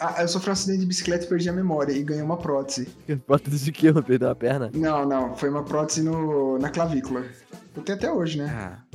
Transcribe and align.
Ah, 0.00 0.22
eu 0.22 0.28
sofri 0.28 0.50
um 0.50 0.52
acidente 0.52 0.80
de 0.80 0.86
bicicleta 0.86 1.24
e 1.24 1.28
perdi 1.28 1.48
a 1.48 1.52
memória 1.52 1.92
e 1.92 2.02
ganhei 2.02 2.22
uma 2.22 2.36
prótese. 2.36 2.88
Prótese 3.26 3.64
de 3.64 3.72
quê? 3.72 3.92
Perdeu 3.92 4.30
a 4.30 4.34
perna? 4.34 4.70
Não, 4.74 5.06
não, 5.06 5.36
foi 5.36 5.48
uma 5.48 5.62
prótese 5.62 6.02
no, 6.02 6.58
na 6.58 6.70
clavícula. 6.70 7.24
Eu 7.76 7.82
tenho 7.82 7.98
até 7.98 8.10
hoje, 8.10 8.38
né? 8.38 8.46
Ah. 8.50 8.85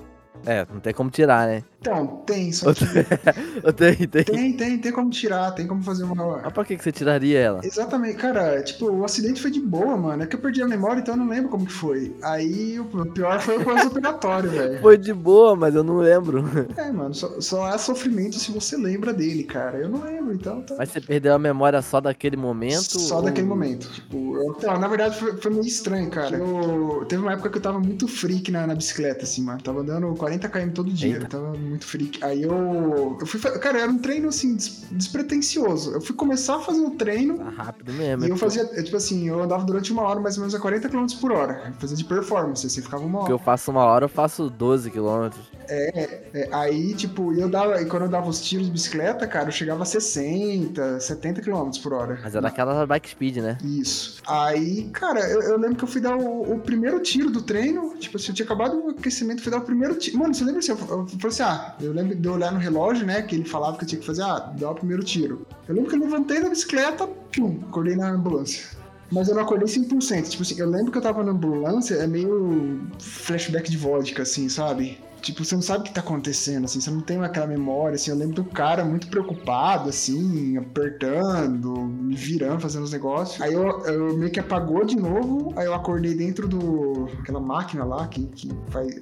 É, 0.45 0.65
não 0.71 0.79
tem 0.79 0.93
como 0.93 1.09
tirar, 1.09 1.47
né? 1.47 1.63
Então, 1.81 2.21
tem, 2.27 2.51
só 2.51 2.71
que. 2.73 2.85
tem, 3.73 3.95
tem. 4.07 4.23
Tem, 4.23 4.53
tem, 4.53 4.77
tem 4.77 4.91
como 4.91 5.09
tirar, 5.09 5.51
tem 5.51 5.65
como 5.65 5.81
fazer 5.81 6.03
uma. 6.03 6.37
Mas 6.43 6.53
pra 6.53 6.63
que, 6.63 6.77
que 6.77 6.83
você 6.83 6.91
tiraria 6.91 7.39
ela? 7.39 7.61
Exatamente, 7.63 8.17
cara, 8.17 8.61
tipo, 8.61 8.85
o 8.85 9.03
acidente 9.03 9.41
foi 9.41 9.49
de 9.49 9.59
boa, 9.59 9.97
mano. 9.97 10.21
É 10.21 10.27
que 10.27 10.35
eu 10.35 10.39
perdi 10.39 10.61
a 10.61 10.67
memória, 10.67 11.01
então 11.01 11.15
eu 11.15 11.19
não 11.19 11.27
lembro 11.27 11.49
como 11.49 11.65
que 11.65 11.73
foi. 11.73 12.15
Aí 12.21 12.79
o 12.79 12.85
pior 13.07 13.39
foi 13.39 13.57
o 13.57 13.63
pós-operatório, 13.63 14.49
velho. 14.51 14.79
Foi 14.79 14.95
de 14.95 15.11
boa, 15.11 15.55
mas 15.55 15.73
eu 15.73 15.83
não 15.83 15.97
lembro. 15.97 16.44
É, 16.77 16.91
mano, 16.91 17.13
só, 17.13 17.39
só 17.39 17.66
há 17.66 17.77
sofrimento 17.77 18.38
se 18.39 18.52
você 18.52 18.77
lembra 18.77 19.13
dele, 19.13 19.44
cara. 19.44 19.77
Eu 19.77 19.89
não 19.89 20.03
lembro, 20.03 20.33
então. 20.33 20.61
Tá... 20.61 20.75
Mas 20.77 20.89
você 20.89 21.02
perdeu 21.02 21.33
a 21.33 21.39
memória 21.39 21.81
só 21.81 21.99
daquele 21.99 22.38
momento? 22.38 22.99
Só 22.99 23.17
ou... 23.17 23.23
daquele 23.23 23.47
momento. 23.47 23.91
Tipo, 23.91 24.38
eu... 24.38 24.55
então, 24.58 24.80
na 24.80 24.88
verdade 24.88 25.19
foi, 25.19 25.38
foi 25.38 25.52
meio 25.52 25.66
estranho, 25.66 26.09
cara. 26.09 26.38
Eu... 26.38 27.05
Teve 27.08 27.21
uma 27.21 27.33
época 27.33 27.49
que 27.49 27.58
eu 27.58 27.61
tava 27.61 27.80
muito 27.80 28.08
freak 28.08 28.52
na, 28.52 28.66
na 28.66 28.73
bicicleta, 28.73 29.23
assim, 29.23 29.44
mano. 29.44 29.61
Tava 29.61 29.81
andando 29.81 30.08
40 30.31 30.49
km 30.49 30.70
todo 30.70 30.91
dia. 30.91 31.17
Eu 31.17 31.27
tava 31.27 31.53
muito 31.53 31.85
freak. 31.85 32.23
Aí 32.23 32.44
eu. 32.44 33.17
Eu 33.20 33.26
fui. 33.26 33.39
Cara, 33.59 33.81
era 33.81 33.91
um 33.91 33.98
treino 33.98 34.30
assim, 34.30 34.55
des... 34.55 34.85
despretensioso. 34.91 35.91
Eu 35.94 36.02
fui 36.02 36.16
começar 36.16 36.58
a 36.58 36.59
fazer 36.59 36.81
o 36.81 36.91
treino. 36.91 37.38
Tá 37.38 37.49
rápido 37.49 37.91
mesmo. 37.94 38.23
E 38.23 38.27
é 38.27 38.31
eu 38.31 38.38
fazia, 38.38 38.66
tipo 38.84 38.95
assim, 38.95 39.27
eu 39.27 39.41
andava 39.41 39.63
durante 39.63 39.91
uma 39.91 40.03
hora 40.03 40.20
mais 40.20 40.38
ou 40.38 40.41
menos 40.41 40.55
a 40.55 40.59
40 40.59 40.89
km 40.89 41.05
por 41.20 41.31
hora. 41.31 41.63
Eu 41.67 41.73
fazia 41.73 41.98
de 41.98 42.05
performance, 42.05 42.66
assim, 42.66 42.81
ficava 42.81 43.03
uma 43.03 43.20
hora. 43.20 43.27
Porque 43.27 43.34
eu 43.34 43.45
faço 43.45 43.72
uma 43.72 43.84
hora, 43.84 44.05
eu 44.05 44.09
faço 44.09 44.49
12 44.49 44.91
km. 44.91 45.30
É, 45.67 46.23
é, 46.34 46.50
aí, 46.52 46.94
tipo, 46.94 47.33
eu 47.33 47.50
dava, 47.50 47.81
e 47.81 47.86
quando 47.86 48.03
eu 48.03 48.09
dava 48.09 48.30
os 48.30 48.42
tiros 48.42 48.66
de 48.66 48.72
bicicleta, 48.72 49.25
cara, 49.27 49.48
eu 49.48 49.52
chegava 49.52 49.83
a 49.83 49.86
60, 49.86 51.00
70 51.00 51.42
km 51.42 51.70
por 51.81 51.94
hora. 51.94 52.20
Mas 52.22 52.36
era 52.36 52.48
aquela 52.48 52.86
bike 52.86 53.09
speed, 53.09 53.38
né? 53.38 53.58
Isso. 53.64 54.22
Aí, 54.27 54.89
cara, 54.92 55.22
eu, 55.30 55.42
eu 55.42 55.58
lembro 55.58 55.77
que 55.77 55.83
eu 55.83 55.88
fui 55.88 56.02
dar 56.02 56.17
o, 56.17 56.53
o, 56.53 56.59
primeiro 56.59 57.00
tiro 57.00 57.30
do 57.30 57.42
treino, 57.42 57.95
tipo 57.98 58.17
assim, 58.17 58.30
eu 58.30 58.36
tinha 58.36 58.45
acabado 58.45 58.86
o 58.86 58.89
aquecimento, 58.89 59.42
fui 59.42 59.52
dar 59.52 59.59
o 59.59 59.61
primeiro 59.61 59.95
tiro. 59.95 60.17
Mano, 60.22 60.36
você 60.36 60.44
lembra 60.44 60.59
assim? 60.59 60.72
Eu, 60.72 60.77
eu, 60.77 61.08
falei 61.08 61.27
assim, 61.27 61.41
ah, 61.41 61.75
eu 61.81 61.91
lembro 61.91 62.16
de 62.16 62.30
olhar 62.30 62.52
no 62.52 62.59
relógio, 62.59 63.08
né, 63.08 63.23
que 63.23 63.33
ele 63.33 63.44
falava 63.44 63.75
que 63.77 63.83
eu 63.83 63.88
tinha 63.88 64.00
que 64.00 64.05
fazer, 64.05 64.22
ah, 64.22 64.53
dar 64.55 64.69
o 64.69 64.75
primeiro 64.75 65.03
tiro. 65.03 65.47
Eu 65.67 65.73
lembro 65.73 65.89
que 65.89 65.95
eu 65.95 66.00
levantei 66.00 66.39
da 66.39 66.47
bicicleta, 66.47 67.08
pum, 67.08 67.59
acordei 67.67 67.95
na 67.95 68.11
ambulância. 68.11 68.77
Mas 69.11 69.27
eu 69.27 69.36
não 69.36 69.42
acordei 69.42 69.67
100%. 69.67 70.30
Tipo 70.30 70.44
assim, 70.44 70.59
eu 70.59 70.69
lembro 70.69 70.92
que 70.92 70.97
eu 70.99 71.02
tava 71.02 71.23
na 71.23 71.31
ambulância, 71.31 71.95
é 71.95 72.05
meio 72.05 72.88
flashback 72.99 73.69
de 73.69 73.77
vodka, 73.77 74.22
assim, 74.22 74.47
sabe? 74.47 74.99
Tipo, 75.22 75.45
você 75.45 75.53
não 75.53 75.61
sabe 75.61 75.81
o 75.81 75.83
que 75.83 75.94
tá 75.94 76.02
acontecendo, 76.02 76.66
assim, 76.66 76.81
você 76.81 76.89
não 76.89 77.02
tem 77.02 77.23
aquela 77.23 77.45
memória, 77.45 77.95
assim, 77.95 78.09
eu 78.09 78.17
lembro 78.17 78.36
do 78.36 78.45
cara 78.45 78.83
muito 78.83 79.08
preocupado, 79.08 79.88
assim, 79.88 80.58
apertando, 80.58 81.75
me 81.75 82.16
virando, 82.16 82.59
fazendo 82.59 82.83
os 82.83 82.91
negócios. 82.91 83.39
Aí 83.39 83.53
eu, 83.53 83.67
eu 83.81 84.17
meio 84.17 84.31
que 84.31 84.39
apagou 84.39 84.83
de 84.83 84.95
novo, 84.95 85.53
aí 85.55 85.67
eu 85.67 85.75
acordei 85.75 86.16
dentro 86.16 86.47
do... 86.47 87.08
aquela 87.19 87.39
máquina 87.39 87.83
lá 87.83 88.08
que, 88.08 88.25
que 88.27 88.49
faz 88.69 88.99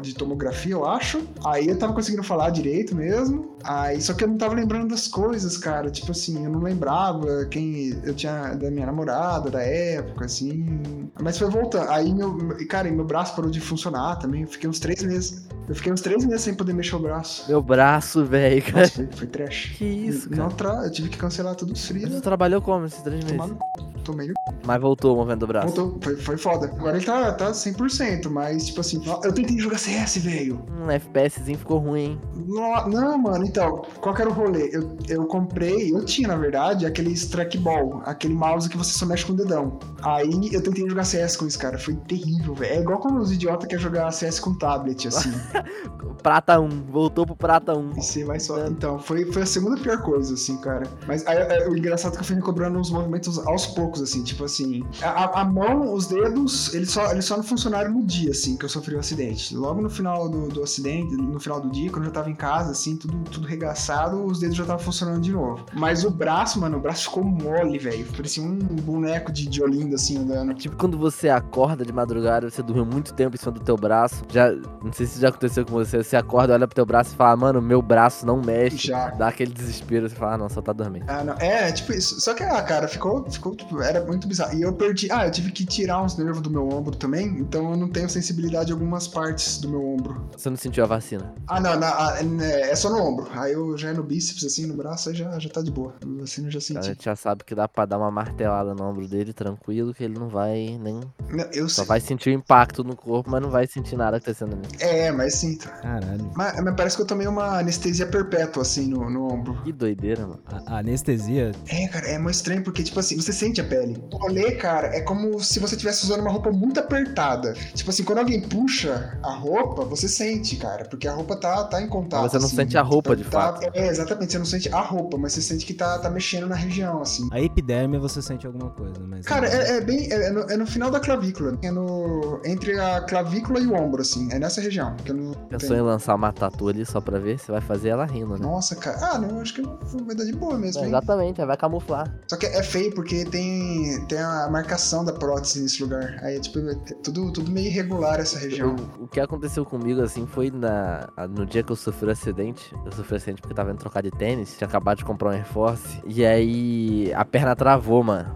de 0.00 0.14
tomografia, 0.14 0.72
eu 0.72 0.86
acho. 0.86 1.20
Aí 1.44 1.66
eu 1.66 1.76
tava 1.76 1.92
conseguindo 1.92 2.22
falar 2.22 2.50
direito 2.50 2.94
mesmo, 2.94 3.56
aí 3.64 4.00
só 4.00 4.14
que 4.14 4.22
eu 4.22 4.28
não 4.28 4.38
tava 4.38 4.54
lembrando 4.54 4.90
das 4.90 5.08
coisas, 5.08 5.56
cara, 5.56 5.90
tipo 5.90 6.12
assim, 6.12 6.44
eu 6.44 6.50
não 6.50 6.60
lembrava 6.60 7.44
quem 7.46 7.98
eu 8.04 8.14
tinha, 8.14 8.54
da 8.54 8.70
minha 8.70 8.86
namorada, 8.86 9.50
da 9.50 9.62
época, 9.62 10.26
assim, 10.26 10.80
mas 11.20 11.36
foi 11.38 11.50
voltando. 11.50 11.90
Aí, 11.90 12.14
meu, 12.14 12.56
cara, 12.68 12.88
meu 12.88 13.04
braço 13.04 13.34
parou 13.34 13.50
de 13.50 13.60
funcionar 13.60 14.16
também, 14.16 14.42
eu 14.42 14.48
fiquei 14.48 14.70
uns 14.70 14.78
três 14.78 15.02
meses 15.02 15.44
eu 15.68 15.74
fiquei 15.74 15.92
uns 15.92 16.00
três 16.00 16.24
meses 16.24 16.42
sem 16.42 16.54
poder 16.54 16.72
mexer 16.72 16.96
o 16.96 16.98
braço. 16.98 17.44
Meu 17.48 17.62
braço, 17.62 18.24
velho, 18.24 18.62
cara. 18.62 18.80
Nossa, 18.80 18.94
foi, 18.94 19.08
foi 19.12 19.26
trash. 19.26 19.74
Que 19.76 19.84
isso, 19.84 20.30
cara. 20.30 20.42
Não 20.42 20.50
tra... 20.50 20.84
Eu 20.84 20.90
tive 20.90 21.08
que 21.08 21.16
cancelar 21.16 21.54
tudo 21.54 21.72
os 21.72 21.86
frios. 21.86 22.10
Você 22.10 22.20
trabalhou 22.20 22.60
como 22.60 22.86
esses 22.86 23.02
três 23.02 23.24
meses? 23.24 23.36
Tomando... 23.36 23.58
Tomei 24.06 24.32
Mas 24.64 24.80
voltou 24.80 25.14
o 25.14 25.16
movimento 25.16 25.40
do 25.40 25.46
braço. 25.48 25.74
Voltou, 25.74 25.98
foi, 26.00 26.16
foi 26.16 26.36
foda. 26.36 26.66
Agora 26.66 26.96
ele 26.96 27.04
tá, 27.04 27.32
tá 27.32 27.50
100%, 27.50 28.30
mas 28.30 28.66
tipo 28.66 28.80
assim, 28.80 29.02
eu 29.24 29.32
tentei 29.32 29.58
jogar 29.58 29.78
CS, 29.78 30.18
velho. 30.18 30.64
Um 30.80 30.88
FPSzinho 30.88 31.58
ficou 31.58 31.78
ruim, 31.78 32.00
hein? 32.00 32.20
Não, 32.46 32.88
não, 32.88 33.18
mano, 33.18 33.44
então, 33.44 33.82
qual 34.00 34.14
que 34.14 34.22
era 34.22 34.30
o 34.30 34.32
rolê? 34.32 34.70
Eu, 34.72 34.96
eu 35.08 35.26
comprei, 35.26 35.92
eu 35.92 36.04
tinha, 36.04 36.28
na 36.28 36.36
verdade, 36.36 36.86
aquele 36.86 37.12
trackball, 37.18 38.00
aquele 38.04 38.34
mouse 38.34 38.68
que 38.68 38.76
você 38.76 38.96
só 38.96 39.04
mexe 39.04 39.26
com 39.26 39.32
o 39.32 39.36
dedão. 39.36 39.80
Aí 40.02 40.50
eu 40.52 40.62
tentei 40.62 40.88
jogar 40.88 41.02
CS 41.02 41.36
com 41.36 41.46
isso, 41.46 41.58
cara. 41.58 41.76
Foi 41.76 41.96
terrível, 41.96 42.54
velho. 42.54 42.74
É 42.74 42.80
igual 42.80 43.00
quando 43.00 43.18
os 43.18 43.32
idiotas 43.32 43.66
querem 43.66 43.82
jogar 43.82 44.12
CS 44.12 44.38
com 44.38 44.54
tablet, 44.54 45.08
assim. 45.08 45.32
prata 46.22 46.60
1, 46.60 46.68
voltou 46.90 47.26
pro 47.26 47.36
prata 47.36 47.74
1. 47.76 47.90
E 47.92 48.02
você 48.02 48.24
vai 48.24 48.40
só. 48.40 48.66
Então, 48.66 48.98
foi, 48.98 49.30
foi 49.32 49.42
a 49.42 49.46
segunda 49.46 49.80
pior 49.80 50.02
coisa, 50.02 50.34
assim, 50.34 50.56
cara. 50.58 50.86
Mas 51.06 51.26
aí, 51.26 51.38
aí, 51.38 51.68
o 51.68 51.76
engraçado 51.76 52.14
é 52.14 52.16
que 52.16 52.22
eu 52.22 52.26
fui 52.26 52.36
me 52.36 52.42
cobrando 52.42 52.78
uns 52.78 52.90
movimentos 52.90 53.38
aos 53.46 53.66
poucos, 53.66 54.02
assim, 54.02 54.22
tipo 54.22 54.44
assim. 54.44 54.84
A, 55.02 55.40
a 55.40 55.44
mão, 55.44 55.92
os 55.92 56.06
dedos, 56.06 56.74
eles 56.74 56.90
só, 56.90 57.10
eles 57.12 57.24
só 57.24 57.36
não 57.36 57.44
funcionaram 57.44 57.92
no 57.92 58.04
dia, 58.04 58.30
assim, 58.30 58.56
que 58.56 58.64
eu 58.64 58.68
sofri 58.68 58.94
o 58.94 58.96
um 58.96 59.00
acidente. 59.00 59.54
Logo 59.54 59.80
no 59.80 59.90
final 59.90 60.28
do, 60.28 60.48
do 60.48 60.62
acidente, 60.62 61.14
no 61.14 61.38
final 61.38 61.60
do 61.60 61.70
dia, 61.70 61.90
quando 61.90 62.04
eu 62.04 62.06
já 62.06 62.12
tava 62.14 62.30
em 62.30 62.34
casa, 62.34 62.72
assim, 62.72 62.96
tudo, 62.96 63.18
tudo 63.30 63.46
regaçado, 63.46 64.24
os 64.24 64.40
dedos 64.40 64.56
já 64.56 64.64
estavam 64.64 64.82
funcionando 64.82 65.20
de 65.20 65.32
novo. 65.32 65.64
Mas 65.72 66.04
o 66.04 66.10
braço, 66.10 66.60
mano, 66.60 66.78
o 66.78 66.80
braço 66.80 67.04
ficou 67.04 67.24
mole, 67.24 67.78
velho. 67.78 68.06
Parecia 68.16 68.42
um 68.42 68.56
boneco 68.56 69.32
de, 69.32 69.46
de 69.46 69.62
Olinda, 69.62 69.96
assim, 69.96 70.18
andando. 70.18 70.54
Tipo 70.54 70.76
quando 70.76 70.98
você 70.98 71.28
acorda 71.28 71.84
de 71.84 71.92
madrugada, 71.92 72.50
você 72.50 72.62
dormiu 72.62 72.84
muito 72.84 73.14
tempo 73.14 73.34
em 73.34 73.38
cima 73.38 73.52
do 73.52 73.60
teu 73.60 73.76
braço. 73.76 74.24
Já, 74.30 74.52
não 74.52 74.92
sei 74.92 75.06
se 75.06 75.20
já 75.20 75.28
aconteceu 75.28 75.45
com 75.64 75.72
você, 75.72 76.02
você 76.02 76.16
acorda, 76.16 76.54
olha 76.54 76.66
pro 76.66 76.74
teu 76.74 76.86
braço 76.86 77.12
e 77.12 77.16
fala, 77.16 77.36
mano, 77.36 77.60
meu 77.62 77.80
braço 77.82 78.26
não 78.26 78.40
mexe. 78.40 78.88
Já. 78.88 79.10
Dá 79.10 79.28
aquele 79.28 79.52
desespero, 79.52 80.08
você 80.08 80.14
fala, 80.14 80.34
ah, 80.34 80.38
não, 80.38 80.48
só 80.48 80.60
tá 80.60 80.72
dormindo. 80.72 81.04
Ah, 81.08 81.24
não. 81.24 81.34
É, 81.34 81.70
tipo 81.72 81.92
isso. 81.92 82.20
Só 82.20 82.34
que, 82.34 82.42
ah, 82.42 82.62
cara, 82.62 82.88
ficou, 82.88 83.28
ficou, 83.30 83.54
tipo, 83.54 83.80
era 83.80 84.04
muito 84.04 84.26
bizarro. 84.26 84.56
E 84.56 84.62
eu 84.62 84.72
perdi, 84.72 85.10
ah, 85.10 85.26
eu 85.26 85.30
tive 85.30 85.50
que 85.52 85.64
tirar 85.64 86.02
uns 86.02 86.16
nervos 86.16 86.42
do 86.42 86.50
meu 86.50 86.68
ombro 86.68 86.96
também, 86.96 87.26
então 87.38 87.70
eu 87.70 87.76
não 87.76 87.88
tenho 87.88 88.08
sensibilidade 88.08 88.70
em 88.70 88.72
algumas 88.72 89.06
partes 89.08 89.58
do 89.58 89.68
meu 89.68 89.84
ombro. 89.84 90.28
Você 90.36 90.50
não 90.50 90.56
sentiu 90.56 90.84
a 90.84 90.86
vacina? 90.86 91.34
Ah, 91.46 91.60
não, 91.60 91.78
não 91.78 92.42
é, 92.42 92.70
é 92.70 92.74
só 92.74 92.90
no 92.90 92.98
ombro. 93.02 93.28
Aí 93.32 93.52
eu 93.52 93.76
já 93.76 93.90
é 93.90 93.92
no 93.92 94.02
bíceps, 94.02 94.44
assim, 94.44 94.66
no 94.66 94.74
braço, 94.74 95.08
aí 95.08 95.14
já, 95.14 95.38
já 95.38 95.48
tá 95.48 95.62
de 95.62 95.70
boa. 95.70 95.94
A 96.02 96.20
vacina 96.20 96.48
eu 96.48 96.52
já 96.52 96.60
senti. 96.60 96.78
A 96.78 96.82
gente 96.82 97.04
já 97.04 97.16
sabe 97.16 97.44
que 97.44 97.54
dá 97.54 97.68
pra 97.68 97.84
dar 97.86 97.98
uma 97.98 98.10
martelada 98.10 98.74
no 98.74 98.84
ombro 98.84 99.06
dele, 99.06 99.32
tranquilo, 99.32 99.94
que 99.94 100.04
ele 100.04 100.18
não 100.18 100.28
vai 100.28 100.78
nem. 100.80 101.00
Não, 101.30 101.44
eu 101.52 101.68
Só 101.68 101.82
sei. 101.82 101.84
vai 101.86 102.00
sentir 102.00 102.30
o 102.30 102.32
impacto 102.32 102.82
no 102.84 102.96
corpo, 102.96 103.30
mas 103.30 103.42
não 103.42 103.50
vai 103.50 103.66
sentir 103.66 103.96
nada 103.96 104.16
acontecendo 104.16 104.54
ali. 104.54 104.66
É, 104.80 105.10
mas 105.10 105.35
sinto. 105.36 105.68
Caralho. 105.82 106.30
Mas, 106.34 106.60
mas 106.62 106.74
parece 106.74 106.96
que 106.96 107.02
eu 107.02 107.06
tomei 107.06 107.26
uma 107.26 107.58
anestesia 107.58 108.06
perpétua, 108.06 108.62
assim, 108.62 108.88
no, 108.88 109.08
no 109.10 109.32
ombro. 109.32 109.60
Que 109.64 109.72
doideira, 109.72 110.22
mano. 110.26 110.40
A, 110.46 110.76
a 110.76 110.78
anestesia. 110.78 111.52
É, 111.68 111.88
cara, 111.88 112.06
é 112.08 112.18
muito 112.18 112.34
estranho, 112.34 112.62
porque, 112.62 112.82
tipo 112.82 112.98
assim, 112.98 113.16
você 113.16 113.32
sente 113.32 113.60
a 113.60 113.64
pele. 113.64 114.02
O 114.12 114.16
rolê, 114.16 114.52
cara, 114.52 114.88
é 114.88 115.00
como 115.00 115.38
se 115.40 115.58
você 115.58 115.74
estivesse 115.74 116.04
usando 116.04 116.20
uma 116.20 116.30
roupa 116.30 116.50
muito 116.50 116.80
apertada. 116.80 117.54
Tipo 117.74 117.90
assim, 117.90 118.04
quando 118.04 118.18
alguém 118.18 118.40
puxa 118.40 119.18
a 119.22 119.32
roupa, 119.34 119.84
você 119.84 120.08
sente, 120.08 120.56
cara, 120.56 120.84
porque 120.84 121.06
a 121.06 121.12
roupa 121.12 121.36
tá, 121.36 121.64
tá 121.64 121.80
em 121.82 121.88
contato. 121.88 122.22
Mas 122.22 122.32
você 122.32 122.38
não 122.38 122.46
assim, 122.46 122.56
sente 122.56 122.78
a 122.78 122.82
roupa, 122.82 123.10
tá- 123.10 123.14
de 123.16 123.24
tá- 123.24 123.30
fato. 123.30 123.70
É, 123.74 123.88
exatamente, 123.88 124.32
você 124.32 124.38
não 124.38 124.46
sente 124.46 124.68
a 124.72 124.80
roupa, 124.80 125.16
mas 125.18 125.32
você 125.32 125.42
sente 125.42 125.66
que 125.66 125.74
tá, 125.74 125.98
tá 125.98 126.10
mexendo 126.10 126.46
na 126.46 126.54
região, 126.56 127.02
assim. 127.02 127.28
A 127.32 127.40
epiderme 127.40 127.98
você 127.98 128.22
sente 128.22 128.46
alguma 128.46 128.70
coisa, 128.70 128.94
mas. 129.06 129.24
Cara, 129.26 129.46
é, 129.48 129.76
é 129.76 129.80
bem. 129.80 130.08
É, 130.10 130.28
é 130.28 130.30
no, 130.30 130.40
é 130.42 130.56
no 130.56 130.66
final 130.66 130.90
da 130.90 131.00
clavícula. 131.00 131.58
É 131.62 131.70
no. 131.70 132.40
Entre 132.44 132.78
a 132.78 133.00
clavícula 133.02 133.60
e 133.60 133.66
o 133.66 133.74
ombro, 133.74 134.00
assim. 134.02 134.28
É 134.32 134.38
nessa 134.38 134.60
região. 134.60 134.94
Que 135.04 135.10
eu 135.10 135.14
não 135.16 135.25
Pensou 135.48 135.70
tenho. 135.70 135.80
em 135.80 135.82
lançar 135.82 136.14
uma 136.14 136.32
tatu 136.32 136.68
ali 136.68 136.84
só 136.84 137.00
pra 137.00 137.18
ver? 137.18 137.38
Você 137.38 137.50
vai 137.52 137.60
fazer 137.60 137.90
ela 137.90 138.04
rindo, 138.04 138.34
né? 138.34 138.38
Nossa, 138.40 138.76
cara. 138.76 138.98
Ah, 139.00 139.18
não, 139.18 139.40
acho 139.40 139.54
que 139.54 139.62
vai 139.62 140.14
dar 140.14 140.24
de 140.24 140.32
boa 140.32 140.58
mesmo, 140.58 140.80
É, 140.80 140.84
hein? 140.84 140.88
exatamente, 140.90 141.44
vai 141.44 141.56
camuflar. 141.56 142.12
Só 142.28 142.36
que 142.36 142.46
é 142.46 142.62
feio 142.62 142.94
porque 142.94 143.24
tem, 143.24 144.04
tem 144.06 144.18
a 144.18 144.48
marcação 144.50 145.04
da 145.04 145.12
prótese 145.12 145.60
nesse 145.62 145.82
lugar. 145.82 146.18
Aí 146.22 146.36
é 146.36 146.40
tipo, 146.40 146.58
é 146.58 146.74
tudo, 147.02 147.32
tudo 147.32 147.50
meio 147.50 147.66
irregular 147.66 148.20
essa 148.20 148.38
região. 148.38 148.76
O, 149.00 149.04
o 149.04 149.08
que 149.08 149.20
aconteceu 149.20 149.64
comigo, 149.64 150.00
assim, 150.02 150.26
foi 150.26 150.50
na, 150.50 151.08
no 151.30 151.44
dia 151.46 151.62
que 151.62 151.72
eu 151.72 151.76
sofri 151.76 152.08
o 152.08 152.12
acidente. 152.12 152.74
Eu 152.84 152.92
sofri 152.92 153.14
o 153.14 153.16
acidente 153.16 153.40
porque 153.40 153.52
eu 153.52 153.56
tava 153.56 153.70
indo 153.70 153.78
trocar 153.78 154.02
de 154.02 154.10
tênis, 154.10 154.56
tinha 154.56 154.68
acabado 154.68 154.98
de 154.98 155.04
comprar 155.04 155.28
um 155.30 155.32
Air 155.32 155.46
Force. 155.46 156.00
E 156.06 156.24
aí 156.24 157.12
a 157.14 157.24
perna 157.24 157.54
travou, 157.56 158.02
mano. 158.02 158.34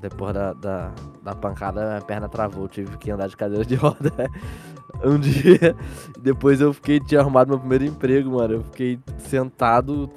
Depois 0.00 0.34
da, 0.34 0.52
da, 0.52 0.92
da 1.22 1.32
pancada, 1.34 1.98
a 1.98 2.00
perna 2.00 2.28
travou. 2.28 2.66
Tive 2.66 2.96
que 2.98 3.08
andar 3.10 3.28
de 3.28 3.36
cadeira 3.36 3.64
de 3.64 3.76
roda 3.76 4.12
um 5.04 5.18
dia. 5.20 5.74
Depois 6.20 6.60
eu 6.60 6.72
fiquei, 6.72 7.00
tinha 7.00 7.20
arrumado 7.20 7.48
meu 7.48 7.58
primeiro 7.58 7.84
emprego, 7.84 8.30
mano. 8.32 8.54
Eu 8.54 8.62
fiquei 8.64 8.98
sentado. 9.18 10.08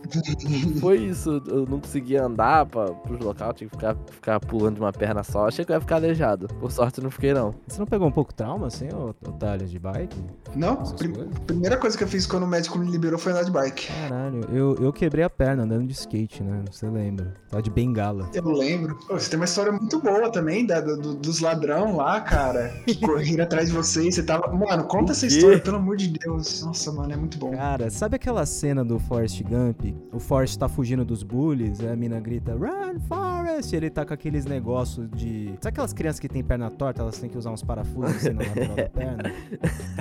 Foi 0.79 0.97
isso. 0.97 1.41
Eu 1.47 1.65
não 1.65 1.79
conseguia 1.79 2.23
andar 2.25 2.65
pra, 2.65 2.85
pros 2.91 3.19
local, 3.19 3.53
tinha 3.53 3.69
que 3.69 3.75
ficar, 3.75 3.95
ficar 4.11 4.39
pulando 4.39 4.75
de 4.75 4.81
uma 4.81 4.91
perna 4.93 5.23
só. 5.23 5.47
Achei 5.47 5.65
que 5.65 5.71
eu 5.71 5.75
ia 5.75 5.81
ficar 5.81 5.95
aleijado. 5.95 6.47
Por 6.59 6.71
sorte, 6.71 6.99
eu 6.99 7.03
não 7.03 7.11
fiquei, 7.11 7.33
não. 7.33 7.53
Você 7.67 7.79
não 7.79 7.87
pegou 7.87 8.07
um 8.07 8.11
pouco 8.11 8.33
trauma, 8.33 8.67
assim, 8.67 8.87
ô 8.93 9.09
Otário, 9.27 9.65
de 9.67 9.79
bike? 9.79 10.17
Não, 10.55 10.75
prim- 10.77 11.13
coisas? 11.13 11.39
primeira 11.47 11.77
coisa 11.77 11.97
que 11.97 12.03
eu 12.03 12.07
fiz 12.07 12.25
quando 12.25 12.43
o 12.43 12.47
médico 12.47 12.77
me 12.77 12.89
liberou 12.89 13.17
foi 13.17 13.31
andar 13.31 13.43
de 13.43 13.51
bike. 13.51 13.87
Caralho, 13.87 14.41
eu, 14.51 14.75
eu 14.79 14.93
quebrei 14.93 15.23
a 15.23 15.29
perna 15.29 15.63
andando 15.63 15.87
de 15.87 15.93
skate, 15.93 16.43
né? 16.43 16.63
Você 16.71 16.87
lembra? 16.87 17.33
Tava 17.49 17.63
de 17.63 17.69
bengala. 17.69 18.29
Eu 18.33 18.45
lembro. 18.51 18.95
Pô, 19.07 19.13
você 19.19 19.29
tem 19.29 19.39
uma 19.39 19.45
história 19.45 19.71
muito 19.71 19.99
boa 19.99 20.31
também 20.31 20.65
da, 20.65 20.79
do- 20.81 21.15
dos 21.15 21.39
ladrão 21.39 21.95
lá, 21.95 22.21
cara. 22.21 22.73
Que 22.85 22.95
correram 23.01 23.43
atrás 23.43 23.69
de 23.69 23.75
você 23.75 24.07
e 24.07 24.11
você 24.11 24.23
tava. 24.23 24.47
Mano, 24.65 24.83
conta 24.85 25.11
essa 25.11 25.27
história, 25.27 25.59
pelo 25.59 25.77
amor 25.77 25.95
de 25.97 26.07
Deus. 26.07 26.63
Nossa, 26.63 26.91
mano, 26.91 27.13
é 27.13 27.15
muito 27.15 27.37
bom. 27.37 27.51
Cara, 27.51 27.89
sabe 27.89 28.15
aquela 28.15 28.45
cena 28.45 28.83
do 28.83 28.99
Forrest 28.99 29.41
Gump? 29.43 29.95
O 30.11 30.19
Forrest 30.19 30.57
tá 30.57 30.67
fugindo 30.67 31.05
dos 31.05 31.23
bullies, 31.23 31.79
aí 31.81 31.89
a 31.89 31.95
mina 31.95 32.19
grita, 32.19 32.53
Run, 32.53 32.99
Forrest! 33.07 33.71
E 33.71 33.75
ele 33.75 33.89
tá 33.89 34.05
com 34.05 34.13
aqueles 34.13 34.45
negócios 34.45 35.09
de. 35.11 35.53
Sabe 35.61 35.69
aquelas 35.69 35.93
crianças 35.93 36.19
que 36.19 36.27
têm 36.27 36.43
perna 36.43 36.69
torta, 36.69 37.01
elas 37.01 37.17
têm 37.17 37.29
que 37.29 37.37
usar 37.37 37.51
uns 37.51 37.63
parafusos 37.63 38.15
assim 38.17 38.31
na 38.31 38.43
lateral 38.43 38.75
da 38.75 38.89
perna? 38.89 39.33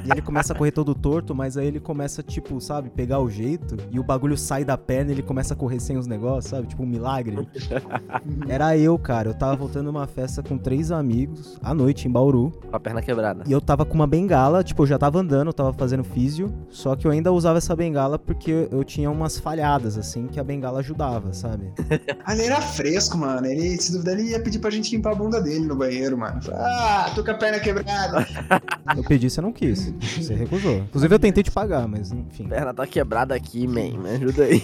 E 0.04 0.10
ele 0.10 0.22
começa 0.22 0.52
a 0.52 0.56
correr 0.56 0.72
todo 0.72 0.94
torto, 0.94 1.34
mas 1.34 1.56
aí 1.56 1.66
ele 1.66 1.80
começa, 1.80 2.22
tipo, 2.22 2.60
sabe, 2.60 2.90
pegar 2.90 3.20
o 3.20 3.28
jeito 3.28 3.76
e 3.90 3.98
o 3.98 4.02
bagulho 4.02 4.36
sai 4.36 4.64
da 4.64 4.76
perna 4.76 5.10
e 5.10 5.14
ele 5.14 5.22
começa 5.22 5.54
a 5.54 5.56
correr 5.56 5.80
sem 5.80 5.96
os 5.96 6.06
negócios, 6.06 6.50
sabe? 6.50 6.66
Tipo 6.66 6.82
um 6.82 6.86
milagre. 6.86 7.48
Era 8.48 8.76
eu, 8.76 8.98
cara. 8.98 9.28
Eu 9.28 9.34
tava 9.34 9.56
voltando 9.56 9.86
numa 9.86 10.06
festa 10.06 10.42
com 10.42 10.58
três 10.58 10.90
amigos 10.90 11.58
à 11.62 11.74
noite 11.74 12.08
em 12.08 12.10
Bauru. 12.10 12.52
Com 12.70 12.76
a 12.76 12.80
perna 12.80 13.02
quebrada. 13.02 13.44
E 13.46 13.52
eu 13.52 13.60
tava 13.60 13.84
com 13.84 13.94
uma 13.94 14.06
bengala, 14.06 14.53
tipo, 14.62 14.82
eu 14.82 14.86
já 14.86 14.98
tava 14.98 15.18
andando, 15.18 15.48
eu 15.48 15.52
tava 15.52 15.72
fazendo 15.72 16.04
físio, 16.04 16.52
só 16.70 16.94
que 16.94 17.06
eu 17.06 17.10
ainda 17.10 17.32
usava 17.32 17.58
essa 17.58 17.74
bengala 17.74 18.18
porque 18.18 18.68
eu 18.70 18.84
tinha 18.84 19.10
umas 19.10 19.38
falhadas, 19.38 19.96
assim, 19.98 20.26
que 20.26 20.38
a 20.38 20.44
bengala 20.44 20.80
ajudava, 20.80 21.32
sabe? 21.32 21.72
Ah, 22.26 22.32
ele 22.32 22.44
era 22.44 22.60
fresco, 22.60 23.18
mano. 23.18 23.46
Ele, 23.46 23.76
se 23.76 23.92
duvidar, 23.92 24.18
ele 24.18 24.30
ia 24.30 24.40
pedir 24.40 24.58
pra 24.58 24.70
gente 24.70 24.94
limpar 24.96 25.12
a 25.12 25.14
bunda 25.14 25.42
dele 25.42 25.66
no 25.66 25.76
banheiro, 25.76 26.16
mano. 26.16 26.40
Ah, 26.52 27.10
tô 27.14 27.22
com 27.22 27.30
a 27.30 27.34
perna 27.34 27.60
quebrada. 27.60 28.26
Eu 28.96 29.04
pedi, 29.04 29.28
você 29.28 29.40
não 29.42 29.52
quis. 29.52 29.92
Você 30.16 30.34
recusou. 30.34 30.78
Inclusive 30.78 31.14
eu 31.14 31.18
tentei 31.18 31.42
te 31.42 31.50
pagar, 31.50 31.86
mas 31.88 32.12
enfim. 32.12 32.46
A 32.46 32.48
perna 32.48 32.74
tá 32.74 32.86
quebrada 32.86 33.34
aqui, 33.34 33.66
man. 33.66 33.98
Me 33.98 34.10
ajuda 34.10 34.44
aí. 34.44 34.62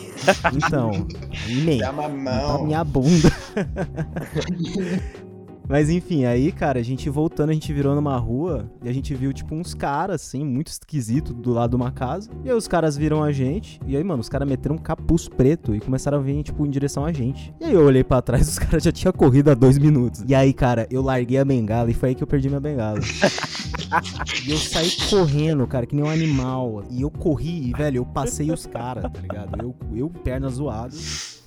Então, 0.54 1.06
e 1.48 1.78
Dá 1.78 1.90
uma 1.90 2.02
tá 2.04 2.08
mão. 2.08 2.64
minha 2.64 2.84
bunda. 2.84 3.30
Mas 5.70 5.88
enfim, 5.88 6.24
aí, 6.24 6.50
cara, 6.50 6.80
a 6.80 6.82
gente 6.82 7.08
voltando, 7.08 7.50
a 7.50 7.52
gente 7.52 7.72
virou 7.72 7.94
numa 7.94 8.16
rua 8.16 8.68
e 8.82 8.88
a 8.88 8.92
gente 8.92 9.14
viu, 9.14 9.32
tipo, 9.32 9.54
uns 9.54 9.72
caras, 9.72 10.20
assim, 10.20 10.44
muito 10.44 10.66
esquisito 10.66 11.32
do 11.32 11.52
lado 11.52 11.70
de 11.70 11.76
uma 11.76 11.92
casa. 11.92 12.28
E 12.44 12.50
aí 12.50 12.56
os 12.56 12.66
caras 12.66 12.96
viram 12.96 13.22
a 13.22 13.30
gente. 13.30 13.80
E 13.86 13.96
aí, 13.96 14.02
mano, 14.02 14.20
os 14.20 14.28
caras 14.28 14.48
meteram 14.48 14.74
um 14.74 14.78
capuz 14.78 15.28
preto 15.28 15.72
e 15.72 15.78
começaram 15.78 16.18
a 16.18 16.20
vir, 16.20 16.42
tipo, 16.42 16.66
em 16.66 16.70
direção 16.70 17.04
a 17.04 17.12
gente. 17.12 17.54
E 17.60 17.66
aí 17.66 17.72
eu 17.72 17.84
olhei 17.84 18.02
pra 18.02 18.20
trás 18.20 18.48
os 18.50 18.58
caras 18.58 18.82
já 18.82 18.90
tinham 18.90 19.12
corrido 19.12 19.48
há 19.48 19.54
dois 19.54 19.78
minutos. 19.78 20.24
E 20.26 20.34
aí, 20.34 20.52
cara, 20.52 20.88
eu 20.90 21.02
larguei 21.02 21.38
a 21.38 21.44
bengala 21.44 21.88
e 21.88 21.94
foi 21.94 22.08
aí 22.08 22.14
que 22.16 22.22
eu 22.24 22.26
perdi 22.26 22.48
minha 22.48 22.60
bengala. 22.60 22.98
e 24.44 24.50
eu 24.50 24.58
saí 24.58 24.90
correndo, 25.08 25.64
cara, 25.68 25.86
que 25.86 25.94
nem 25.94 26.04
um 26.04 26.10
animal. 26.10 26.82
E 26.90 27.02
eu 27.02 27.10
corri 27.12 27.68
e, 27.68 27.72
velho, 27.72 27.98
eu 27.98 28.06
passei 28.06 28.50
os 28.50 28.66
caras, 28.66 29.04
tá 29.04 29.20
ligado? 29.20 29.56
Eu, 29.62 29.76
eu 29.94 30.10
perna 30.10 30.48
zoada. 30.48 30.96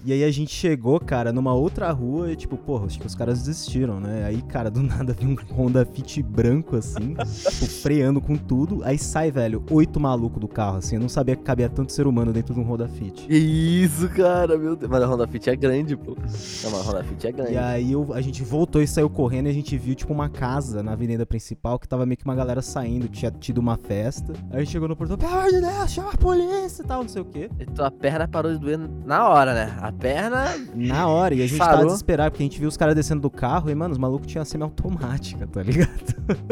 E 0.06 0.12
aí 0.12 0.24
a 0.24 0.32
gente 0.32 0.54
chegou, 0.54 1.00
cara, 1.00 1.32
numa 1.32 1.54
outra 1.54 1.90
rua 1.92 2.32
e, 2.32 2.36
tipo, 2.36 2.58
porra, 2.58 2.86
acho 2.88 3.00
que 3.00 3.08
os 3.08 3.16
caras 3.16 3.40
desistiram, 3.44 4.00
né? 4.00 4.26
Aí, 4.26 4.42
cara, 4.42 4.70
do 4.70 4.82
nada 4.84 5.14
vi 5.14 5.26
um 5.26 5.36
Honda 5.56 5.86
Fit 5.86 6.22
branco, 6.22 6.76
assim, 6.76 7.14
tipo, 7.16 7.66
freando 7.68 8.20
com 8.20 8.36
tudo. 8.36 8.82
Aí 8.84 8.98
sai, 8.98 9.32
velho, 9.32 9.64
oito 9.72 10.00
malucos 10.00 10.42
do 10.42 10.48
carro, 10.48 10.78
assim. 10.78 10.96
Eu 10.96 11.02
não 11.02 11.08
sabia 11.10 11.36
que 11.36 11.44
cabia 11.44 11.70
tanto 11.70 11.94
ser 11.94 12.06
humano 12.06 12.34
dentro 12.34 12.54
de 12.54 12.60
um 12.60 12.64
Honda 12.64 12.88
Fit. 12.88 13.26
Que 13.28 13.34
isso, 13.34 14.10
cara, 14.10 14.58
meu 14.58 14.76
Deus. 14.76 14.92
Mas 14.92 15.02
a 15.04 15.08
Honda 15.08 15.28
Fit 15.28 15.50
é 15.50 15.56
grande, 15.56 15.96
pô. 15.96 16.16
Não, 16.16 16.72
mas 16.72 16.74
a 16.88 16.90
Honda 16.92 17.04
Fit 17.06 17.28
é 17.28 17.32
grande. 17.32 17.54
E 17.54 17.58
aí 17.58 17.92
eu- 17.94 18.14
a 18.14 18.20
gente 18.22 18.44
voltou 18.44 18.82
e 18.82 18.88
saiu 18.88 19.10
correndo 19.10 19.48
e 19.48 19.50
a 19.52 19.54
gente 19.54 19.78
viu, 19.78 19.96
tipo, 19.96 20.12
uma 20.12 20.28
casa 20.28 20.84
na 20.84 20.92
avenida 20.92 21.26
principal 21.26 21.80
que 21.80 21.88
tava 21.88 22.06
meio 22.06 22.18
que 22.18 22.26
uma 22.26 22.36
galera 22.36 22.62
saindo, 22.62 23.08
tinha 23.08 23.32
tido 23.32 23.60
uma 23.60 23.78
festa. 23.78 24.34
Aí 24.52 24.58
a 24.58 24.60
gente 24.60 24.72
chegou 24.72 24.90
no 24.90 24.98
portão, 24.98 25.18
pelo 25.18 25.32
amor 25.32 25.50
de 25.52 25.62
Deus, 25.62 25.92
chama 25.92 26.12
a 26.12 26.18
polícia 26.18 26.84
e 26.84 26.86
tal, 26.86 27.04
não 27.04 27.10
sei 27.10 27.22
o 27.22 27.26
quê. 27.26 27.50
E 27.58 27.66
tua 27.66 27.90
perna 27.90 28.28
parou 28.28 28.52
de 28.52 28.58
doer 28.60 28.78
na 29.06 29.30
hora, 29.30 29.54
né? 29.54 29.78
A 29.82 29.93
perna. 29.94 30.46
Na 30.76 31.08
hora, 31.08 31.34
e 31.34 31.42
a 31.42 31.48
gente 31.48 31.58
Parou. 31.58 31.76
tava 31.76 31.86
desesperado, 31.88 32.32
porque 32.32 32.44
a 32.44 32.46
gente 32.46 32.60
viu 32.60 32.68
os 32.68 32.78
caras 32.78 32.96
descendo 32.96 33.22
do 33.22 33.30
carro 33.30 33.70
e, 33.70 33.76
mano, 33.76 33.92
os 33.92 33.98
malucos 33.98 34.28
tinham 34.28 34.44
semi-automática, 34.44 35.48
tá 35.48 35.62
ligado? 35.64 35.90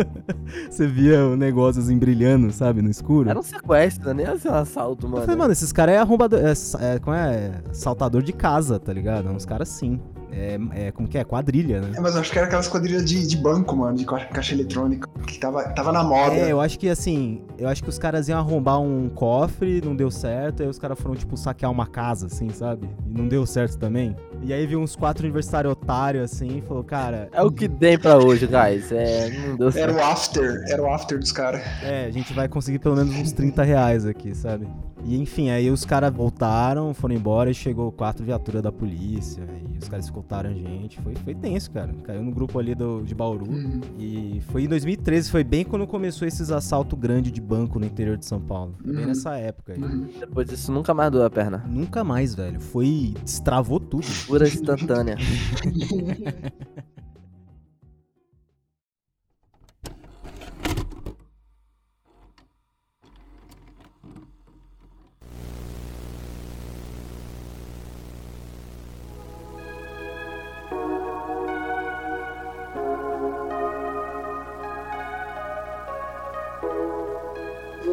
Você 0.70 0.88
via 0.88 1.26
o 1.26 1.36
negócio 1.36 1.82
assim 1.82 1.98
brilhando, 1.98 2.52
sabe, 2.52 2.82
no 2.82 2.90
escuro. 2.90 3.30
Era 3.30 3.40
um 3.40 3.44
sequestro, 3.44 4.14
nem 4.14 4.26
assim 4.26 4.48
um 4.48 4.54
assalto, 4.54 5.06
Eu 5.06 5.10
mano. 5.10 5.24
falei, 5.24 5.38
mano, 5.38 5.52
esses 5.52 5.72
caras 5.72 5.96
é 5.96 5.98
arrombador. 5.98 6.40
É, 6.40 6.96
é, 6.96 7.00
como 7.00 7.16
é? 7.16 7.62
Saltador 7.74 8.24
de 8.24 8.34
casa, 8.34 8.80
tá 8.80 8.94
ligado? 8.94 9.30
É 9.30 9.32
uns 9.32 9.46
caras 9.46 9.70
sim. 9.70 10.00
É, 10.32 10.58
é, 10.88 10.92
como 10.92 11.08
que 11.08 11.18
é? 11.18 11.24
Quadrilha, 11.24 11.82
né? 11.82 11.92
É, 11.96 12.00
mas 12.00 12.16
eu 12.16 12.22
acho 12.22 12.32
que 12.32 12.38
era 12.38 12.48
aquelas 12.48 12.68
quadrilhas 12.68 13.04
de, 13.06 13.28
de 13.28 13.38
banco, 13.38 13.76
mano, 13.76 13.98
de 13.98 14.06
ca- 14.06 14.26
caixa 14.26 14.54
eletrônica. 14.54 15.10
Que 15.28 15.40
tava, 15.40 15.64
tava 15.74 15.92
na 15.92 16.04
moda. 16.04 16.36
É, 16.36 16.52
eu 16.52 16.60
acho 16.62 16.80
que 16.80 16.88
assim, 16.90 17.42
eu 17.58 17.68
acho 17.68 17.84
que 17.84 17.90
os 17.90 18.00
caras 18.00 18.28
iam 18.30 18.40
arrombar 18.40 18.80
um 18.82 19.10
cofre, 19.10 19.82
não 19.84 19.96
deu 19.96 20.10
certo, 20.10 20.64
aí 20.64 20.70
os 20.70 20.80
caras 20.80 21.00
foram, 21.00 21.16
tipo, 21.16 21.36
saquear 21.36 21.72
uma 21.72 21.86
casa, 21.86 22.28
assim, 22.28 22.50
sabe? 22.50 22.90
E 23.06 23.14
não 23.18 23.28
deu 23.28 23.46
certo 23.46 23.78
também. 23.78 24.16
E 24.42 24.54
aí 24.54 24.66
viu 24.66 24.80
uns 24.80 24.96
quatro 24.96 25.24
universitários 25.24 25.74
otários, 25.74 26.24
assim, 26.32 26.58
e 26.58 26.62
falou, 26.62 26.84
cara, 26.84 27.30
É 27.34 27.42
o 27.42 27.52
que 27.52 27.68
tem 27.70 27.98
pra 27.98 28.18
hoje, 28.18 28.48
guys. 28.48 28.92
É, 28.92 29.30
não 29.30 29.56
deu 29.58 29.68
Era 29.68 29.72
certo. 29.74 29.96
o 29.98 30.04
after, 30.04 30.64
era 30.70 30.82
o 30.82 30.92
after 30.94 31.20
dos 31.20 31.32
caras. 31.32 31.62
É, 31.84 32.06
a 32.06 32.12
gente 32.12 32.34
vai 32.34 32.48
conseguir 32.48 32.80
pelo 32.80 32.96
menos 32.96 33.14
uns 33.16 33.32
30 33.32 33.64
reais 33.64 34.06
aqui, 34.06 34.34
sabe? 34.34 34.68
E 35.04 35.20
enfim, 35.20 35.50
aí 35.50 35.70
os 35.70 35.84
caras 35.84 36.14
voltaram, 36.14 36.94
foram 36.94 37.16
embora 37.16 37.50
e 37.50 37.54
chegou 37.54 37.92
quatro 37.92 38.24
viaturas 38.26 38.62
da 38.62 38.72
polícia. 38.72 39.44
E 39.74 39.78
os 39.78 39.90
caras 39.90 40.06
escoltaram 40.06 40.50
a 40.50 40.54
gente. 40.54 41.00
Foi, 41.02 41.16
foi 41.16 41.34
tenso, 41.36 41.72
cara. 41.72 41.94
Caiu 42.04 42.22
no 42.24 42.32
grupo 42.32 42.60
ali 42.60 42.76
do, 42.76 43.02
de 43.04 43.16
Bauru. 43.16 43.50
Uhum. 43.50 43.82
E 43.98 44.42
foi 44.52 44.64
em 44.64 44.68
2013, 44.68 45.30
foi 45.32 45.44
bem 45.44 45.64
quando 45.66 45.88
começou 45.88 46.28
esses 46.28 46.52
assaltos 46.52 46.98
grandes 47.00 47.32
de 47.32 47.42
banco 47.42 47.80
no 47.80 47.86
interior 47.86 48.16
de 48.18 48.26
São 48.26 48.40
Paulo. 48.40 48.76
Foi 48.82 48.92
bem 48.92 49.02
Uhum. 49.02 49.08
nessa 49.08 49.36
época 49.38 49.74
aí. 49.74 49.82
Uhum. 49.82 50.08
Depois 50.20 50.48
disso, 50.48 50.72
nunca 50.72 50.94
mais 50.94 51.12
doeu 51.12 51.26
a 51.26 51.30
perna. 51.30 51.64
Nunca 51.68 52.04
mais, 52.04 52.36
velho. 52.36 52.60
Foi. 52.60 53.14
Destravou 53.24 53.80
tudo. 53.80 54.06
Pura 54.28 54.48
instantânea. 54.48 55.18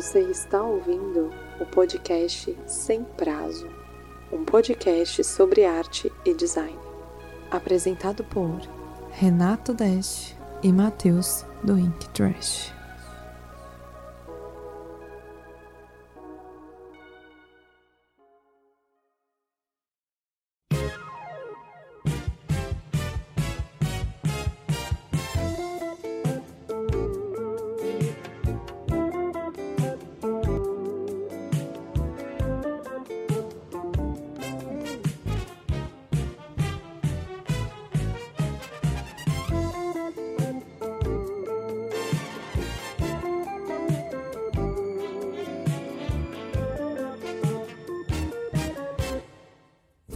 Você 0.08 0.20
está 0.20 0.62
ouvindo 0.62 1.28
o 1.60 1.66
podcast 1.66 2.58
Sem 2.66 3.04
Prazo, 3.04 3.68
um 4.32 4.42
podcast 4.42 5.22
sobre 5.22 5.66
arte 5.66 6.10
e 6.24 6.32
design. 6.32 6.78
apresentado 7.50 8.24
por 8.24 8.58
Renato 9.10 9.74
Dash 9.74 10.34
e 10.62 10.72
Matheus 10.72 11.44
do 11.62 11.78
Ink 11.78 12.08
Trash. 12.08 12.77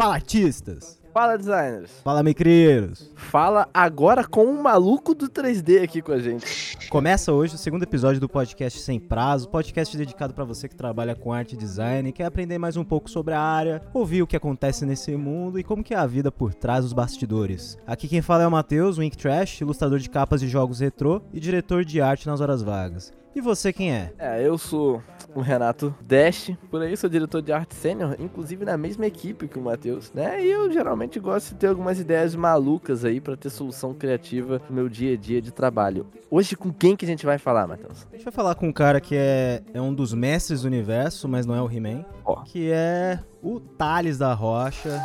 Fala, 0.03 0.15
artistas! 0.15 1.01
Fala, 1.15 1.37
designers. 1.39 1.93
Fala, 2.03 2.25
micreiros! 2.25 3.09
Fala 3.15 3.69
agora 3.73 4.27
com 4.27 4.47
um 4.47 4.61
maluco 4.61 5.15
do 5.15 5.29
3D 5.29 5.81
aqui 5.81 6.03
com 6.03 6.11
a 6.11 6.19
gente. 6.19 6.77
Começa 6.89 7.33
hoje 7.33 7.55
o 7.55 7.59
segundo 7.59 7.85
episódio 7.85 8.21
do 8.21 8.29
podcast 8.29 8.81
Sem 8.81 8.99
Prazo, 8.99 9.49
podcast 9.49 9.97
dedicado 9.97 10.35
pra 10.35 10.43
você 10.43 10.69
que 10.69 10.75
trabalha 10.75 11.15
com 11.15 11.33
arte 11.33 11.53
e 11.53 11.57
design, 11.57 12.11
quer 12.11 12.25
aprender 12.25 12.59
mais 12.59 12.77
um 12.77 12.83
pouco 12.83 13.09
sobre 13.09 13.33
a 13.33 13.41
área, 13.41 13.81
ouvir 13.95 14.23
o 14.23 14.27
que 14.27 14.35
acontece 14.35 14.85
nesse 14.85 15.15
mundo 15.17 15.57
e 15.57 15.63
como 15.63 15.85
que 15.85 15.95
é 15.95 15.97
a 15.97 16.05
vida 16.05 16.33
por 16.33 16.53
trás 16.53 16.83
dos 16.83 16.93
bastidores. 16.93 17.79
Aqui 17.87 18.09
quem 18.09 18.21
fala 18.21 18.43
é 18.43 18.47
o 18.49 18.51
Matheus, 18.51 18.99
o 18.99 19.05
Ink 19.05 19.17
Trash, 19.17 19.61
ilustrador 19.61 20.01
de 20.01 20.11
capas 20.11 20.41
de 20.41 20.49
jogos 20.49 20.81
retrô 20.81 21.23
e 21.33 21.39
diretor 21.39 21.85
de 21.85 22.01
arte 22.01 22.27
nas 22.27 22.41
horas 22.41 22.61
vagas. 22.61 23.13
E 23.35 23.41
você 23.41 23.73
quem 23.73 23.93
é? 23.93 24.13
É, 24.19 24.47
eu 24.47 24.59
sou 24.59 25.01
o 25.35 25.41
Renato 25.41 25.95
Dash, 26.01 26.53
por 26.71 26.83
aí 26.83 26.97
sou 26.97 27.09
diretor 27.09 27.43
de 27.43 27.53
arte 27.53 27.75
sênior, 27.75 28.17
inclusive 28.19 28.65
na 28.65 28.77
mesma 28.77 29.07
equipe 29.07 29.49
que 29.49 29.59
o 29.59 29.63
Matheus, 29.63 30.13
né? 30.13 30.45
E 30.45 30.51
eu 30.51 30.71
geralmente 30.71 31.19
gosto 31.19 31.51
de 31.51 31.55
ter 31.57 31.69
algumas 31.69 31.99
ideias 31.99 32.35
malucas 32.35 33.05
aí 33.05 33.21
pra 33.21 33.37
ter 33.37 33.51
solução 33.51 33.95
criativa 33.95 34.61
no 34.69 34.75
meu 34.75 34.89
dia 34.89 35.15
a 35.15 35.17
dia 35.17 35.41
de 35.41 35.51
trabalho. 35.51 36.07
Hoje 36.31 36.57
com 36.57 36.73
quem 36.73 36.97
que 36.97 37.05
a 37.05 37.09
gente 37.09 37.25
vai 37.27 37.39
falar, 37.39 37.67
Matheus? 37.67 38.07
A 38.13 38.17
gente 38.17 38.25
vai 38.25 38.33
falar 38.33 38.55
com 38.55 38.69
um 38.69 38.73
cara 38.73 39.01
que 39.01 39.15
é, 39.17 39.63
é 39.73 39.81
um 39.81 39.93
dos 39.95 40.13
mestres 40.15 40.63
do 40.63 40.67
universo, 40.69 41.29
mas 41.29 41.47
não 41.47 41.55
é 41.55 41.63
o 41.63 41.71
He-Man, 41.71 42.05
Ó. 42.25 42.43
que 42.43 42.71
é 42.71 43.19
o 43.43 43.61
Thales 43.61 44.19
da 44.19 44.33
Rocha. 44.33 45.03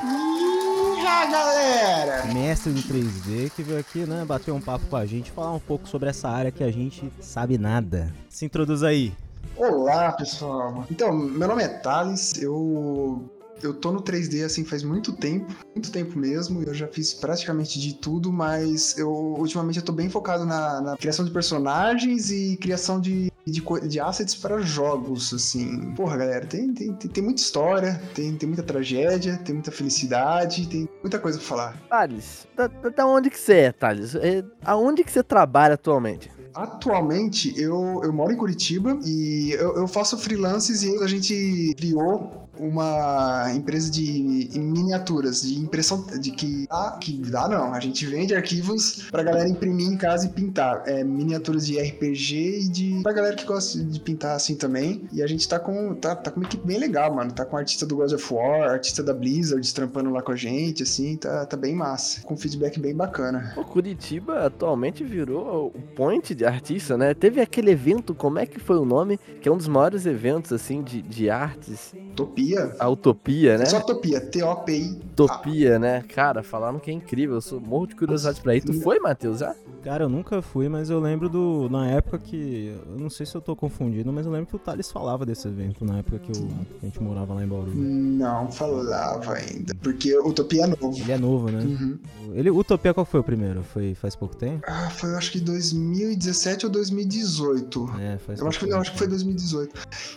Galera! 1.31 2.25
Mestre 2.33 2.71
do 2.71 2.81
3D 2.81 3.49
que 3.55 3.61
veio 3.63 3.79
aqui, 3.79 4.05
né, 4.05 4.23
bater 4.25 4.51
um 4.51 4.61
papo 4.61 4.85
com 4.85 4.95
a 4.95 5.05
gente, 5.05 5.31
falar 5.31 5.51
um 5.51 5.59
pouco 5.59 5.87
sobre 5.87 6.09
essa 6.09 6.29
área 6.29 6.51
que 6.51 6.63
a 6.63 6.71
gente 6.71 7.11
sabe 7.19 7.57
nada. 7.57 8.13
Se 8.29 8.45
introduz 8.45 8.81
aí. 8.83 9.13
Olá, 9.55 10.11
pessoal. 10.11 10.85
Então, 10.89 11.13
meu 11.13 11.47
nome 11.47 11.63
é 11.63 11.67
Thales, 11.67 12.41
eu 12.41 13.29
eu 13.61 13.73
tô 13.73 13.91
no 13.91 14.01
3D 14.01 14.45
assim 14.45 14.63
faz 14.63 14.83
muito 14.83 15.11
tempo, 15.13 15.53
muito 15.73 15.91
tempo 15.91 16.17
mesmo. 16.17 16.63
Eu 16.63 16.73
já 16.73 16.87
fiz 16.87 17.13
praticamente 17.13 17.79
de 17.79 17.93
tudo, 17.95 18.31
mas 18.31 18.97
eu 18.97 19.09
ultimamente 19.09 19.79
eu 19.79 19.85
tô 19.85 19.91
bem 19.91 20.09
focado 20.09 20.45
na, 20.45 20.81
na 20.81 20.97
criação 20.97 21.25
de 21.25 21.31
personagens 21.31 22.29
e 22.31 22.57
criação 22.57 22.99
de, 22.99 23.31
de, 23.45 23.63
de, 23.87 23.99
assets 23.99 24.35
para 24.35 24.61
jogos, 24.61 25.33
assim. 25.33 25.93
Porra, 25.95 26.17
galera, 26.17 26.45
tem, 26.45 26.73
tem, 26.73 26.93
tem, 26.93 27.09
tem 27.09 27.23
muita 27.23 27.41
história, 27.41 28.01
tem, 28.13 28.35
tem 28.35 28.47
muita 28.47 28.63
tragédia, 28.63 29.37
tem 29.37 29.55
muita 29.55 29.71
felicidade, 29.71 30.67
tem 30.67 30.87
muita 31.01 31.19
coisa 31.19 31.37
pra 31.37 31.47
falar. 31.47 31.81
Thales, 31.89 32.47
da, 32.55 32.67
da 32.67 33.05
onde 33.05 33.29
que 33.29 33.39
você 33.39 33.53
é, 33.53 33.71
Thales? 33.71 34.15
É, 34.15 34.43
aonde 34.63 35.03
que 35.03 35.11
você 35.11 35.23
trabalha 35.23 35.73
atualmente? 35.73 36.36
Atualmente, 36.53 37.53
eu, 37.59 38.01
eu 38.03 38.13
moro 38.13 38.31
em 38.31 38.37
Curitiba 38.37 38.99
e 39.05 39.51
eu, 39.51 39.77
eu 39.77 39.87
faço 39.87 40.17
freelances 40.17 40.83
e 40.83 41.03
a 41.03 41.07
gente 41.07 41.73
criou 41.77 42.46
uma 42.59 43.51
empresa 43.53 43.89
de 43.89 44.49
miniaturas, 44.55 45.41
de 45.41 45.57
impressão 45.59 46.05
de 46.19 46.31
que 46.31 46.67
dá, 46.67 46.97
que 46.99 47.17
dá 47.17 47.47
não, 47.47 47.73
a 47.73 47.79
gente 47.79 48.05
vende 48.05 48.35
arquivos 48.35 49.07
pra 49.11 49.23
galera 49.23 49.47
imprimir 49.47 49.87
em 49.87 49.97
casa 49.97 50.25
e 50.25 50.29
pintar. 50.29 50.83
É, 50.85 51.03
miniaturas 51.03 51.65
de 51.65 51.79
RPG 51.79 52.59
e 52.61 52.67
de 52.69 52.99
pra 53.03 53.13
galera 53.13 53.35
que 53.35 53.45
gosta 53.45 53.83
de 53.83 53.99
pintar 53.99 54.35
assim 54.35 54.55
também. 54.55 55.07
E 55.11 55.21
a 55.21 55.27
gente 55.27 55.47
tá 55.47 55.59
com 55.59 55.95
tá, 55.95 56.15
tá 56.15 56.31
com 56.31 56.39
uma 56.39 56.45
equipe 56.45 56.65
bem 56.65 56.77
legal, 56.77 57.13
mano. 57.13 57.31
Tá 57.31 57.45
com 57.45 57.57
artista 57.57 57.85
do 57.85 57.95
God 57.95 58.11
of 58.13 58.33
War, 58.33 58.71
artista 58.71 59.03
da 59.03 59.13
Blizzard 59.13 59.73
trampando 59.73 60.09
lá 60.09 60.21
com 60.21 60.31
a 60.31 60.35
gente, 60.35 60.83
assim, 60.83 61.17
tá, 61.17 61.45
tá 61.45 61.57
bem 61.57 61.75
massa. 61.75 62.21
Com 62.21 62.35
feedback 62.35 62.79
bem 62.79 62.95
bacana. 62.95 63.53
O 63.57 63.63
Curitiba 63.63 64.45
atualmente 64.45 65.03
virou 65.03 65.67
o 65.67 65.81
point 65.95 66.33
de 66.33 66.45
artista, 66.45 66.97
né? 66.97 67.13
Teve 67.13 67.41
aquele 67.41 67.71
evento, 67.71 68.15
como 68.15 68.39
é 68.39 68.45
que 68.45 68.59
foi 68.59 68.77
o 68.77 68.85
nome? 68.85 69.19
Que 69.41 69.49
é 69.49 69.51
um 69.51 69.57
dos 69.57 69.67
maiores 69.67 70.05
eventos, 70.05 70.51
assim, 70.51 70.81
de, 70.81 71.01
de 71.01 71.29
artes. 71.29 71.93
Topia 72.15 72.46
Utopia. 72.55 72.75
A 72.79 72.89
Utopia, 72.89 73.57
né? 73.57 73.65
Só 73.65 73.79
Utopia, 73.79 74.21
T-O-P-I. 74.21 74.99
Utopia, 75.11 75.79
né? 75.79 76.03
Cara, 76.13 76.43
falaram 76.43 76.79
que 76.79 76.89
é 76.89 76.93
incrível. 76.93 77.35
Eu 77.35 77.41
sou 77.41 77.59
morro 77.59 77.87
de 77.87 77.95
curiosidade 77.95 78.41
pra 78.41 78.55
ir. 78.55 78.61
Tu 78.61 78.73
foi, 78.81 78.99
Matheus, 78.99 79.39
já? 79.39 79.55
Cara, 79.83 80.03
eu 80.03 80.09
nunca 80.09 80.41
fui, 80.41 80.67
mas 80.67 80.89
eu 80.89 80.99
lembro 80.99 81.29
do. 81.29 81.69
Na 81.69 81.89
época 81.89 82.17
que. 82.19 82.75
Eu 82.85 82.99
não 82.99 83.09
sei 83.09 83.25
se 83.25 83.35
eu 83.35 83.41
tô 83.41 83.55
confundindo, 83.55 84.11
mas 84.11 84.25
eu 84.25 84.31
lembro 84.31 84.47
que 84.47 84.55
o 84.55 84.59
Thales 84.59 84.91
falava 84.91 85.25
desse 85.25 85.47
evento 85.47 85.85
na 85.85 85.99
época 85.99 86.19
que, 86.19 86.31
eu, 86.31 86.47
que 86.79 86.83
a 86.83 86.85
gente 86.85 87.01
morava 87.01 87.33
lá 87.33 87.43
em 87.43 87.47
Bauru. 87.47 87.71
Não 87.73 88.51
falava 88.51 89.33
ainda. 89.33 89.73
Porque 89.75 90.17
Utopia 90.19 90.63
é 90.63 90.67
novo. 90.67 90.97
Ele 90.97 91.11
é 91.11 91.17
novo, 91.17 91.49
né? 91.51 91.59
Uhum. 91.63 91.99
Ele, 92.33 92.49
Utopia 92.51 92.93
qual 92.93 93.05
foi 93.05 93.19
o 93.19 93.23
primeiro? 93.23 93.63
Foi 93.63 93.95
faz 93.95 94.15
pouco 94.15 94.35
tempo? 94.35 94.63
Ah, 94.67 94.89
foi 94.89 95.15
acho 95.15 95.31
que 95.31 95.39
2017 95.39 96.65
ou 96.65 96.71
2018. 96.71 97.89
É, 97.99 98.17
faz 98.17 98.39
eu 98.39 98.47
acho 98.47 98.59
que, 98.59 98.65
não, 98.67 98.79
acho 98.79 98.91
que 98.91 98.97
foi 98.97 99.07
2018. 99.07 99.73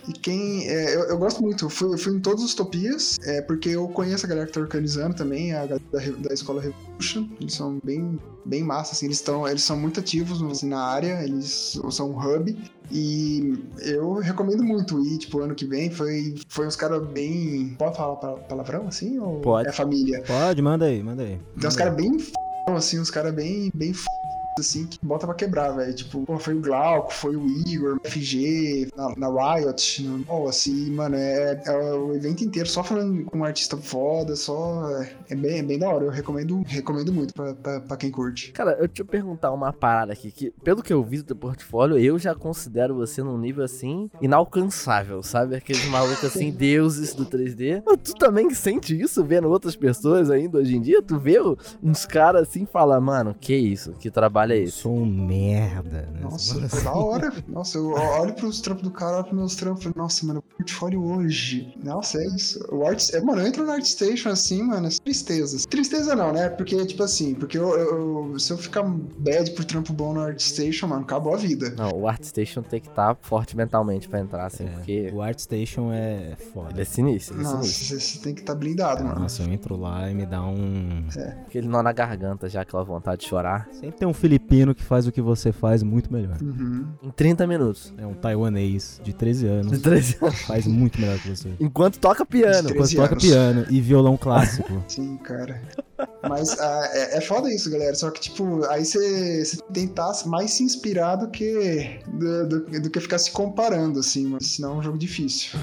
E 0.09 0.13
quem. 0.13 0.69
É, 0.69 0.97
eu, 0.97 1.01
eu, 1.05 1.19
gosto 1.19 1.43
muito. 1.43 1.67
Eu 1.67 1.71
fui, 1.71 1.95
eu 1.95 1.99
fui 1.99 2.13
em 2.21 2.23
todos 2.23 2.45
os 2.45 2.53
Utopias, 2.53 3.19
é, 3.23 3.41
porque 3.41 3.71
eu 3.71 3.89
conheço 3.89 4.27
a 4.27 4.29
galera 4.29 4.47
que 4.47 4.53
tá 4.53 4.61
organizando 4.61 5.17
também, 5.17 5.55
a 5.55 5.65
galera 5.65 5.83
da, 5.91 6.29
da 6.29 6.35
escola 6.35 6.61
Revolution. 6.61 7.27
Eles 7.41 7.55
são 7.55 7.81
bem, 7.83 8.21
bem 8.45 8.63
massa, 8.63 8.93
assim, 8.93 9.07
eles, 9.07 9.17
estão 9.17 9.49
eles 9.49 9.63
são 9.63 9.77
muito 9.77 10.01
ativos 10.01 10.43
assim, 10.43 10.69
na 10.69 10.83
área, 10.83 11.25
eles 11.25 11.81
são 11.91 12.11
um 12.11 12.19
hub. 12.19 12.57
E 12.93 13.59
eu 13.79 14.15
recomendo 14.17 14.63
muito 14.63 15.03
ir, 15.03 15.19
tipo, 15.19 15.41
ano 15.41 15.55
que 15.55 15.65
vem 15.65 15.91
foi, 15.91 16.35
foi 16.49 16.67
uns 16.67 16.77
caras 16.77 17.07
bem. 17.07 17.75
Pode 17.79 17.97
falar 17.97 18.17
palavrão 18.17 18.87
assim? 18.87 19.19
Ou 19.19 19.41
Pode. 19.41 19.69
É 19.69 19.73
família? 19.73 20.23
Pode, 20.27 20.61
manda 20.61 20.85
aí, 20.85 21.03
manda 21.03 21.23
aí. 21.23 21.41
Tem 21.59 21.69
uns 21.69 21.77
caras 21.77 21.95
bem 21.95 22.17
f... 22.17 22.33
assim, 22.69 23.01
uns 23.01 23.11
caras 23.11 23.33
bem, 23.33 23.71
bem 23.75 23.91
f 23.91 24.05
assim, 24.59 24.87
que 24.87 24.99
bota 25.03 25.27
pra 25.27 25.35
quebrar, 25.35 25.71
velho. 25.73 25.95
Tipo, 25.95 26.23
pô, 26.23 26.39
foi 26.39 26.55
o 26.55 26.61
Glauco, 26.61 27.13
foi 27.13 27.37
o 27.37 27.47
Igor, 27.67 27.97
o 27.97 28.09
FG, 28.09 28.89
na, 28.97 29.15
na 29.17 29.55
Riot, 29.55 30.03
no, 30.03 30.25
oh, 30.29 30.49
assim, 30.49 30.91
mano, 30.91 31.17
é, 31.17 31.63
é, 31.67 31.73
o 31.95 32.15
evento 32.15 32.45
inteiro 32.45 32.69
só 32.69 32.83
falando 32.83 33.25
com 33.25 33.39
um 33.39 33.45
artista 33.45 33.77
foda, 33.77 34.37
só. 34.37 34.89
É 35.29 35.35
bem, 35.35 35.59
é 35.59 35.63
bem 35.63 35.79
da 35.79 35.89
hora. 35.89 36.05
Eu 36.05 36.11
recomendo, 36.11 36.63
recomendo 36.67 37.13
muito 37.13 37.35
pra, 37.35 37.55
pra, 37.55 37.81
pra 37.81 37.97
quem 37.97 38.11
curte. 38.11 38.53
Cara, 38.53 38.77
eu 38.81 38.89
te 38.89 39.05
perguntar 39.05 39.53
uma 39.53 39.73
parada 39.73 40.13
aqui, 40.13 40.31
que 40.31 40.51
pelo 40.63 40.83
que 40.83 40.93
eu 40.93 41.03
vi 41.03 41.19
do 41.19 41.25
teu 41.25 41.37
portfólio, 41.37 41.99
eu 41.99 42.19
já 42.19 42.35
considero 42.35 42.95
você 42.95 43.23
num 43.23 43.39
nível 43.39 43.65
assim 43.65 44.11
inalcançável, 44.21 45.23
sabe? 45.23 45.57
Aqueles 45.57 45.85
malucos 45.87 46.25
assim, 46.25 46.51
deuses 46.53 47.15
do 47.15 47.27
3D. 47.27 47.83
Tu 48.03 48.15
também 48.15 48.51
sente 48.55 48.99
isso 48.99 49.25
vendo 49.25 49.49
outras 49.49 49.77
pessoas 49.77 50.31
ainda 50.31 50.59
hoje 50.59 50.77
em 50.77 50.81
dia? 50.81 51.03
Tu 51.03 51.19
vê 51.19 51.39
uns 51.83 52.05
caras 52.05 52.49
assim 52.49 52.65
e 52.65 52.67
fala, 52.67 53.01
mano, 53.01 53.35
que 53.39 53.55
isso? 53.55 53.93
Que 53.93 54.11
trabalho 54.11 54.40
é 54.49 54.59
esse? 54.59 54.79
Sou 54.79 54.97
um 54.97 55.07
merda. 55.07 56.09
Né? 56.13 56.21
Nossa, 56.23 56.69
foi 56.69 56.83
da 56.83 56.93
hora. 56.93 57.33
Nossa, 57.49 57.79
eu 57.79 57.91
olho 57.93 58.33
pros 58.35 58.61
trampos 58.61 58.85
do 58.85 58.91
cara, 58.91 59.17
olho 59.17 59.25
pros 59.25 59.39
meus 59.39 59.57
trampos, 59.57 59.95
nossa, 59.95 60.27
mano, 60.27 60.43
portfólio 60.43 61.03
hoje. 61.05 61.75
Nossa, 61.83 62.19
é 62.19 62.27
isso. 62.27 62.65
O 62.73 62.87
art, 62.87 63.11
é, 63.13 63.21
mano, 63.21 63.43
eu 63.43 63.47
entro 63.47 63.65
no 63.65 63.73
ArtStation 63.73 64.29
assim, 64.31 64.63
mano, 64.63 64.87
é 64.87 64.91
tristezas. 64.91 65.67
Tristeza 65.67 66.15
não, 66.15 66.33
né? 66.33 66.49
Porque, 66.49 66.85
tipo 66.87 67.03
assim, 67.03 67.35
porque 67.35 67.59
eu, 67.59 67.77
eu, 67.77 68.39
se 68.39 68.53
eu 68.53 68.59
ficar 68.59 68.83
bad 68.83 69.51
por 69.53 69.65
trampo 69.65 69.93
bom 69.93 70.15
no 70.15 70.21
ArtStation, 70.21 70.87
mano, 70.87 71.03
acabou 71.03 71.35
a 71.35 71.37
vida. 71.37 71.75
Não, 71.77 71.91
o 71.91 72.09
ArtStation 72.09 72.63
tem 72.63 72.81
que 72.81 72.89
estar 72.89 73.15
tá 73.15 73.21
forte 73.21 73.57
mentalmente 73.57 74.09
pra 74.09 74.21
entrar, 74.21 74.47
assim, 74.47 74.65
é, 74.65 74.71
porque... 74.71 75.11
O 75.13 75.21
ArtStation 75.21 75.93
é 75.93 76.37
foda. 76.53 76.71
Ele 76.73 76.83
é 76.83 76.85
sinistro, 76.85 77.37
ele 77.37 77.43
é 77.43 77.45
Nossa, 77.45 77.69
sinistro. 77.69 78.01
você 78.01 78.19
tem 78.21 78.35
que 78.35 78.41
estar 78.41 78.53
tá 78.53 78.59
blindado, 78.59 79.05
mano. 79.05 79.21
Nossa, 79.21 79.43
eu 79.43 79.53
entro 79.53 79.77
lá 79.77 80.11
e 80.11 80.15
me 80.15 80.27
dá 80.27 80.43
um... 80.43 81.05
É. 81.17 81.29
Aquele 81.47 81.69
nó 81.69 81.83
na 81.83 81.93
garganta 81.93 82.49
já, 82.49 82.63
aquela 82.63 82.85
vontade 82.85 83.23
de 83.23 83.29
chorar. 83.29 83.69
Sempre 83.73 83.99
tem 83.99 84.09
um 84.09 84.15
filipino 84.31 84.75
que 84.75 84.83
faz 84.83 85.07
o 85.07 85.13
que 85.13 85.21
você 85.21 85.51
faz 85.51 85.83
muito 85.83 86.13
melhor. 86.13 86.37
Uhum. 86.41 86.87
Em 87.03 87.11
30 87.11 87.47
minutos. 87.47 87.93
É 87.99 88.07
um 88.07 88.15
taiwanês 88.15 89.01
de 89.03 89.13
13 89.13 89.47
anos. 89.47 89.73
De 89.73 89.79
13 89.79 90.19
anos. 90.23 90.41
Faz 90.43 90.67
muito 90.67 91.01
melhor 91.01 91.19
que 91.19 91.31
você. 91.31 91.51
Enquanto 91.59 91.99
toca 91.99 92.25
piano. 92.25 92.71
Enquanto 92.71 92.95
toca 92.95 93.17
piano 93.17 93.67
e 93.69 93.81
violão 93.81 94.17
clássico. 94.17 94.83
Sim, 94.87 95.17
cara. 95.17 95.61
Mas 96.29 96.59
ah, 96.61 96.91
é, 96.93 97.19
é 97.19 97.21
foda 97.21 97.53
isso, 97.53 97.71
galera. 97.71 97.95
Só 97.95 98.11
que, 98.11 98.21
tipo, 98.21 98.65
aí 98.67 98.85
você 98.85 99.59
tentar 99.73 100.13
mais 100.27 100.53
se 100.53 100.63
inspirar 100.63 101.17
do 101.17 101.29
que, 101.29 102.01
do, 102.07 102.49
do, 102.49 102.81
do 102.81 102.91
que 102.91 103.01
ficar 103.01 103.19
se 103.19 103.31
comparando, 103.33 103.99
assim, 103.99 104.27
mas 104.27 104.47
senão 104.47 104.75
é 104.75 104.77
um 104.77 104.83
jogo 104.83 104.99
difícil. 104.99 105.59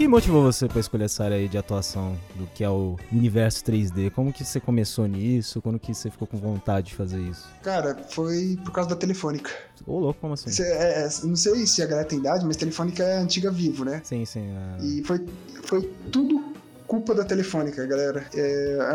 Que 0.00 0.08
motivou 0.08 0.42
você 0.42 0.66
para 0.66 0.80
escolher 0.80 1.04
essa 1.04 1.24
área 1.24 1.36
aí 1.36 1.46
de 1.46 1.58
atuação 1.58 2.18
do 2.34 2.46
que 2.54 2.64
é 2.64 2.70
o 2.70 2.96
universo 3.12 3.62
3D? 3.62 4.10
Como 4.10 4.32
que 4.32 4.42
você 4.42 4.58
começou 4.58 5.06
nisso? 5.06 5.60
Quando 5.60 5.78
que 5.78 5.92
você 5.92 6.10
ficou 6.10 6.26
com 6.26 6.38
vontade 6.38 6.86
de 6.86 6.94
fazer 6.94 7.20
isso? 7.20 7.46
Cara, 7.62 7.94
foi 8.08 8.58
por 8.64 8.72
causa 8.72 8.88
da 8.88 8.96
Telefônica. 8.96 9.50
Ô, 9.86 9.98
louco, 9.98 10.18
como 10.18 10.32
assim? 10.32 10.48
Cê, 10.48 10.62
é, 10.62 11.02
é 11.02 11.08
não 11.24 11.36
sei 11.36 11.66
se 11.66 11.82
a 11.82 11.86
galera 11.86 12.08
tem 12.08 12.18
idade, 12.18 12.46
mas 12.46 12.56
Telefônica 12.56 13.02
é 13.02 13.18
antiga 13.18 13.50
Vivo, 13.50 13.84
né? 13.84 14.00
Sim, 14.02 14.24
sim. 14.24 14.40
É... 14.40 14.82
E 14.82 15.04
foi, 15.04 15.22
foi 15.64 15.82
tudo 16.10 16.50
culpa 16.90 17.14
da 17.14 17.24
Telefônica, 17.24 17.86
galera. 17.86 18.26
É, 18.34 18.42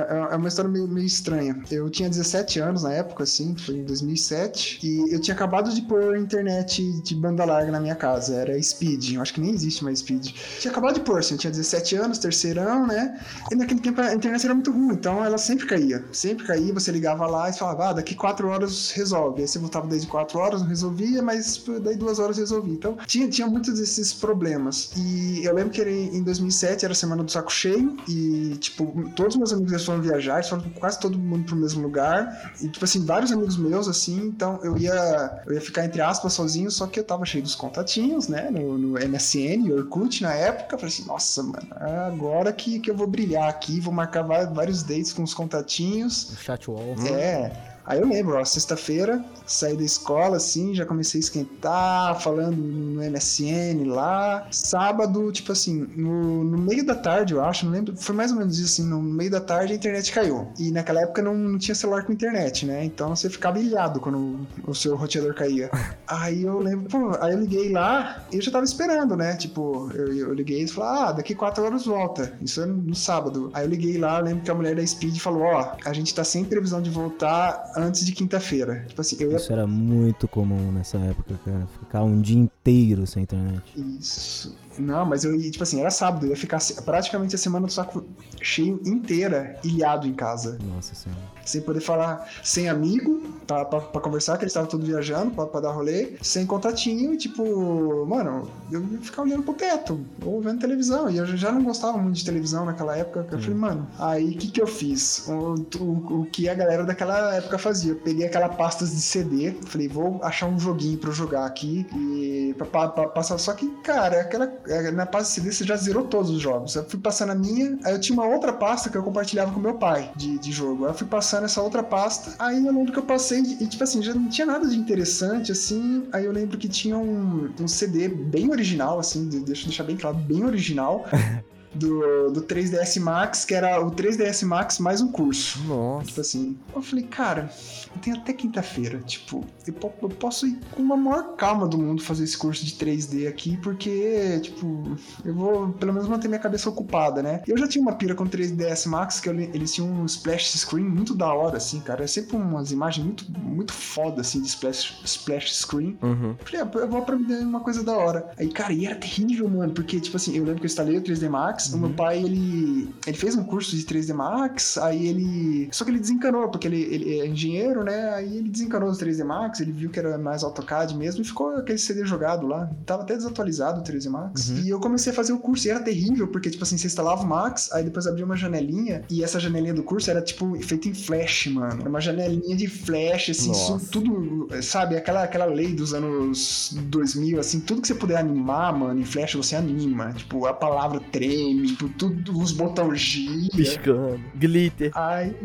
é, 0.09 0.33
é 0.33 0.35
uma 0.35 0.49
história 0.49 0.69
meio, 0.69 0.85
meio, 0.85 1.07
estranha. 1.07 1.57
Eu 1.71 1.89
tinha 1.89 2.09
17 2.09 2.59
anos 2.59 2.83
na 2.83 2.91
época, 2.91 3.23
assim, 3.23 3.55
foi 3.55 3.75
em 3.75 3.85
2007, 3.85 4.79
e 4.83 5.13
eu 5.13 5.21
tinha 5.21 5.33
acabado 5.33 5.73
de 5.73 5.81
pôr 5.83 6.17
internet 6.17 6.83
de 7.01 7.15
banda 7.15 7.45
larga 7.45 7.71
na 7.71 7.79
minha 7.79 7.95
casa. 7.95 8.35
Era 8.35 8.61
Speed, 8.61 9.13
eu 9.13 9.21
acho 9.21 9.33
que 9.33 9.39
nem 9.39 9.51
existe 9.51 9.81
mais 9.81 9.99
Speed. 9.99 10.25
Tinha 10.59 10.71
acabado 10.73 10.95
de 10.95 10.99
pôr, 10.99 11.19
assim, 11.19 11.35
eu 11.35 11.37
tinha 11.37 11.51
17 11.51 11.95
anos, 11.95 12.17
terceirão, 12.17 12.85
né? 12.85 13.17
E 13.49 13.55
naquele 13.55 13.79
tempo 13.79 14.01
a 14.01 14.13
internet 14.13 14.43
era 14.43 14.53
muito 14.53 14.71
ruim, 14.71 14.91
então 14.91 15.23
ela 15.23 15.37
sempre 15.37 15.65
caía. 15.65 16.03
Sempre 16.11 16.45
caía, 16.45 16.73
você 16.73 16.91
ligava 16.91 17.25
lá 17.25 17.49
e 17.49 17.53
falava, 17.53 17.91
ah, 17.91 17.93
daqui 17.93 18.13
4 18.13 18.45
horas 18.49 18.91
resolve. 18.91 19.41
Aí 19.41 19.47
você 19.47 19.57
voltava 19.57 19.87
desde 19.87 20.07
4 20.07 20.37
horas, 20.37 20.59
não 20.59 20.67
resolvia, 20.67 21.21
mas 21.21 21.63
daí 21.81 21.95
2 21.95 22.19
horas 22.19 22.37
resolvia. 22.37 22.73
Então 22.73 22.97
tinha, 23.07 23.29
tinha 23.29 23.47
muitos 23.47 23.79
desses 23.79 24.13
problemas. 24.13 24.91
E 24.97 25.45
eu 25.45 25.53
lembro 25.55 25.71
que 25.71 25.81
em 25.81 26.21
2007 26.23 26.83
era 26.83 26.91
a 26.91 26.95
semana 26.95 27.23
do 27.23 27.31
saco 27.31 27.49
cheio, 27.49 27.84
e, 28.07 28.55
tipo, 28.59 29.09
todos 29.15 29.33
os 29.33 29.37
meus 29.37 29.53
amigos 29.53 29.71
eles 29.71 29.85
foram 29.85 30.01
viajar, 30.01 30.35
eles 30.35 30.49
foram 30.49 30.63
quase 30.71 30.99
todo 30.99 31.17
mundo 31.17 31.45
pro 31.45 31.55
mesmo 31.55 31.81
lugar. 31.81 32.53
E, 32.61 32.67
tipo 32.67 32.83
assim, 32.83 33.05
vários 33.05 33.31
amigos 33.31 33.57
meus, 33.57 33.87
assim, 33.87 34.27
então 34.27 34.59
eu 34.63 34.77
ia, 34.77 35.41
eu 35.45 35.53
ia 35.53 35.61
ficar, 35.61 35.85
entre 35.85 36.01
aspas, 36.01 36.33
sozinho, 36.33 36.71
só 36.71 36.87
que 36.87 36.99
eu 36.99 37.03
tava 37.03 37.25
cheio 37.25 37.43
dos 37.43 37.55
contatinhos, 37.55 38.27
né, 38.27 38.49
no, 38.49 38.77
no 38.77 38.99
MSN, 38.99 39.71
Orkut 39.71 40.21
na 40.21 40.33
época. 40.33 40.75
Eu 40.75 40.79
falei 40.79 40.93
assim, 40.93 41.05
nossa, 41.05 41.43
mano, 41.43 41.67
agora 42.07 42.51
que, 42.51 42.79
que 42.79 42.89
eu 42.89 42.95
vou 42.95 43.07
brilhar 43.07 43.49
aqui, 43.49 43.79
vou 43.79 43.93
marcar 43.93 44.23
vários 44.23 44.83
dates 44.83 45.13
com 45.13 45.23
os 45.23 45.33
contatinhos. 45.33 46.31
O 46.31 46.35
chat 46.37 46.69
wall. 46.69 46.95
É. 47.09 47.74
Aí 47.85 47.99
eu 47.99 48.07
lembro, 48.07 48.35
ó, 48.35 48.43
sexta-feira, 48.43 49.23
saí 49.45 49.77
da 49.77 49.83
escola, 49.83 50.37
assim, 50.37 50.73
já 50.73 50.85
comecei 50.85 51.19
a 51.19 51.23
esquentar, 51.23 52.19
falando 52.19 52.57
no 52.57 53.01
MSN 53.03 53.85
lá. 53.85 54.47
Sábado, 54.49 55.31
tipo 55.31 55.51
assim, 55.51 55.87
no, 55.95 56.43
no 56.43 56.57
meio 56.57 56.83
da 56.83 56.95
tarde, 56.95 57.33
eu 57.33 57.43
acho, 57.43 57.65
não 57.65 57.71
lembro, 57.71 57.95
foi 57.95 58.15
mais 58.15 58.31
ou 58.31 58.37
menos 58.37 58.57
isso, 58.57 58.81
assim, 58.81 58.89
no 58.89 59.01
meio 59.01 59.29
da 59.29 59.39
tarde 59.39 59.73
a 59.73 59.75
internet 59.75 60.11
caiu. 60.11 60.47
E 60.57 60.71
naquela 60.71 61.01
época 61.01 61.21
não, 61.21 61.35
não 61.35 61.59
tinha 61.59 61.75
celular 61.75 62.03
com 62.03 62.11
internet, 62.11 62.65
né? 62.65 62.83
Então 62.83 63.15
você 63.15 63.29
ficava 63.29 63.59
ilhado 63.59 63.99
quando 63.99 64.47
o, 64.65 64.73
seu 64.73 64.95
roteador 64.95 65.35
caía. 65.35 65.69
aí 66.07 66.43
eu 66.43 66.57
lembro, 66.59 66.89
pô, 66.89 67.11
aí 67.21 67.33
eu 67.33 67.39
liguei 67.39 67.71
lá 67.71 68.25
e 68.31 68.37
eu 68.37 68.41
já 68.41 68.51
tava 68.51 68.65
esperando, 68.65 69.15
né? 69.15 69.35
Tipo, 69.35 69.91
eu, 69.93 70.11
eu 70.11 70.33
liguei 70.33 70.63
e 70.63 70.67
falei, 70.67 70.89
ah, 71.03 71.11
daqui 71.11 71.35
quatro 71.35 71.63
horas 71.63 71.85
volta. 71.85 72.33
Isso 72.41 72.61
é 72.61 72.65
no 72.65 72.95
sábado. 72.95 73.51
Aí 73.53 73.63
eu 73.63 73.69
liguei 73.69 73.97
lá, 73.99 74.19
eu 74.19 74.25
lembro 74.25 74.43
que 74.43 74.49
a 74.49 74.55
mulher 74.55 74.75
da 74.75 74.85
Speed 74.85 75.19
falou, 75.19 75.43
ó, 75.43 75.75
a 75.85 75.93
gente 75.93 76.15
tá 76.15 76.23
sem 76.23 76.43
previsão 76.43 76.81
de 76.81 76.89
voltar 76.89 77.74
antes 77.75 78.05
de 78.05 78.11
quinta-feira. 78.11 78.85
Tipo 78.87 79.01
assim, 79.01 79.17
ia... 79.19 79.35
Isso 79.35 79.51
era 79.51 79.67
muito 79.67 80.27
comum 80.27 80.71
nessa 80.71 80.97
época, 80.97 81.39
cara. 81.43 81.67
Ficar 81.79 82.03
um 82.03 82.21
dia 82.21 82.37
inteiro 82.37 83.05
sem 83.05 83.23
internet. 83.23 83.63
Isso. 83.99 84.55
Não, 84.77 85.05
mas 85.05 85.23
eu 85.23 85.35
ia, 85.35 85.49
tipo 85.51 85.63
assim, 85.63 85.79
era 85.79 85.89
sábado, 85.89 86.25
eu 86.25 86.29
ia 86.31 86.35
ficar 86.37 86.59
praticamente 86.83 87.35
a 87.35 87.37
semana 87.37 87.65
do 87.67 87.71
saco 87.73 88.03
cheio 88.41 88.79
inteira, 88.85 89.57
ilhado 89.63 90.07
em 90.07 90.13
casa. 90.13 90.57
Nossa 90.73 90.93
senhora. 90.95 91.21
Sem 91.45 91.61
poder 91.61 91.79
falar, 91.79 92.27
sem 92.43 92.67
amigo, 92.67 93.21
pra, 93.45 93.63
pra, 93.65 93.79
pra 93.79 94.01
conversar, 94.01 94.35
que 94.37 94.43
eles 94.43 94.51
estavam 94.51 94.67
todos 94.67 94.87
viajando 94.87 95.29
pra, 95.31 95.45
pra 95.45 95.59
dar 95.61 95.71
rolê, 95.71 96.13
sem 96.21 96.43
contatinho, 96.45 97.13
e 97.13 97.17
tipo, 97.17 98.05
mano, 98.07 98.49
eu 98.71 98.81
ia 98.83 98.97
ficar 98.99 99.21
olhando 99.21 99.43
pro 99.43 99.53
teto, 99.53 99.99
ou 100.23 100.41
vendo 100.41 100.59
televisão. 100.59 101.07
E 101.09 101.17
eu 101.17 101.25
já 101.37 101.51
não 101.51 101.63
gostava 101.63 101.97
muito 101.99 102.15
de 102.15 102.25
televisão 102.25 102.65
naquela 102.65 102.97
época. 102.97 103.27
Eu 103.31 103.39
falei, 103.39 103.55
mano, 103.55 103.87
aí 103.99 104.31
o 104.31 104.37
que 104.37 104.47
que 104.49 104.59
eu 104.61 104.65
fiz? 104.67 105.27
O, 105.27 105.55
o, 105.79 106.21
o 106.21 106.25
que 106.25 106.49
a 106.49 106.55
galera 106.55 106.83
daquela 106.83 107.35
época 107.35 107.59
fazia? 107.59 107.91
Eu 107.91 107.97
peguei 107.97 108.25
aquela 108.25 108.49
pastas 108.49 108.89
de 108.91 109.01
CD, 109.01 109.53
falei, 109.67 109.87
vou 109.87 110.19
achar 110.23 110.47
um 110.47 110.59
joguinho 110.59 110.97
pra 110.97 111.09
eu 111.11 111.13
jogar 111.13 111.45
aqui 111.45 111.85
e 111.95 112.55
pra, 112.57 112.65
pra- 112.65 112.87
pra 112.89 113.07
passar. 113.09 113.37
Só 113.37 113.53
que, 113.53 113.67
cara, 113.83 114.21
aquela, 114.21 114.51
na 114.93 115.05
pasta 115.05 115.41
você 115.41 115.63
já 115.63 115.75
zerou 115.75 116.05
todos 116.05 116.29
os 116.31 116.41
jogos. 116.41 116.75
Eu 116.75 116.83
fui 116.85 116.99
passando 116.99 117.31
a 117.31 117.35
minha, 117.35 117.77
aí 117.83 117.93
eu 117.93 117.99
tinha 117.99 118.17
uma 118.19 118.27
outra 118.27 118.51
pasta 118.53 118.89
que 118.89 118.97
eu 118.97 119.03
compartilhava 119.03 119.51
com 119.51 119.59
meu 119.59 119.75
pai 119.75 120.11
de, 120.15 120.37
de 120.39 120.51
jogo. 120.51 120.85
Aí 120.85 120.91
eu 120.91 120.95
fui 120.95 121.07
passando 121.07 121.45
essa 121.45 121.61
outra 121.61 121.83
pasta, 121.83 122.33
aí 122.39 122.65
eu 122.65 122.71
lembro 122.73 122.91
que 122.91 122.99
eu 122.99 123.03
passei 123.03 123.39
e, 123.41 123.65
tipo 123.67 123.83
assim, 123.83 124.01
já 124.01 124.13
não 124.13 124.27
tinha 124.29 124.45
nada 124.47 124.67
de 124.67 124.77
interessante, 124.77 125.51
assim. 125.51 126.07
Aí 126.11 126.25
eu 126.25 126.31
lembro 126.31 126.57
que 126.57 126.67
tinha 126.67 126.97
um, 126.97 127.49
um 127.59 127.67
CD 127.67 128.07
bem 128.07 128.49
original, 128.51 128.99
assim, 128.99 129.27
de- 129.29 129.39
deixa 129.39 129.63
eu 129.63 129.67
deixar 129.67 129.83
bem 129.83 129.97
claro, 129.97 130.17
bem 130.17 130.43
original. 130.43 131.05
Do, 131.75 132.31
do 132.31 132.41
3DS 132.41 132.99
Max, 133.01 133.43
que 133.45 133.53
era 133.53 133.79
o 133.85 133.91
3DS 133.91 134.45
Max 134.45 134.79
mais 134.79 135.01
um 135.01 135.11
curso. 135.11 135.59
Nossa. 135.67 136.07
Tipo 136.07 136.21
assim, 136.21 136.57
eu 136.73 136.81
falei, 136.81 137.05
cara, 137.05 137.49
eu 137.93 138.01
tenho 138.01 138.15
até 138.17 138.31
quinta-feira. 138.33 138.99
Tipo, 138.99 139.43
eu, 139.67 139.73
eu 140.01 140.09
posso 140.09 140.47
ir 140.47 140.57
com 140.71 140.81
uma 140.81 140.95
maior 140.95 141.35
calma 141.35 141.67
do 141.67 141.77
mundo 141.77 142.01
fazer 142.01 142.23
esse 142.23 142.37
curso 142.37 142.65
de 142.65 142.73
3D 142.75 143.27
aqui, 143.27 143.57
porque, 143.57 144.39
tipo, 144.41 144.97
eu 145.25 145.33
vou 145.33 145.69
pelo 145.73 145.93
menos 145.93 146.07
manter 146.07 146.27
minha 146.27 146.39
cabeça 146.39 146.69
ocupada, 146.69 147.21
né? 147.21 147.41
Eu 147.47 147.57
já 147.57 147.67
tinha 147.67 147.81
uma 147.81 147.93
pira 147.93 148.15
com 148.15 148.25
3DS 148.25 148.87
Max, 148.87 149.19
que 149.19 149.27
eu 149.29 149.33
le- 149.33 149.51
eles 149.53 149.73
tinham 149.73 149.89
um 149.91 150.05
splash 150.05 150.57
screen 150.57 150.85
muito 150.85 151.13
da 151.13 151.33
hora, 151.33 151.57
assim, 151.57 151.79
cara. 151.81 152.03
É 152.03 152.07
sempre 152.07 152.37
umas 152.37 152.71
imagens 152.71 153.05
muito, 153.05 153.25
muito 153.31 153.73
foda, 153.73 154.21
assim, 154.21 154.41
de 154.41 154.47
splash, 154.47 154.93
splash 155.03 155.53
screen. 155.55 155.97
Uhum. 156.01 156.35
Falei, 156.45 156.61
ah, 156.61 156.69
eu 156.79 156.87
vou 156.89 156.99
aprender 157.01 157.39
uma 157.39 157.59
coisa 157.59 157.83
da 157.83 157.93
hora. 157.97 158.29
Aí, 158.37 158.47
cara, 158.49 158.71
e 158.71 158.85
era 158.85 158.95
terrível, 158.95 159.49
mano, 159.49 159.73
porque, 159.73 159.99
tipo 159.99 160.15
assim, 160.15 160.31
eu 160.37 160.43
lembro 160.43 160.55
que 160.61 160.65
eu 160.65 160.67
instalei 160.67 160.97
o 160.97 161.01
3D 161.01 161.27
Max, 161.29 161.64
o 161.73 161.77
meu 161.77 161.89
pai, 161.91 162.23
ele, 162.23 162.93
ele 163.05 163.17
fez 163.17 163.35
um 163.35 163.43
curso 163.43 163.75
de 163.75 163.83
3D 163.83 164.13
Max, 164.13 164.77
aí 164.77 165.07
ele. 165.07 165.69
Só 165.71 165.83
que 165.83 165.91
ele 165.91 165.99
desencanou, 165.99 166.49
porque 166.49 166.67
ele, 166.67 166.81
ele 166.81 167.19
é 167.19 167.27
engenheiro, 167.27 167.83
né? 167.83 168.09
Aí 168.13 168.37
ele 168.37 168.49
desencanou 168.49 168.91
do 168.91 168.97
3D 168.97 169.23
Max, 169.23 169.59
ele 169.59 169.71
viu 169.71 169.89
que 169.89 169.99
era 169.99 170.17
mais 170.17 170.43
AutoCAD 170.43 170.95
mesmo 170.95 171.21
e 171.21 171.25
ficou 171.25 171.55
aquele 171.55 171.77
CD 171.77 172.05
jogado 172.05 172.47
lá. 172.47 172.69
Tava 172.85 173.03
até 173.03 173.15
desatualizado 173.15 173.81
o 173.81 173.83
3D 173.83 174.09
Max. 174.09 174.49
E 174.49 174.69
eu 174.69 174.79
comecei 174.79 175.11
a 175.11 175.15
fazer 175.15 175.33
o 175.33 175.39
curso 175.39 175.67
e 175.67 175.71
era 175.71 175.79
terrível, 175.79 176.27
porque, 176.27 176.49
tipo 176.49 176.63
assim, 176.63 176.77
você 176.77 176.87
instalava 176.87 177.23
o 177.23 177.27
Max, 177.27 177.71
aí 177.71 177.83
depois 177.83 178.07
abria 178.07 178.25
uma 178.25 178.35
janelinha, 178.35 179.03
e 179.09 179.23
essa 179.23 179.39
janelinha 179.39 179.73
do 179.73 179.83
curso 179.83 180.09
era, 180.09 180.21
tipo, 180.21 180.55
feita 180.61 180.87
em 180.87 180.93
flash, 180.93 181.47
mano. 181.47 181.81
Era 181.81 181.89
uma 181.89 182.01
janelinha 182.01 182.55
de 182.55 182.67
flash, 182.67 183.29
assim, 183.29 183.49
Nossa. 183.49 183.87
tudo, 183.91 184.47
sabe, 184.61 184.95
aquela, 184.95 185.23
aquela 185.23 185.45
lei 185.45 185.73
dos 185.73 185.93
anos 185.93 186.75
2000, 186.87 187.39
assim, 187.39 187.59
tudo 187.59 187.81
que 187.81 187.87
você 187.87 187.95
puder 187.95 188.17
animar, 188.17 188.77
mano, 188.77 188.99
em 188.99 189.05
Flash 189.05 189.35
você 189.35 189.55
anima. 189.55 190.13
Tipo, 190.13 190.45
a 190.45 190.53
palavra 190.53 190.99
treme, 191.11 191.54
tipo, 191.63 191.89
tudo, 191.89 192.37
os 192.39 192.51
botões 192.51 192.99
giram. 192.99 193.49
Piscando. 193.55 194.19
Glitter. 194.35 194.91
Aí, 194.95 195.35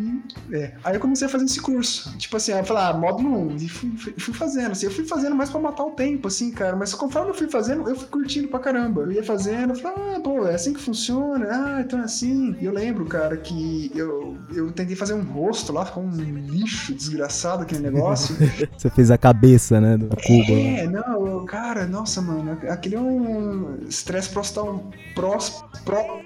é, 0.52 0.74
aí 0.84 0.94
eu 0.96 1.00
comecei 1.00 1.26
a 1.26 1.30
fazer 1.30 1.44
esse 1.44 1.60
curso. 1.60 2.16
Tipo 2.18 2.36
assim, 2.36 2.52
aí 2.52 2.60
eu 2.60 2.64
falei, 2.64 2.82
ah, 2.84 2.92
módulo 2.94 3.50
1. 3.52 3.56
E 3.56 3.68
fui, 3.68 3.90
fui- 3.96 4.14
fui 4.16 4.34
fazendo, 4.34 4.72
assim. 4.72 4.86
Eu 4.86 4.92
fui 4.92 5.04
fazendo 5.04 5.34
mais 5.36 5.50
pra 5.50 5.60
matar 5.60 5.84
o 5.84 5.90
tempo, 5.90 6.28
assim, 6.28 6.50
cara. 6.50 6.76
Mas 6.76 6.94
conforme 6.94 7.30
eu 7.30 7.34
fui 7.34 7.48
fazendo, 7.48 7.88
eu 7.88 7.96
fui 7.96 8.08
curtindo 8.08 8.48
pra 8.48 8.58
caramba. 8.58 9.02
Eu 9.02 9.12
ia 9.12 9.24
fazendo, 9.24 9.72
eu 9.74 9.76
falei, 9.76 10.16
ah, 10.16 10.20
pô, 10.20 10.46
é 10.46 10.54
assim 10.54 10.72
que 10.72 10.80
funciona. 10.80 11.46
Ah, 11.50 11.80
então 11.84 11.98
é 12.00 12.04
assim. 12.04 12.56
E 12.60 12.64
eu 12.64 12.72
lembro, 12.72 13.04
cara, 13.06 13.36
que 13.36 13.90
eu, 13.94 14.36
eu 14.54 14.70
tentei 14.72 14.96
fazer 14.96 15.14
um 15.14 15.22
rosto 15.22 15.72
lá, 15.72 15.84
ficou 15.86 16.02
um 16.02 16.10
lixo 16.10 16.94
desgraçado 16.94 17.62
aquele 17.62 17.80
negócio. 17.82 18.36
Você 18.76 18.90
fez 18.90 19.10
a 19.10 19.18
cabeça, 19.18 19.80
né, 19.80 19.96
do 19.96 20.08
cubo. 20.08 20.52
É, 20.52 20.86
não, 20.86 21.44
cara, 21.44 21.86
nossa, 21.86 22.20
mano, 22.22 22.58
aquele 22.68 22.94
é 22.96 23.00
um 23.00 23.78
estresse 23.88 24.28
prostal- 24.30 24.90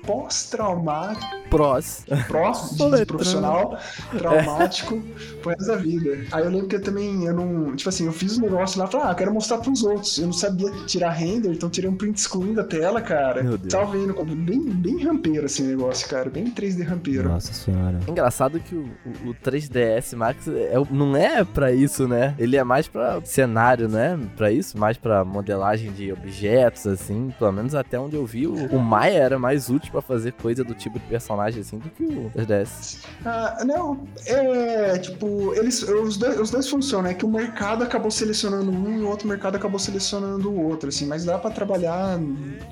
pós-traumático, 0.07 1.25
Pros. 1.51 2.05
prós 2.29 2.59
de, 2.63 2.71
de 2.73 2.77
Soletrando. 2.79 3.07
profissional, 3.07 3.79
traumático, 4.17 5.01
pro 5.41 5.51
resto 5.51 5.67
da 5.67 5.77
vida. 5.77 6.25
Aí 6.33 6.45
eu 6.45 6.51
lembro 6.51 6.67
que 6.69 6.77
eu 6.77 6.83
também, 6.83 7.25
eu 7.27 7.35
não, 7.35 7.75
tipo 7.77 7.89
assim, 7.89 8.07
eu 8.07 8.13
fiz 8.13 8.39
um 8.39 8.43
negócio 8.43 8.79
lá, 8.81 8.87
falei, 8.87 9.07
ah, 9.07 9.11
eu 9.11 9.15
quero 9.15 9.33
mostrar 9.33 9.59
pros 9.59 9.83
outros. 9.85 10.19
Eu 10.19 10.27
não 10.27 10.33
sabia 10.33 10.71
tirar 10.87 11.11
render, 11.11 11.51
então 11.53 11.69
tirei 11.71 11.89
um 11.89 11.97
print 11.97 12.21
screen 12.21 12.55
da 12.55 12.65
tela, 12.65 13.01
cara. 13.01 13.43
Meu 13.43 13.57
Deus. 13.59 13.73
Tava 13.73 13.93
vendo, 13.93 14.15
bem, 14.37 14.61
bem 14.61 15.05
rampeiro 15.05 15.47
assim 15.47 15.65
o 15.65 15.67
negócio, 15.77 16.09
cara, 16.09 16.29
bem 16.31 16.45
3D 16.51 16.85
rampeiro. 16.85 17.29
Nossa 17.29 17.53
senhora. 17.53 18.01
Engraçado 18.09 18.59
que 18.61 18.75
o, 18.75 18.89
o- 19.25 19.31
o 19.31 19.35
3DS 19.35 20.17
Max 20.17 20.49
é 20.49 20.75
não 20.91 21.17
é 21.17 21.45
pra 21.45 21.73
isso, 21.73 22.07
né? 22.09 22.35
Ele 22.39 22.57
é 22.57 22.65
mais 22.65 22.89
pra 22.89 23.21
cenário, 23.25 23.89
né? 23.89 24.19
Pra 24.37 24.51
isso, 24.51 24.79
mais 24.79 24.97
pra 24.97 25.25
modelagem 25.25 25.93
de 25.93 26.13
objetos, 26.13 26.87
assim. 26.87 27.33
Pelo 27.39 27.53
menos 27.53 27.75
até 27.75 27.99
onde 27.99 28.17
eu 28.17 28.27
vi, 28.27 28.47
o, 28.47 28.55
o 28.75 28.79
Maya 28.79 29.19
era 29.19 29.39
mais 29.39 29.54
útil 29.69 29.91
pra 29.91 30.03
fazer 30.03 30.33
coisa 30.33 30.65
do 30.65 30.75
tipo 30.75 30.99
de 30.99 31.07
personagem, 31.07 31.61
assim, 31.61 31.79
do 31.79 31.89
que 31.91 32.05
o 32.05 32.31
3DS. 32.31 32.99
Ah, 33.25 33.63
não, 33.65 34.07
é 34.27 34.99
tipo, 34.99 35.55
eles, 35.55 35.83
os, 35.83 36.17
dois, 36.17 36.41
os 36.41 36.51
dois 36.51 36.69
funcionam, 36.69 37.11
é 37.11 37.15
que 37.15 37.25
o 37.25 37.29
mercado 37.29 37.83
acabou 37.83 38.11
selecionando 38.11 38.71
um 38.71 38.99
e 38.99 39.03
o 39.03 39.09
outro 39.09 39.29
mercado 39.29 39.57
acabou 39.57 39.79
selecionando 39.79 40.51
o 40.51 40.65
outro, 40.65 40.89
assim, 40.89 41.07
mas 41.07 41.25
dá 41.25 41.39
pra 41.39 41.51
trabalhar 41.51 42.19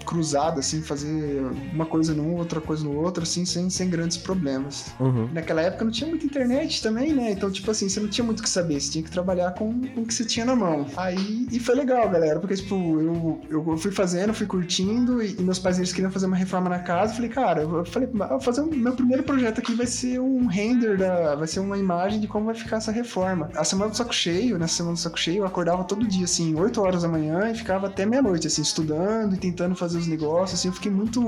cruzado, 0.04 0.60
assim, 0.60 0.82
fazer 0.82 1.42
uma 1.72 1.86
coisa 1.86 2.14
num, 2.14 2.36
outra 2.36 2.60
coisa 2.60 2.84
no 2.84 2.96
outro, 2.96 3.22
assim, 3.22 3.44
sem, 3.44 3.68
sem 3.70 3.88
grandes 3.88 4.16
problemas. 4.16 4.86
Uhum. 4.98 5.28
Naquela 5.32 5.62
época 5.62 5.84
não 5.84 5.92
tinha 5.92 6.08
muita 6.08 6.26
internet 6.26 6.82
também, 6.82 7.12
né? 7.12 7.32
Então, 7.32 7.50
tipo 7.50 7.70
assim, 7.70 7.88
você 7.88 8.00
não 8.00 8.08
tinha 8.08 8.24
muito 8.24 8.40
o 8.40 8.42
que 8.42 8.48
saber, 8.48 8.80
você 8.80 8.90
tinha 8.90 9.04
que 9.04 9.10
trabalhar 9.10 9.52
com, 9.52 9.72
com 9.88 10.02
o 10.02 10.06
que 10.06 10.14
você 10.14 10.24
tinha 10.24 10.44
na 10.44 10.56
mão. 10.56 10.86
Aí, 10.96 11.46
e 11.50 11.58
foi 11.58 11.74
legal, 11.74 12.08
galera, 12.08 12.40
porque, 12.40 12.54
tipo, 12.56 12.74
eu, 13.00 13.40
eu 13.50 13.76
fui 13.76 13.90
fazendo, 13.90 14.34
fui 14.34 14.46
curtindo, 14.46 15.22
e, 15.22 15.36
e 15.38 15.42
meus 15.42 15.58
pais 15.58 15.78
eles 15.78 15.92
queriam 15.92 16.10
fazer 16.10 16.26
uma 16.26 16.36
reforma 16.36 16.68
na 16.72 16.80
casa. 16.80 17.14
Falei, 17.14 17.30
cara, 17.30 17.62
eu 17.62 17.84
falei, 17.84 18.08
"Ah, 18.20 18.26
vou 18.28 18.40
fazer 18.40 18.60
um, 18.62 18.66
meu 18.66 18.94
primeiro 18.94 19.22
projeto 19.22 19.60
aqui 19.60 19.74
vai 19.74 19.86
ser 19.86 20.20
um 20.20 20.46
render, 20.46 20.96
da, 20.98 21.34
vai 21.36 21.46
ser 21.46 21.60
uma 21.60 21.78
imagem 21.78 22.20
de 22.20 22.26
como 22.26 22.46
vai 22.46 22.54
ficar 22.54 22.76
essa 22.78 22.92
reforma. 22.92 23.50
A 23.56 23.64
semana 23.64 23.90
do 23.90 23.96
saco 23.96 24.14
cheio, 24.14 24.58
nessa 24.58 24.74
semana 24.76 24.94
do 24.94 24.98
saco 25.00 25.18
cheio, 25.18 25.38
eu 25.38 25.46
acordava 25.46 25.84
todo 25.84 26.06
dia, 26.06 26.24
assim, 26.24 26.54
8 26.54 26.80
horas 26.80 27.02
da 27.02 27.08
manhã 27.08 27.50
e 27.50 27.54
ficava 27.54 27.86
até 27.86 28.04
meia-noite, 28.06 28.46
assim, 28.46 28.62
estudando 28.62 29.34
e 29.34 29.38
tentando 29.38 29.74
fazer 29.76 29.98
os 29.98 30.06
negócios, 30.06 30.58
assim, 30.58 30.68
eu 30.68 30.74
fiquei 30.74 30.90
muito, 30.90 31.20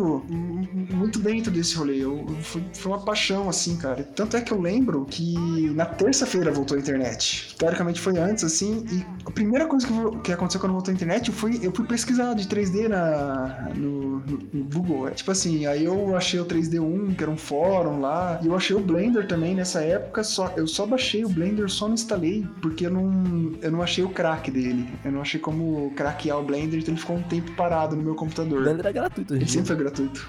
muito 0.90 1.18
dentro 1.18 1.50
desse 1.50 1.76
rolê. 1.76 1.96
Eu, 1.98 2.18
eu- 2.28 2.36
foi, 2.42 2.62
foi 2.72 2.92
uma 2.92 3.00
paixão, 3.00 3.48
assim, 3.48 3.76
cara. 3.76 4.02
Tanto 4.04 4.36
é 4.36 4.40
que 4.40 4.52
eu 4.52 4.60
lembro 4.60 5.04
que 5.06 5.70
na 5.74 5.86
terça-feira 5.86 6.50
voltou 6.52 6.76
a 6.76 6.80
internet. 6.80 7.54
Teoricamente 7.58 8.00
foi 8.00 8.18
antes, 8.18 8.44
assim, 8.44 8.84
e 8.90 9.04
a 9.26 9.30
primeira 9.30 9.66
coisa 9.66 9.86
que, 9.86 9.92
que 10.22 10.32
aconteceu 10.32 10.60
quando 10.60 10.72
voltou 10.72 10.90
a 10.92 10.94
internet, 10.94 11.28
eu 11.28 11.34
fui, 11.34 11.58
eu 11.62 11.72
fui 11.72 11.86
pesquisar 11.86 12.34
de 12.34 12.46
3D 12.48 12.88
na, 12.88 13.68
no, 13.74 14.18
no- 14.20 14.38
no 14.52 14.64
Google. 14.64 15.08
É, 15.08 15.10
tipo 15.12 15.30
assim, 15.34 15.66
aí 15.66 15.84
eu 15.84 16.16
achei 16.16 16.40
o 16.40 16.44
3D1, 16.44 17.14
que 17.16 17.22
era 17.22 17.30
um 17.30 17.36
fórum 17.36 18.00
lá, 18.00 18.40
e 18.42 18.46
eu 18.46 18.56
achei 18.56 18.74
o 18.74 18.80
Blender 18.80 19.26
também 19.28 19.54
nessa 19.54 19.80
época, 19.82 20.24
só, 20.24 20.52
eu 20.56 20.66
só 20.66 20.86
baixei 20.86 21.24
o 21.24 21.28
Blender, 21.28 21.68
só 21.68 21.86
não 21.86 21.94
instalei, 21.94 22.46
porque 22.62 22.86
eu 22.86 22.90
não, 22.90 23.52
eu 23.60 23.70
não 23.70 23.82
achei 23.82 24.02
o 24.02 24.08
crack 24.08 24.50
dele. 24.50 24.88
Eu 25.04 25.12
não 25.12 25.20
achei 25.20 25.38
como 25.38 25.92
craquear 25.94 26.38
o 26.38 26.42
Blender, 26.42 26.80
então 26.80 26.94
ele 26.94 27.00
ficou 27.00 27.16
um 27.16 27.22
tempo 27.22 27.52
parado 27.52 27.94
no 27.96 28.02
meu 28.02 28.12
O 28.12 28.16
computador. 28.16 28.62
Blender 28.62 28.86
é 28.86 28.92
gratuito, 28.92 29.34
Ele 29.34 29.40
gente. 29.40 29.52
sempre 29.52 29.66
foi 29.68 29.76
gratuito. 29.76 30.26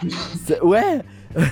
Ué, 0.63 1.03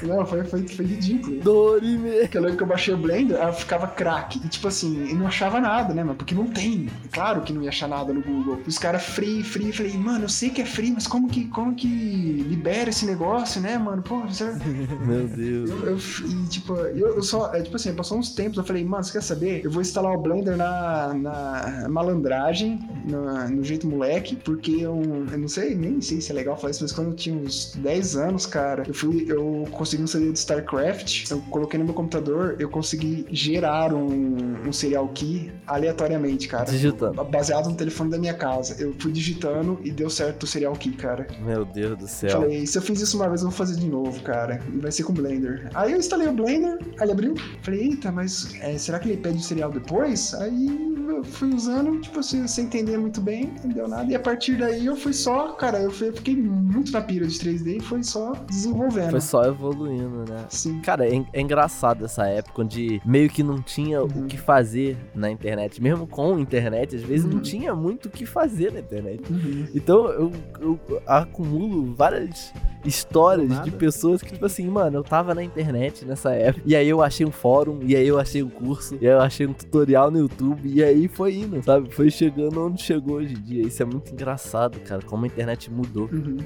Não, 0.03 0.25
foi, 0.25 0.43
foi, 0.43 0.67
foi 0.67 0.85
ridículo. 0.85 1.39
Dorime. 1.41 2.09
Porque 2.21 2.37
eu 2.37 2.41
lembro 2.41 2.57
que 2.57 2.63
eu 2.63 2.67
baixei 2.67 2.93
o 2.93 2.97
Blender, 2.97 3.37
eu 3.37 3.53
ficava 3.53 3.87
craque. 3.87 4.39
E 4.43 4.47
tipo 4.47 4.67
assim, 4.67 5.07
e 5.09 5.13
não 5.13 5.27
achava 5.27 5.59
nada, 5.59 5.93
né, 5.93 6.03
mano? 6.03 6.15
Porque 6.15 6.33
não 6.35 6.47
tem. 6.47 6.89
Claro 7.11 7.41
que 7.41 7.51
não 7.53 7.61
ia 7.63 7.69
achar 7.69 7.87
nada 7.87 8.13
no 8.13 8.21
Google. 8.21 8.59
Os 8.65 8.77
caras 8.77 9.03
free, 9.03 9.43
free. 9.43 9.67
Eu 9.67 9.73
falei, 9.73 9.93
mano, 9.97 10.25
eu 10.25 10.29
sei 10.29 10.49
que 10.49 10.61
é 10.61 10.65
free, 10.65 10.91
mas 10.91 11.07
como 11.07 11.27
que, 11.29 11.45
como 11.45 11.73
que 11.75 11.87
libera 11.87 12.89
esse 12.89 13.05
negócio, 13.05 13.59
né, 13.61 13.77
mano? 13.77 14.01
Pô, 14.01 14.21
você... 14.21 14.45
Meu 15.05 15.27
Deus. 15.27 15.69
Eu, 15.69 15.85
eu, 15.87 15.97
e, 15.97 16.47
tipo, 16.47 16.75
eu, 16.75 17.15
eu 17.15 17.23
só, 17.23 17.53
é, 17.53 17.61
tipo 17.61 17.75
assim, 17.75 17.93
passou 17.93 18.17
uns 18.17 18.29
tempos, 18.33 18.57
eu 18.57 18.63
falei, 18.63 18.83
mano, 18.83 19.03
você 19.03 19.13
quer 19.13 19.21
saber? 19.23 19.61
Eu 19.63 19.71
vou 19.71 19.81
instalar 19.81 20.13
o 20.13 20.21
Blender 20.21 20.55
na, 20.57 21.13
na 21.13 21.87
malandragem, 21.89 22.79
na- 23.05 23.47
no 23.49 23.63
jeito 23.63 23.87
moleque, 23.87 24.35
porque 24.35 24.71
eu, 24.71 25.01
eu 25.31 25.37
não 25.37 25.47
sei, 25.47 25.75
nem 25.75 25.99
sei 26.01 26.21
se 26.21 26.31
é 26.31 26.35
legal 26.35 26.57
falar 26.57 26.71
isso, 26.71 26.83
mas 26.83 26.91
quando 26.91 27.09
eu 27.09 27.15
tinha 27.15 27.35
uns 27.35 27.73
10 27.77 28.15
anos, 28.15 28.45
cara, 28.45 28.83
eu 28.87 28.93
fui, 28.93 29.25
eu 29.27 29.67
consegui 29.73 30.03
um 30.03 30.07
CD 30.07 30.31
de 30.31 30.39
StarCraft, 30.39 31.29
eu 31.31 31.39
coloquei 31.49 31.77
no 31.79 31.85
meu 31.85 31.93
computador, 31.93 32.55
eu 32.59 32.69
consegui 32.69 33.25
gerar 33.31 33.93
um, 33.93 34.67
um 34.67 34.71
serial 34.73 35.07
key 35.09 35.51
aleatoriamente, 35.67 36.47
cara. 36.47 36.65
Digitando. 36.65 37.23
Baseado 37.25 37.69
no 37.69 37.75
telefone 37.75 38.09
da 38.09 38.17
minha 38.17 38.33
casa. 38.33 38.75
Eu 38.81 38.93
fui 38.99 39.11
digitando 39.11 39.79
e 39.83 39.91
deu 39.91 40.09
certo 40.09 40.43
o 40.43 40.47
serial 40.47 40.73
key, 40.73 40.91
cara. 40.91 41.27
Meu 41.43 41.65
Deus 41.65 41.97
do 41.97 42.07
céu. 42.07 42.41
Falei, 42.41 42.65
se 42.65 42.77
eu 42.77 42.81
fiz 42.81 43.01
isso 43.01 43.17
uma 43.17 43.27
vez, 43.27 43.41
eu 43.41 43.49
vou 43.49 43.57
fazer 43.57 43.75
de 43.75 43.87
novo, 43.87 44.21
cara. 44.21 44.61
E 44.73 44.77
vai 44.77 44.91
ser 44.91 45.03
com 45.03 45.13
Blender. 45.13 45.69
Aí 45.73 45.91
eu 45.91 45.97
instalei 45.99 46.27
o 46.27 46.33
Blender, 46.33 46.77
aí 46.97 47.03
ele 47.03 47.11
abriu. 47.11 47.35
Falei, 47.61 47.81
eita, 47.89 48.11
mas 48.11 48.53
é, 48.61 48.77
será 48.77 48.99
que 48.99 49.09
ele 49.09 49.17
pede 49.21 49.37
o 49.37 49.41
serial 49.41 49.71
depois? 49.71 50.33
Aí 50.35 50.93
eu 51.07 51.23
fui 51.23 51.53
usando, 51.53 51.99
tipo 51.99 52.19
assim, 52.19 52.47
sem 52.47 52.65
entender 52.65 52.97
muito 52.97 53.21
bem, 53.21 53.53
não 53.63 53.71
deu 53.71 53.87
nada. 53.87 54.11
E 54.11 54.15
a 54.15 54.19
partir 54.19 54.57
daí 54.57 54.85
eu 54.85 54.95
fui 54.95 55.13
só, 55.13 55.53
cara, 55.53 55.79
eu 55.79 55.91
fui- 55.91 56.11
fiquei 56.11 56.35
muito 56.35 56.91
na 56.91 57.01
pira 57.01 57.25
de 57.27 57.37
3D 57.37 57.77
e 57.77 57.79
foi 57.81 58.03
só 58.03 58.33
desenvolvendo. 58.49 59.11
Foi 59.11 59.21
só 59.21 59.52
evoluindo, 59.53 60.25
né? 60.29 60.45
Sim. 60.49 60.79
Cara, 60.81 61.07
é, 61.07 61.23
é 61.33 61.41
engraçado 61.41 62.05
essa 62.05 62.25
época 62.27 62.61
onde 62.61 63.01
meio 63.05 63.29
que 63.29 63.41
não 63.43 63.61
tinha 63.61 64.01
Uhum. 64.01 64.23
o 64.23 64.25
que 64.25 64.37
fazer 64.37 64.97
na 65.15 65.29
internet. 65.31 65.81
Mesmo 65.81 66.05
com 66.07 66.37
internet, 66.39 66.95
às 66.95 67.03
vezes 67.03 67.25
não 67.25 67.35
Uhum. 67.37 67.41
tinha 67.41 67.73
muito 67.75 68.07
o 68.07 68.09
que 68.09 68.25
fazer 68.25 68.71
na 68.71 68.79
internet. 68.79 69.21
Uhum. 69.31 69.65
Então 69.73 70.07
eu, 70.07 70.31
eu 70.59 70.79
acumulo 71.07 71.93
várias 71.95 72.53
histórias 72.85 73.63
de 73.63 73.71
pessoas 73.71 74.21
que, 74.21 74.33
tipo 74.33 74.45
assim, 74.45 74.67
mano, 74.67 74.97
eu 74.97 75.03
tava 75.03 75.33
na 75.33 75.41
internet 75.43 76.03
nessa 76.05 76.31
época, 76.33 76.63
e 76.65 76.75
aí 76.75 76.87
eu 76.89 77.01
achei 77.01 77.25
um 77.25 77.31
fórum, 77.31 77.79
e 77.83 77.95
aí 77.95 78.05
eu 78.07 78.19
achei 78.19 78.43
um 78.43 78.49
curso, 78.49 78.95
e 78.99 79.07
aí 79.07 79.13
eu 79.13 79.21
achei 79.21 79.47
um 79.47 79.53
tutorial 79.53 80.11
no 80.11 80.19
YouTube, 80.19 80.61
e 80.69 80.83
aí 80.83 81.07
foi 81.07 81.35
indo, 81.35 81.63
sabe? 81.63 81.89
Foi 81.93 82.09
chegando 82.11 82.61
onde 82.65 82.81
chegou 82.81 83.15
hoje 83.17 83.33
em 83.35 83.41
dia. 83.41 83.65
Isso 83.65 83.81
é 83.81 83.85
muito 83.85 84.11
engraçado, 84.11 84.79
cara, 84.81 85.01
como 85.01 85.23
a 85.23 85.27
internet 85.27 85.71
mudou. 85.71 86.09
Uhum. 86.11 86.37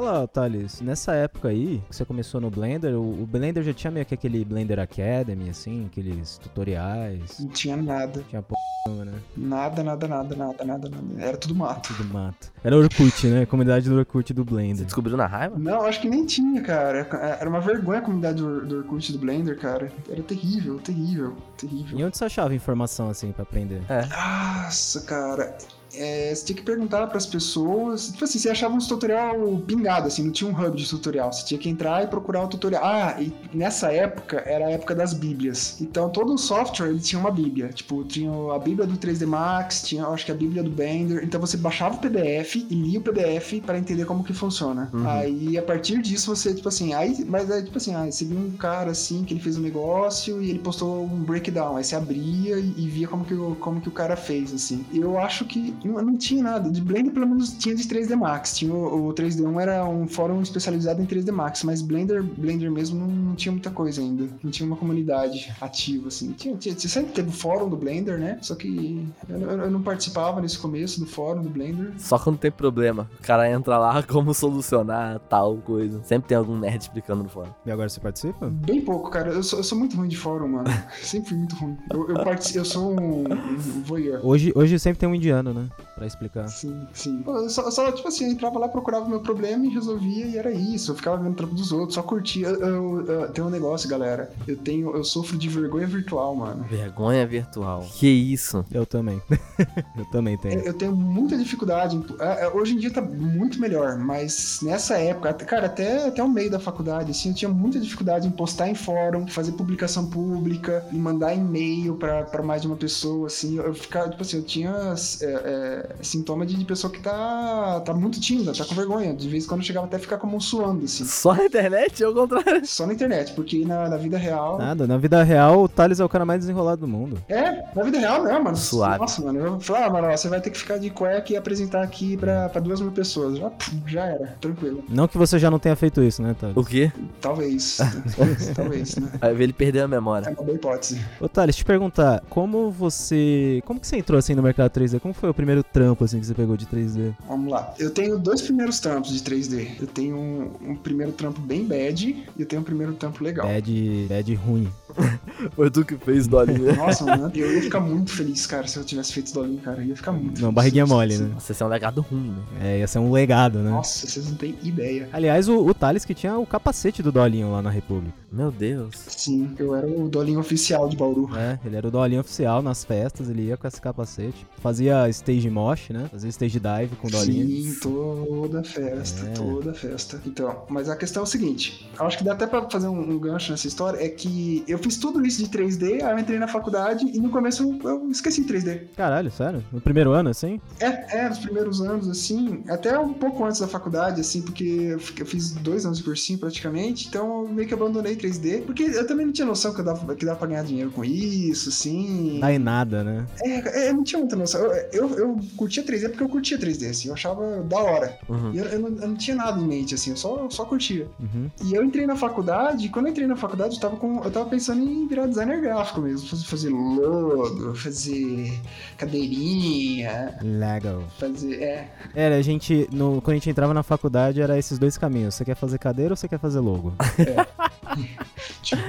Fala, 0.00 0.26
Thales, 0.26 0.80
nessa 0.80 1.12
época 1.12 1.48
aí, 1.48 1.82
que 1.90 1.94
você 1.94 2.06
começou 2.06 2.40
no 2.40 2.50
Blender, 2.50 2.94
o, 2.94 3.22
o 3.22 3.26
Blender 3.26 3.62
já 3.62 3.74
tinha 3.74 3.90
meio 3.90 4.06
que 4.06 4.14
aquele 4.14 4.42
Blender 4.46 4.78
Academy, 4.78 5.50
assim, 5.50 5.84
aqueles 5.84 6.38
tutoriais. 6.38 7.38
Não 7.38 7.48
tinha 7.48 7.76
nada. 7.76 8.24
Tinha 8.30 8.40
p, 8.40 8.54
né? 8.88 9.12
Nada, 9.36 9.84
nada, 9.84 10.08
nada, 10.08 10.34
nada, 10.34 10.64
nada, 10.64 10.88
nada. 10.88 11.22
Era 11.22 11.36
tudo 11.36 11.54
mato. 11.54 11.94
Tudo 11.94 12.10
mato. 12.14 12.50
Era 12.64 12.78
Orkut, 12.78 13.26
né? 13.26 13.44
Comunidade 13.44 13.90
do 13.90 13.96
Orkut 13.98 14.32
do 14.32 14.42
Você 14.42 14.50
Blender. 14.50 14.84
descobriu 14.86 15.18
na 15.18 15.26
raiva? 15.26 15.58
Não, 15.58 15.82
acho 15.82 16.00
que 16.00 16.08
nem 16.08 16.24
tinha, 16.24 16.62
cara. 16.62 17.06
Era 17.38 17.50
uma 17.50 17.60
vergonha 17.60 17.98
a 17.98 18.02
comunidade 18.02 18.38
do, 18.38 18.64
do 18.64 18.78
Orkut 18.78 19.12
do 19.12 19.18
Blender, 19.18 19.58
cara. 19.58 19.92
Era 20.10 20.22
terrível, 20.22 20.78
terrível, 20.78 21.36
terrível. 21.58 21.98
E 21.98 22.02
onde 22.02 22.16
você 22.16 22.24
achava 22.24 22.54
informação, 22.54 23.10
assim, 23.10 23.32
pra 23.32 23.42
aprender? 23.42 23.82
Nossa, 24.08 25.02
cara. 25.02 25.58
É, 25.94 26.34
você 26.34 26.46
tinha 26.46 26.56
que 26.56 26.62
perguntar 26.62 27.06
pras 27.08 27.26
pessoas. 27.26 28.08
Tipo 28.08 28.24
assim, 28.24 28.38
você 28.38 28.50
achava 28.50 28.74
uns 28.74 28.86
tutorial 28.86 29.36
pingado, 29.66 30.06
assim, 30.06 30.24
não 30.24 30.32
tinha 30.32 30.50
um 30.50 30.58
hub 30.58 30.76
de 30.76 30.88
tutorial. 30.88 31.32
Você 31.32 31.44
tinha 31.44 31.58
que 31.58 31.68
entrar 31.68 32.04
e 32.04 32.06
procurar 32.06 32.42
o 32.44 32.48
tutorial. 32.48 32.82
Ah, 32.84 33.16
e 33.20 33.32
nessa 33.52 33.92
época 33.92 34.42
era 34.46 34.66
a 34.66 34.70
época 34.70 34.94
das 34.94 35.12
bíblias. 35.12 35.80
Então 35.80 36.08
todo 36.10 36.36
software 36.38 36.88
ele 36.88 37.00
tinha 37.00 37.20
uma 37.20 37.30
bíblia. 37.30 37.68
Tipo, 37.68 38.04
tinha 38.04 38.30
a 38.54 38.58
bíblia 38.58 38.86
do 38.86 38.96
3D 38.96 39.26
Max, 39.26 39.82
tinha 39.82 40.06
acho 40.06 40.24
que 40.24 40.32
a 40.32 40.34
bíblia 40.34 40.62
do 40.62 40.70
Blender. 40.70 41.24
Então 41.24 41.40
você 41.40 41.56
baixava 41.56 41.96
o 41.96 41.98
PDF 41.98 42.56
e 42.56 42.74
lia 42.74 42.98
o 42.98 43.02
PDF 43.02 43.60
para 43.64 43.78
entender 43.78 44.04
como 44.04 44.24
que 44.24 44.32
funciona. 44.32 44.90
Uhum. 44.92 45.08
Aí 45.08 45.58
a 45.58 45.62
partir 45.62 46.00
disso 46.00 46.34
você, 46.34 46.54
tipo 46.54 46.68
assim, 46.68 46.94
aí, 46.94 47.24
mas 47.26 47.50
é 47.50 47.62
tipo 47.62 47.76
assim, 47.76 47.94
ah, 47.94 48.10
você 48.10 48.24
viu 48.24 48.38
um 48.38 48.52
cara 48.52 48.90
assim 48.90 49.24
que 49.24 49.34
ele 49.34 49.40
fez 49.40 49.56
um 49.56 49.62
negócio 49.62 50.42
e 50.42 50.50
ele 50.50 50.58
postou 50.58 51.04
um 51.04 51.22
breakdown. 51.22 51.76
Aí 51.76 51.84
você 51.84 51.96
abria 51.96 52.58
e, 52.58 52.74
e 52.76 52.88
via 52.88 53.08
como 53.08 53.24
que, 53.24 53.34
o, 53.34 53.54
como 53.56 53.80
que 53.80 53.88
o 53.88 53.92
cara 53.92 54.16
fez, 54.16 54.52
assim. 54.52 54.84
Eu 54.92 55.18
acho 55.18 55.44
que 55.44 55.74
não, 55.84 56.02
não 56.02 56.16
tinha 56.16 56.42
nada. 56.42 56.70
De 56.70 56.80
Blender, 56.80 57.12
pelo 57.12 57.26
menos, 57.26 57.52
tinha 57.52 57.74
de 57.74 57.84
3D 57.84 58.14
Max. 58.16 58.56
Tinha 58.56 58.72
o, 58.72 59.08
o 59.08 59.14
3D1 59.14 59.60
era 59.60 59.84
um 59.84 60.06
fórum 60.06 60.40
especializado 60.42 61.00
em 61.02 61.06
3D 61.06 61.30
Max, 61.32 61.62
mas 61.64 61.82
Blender, 61.82 62.22
Blender 62.22 62.70
mesmo 62.70 62.98
não, 63.00 63.06
não 63.08 63.34
tinha 63.34 63.52
muita 63.52 63.70
coisa 63.70 64.00
ainda. 64.00 64.28
Não 64.42 64.50
tinha 64.50 64.66
uma 64.66 64.76
comunidade 64.76 65.52
ativa, 65.60 66.08
assim. 66.08 66.32
Tinha, 66.32 66.56
tinha, 66.56 66.74
tinha- 66.74 66.90
sempre 66.90 67.12
teve 67.12 67.28
o 67.28 67.32
fórum 67.32 67.68
do 67.68 67.76
Blender, 67.76 68.18
né? 68.18 68.38
Só 68.42 68.54
que 68.54 69.06
eu, 69.28 69.38
eu- 69.40 69.50
eu 69.62 69.70
não 69.70 69.82
participava 69.82 70.40
nesse 70.40 70.58
começo 70.58 71.00
do 71.00 71.06
fórum 71.06 71.42
do 71.42 71.48
Blender. 71.50 71.92
Só 71.98 72.18
quando 72.18 72.38
tem 72.38 72.50
problema. 72.50 73.08
O 73.18 73.22
cara 73.22 73.50
entra 73.50 73.78
lá 73.78 74.02
como 74.04 74.32
solucionar 74.34 75.18
tal 75.28 75.56
coisa. 75.58 76.00
Sempre 76.04 76.28
tem 76.28 76.36
algum 76.36 76.58
nerd 76.58 76.80
explicando 76.82 77.22
no 77.22 77.28
fórum. 77.28 77.50
E 77.64 77.70
agora 77.70 77.88
você 77.88 78.00
participa? 78.00 78.48
Bem 78.48 78.80
pouco, 78.80 79.10
cara. 79.10 79.30
Eu 79.30 79.42
sou, 79.42 79.58
eu 79.60 79.64
sou 79.64 79.78
muito 79.78 79.96
ruim 79.96 80.08
de 80.08 80.16
fórum, 80.16 80.48
mano. 80.48 80.68
Sempre 81.02 81.30
fui 81.30 81.38
muito 81.38 81.56
ruim. 81.56 81.76
Eu, 81.92 82.08
eu, 82.08 82.16
eu 82.54 82.64
sou 82.64 82.92
um, 82.92 83.24
um 83.24 83.82
voyeur. 83.84 84.20
Hoje, 84.24 84.52
hoje 84.54 84.78
sempre 84.78 84.98
tem 84.98 85.08
um 85.08 85.14
indiano, 85.14 85.52
né? 85.52 85.68
time. 85.78 85.89
Pra 86.00 86.06
explicar. 86.06 86.48
Sim, 86.48 86.86
sim. 86.94 87.22
Eu 87.26 87.50
só, 87.50 87.70
só, 87.70 87.92
tipo 87.92 88.08
assim, 88.08 88.24
eu 88.24 88.30
entrava 88.30 88.58
lá, 88.58 88.66
procurava 88.68 89.04
o 89.04 89.08
meu 89.10 89.20
problema 89.20 89.66
e 89.66 89.68
resolvia, 89.68 90.24
e 90.24 90.38
era 90.38 90.50
isso. 90.50 90.92
Eu 90.92 90.96
ficava 90.96 91.18
vendo 91.22 91.32
o 91.32 91.36
trampo 91.36 91.54
dos 91.54 91.72
outros, 91.72 91.94
só 91.94 92.02
curtia. 92.02 92.46
Eu, 92.48 92.58
eu- 92.58 93.06
eu- 93.06 93.28
tem 93.28 93.44
um 93.44 93.50
negócio, 93.50 93.86
galera. 93.86 94.30
Eu 94.48 94.56
tenho. 94.56 94.96
Eu 94.96 95.04
sofro 95.04 95.36
de 95.36 95.46
vergonha 95.46 95.86
virtual, 95.86 96.34
mano. 96.34 96.64
Vergonha 96.64 97.26
virtual. 97.26 97.86
Que 97.98 98.06
isso? 98.08 98.64
Eu 98.72 98.86
também. 98.86 99.20
eu 99.94 100.06
também 100.10 100.38
tenho. 100.38 100.60
Eu 100.60 100.70
eu 100.70 100.74
tenho 100.74 100.96
muita 100.96 101.36
dificuldade. 101.36 101.96
em- 101.96 102.04
é, 102.18 102.44
é, 102.44 102.48
Hoje 102.48 102.72
em 102.74 102.78
dia 102.78 102.90
tá 102.90 103.02
muito 103.02 103.60
melhor, 103.60 103.98
mas 103.98 104.60
nessa 104.62 104.96
época, 104.96 105.34
cara, 105.34 105.66
até, 105.66 106.06
até 106.06 106.22
o 106.22 106.28
meio 106.30 106.50
da 106.50 106.58
faculdade, 106.58 107.10
assim, 107.10 107.28
eu 107.28 107.34
tinha 107.34 107.48
muita 107.50 107.78
dificuldade 107.78 108.26
em 108.26 108.30
postar 108.30 108.70
em 108.70 108.74
fórum, 108.74 109.26
fazer 109.28 109.52
publicação 109.52 110.06
pública, 110.08 110.82
em 110.90 110.98
mandar 110.98 111.34
e-mail 111.34 111.94
pra, 111.96 112.22
pra 112.24 112.42
mais 112.42 112.62
de 112.62 112.68
uma 112.68 112.76
pessoa, 112.76 113.26
assim. 113.26 113.56
Eu 113.58 113.74
ficava, 113.74 114.08
tipo 114.08 114.22
assim, 114.22 114.38
eu 114.38 114.42
tinha 114.44 114.94
é, 115.20 115.89
é, 115.98 116.02
sintoma 116.02 116.44
de, 116.46 116.54
de 116.54 116.64
pessoa 116.64 116.92
que 116.92 117.00
tá, 117.00 117.80
tá 117.84 117.92
muito 117.94 118.20
tímida, 118.20 118.52
tá 118.52 118.64
com 118.64 118.74
vergonha. 118.74 119.14
De 119.14 119.28
vez 119.28 119.44
em 119.44 119.48
quando 119.48 119.60
eu 119.60 119.66
chegava 119.66 119.86
até 119.86 119.96
a 119.96 120.00
ficar 120.00 120.18
como 120.18 120.40
suando, 120.40 120.84
assim. 120.84 121.04
Só 121.04 121.34
na 121.34 121.44
internet 121.44 122.02
ou 122.04 122.10
ao 122.10 122.14
contrário? 122.28 122.66
Só 122.66 122.86
na 122.86 122.92
internet, 122.92 123.32
porque 123.34 123.64
na, 123.64 123.88
na 123.88 123.96
vida 123.96 124.16
real. 124.18 124.58
Nada, 124.58 124.86
na 124.86 124.96
vida 124.98 125.22
real, 125.22 125.62
o 125.62 125.68
Thales 125.68 126.00
é 126.00 126.04
o 126.04 126.08
cara 126.08 126.24
mais 126.24 126.40
desenrolado 126.40 126.80
do 126.82 126.88
mundo. 126.88 127.22
É, 127.28 127.64
na 127.74 127.82
vida 127.82 127.98
real 127.98 128.22
não, 128.22 128.42
mano. 128.44 128.56
Suave. 128.56 128.98
Nossa, 129.00 129.22
mano. 129.22 129.38
Eu 129.38 129.60
falei, 129.60 129.82
ah, 129.84 129.90
mano, 129.90 130.08
ó, 130.08 130.16
você 130.16 130.28
vai 130.28 130.40
ter 130.40 130.50
que 130.50 130.58
ficar 130.58 130.78
de 130.78 130.90
cueca 130.90 131.32
e 131.32 131.36
apresentar 131.36 131.82
aqui 131.82 132.16
pra, 132.16 132.48
pra 132.48 132.60
duas 132.60 132.80
mil 132.80 132.92
pessoas. 132.92 133.38
Já, 133.38 133.50
já 133.86 134.04
era, 134.06 134.36
tranquilo. 134.40 134.84
Não 134.88 135.08
que 135.08 135.16
você 135.18 135.38
já 135.38 135.50
não 135.50 135.58
tenha 135.58 135.76
feito 135.76 136.02
isso, 136.02 136.22
né, 136.22 136.34
Thales? 136.38 136.56
O 136.56 136.64
quê? 136.64 136.92
Talvez. 137.20 137.78
Talvez, 138.54 138.96
né? 138.96 139.10
Vai 139.20 139.34
ver 139.34 139.44
ele 139.44 139.52
perder 139.52 139.80
a 139.80 139.84
É 139.84 139.86
memória. 139.86 140.30
uma 140.30 140.42
boa 140.42 140.54
hipótese. 140.56 141.00
Ô, 141.20 141.28
Thales, 141.28 141.56
te 141.56 141.64
perguntar, 141.64 142.22
como 142.28 142.70
você. 142.70 143.62
Como 143.66 143.80
que 143.80 143.86
você 143.86 143.96
entrou 143.96 144.18
assim 144.18 144.34
no 144.34 144.42
mercado 144.42 144.70
3D? 144.70 145.00
Como 145.00 145.14
foi 145.14 145.30
o 145.30 145.34
primeiro 145.34 145.62
trampo 145.62 145.79
assim 146.00 146.20
que 146.20 146.26
você 146.26 146.34
pegou 146.34 146.56
de 146.56 146.66
3D? 146.66 147.14
Vamos 147.28 147.50
lá. 147.50 147.74
Eu 147.78 147.90
tenho 147.90 148.18
dois 148.18 148.42
primeiros 148.42 148.80
trampos 148.80 149.12
de 149.12 149.20
3D. 149.20 149.68
Eu 149.80 149.86
tenho 149.86 150.16
um, 150.16 150.50
um 150.70 150.76
primeiro 150.76 151.12
trampo 151.12 151.40
bem 151.40 151.64
bad 151.64 152.06
e 152.36 152.40
eu 152.40 152.46
tenho 152.46 152.62
um 152.62 152.64
primeiro 152.64 152.94
trampo 152.94 153.22
legal. 153.22 153.46
Bad, 153.46 154.06
bad 154.08 154.34
ruim. 154.34 154.68
Foi 155.54 155.70
tu 155.70 155.84
que 155.84 155.96
fez, 155.96 156.26
Dolinho. 156.26 156.74
Nossa, 156.76 157.04
mano, 157.04 157.30
eu 157.34 157.52
ia 157.54 157.62
ficar 157.62 157.80
muito 157.80 158.10
feliz, 158.12 158.46
cara, 158.46 158.66
se 158.66 158.76
eu 158.76 158.84
tivesse 158.84 159.12
feito 159.12 159.32
Dolinho, 159.32 159.60
cara. 159.60 159.80
Eu 159.80 159.86
ia 159.86 159.96
ficar 159.96 160.12
muito 160.12 160.32
Não, 160.34 160.34
feliz. 160.34 160.54
barriguinha 160.54 160.86
mole, 160.86 161.16
né? 161.16 161.30
Nossa, 161.34 161.52
esse 161.52 161.62
é 161.62 161.66
um 161.66 161.68
legado 161.68 162.00
ruim, 162.00 162.30
né? 162.30 162.42
É, 162.60 162.78
ia 162.80 162.86
ser 162.86 162.98
um 162.98 163.10
legado, 163.12 163.58
né? 163.60 163.70
Nossa, 163.70 164.06
vocês 164.06 164.28
não 164.28 164.36
têm 164.36 164.56
ideia. 164.62 165.08
Aliás, 165.12 165.48
o, 165.48 165.58
o 165.64 165.72
Thales 165.74 166.04
que 166.04 166.14
tinha 166.14 166.36
o 166.38 166.46
capacete 166.46 167.02
do 167.02 167.12
Dolinho 167.12 167.52
lá 167.52 167.62
na 167.62 167.70
República. 167.70 168.14
Meu 168.32 168.50
Deus. 168.50 168.94
Sim, 169.08 169.54
eu 169.58 169.74
era 169.74 169.86
o 169.86 170.08
Dolinho 170.08 170.40
oficial 170.40 170.88
de 170.88 170.96
Bauru. 170.96 171.30
É, 171.36 171.58
ele 171.64 171.76
era 171.76 171.86
o 171.86 171.90
Dolinho 171.90 172.20
oficial 172.20 172.62
nas 172.62 172.84
festas, 172.84 173.28
ele 173.28 173.42
ia 173.42 173.56
com 173.56 173.66
esse 173.66 173.80
capacete. 173.80 174.46
Fazia 174.58 175.08
stage 175.08 175.48
mosh, 175.60 175.90
né? 175.90 176.06
Fazia 176.10 176.28
stage 176.30 176.58
dive 176.60 176.96
com 176.96 177.08
o 177.08 177.10
Dolinho. 177.10 177.72
Sim, 177.72 177.80
toda 177.80 178.62
festa, 178.64 179.26
É. 179.26 179.30
toda 179.32 179.74
festa. 179.74 180.20
Então, 180.26 180.64
mas 180.68 180.88
a 180.88 180.96
questão 180.96 181.22
é 181.22 181.24
o 181.24 181.26
seguinte: 181.28 181.88
eu 181.98 182.06
acho 182.06 182.18
que 182.18 182.24
dá 182.24 182.32
até 182.32 182.46
pra 182.46 182.68
fazer 182.70 182.88
um, 182.88 182.98
um 183.12 183.18
gancho 183.18 183.50
nessa 183.50 183.66
história. 183.66 184.02
É 184.04 184.08
que 184.08 184.64
eu 184.66 184.78
fiz 184.78 184.96
tudo 184.96 185.24
isso 185.24 185.42
de 185.44 185.50
3D, 185.50 186.02
aí 186.02 186.12
eu 186.12 186.18
entrei 186.18 186.38
na 186.38 186.48
faculdade 186.48 187.04
e 187.06 187.18
no 187.20 187.30
começo 187.30 187.62
eu, 187.84 187.90
eu 187.90 188.10
esqueci 188.10 188.44
3D. 188.44 188.82
Caralho, 188.96 189.30
sério? 189.30 189.62
No 189.72 189.80
primeiro 189.80 190.12
ano, 190.12 190.30
assim? 190.30 190.60
É, 190.80 191.18
é, 191.18 191.28
nos 191.28 191.38
primeiros 191.38 191.80
anos, 191.80 192.08
assim, 192.08 192.62
até 192.68 192.98
um 192.98 193.12
pouco 193.12 193.44
antes 193.44 193.60
da 193.60 193.68
faculdade, 193.68 194.20
assim, 194.20 194.42
porque 194.42 194.64
eu 194.64 194.98
fi- 195.00 195.20
eu 195.20 195.26
fiz 195.26 195.52
dois 195.52 195.84
anos 195.84 195.98
de 195.98 196.04
cursinho 196.04 196.38
praticamente, 196.38 197.08
então 197.08 197.42
eu 197.42 197.48
meio 197.48 197.68
que 197.68 197.74
abandonei 197.74 198.16
3D, 198.16 198.62
porque 198.64 198.82
eu 198.84 199.06
também 199.06 199.26
não 199.26 199.32
tinha 199.32 199.46
noção 199.46 199.74
que, 199.74 199.82
dava, 199.82 200.14
que 200.14 200.24
dava 200.24 200.38
pra 200.38 200.46
ganhar 200.48 200.64
dinheiro 200.64 200.90
com 200.90 201.04
isso, 201.04 201.68
assim. 201.68 202.38
Dá 202.40 202.52
em 202.52 202.58
nada, 202.58 203.02
né? 203.04 203.26
É, 203.42 203.84
é, 203.86 203.90
eu 203.90 203.94
não 203.94 204.04
tinha 204.04 204.18
muita 204.18 204.36
noção. 204.36 204.60
Eu, 204.60 204.74
eu, 204.92 205.18
eu 205.18 205.40
curtia 205.56 205.82
3D 205.84 206.08
porque 206.08 206.22
eu 206.22 206.28
curtia 206.28 206.58
3D, 206.58 206.90
assim, 206.90 207.08
eu 207.08 207.14
achava 207.14 207.62
da 207.62 207.78
hora. 207.78 208.18
Uhum. 208.28 208.52
Eu, 208.54 208.64
eu 208.66 208.78
não, 208.78 208.88
eu 208.88 209.08
não 209.08 209.16
tinha 209.16 209.36
nada 209.36 209.60
em 209.60 209.64
mente, 209.66 209.94
assim, 209.94 210.10
eu 210.10 210.16
só, 210.16 210.48
só 210.50 210.64
curtia. 210.64 211.06
Uhum. 211.18 211.50
E 211.64 211.74
eu 211.74 211.84
entrei 211.84 212.06
na 212.06 212.16
faculdade, 212.16 212.86
e 212.86 212.88
quando 212.88 213.06
eu 213.06 213.12
entrei 213.12 213.26
na 213.26 213.36
faculdade, 213.36 213.74
eu 213.74 213.80
tava, 213.80 213.96
com, 213.96 214.22
eu 214.24 214.30
tava 214.30 214.48
pensando 214.48 214.82
em 214.82 215.06
virar 215.06 215.26
designer 215.26 215.60
gráfico 215.60 216.00
mesmo, 216.00 216.26
fazer, 216.44 216.70
logo, 216.70 217.74
fazer 217.74 218.52
cadeirinha, 218.96 220.38
Legal. 220.42 221.02
fazer. 221.18 221.62
É. 221.62 221.88
Era, 222.14 222.36
a 222.36 222.42
gente, 222.42 222.88
no, 222.92 223.20
quando 223.20 223.32
a 223.32 223.36
gente 223.36 223.50
entrava 223.50 223.74
na 223.74 223.82
faculdade, 223.82 224.40
era 224.40 224.58
esses 224.58 224.78
dois 224.78 224.96
caminhos. 224.98 225.34
Você 225.34 225.44
quer 225.44 225.54
fazer 225.56 225.78
cadeira 225.78 226.12
ou 226.12 226.16
você 226.16 226.28
quer 226.28 226.38
fazer 226.38 226.60
logo? 226.60 226.92
Cho- 227.16 227.70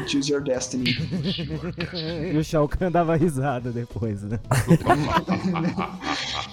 Choose 0.07 0.31
your 0.31 0.41
destiny. 0.41 0.95
e 2.33 2.37
o 2.37 2.43
Shao 2.43 2.67
Kahn 2.67 2.91
dava 2.91 3.15
risada 3.15 3.71
depois, 3.71 4.23
né? 4.23 4.39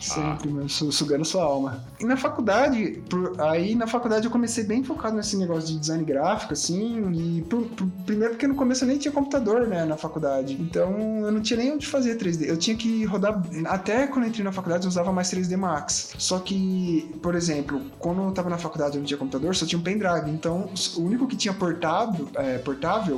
Sempre, 0.01 0.49
mano, 0.51 0.69
su- 0.69 0.93
sugando 0.93 1.25
sua 1.25 1.43
alma. 1.45 1.85
E 2.01 2.05
na 2.05 2.17
faculdade, 2.17 3.03
por- 3.09 3.41
aí 3.41 3.75
na 3.75 3.87
faculdade 3.87 4.27
eu 4.27 4.31
comecei 4.31 4.65
bem 4.65 4.83
focado 4.85 5.17
nesse 5.17 5.37
negócio 5.37 5.69
de 5.73 5.79
design 5.79 6.05
gráfico, 6.05 6.53
assim, 6.53 7.11
e 7.13 7.43
por- 7.43 7.65
por- 7.67 7.89
primeiro 8.07 8.35
porque 8.35 8.47
no 8.47 8.55
começo 8.55 8.85
eu 8.85 8.89
nem 8.89 8.99
tinha 8.99 9.13
computador, 9.13 9.67
né, 9.67 9.85
na 9.85 9.97
faculdade. 9.97 10.55
Então 10.61 10.93
eu 11.27 11.33
não 11.33 11.41
tinha 11.41 11.59
nem 11.59 11.73
onde 11.73 11.87
fazer 11.87 12.17
3D. 12.17 12.47
Eu 12.49 12.57
tinha 12.57 12.77
que 12.77 13.05
rodar, 13.05 13.43
até 13.67 14.07
quando 14.07 14.25
eu 14.25 14.29
entrei 14.29 14.45
na 14.45 14.53
faculdade 14.53 14.85
eu 14.85 14.89
usava 14.89 15.13
mais 15.13 15.31
3D 15.31 15.57
Max. 15.57 16.15
Só 16.19 16.39
que, 16.39 17.11
por 17.23 17.35
exemplo, 17.35 17.81
quando 17.99 18.23
eu 18.23 18.31
tava 18.33 18.49
na 18.49 18.59
faculdade 18.59 18.97
eu 18.97 19.01
não 19.01 19.07
tinha 19.07 19.19
computador, 19.19 19.55
só 19.55 19.67
tinha 19.67 19.79
um 19.79 19.83
pendrive. 19.83 20.31
Então 20.31 20.71
o 20.97 21.03
único 21.03 21.27
que 21.27 21.37
tinha 21.37 21.53
portável, 21.53 22.29
é, 22.37 22.59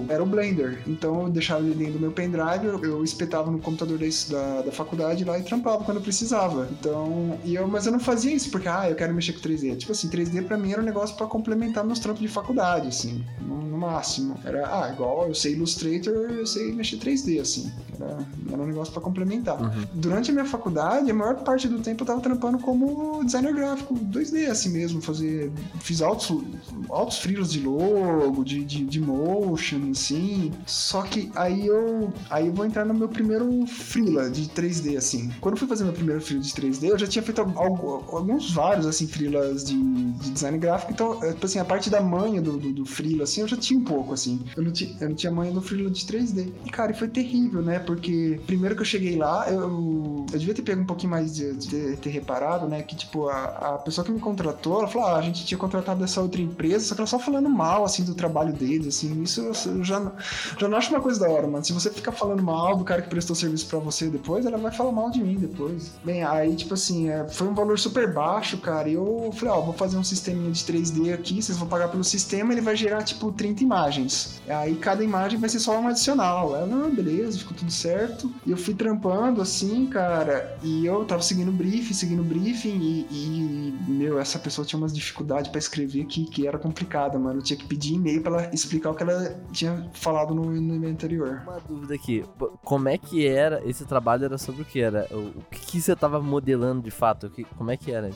era 0.09 0.23
o 0.23 0.27
Blender. 0.27 0.83
Então 0.87 1.23
eu 1.23 1.29
deixava 1.31 1.65
ele 1.65 1.75
dentro 1.75 1.95
do 1.95 2.01
meu 2.01 2.13
pendrive, 2.13 2.67
eu, 2.83 3.03
espetava 3.05 3.51
no 3.51 3.59
computador 3.59 3.99
da, 3.99 4.07
da, 4.29 4.63
da 4.63 4.73
faculdade 4.73 5.25
lá 5.25 5.39
e 5.39 5.43
trampava 5.43 5.85
quando 5.85 5.99
eu 5.99 6.03
precisava. 6.03 6.69
Então, 6.71 7.39
e 7.45 7.55
eu, 7.55 7.67
mas 7.69 7.87
eu 7.87 7.93
não 7.93 8.01
fazia 8.01 8.35
isso 8.35 8.51
porque, 8.51 8.69
ah, 8.69 8.89
eu 8.89 8.97
quero 8.97 9.15
mexer 9.15 9.33
com 9.33 9.41
3D. 9.41 9.77
Tipo 9.77 9.93
assim, 9.93 10.09
3D 10.09 10.45
pra 10.47 10.57
mim 10.57 10.73
era 10.73 10.81
um 10.81 10.85
negócio 10.85 11.17
pra 11.17 11.27
complementar 11.27 11.85
meus 11.85 11.99
trampos 11.99 12.23
de 12.23 12.29
faculdade, 12.29 12.89
assim, 12.89 13.25
no, 13.41 13.63
no 13.63 13.79
máximo. 13.79 14.37
Era, 14.45 14.67
ah, 14.67 14.93
igual 14.93 15.27
eu 15.29 15.35
sei 15.35 15.53
Illustrator, 15.53 16.31
eu 16.31 16.47
sei 16.47 16.73
mexer 16.73 16.97
3D, 16.97 17.41
assim. 17.41 17.71
Era, 18.01 18.19
era 18.53 18.63
um 18.63 18.67
negócio 18.67 18.93
pra 18.93 19.03
complementar. 19.03 19.61
Uhum. 19.61 19.85
Durante 19.95 20.31
a 20.31 20.35
minha 20.35 20.47
faculdade, 20.47 21.11
a 21.11 21.15
maior 21.15 21.37
parte 21.37 21.69
do 21.69 21.79
tempo 21.81 22.03
eu 22.03 22.07
tava 22.07 22.21
trampando 22.21 22.59
como 22.59 23.23
designer 23.25 23.55
gráfico, 23.55 23.95
2D 23.95 24.49
assim 24.51 24.71
mesmo, 24.71 25.01
fazer. 25.01 25.51
Fiz 25.81 26.01
altos, 26.03 26.43
altos 26.89 27.19
frilos 27.19 27.53
de 27.53 27.61
logo, 27.61 28.45
de, 28.45 28.65
de, 28.65 28.85
de 28.85 29.01
motion, 29.01 29.91
assim. 29.91 30.53
Só 30.67 31.03
que 31.03 31.31
aí 31.35 31.67
eu. 31.67 32.13
Aí 32.29 32.47
eu 32.47 32.53
vou 32.53 32.65
entrar 32.65 32.85
no 32.85 32.95
meu 32.95 33.09
primeiro 33.09 33.67
freela 33.67 34.31
de 34.31 34.49
3D, 34.49 34.97
assim. 34.97 35.31
Quando 35.41 35.55
eu 35.55 35.59
fui 35.59 35.69
fazer 35.69 35.85
meu 35.85 35.93
primeiro 35.93 36.21
freela 36.21 36.43
de 36.43 36.51
3D, 36.51 36.89
eu 36.89 36.99
já 36.99 37.07
tinha 37.07 37.23
feito 37.23 37.41
alguns 37.41 38.53
vários, 38.53 38.87
assim, 38.87 39.07
freelas 39.07 39.65
de, 39.65 39.75
de 39.75 40.31
design 40.31 40.59
gráfico. 40.59 40.93
Então, 40.93 41.23
é, 41.23 41.33
tipo 41.33 41.47
assim, 41.47 41.59
a 41.59 41.65
parte 41.65 41.91
da 41.91 42.01
manha 42.01 42.41
do, 42.41 42.59
do, 42.59 42.73
do 42.73 42.87
freela, 42.87 43.25
assim, 43.25 43.41
eu 43.41 43.49
já 43.49 43.57
tinha 43.57 43.79
um 43.79 43.85
pouco, 43.85 44.15
assim. 44.15 44.41
Eu 44.57 44.63
não, 44.63 44.73
tinha, 44.73 44.97
eu 45.01 45.09
não 45.09 45.17
tinha 45.17 45.33
manha 45.33 45.53
do 45.53 45.61
freela 45.61 45.91
de 45.91 46.05
3D. 46.05 46.53
E, 46.65 46.71
cara, 46.71 46.93
e 46.93 46.95
foi 46.95 47.09
terrível, 47.09 47.63
né? 47.63 47.79
Porque 47.91 48.41
primeiro 48.47 48.77
que 48.77 48.83
eu 48.83 48.87
cheguei 48.87 49.17
lá, 49.17 49.51
eu, 49.51 50.25
eu 50.33 50.39
devia 50.39 50.55
ter 50.55 50.63
pego 50.63 50.81
um 50.81 50.87
pouquinho 50.87 51.11
mais 51.11 51.35
de, 51.35 51.53
de 51.55 51.97
ter, 51.97 52.11
reparado, 52.11 52.69
né? 52.69 52.83
Que, 52.83 52.95
tipo, 52.95 53.29
a, 53.29 53.45
a 53.47 53.79
pessoa 53.79 54.05
que 54.05 54.13
me 54.13 54.21
contratou, 54.21 54.79
ela 54.79 54.87
falou, 54.87 55.09
ah, 55.09 55.17
a 55.17 55.23
gente 55.23 55.45
tinha 55.45 55.59
contratado 55.59 56.05
essa 56.05 56.21
outra 56.21 56.41
empresa, 56.41 56.85
só 56.85 56.95
que 56.95 57.01
ela 57.01 57.09
só 57.09 57.19
falando 57.19 57.51
mal, 57.51 57.85
assim, 57.85 58.05
do 58.05 58.15
trabalho 58.15 58.53
deles, 58.53 58.87
assim. 58.87 59.21
Isso 59.25 59.41
eu, 59.41 59.83
já, 59.83 60.13
já 60.57 60.69
não 60.69 60.79
acho 60.79 60.91
uma 60.91 61.01
coisa 61.01 61.19
da 61.19 61.29
hora, 61.29 61.49
mano. 61.49 61.65
Se 61.65 61.73
você 61.73 61.91
ficar 61.91 62.13
falando 62.13 62.45
mal 62.45 62.77
do 62.77 62.85
cara 62.85 63.03
que 63.03 63.09
prestou 63.09 63.35
serviço 63.35 63.67
pra 63.67 63.81
você 63.81 64.09
depois, 64.09 64.47
ela 64.47 64.57
vai 64.57 64.71
falar 64.71 64.93
mal 64.93 65.11
de 65.11 65.21
mim 65.21 65.35
depois. 65.35 65.91
Bem, 66.05 66.23
aí, 66.23 66.55
tipo 66.55 66.75
assim, 66.75 67.09
é, 67.09 67.27
foi 67.29 67.49
um 67.49 67.55
valor 67.55 67.77
super 67.77 68.15
baixo, 68.15 68.57
cara. 68.59 68.89
E 68.89 68.95
eu 68.95 69.33
falei, 69.35 69.53
ó, 69.53 69.61
vou 69.63 69.75
fazer 69.75 69.97
um 69.97 70.05
sisteminha 70.05 70.53
de 70.53 70.63
3D 70.63 71.13
aqui, 71.13 71.43
vocês 71.43 71.59
vão 71.59 71.67
pagar 71.67 71.89
pelo 71.89 72.05
sistema, 72.05 72.53
ele 72.53 72.61
vai 72.61 72.77
gerar, 72.77 73.03
tipo, 73.03 73.33
30 73.33 73.65
imagens. 73.65 74.41
Aí 74.49 74.77
cada 74.77 75.03
imagem 75.03 75.41
vai 75.41 75.49
ser 75.49 75.59
só 75.59 75.77
uma 75.77 75.91
adicional. 75.91 76.55
Eu, 76.55 76.69
não, 76.69 76.89
beleza, 76.95 77.37
ficou 77.37 77.57
tudo 77.57 77.73
certo. 77.81 78.33
E 78.47 78.51
eu 78.51 78.57
fui 78.57 78.75
trampando 78.75 79.41
assim, 79.41 79.87
cara, 79.87 80.57
e 80.63 80.85
eu 80.87 81.05
tava 81.05 81.23
seguindo 81.23 81.51
briefing, 81.53 81.95
seguindo 81.95 82.21
o 82.21 82.25
briefing, 82.25 82.79
e, 82.81 83.07
e, 83.11 83.75
meu, 83.91 84.19
essa 84.19 84.39
pessoa 84.39 84.67
tinha 84.67 84.79
umas 84.79 84.93
dificuldades 84.95 85.51
pra 85.51 85.59
escrever 85.59 86.05
que, 86.07 86.25
que 86.27 86.47
era 86.47 86.59
complicada, 86.59 87.19
mano. 87.19 87.39
Eu 87.41 87.43
tinha 87.43 87.57
que 87.57 87.65
pedir 87.65 87.95
e-mail 87.95 88.23
pra 88.23 88.33
ela 88.45 88.55
explicar 88.55 88.91
o 88.91 88.95
que 88.95 89.03
ela 89.03 89.41
tinha 89.53 89.89
falado 89.95 90.35
no, 90.35 90.45
no 90.45 90.75
e-mail 90.75 90.93
anterior. 90.93 91.43
Uma 91.45 91.61
dúvida 91.61 91.95
aqui, 91.95 92.25
como 92.65 92.89
é 92.89 92.99
que 92.99 93.27
era, 93.27 93.63
esse 93.69 93.85
trabalho 93.85 94.25
era 94.25 94.39
sobre 94.39 94.63
o 94.63 94.65
que 94.65 94.81
era? 94.81 95.07
O, 95.11 95.39
o 95.39 95.45
que, 95.51 95.61
que 95.61 95.81
você 95.81 95.95
tava 95.97 96.21
modelando 96.21 96.83
de 96.83 96.91
fato? 96.91 97.27
O 97.27 97.31
que- 97.31 97.45
como 97.57 97.71
é 97.71 97.77
que 97.77 97.91
era? 97.93 98.11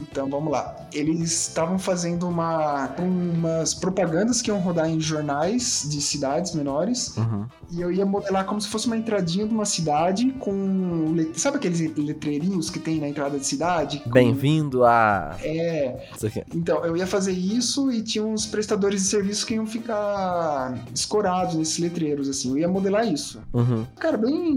Então 0.00 0.28
vamos 0.28 0.52
lá. 0.52 0.76
Eles 0.92 1.48
estavam 1.48 1.78
fazendo 1.78 2.28
uma, 2.28 2.90
umas 2.98 3.72
propagandas 3.74 4.42
que 4.42 4.50
iam 4.50 4.58
rodar 4.60 4.88
em 4.90 5.00
jornais 5.00 5.86
de 5.90 6.00
cidades 6.00 6.54
menores. 6.54 7.16
Uhum. 7.16 7.46
E 7.70 7.80
eu 7.80 7.90
ia 7.90 8.04
modelar 8.04 8.44
como 8.44 8.60
se 8.60 8.68
fosse 8.68 8.86
uma 8.86 8.96
entradinha 8.96 9.46
de 9.46 9.52
uma 9.54 9.64
cidade 9.64 10.30
com. 10.38 11.14
Sabe 11.34 11.56
aqueles 11.56 11.80
letreirinhos 11.96 12.68
que 12.70 12.78
tem 12.78 13.00
na 13.00 13.08
entrada 13.08 13.38
de 13.38 13.46
cidade? 13.46 14.00
Com- 14.00 14.10
Bem-vindo 14.10 14.84
a... 14.84 15.36
É, 15.42 16.08
Isso 16.14 16.26
aqui. 16.26 16.42
então, 16.54 16.84
eu 16.84 16.96
ia 16.96 17.06
fazer 17.06 17.32
isso 17.32 17.90
e 17.90 18.02
tinha 18.02 18.24
uns 18.24 18.46
prestadores 18.46 19.02
de 19.02 19.08
serviço 19.08 19.46
que 19.46 19.54
iam 19.54 19.66
ficar 19.66 20.74
escorados 20.94 21.54
nesses 21.54 21.78
letreiros, 21.78 22.28
assim. 22.28 22.50
Eu 22.50 22.58
ia 22.58 22.68
modelar 22.68 23.06
isso. 23.06 23.40
Uhum. 23.52 23.84
Cara, 23.98 24.16
bem, 24.16 24.54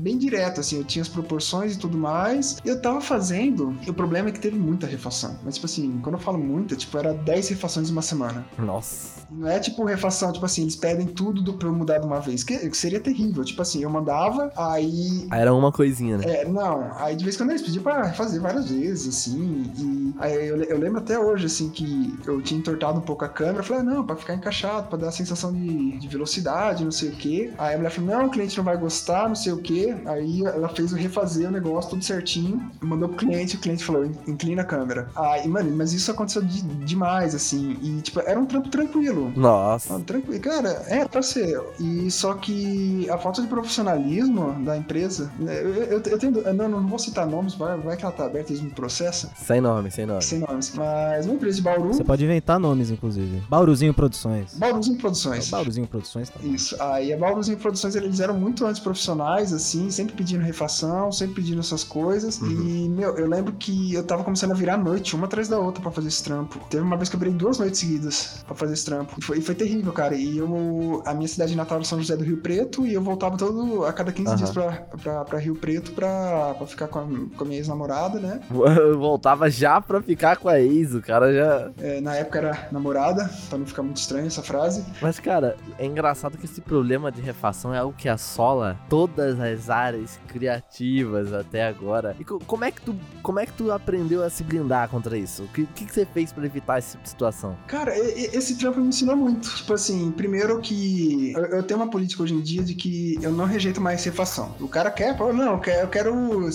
bem 0.00 0.18
direto, 0.18 0.60
assim. 0.60 0.76
Eu 0.78 0.84
tinha 0.84 1.02
as 1.02 1.08
proporções 1.08 1.74
e 1.74 1.78
tudo 1.78 1.96
mais. 1.96 2.58
Eu 2.64 2.80
tava 2.80 3.00
fazendo. 3.00 3.76
E 3.86 3.90
o 3.90 3.94
problema 3.94 4.28
é 4.28 4.32
que 4.32 4.40
teve 4.40 4.58
muita 4.80 4.86
refação. 4.86 5.36
Mas, 5.44 5.54
tipo 5.54 5.66
assim, 5.66 6.00
quando 6.02 6.14
eu 6.14 6.20
falo 6.20 6.38
muita, 6.38 6.74
tipo, 6.74 6.96
era 6.96 7.12
10 7.12 7.48
refações 7.50 7.88
em 7.90 7.92
uma 7.92 8.02
semana. 8.02 8.44
Nossa. 8.58 9.20
Não 9.30 9.46
é 9.46 9.58
tipo 9.60 9.84
refação, 9.84 10.32
tipo 10.32 10.44
assim, 10.44 10.62
eles 10.62 10.74
pedem 10.76 11.06
tudo 11.06 11.42
do, 11.42 11.52
pra 11.54 11.68
eu 11.68 11.72
mudar 11.72 11.98
de 11.98 12.06
uma 12.06 12.18
vez. 12.20 12.42
Que, 12.42 12.58
que 12.68 12.76
seria 12.76 12.98
terrível. 13.00 13.44
Tipo 13.44 13.62
assim, 13.62 13.82
eu 13.82 13.90
mandava, 13.90 14.50
aí 14.56 15.26
Aí 15.30 15.40
era 15.40 15.54
uma 15.54 15.70
coisinha, 15.70 16.16
né? 16.18 16.24
é, 16.26 16.48
não, 16.48 16.90
aí 16.96 17.14
de 17.14 17.22
vez 17.24 17.34
em 17.36 17.38
quando 17.38 17.50
eles 17.50 17.62
pediam 17.62 17.82
pra 17.82 18.12
fazer 18.12 18.40
várias 18.40 18.68
vezes, 18.70 19.08
assim, 19.08 19.70
e 19.78 20.14
aí 20.18 20.48
eu, 20.48 20.56
eu 20.64 20.78
lembro 20.78 20.98
até 20.98 21.18
hoje, 21.18 21.46
assim, 21.46 21.68
que 21.68 22.14
eu 22.26 22.40
tinha 22.42 22.58
entortado 22.58 22.98
um 22.98 23.02
pouco 23.02 23.24
a 23.24 23.28
câmera, 23.28 23.58
eu 23.58 23.64
falei, 23.64 23.82
ah, 23.82 23.84
não, 23.84 24.04
pra 24.06 24.16
ficar 24.16 24.34
encaixado, 24.34 24.88
pra 24.88 24.98
dar 24.98 25.08
a 25.08 25.12
sensação 25.12 25.52
de, 25.52 25.98
de 25.98 26.08
velocidade, 26.08 26.84
não 26.84 26.90
sei 26.92 27.10
o 27.10 27.12
quê. 27.12 27.52
Aí 27.58 27.74
a 27.74 27.76
mulher 27.76 27.90
falou, 27.90 28.10
não, 28.10 28.26
o 28.26 28.30
cliente 28.30 28.56
não 28.56 28.64
vai 28.64 28.76
gostar, 28.76 29.28
não 29.28 29.36
sei 29.36 29.52
o 29.52 29.58
quê. 29.58 29.96
Aí 30.06 30.44
ela 30.44 30.68
fez 30.68 30.92
eu 30.92 30.98
refazer 30.98 31.48
o 31.48 31.52
negócio 31.52 31.90
tudo 31.90 32.04
certinho, 32.04 32.70
mandou 32.80 33.08
pro 33.08 33.18
cliente, 33.18 33.56
o 33.56 33.60
cliente 33.60 33.84
falou, 33.84 34.04
"In- 34.04 34.14
inclina 34.26 34.62
a 34.62 34.64
câmera. 34.70 35.08
Aí, 35.16 35.48
mano, 35.48 35.74
mas 35.76 35.92
isso 35.92 36.10
aconteceu 36.10 36.42
de- 36.42 36.62
demais, 36.62 37.34
assim, 37.34 37.76
e 37.82 38.00
tipo, 38.00 38.20
era 38.20 38.38
um 38.38 38.46
trampo 38.46 38.68
tranquilo. 38.68 39.32
Nossa. 39.36 39.96
Ah, 39.96 40.00
tranquilo. 40.00 40.40
Cara, 40.40 40.84
é, 40.86 41.04
pra 41.06 41.22
ser. 41.22 41.60
E 41.80 42.10
só 42.10 42.34
que 42.34 43.08
a 43.10 43.18
falta 43.18 43.42
de 43.42 43.48
profissionalismo 43.48 44.52
da 44.64 44.76
empresa. 44.76 45.30
né, 45.38 45.60
Eu, 45.60 45.74
eu, 45.74 46.02
eu 46.04 46.18
tenho. 46.18 46.54
Não, 46.54 46.68
não 46.68 46.86
vou 46.86 46.98
citar 46.98 47.26
nomes, 47.26 47.54
vai, 47.54 47.76
vai 47.78 47.96
que 47.96 48.04
ela 48.04 48.12
tá 48.12 48.24
aberta, 48.26 48.52
eles 48.52 48.62
me 48.62 48.70
processam. 48.70 49.30
Sem 49.36 49.60
nome, 49.60 49.90
sem 49.90 50.06
nome. 50.06 50.22
Sem 50.22 50.38
nomes. 50.40 50.72
Mas 50.74 51.26
uma 51.26 51.34
empresa 51.34 51.56
de 51.56 51.62
Bauru. 51.62 51.92
Você 51.94 52.04
pode 52.04 52.24
inventar 52.24 52.58
nomes, 52.58 52.90
inclusive. 52.90 53.42
Bauruzinho 53.48 53.92
Produções. 53.94 54.54
Bauruzinho 54.54 54.98
Produções. 54.98 55.48
Bauruzinho 55.50 55.86
Produções, 55.86 56.30
bom. 56.30 56.46
Isso. 56.48 56.76
Aí 56.80 57.12
a 57.12 57.18
Bauruzinho 57.18 57.58
Produções 57.58 57.94
eles 57.96 58.20
eram 58.20 58.34
muito 58.38 58.64
antes 58.66 58.80
profissionais, 58.80 59.52
assim, 59.52 59.90
sempre 59.90 60.14
pedindo 60.14 60.42
refação, 60.44 61.10
sempre 61.10 61.36
pedindo 61.36 61.60
essas 61.60 61.82
coisas. 61.84 62.38
E, 62.38 62.88
meu, 62.88 63.16
eu 63.16 63.28
lembro 63.28 63.52
que 63.54 63.94
eu 63.94 64.04
tava 64.04 64.22
começando 64.24 64.52
a 64.52 64.54
virar 64.60 64.76
noite, 64.76 65.14
uma 65.16 65.26
atrás 65.26 65.48
da 65.48 65.58
outra, 65.58 65.82
pra 65.82 65.90
fazer 65.90 66.08
esse 66.08 66.22
trampo. 66.22 66.58
Teve 66.70 66.82
uma 66.82 66.96
vez 66.96 67.08
que 67.08 67.16
eu 67.16 67.20
virei 67.20 67.34
duas 67.34 67.58
noites 67.58 67.80
seguidas 67.80 68.44
pra 68.46 68.54
fazer 68.54 68.74
esse 68.74 68.84
trampo. 68.84 69.14
E 69.18 69.22
foi, 69.24 69.38
e 69.38 69.40
foi 69.40 69.54
terrível, 69.54 69.92
cara. 69.92 70.14
E 70.14 70.38
eu. 70.38 71.02
A 71.06 71.14
minha 71.14 71.28
cidade 71.28 71.56
natal 71.56 71.76
era 71.78 71.84
São 71.84 71.98
José 71.98 72.16
do 72.16 72.24
Rio 72.24 72.38
Preto, 72.38 72.86
e 72.86 72.94
eu 72.94 73.02
voltava 73.02 73.36
todo 73.36 73.84
a 73.84 73.92
cada 73.92 74.12
15 74.12 74.28
Aham. 74.28 74.36
dias 74.36 74.50
pra, 74.50 74.72
pra, 75.02 75.24
pra 75.24 75.38
Rio 75.38 75.54
Preto 75.56 75.92
pra, 75.92 76.54
pra 76.56 76.66
ficar 76.66 76.88
com 76.88 76.98
a, 76.98 77.02
com 77.36 77.44
a 77.44 77.46
minha 77.46 77.58
ex-namorada, 77.58 78.18
né? 78.20 78.40
Eu 78.50 78.98
voltava 78.98 79.50
já 79.50 79.80
pra 79.80 80.00
ficar 80.02 80.36
com 80.36 80.48
a 80.48 80.60
ex, 80.60 80.94
o 80.94 81.00
cara 81.00 81.32
já... 81.32 81.70
É, 81.78 82.00
na 82.00 82.14
época 82.16 82.38
era 82.38 82.68
namorada, 82.70 83.30
pra 83.48 83.58
não 83.58 83.66
ficar 83.66 83.82
muito 83.82 83.96
estranho 83.96 84.26
essa 84.26 84.42
frase. 84.42 84.84
Mas, 85.00 85.18
cara, 85.18 85.56
é 85.78 85.86
engraçado 85.86 86.36
que 86.36 86.44
esse 86.44 86.60
problema 86.60 87.10
de 87.10 87.20
refação 87.20 87.74
é 87.74 87.78
algo 87.78 87.94
que 87.96 88.08
assola 88.08 88.78
todas 88.88 89.38
as 89.40 89.70
áreas 89.70 90.18
criativas 90.28 91.32
até 91.32 91.66
agora. 91.66 92.14
E 92.18 92.24
co- 92.24 92.40
como 92.46 92.64
é 92.64 92.70
que 92.70 92.80
tu, 92.82 92.94
como 93.22 93.38
é 93.40 93.46
que 93.46 93.52
tu 93.52 93.70
aprendeu 93.72 94.22
a 94.22 94.30
se 94.30 94.42
blindar 94.50 94.88
contra 94.88 95.16
isso? 95.16 95.44
O 95.44 95.48
que, 95.48 95.64
que, 95.64 95.92
você 95.92 96.04
fez 96.04 96.32
pra 96.32 96.44
evitar 96.44 96.78
essa 96.78 96.98
situação? 97.04 97.56
Cara, 97.66 97.96
esse 97.96 98.56
trampo 98.56 98.80
me 98.80 98.88
ensinou 98.88 99.16
muito. 99.16 99.48
Tipo 99.56 99.74
assim, 99.74 100.10
primeiro 100.10 100.60
que 100.60 101.32
eu, 101.34 101.44
eu 101.46 101.62
tenho 101.62 101.78
uma 101.80 101.88
política 101.88 102.22
hoje 102.22 102.34
em 102.34 102.40
dia 102.40 102.62
de 102.62 102.74
que 102.74 103.18
eu 103.22 103.32
não 103.32 103.44
rejeito 103.44 103.80
mais 103.80 104.02
refação. 104.04 104.54
O 104.60 104.68
cara 104.68 104.90
quer, 104.90 105.16
pô, 105.16 105.32
não, 105.32 105.52
eu 105.52 105.58
quero, 105.58 105.80
eu 105.82 105.88
quero. 105.88 106.10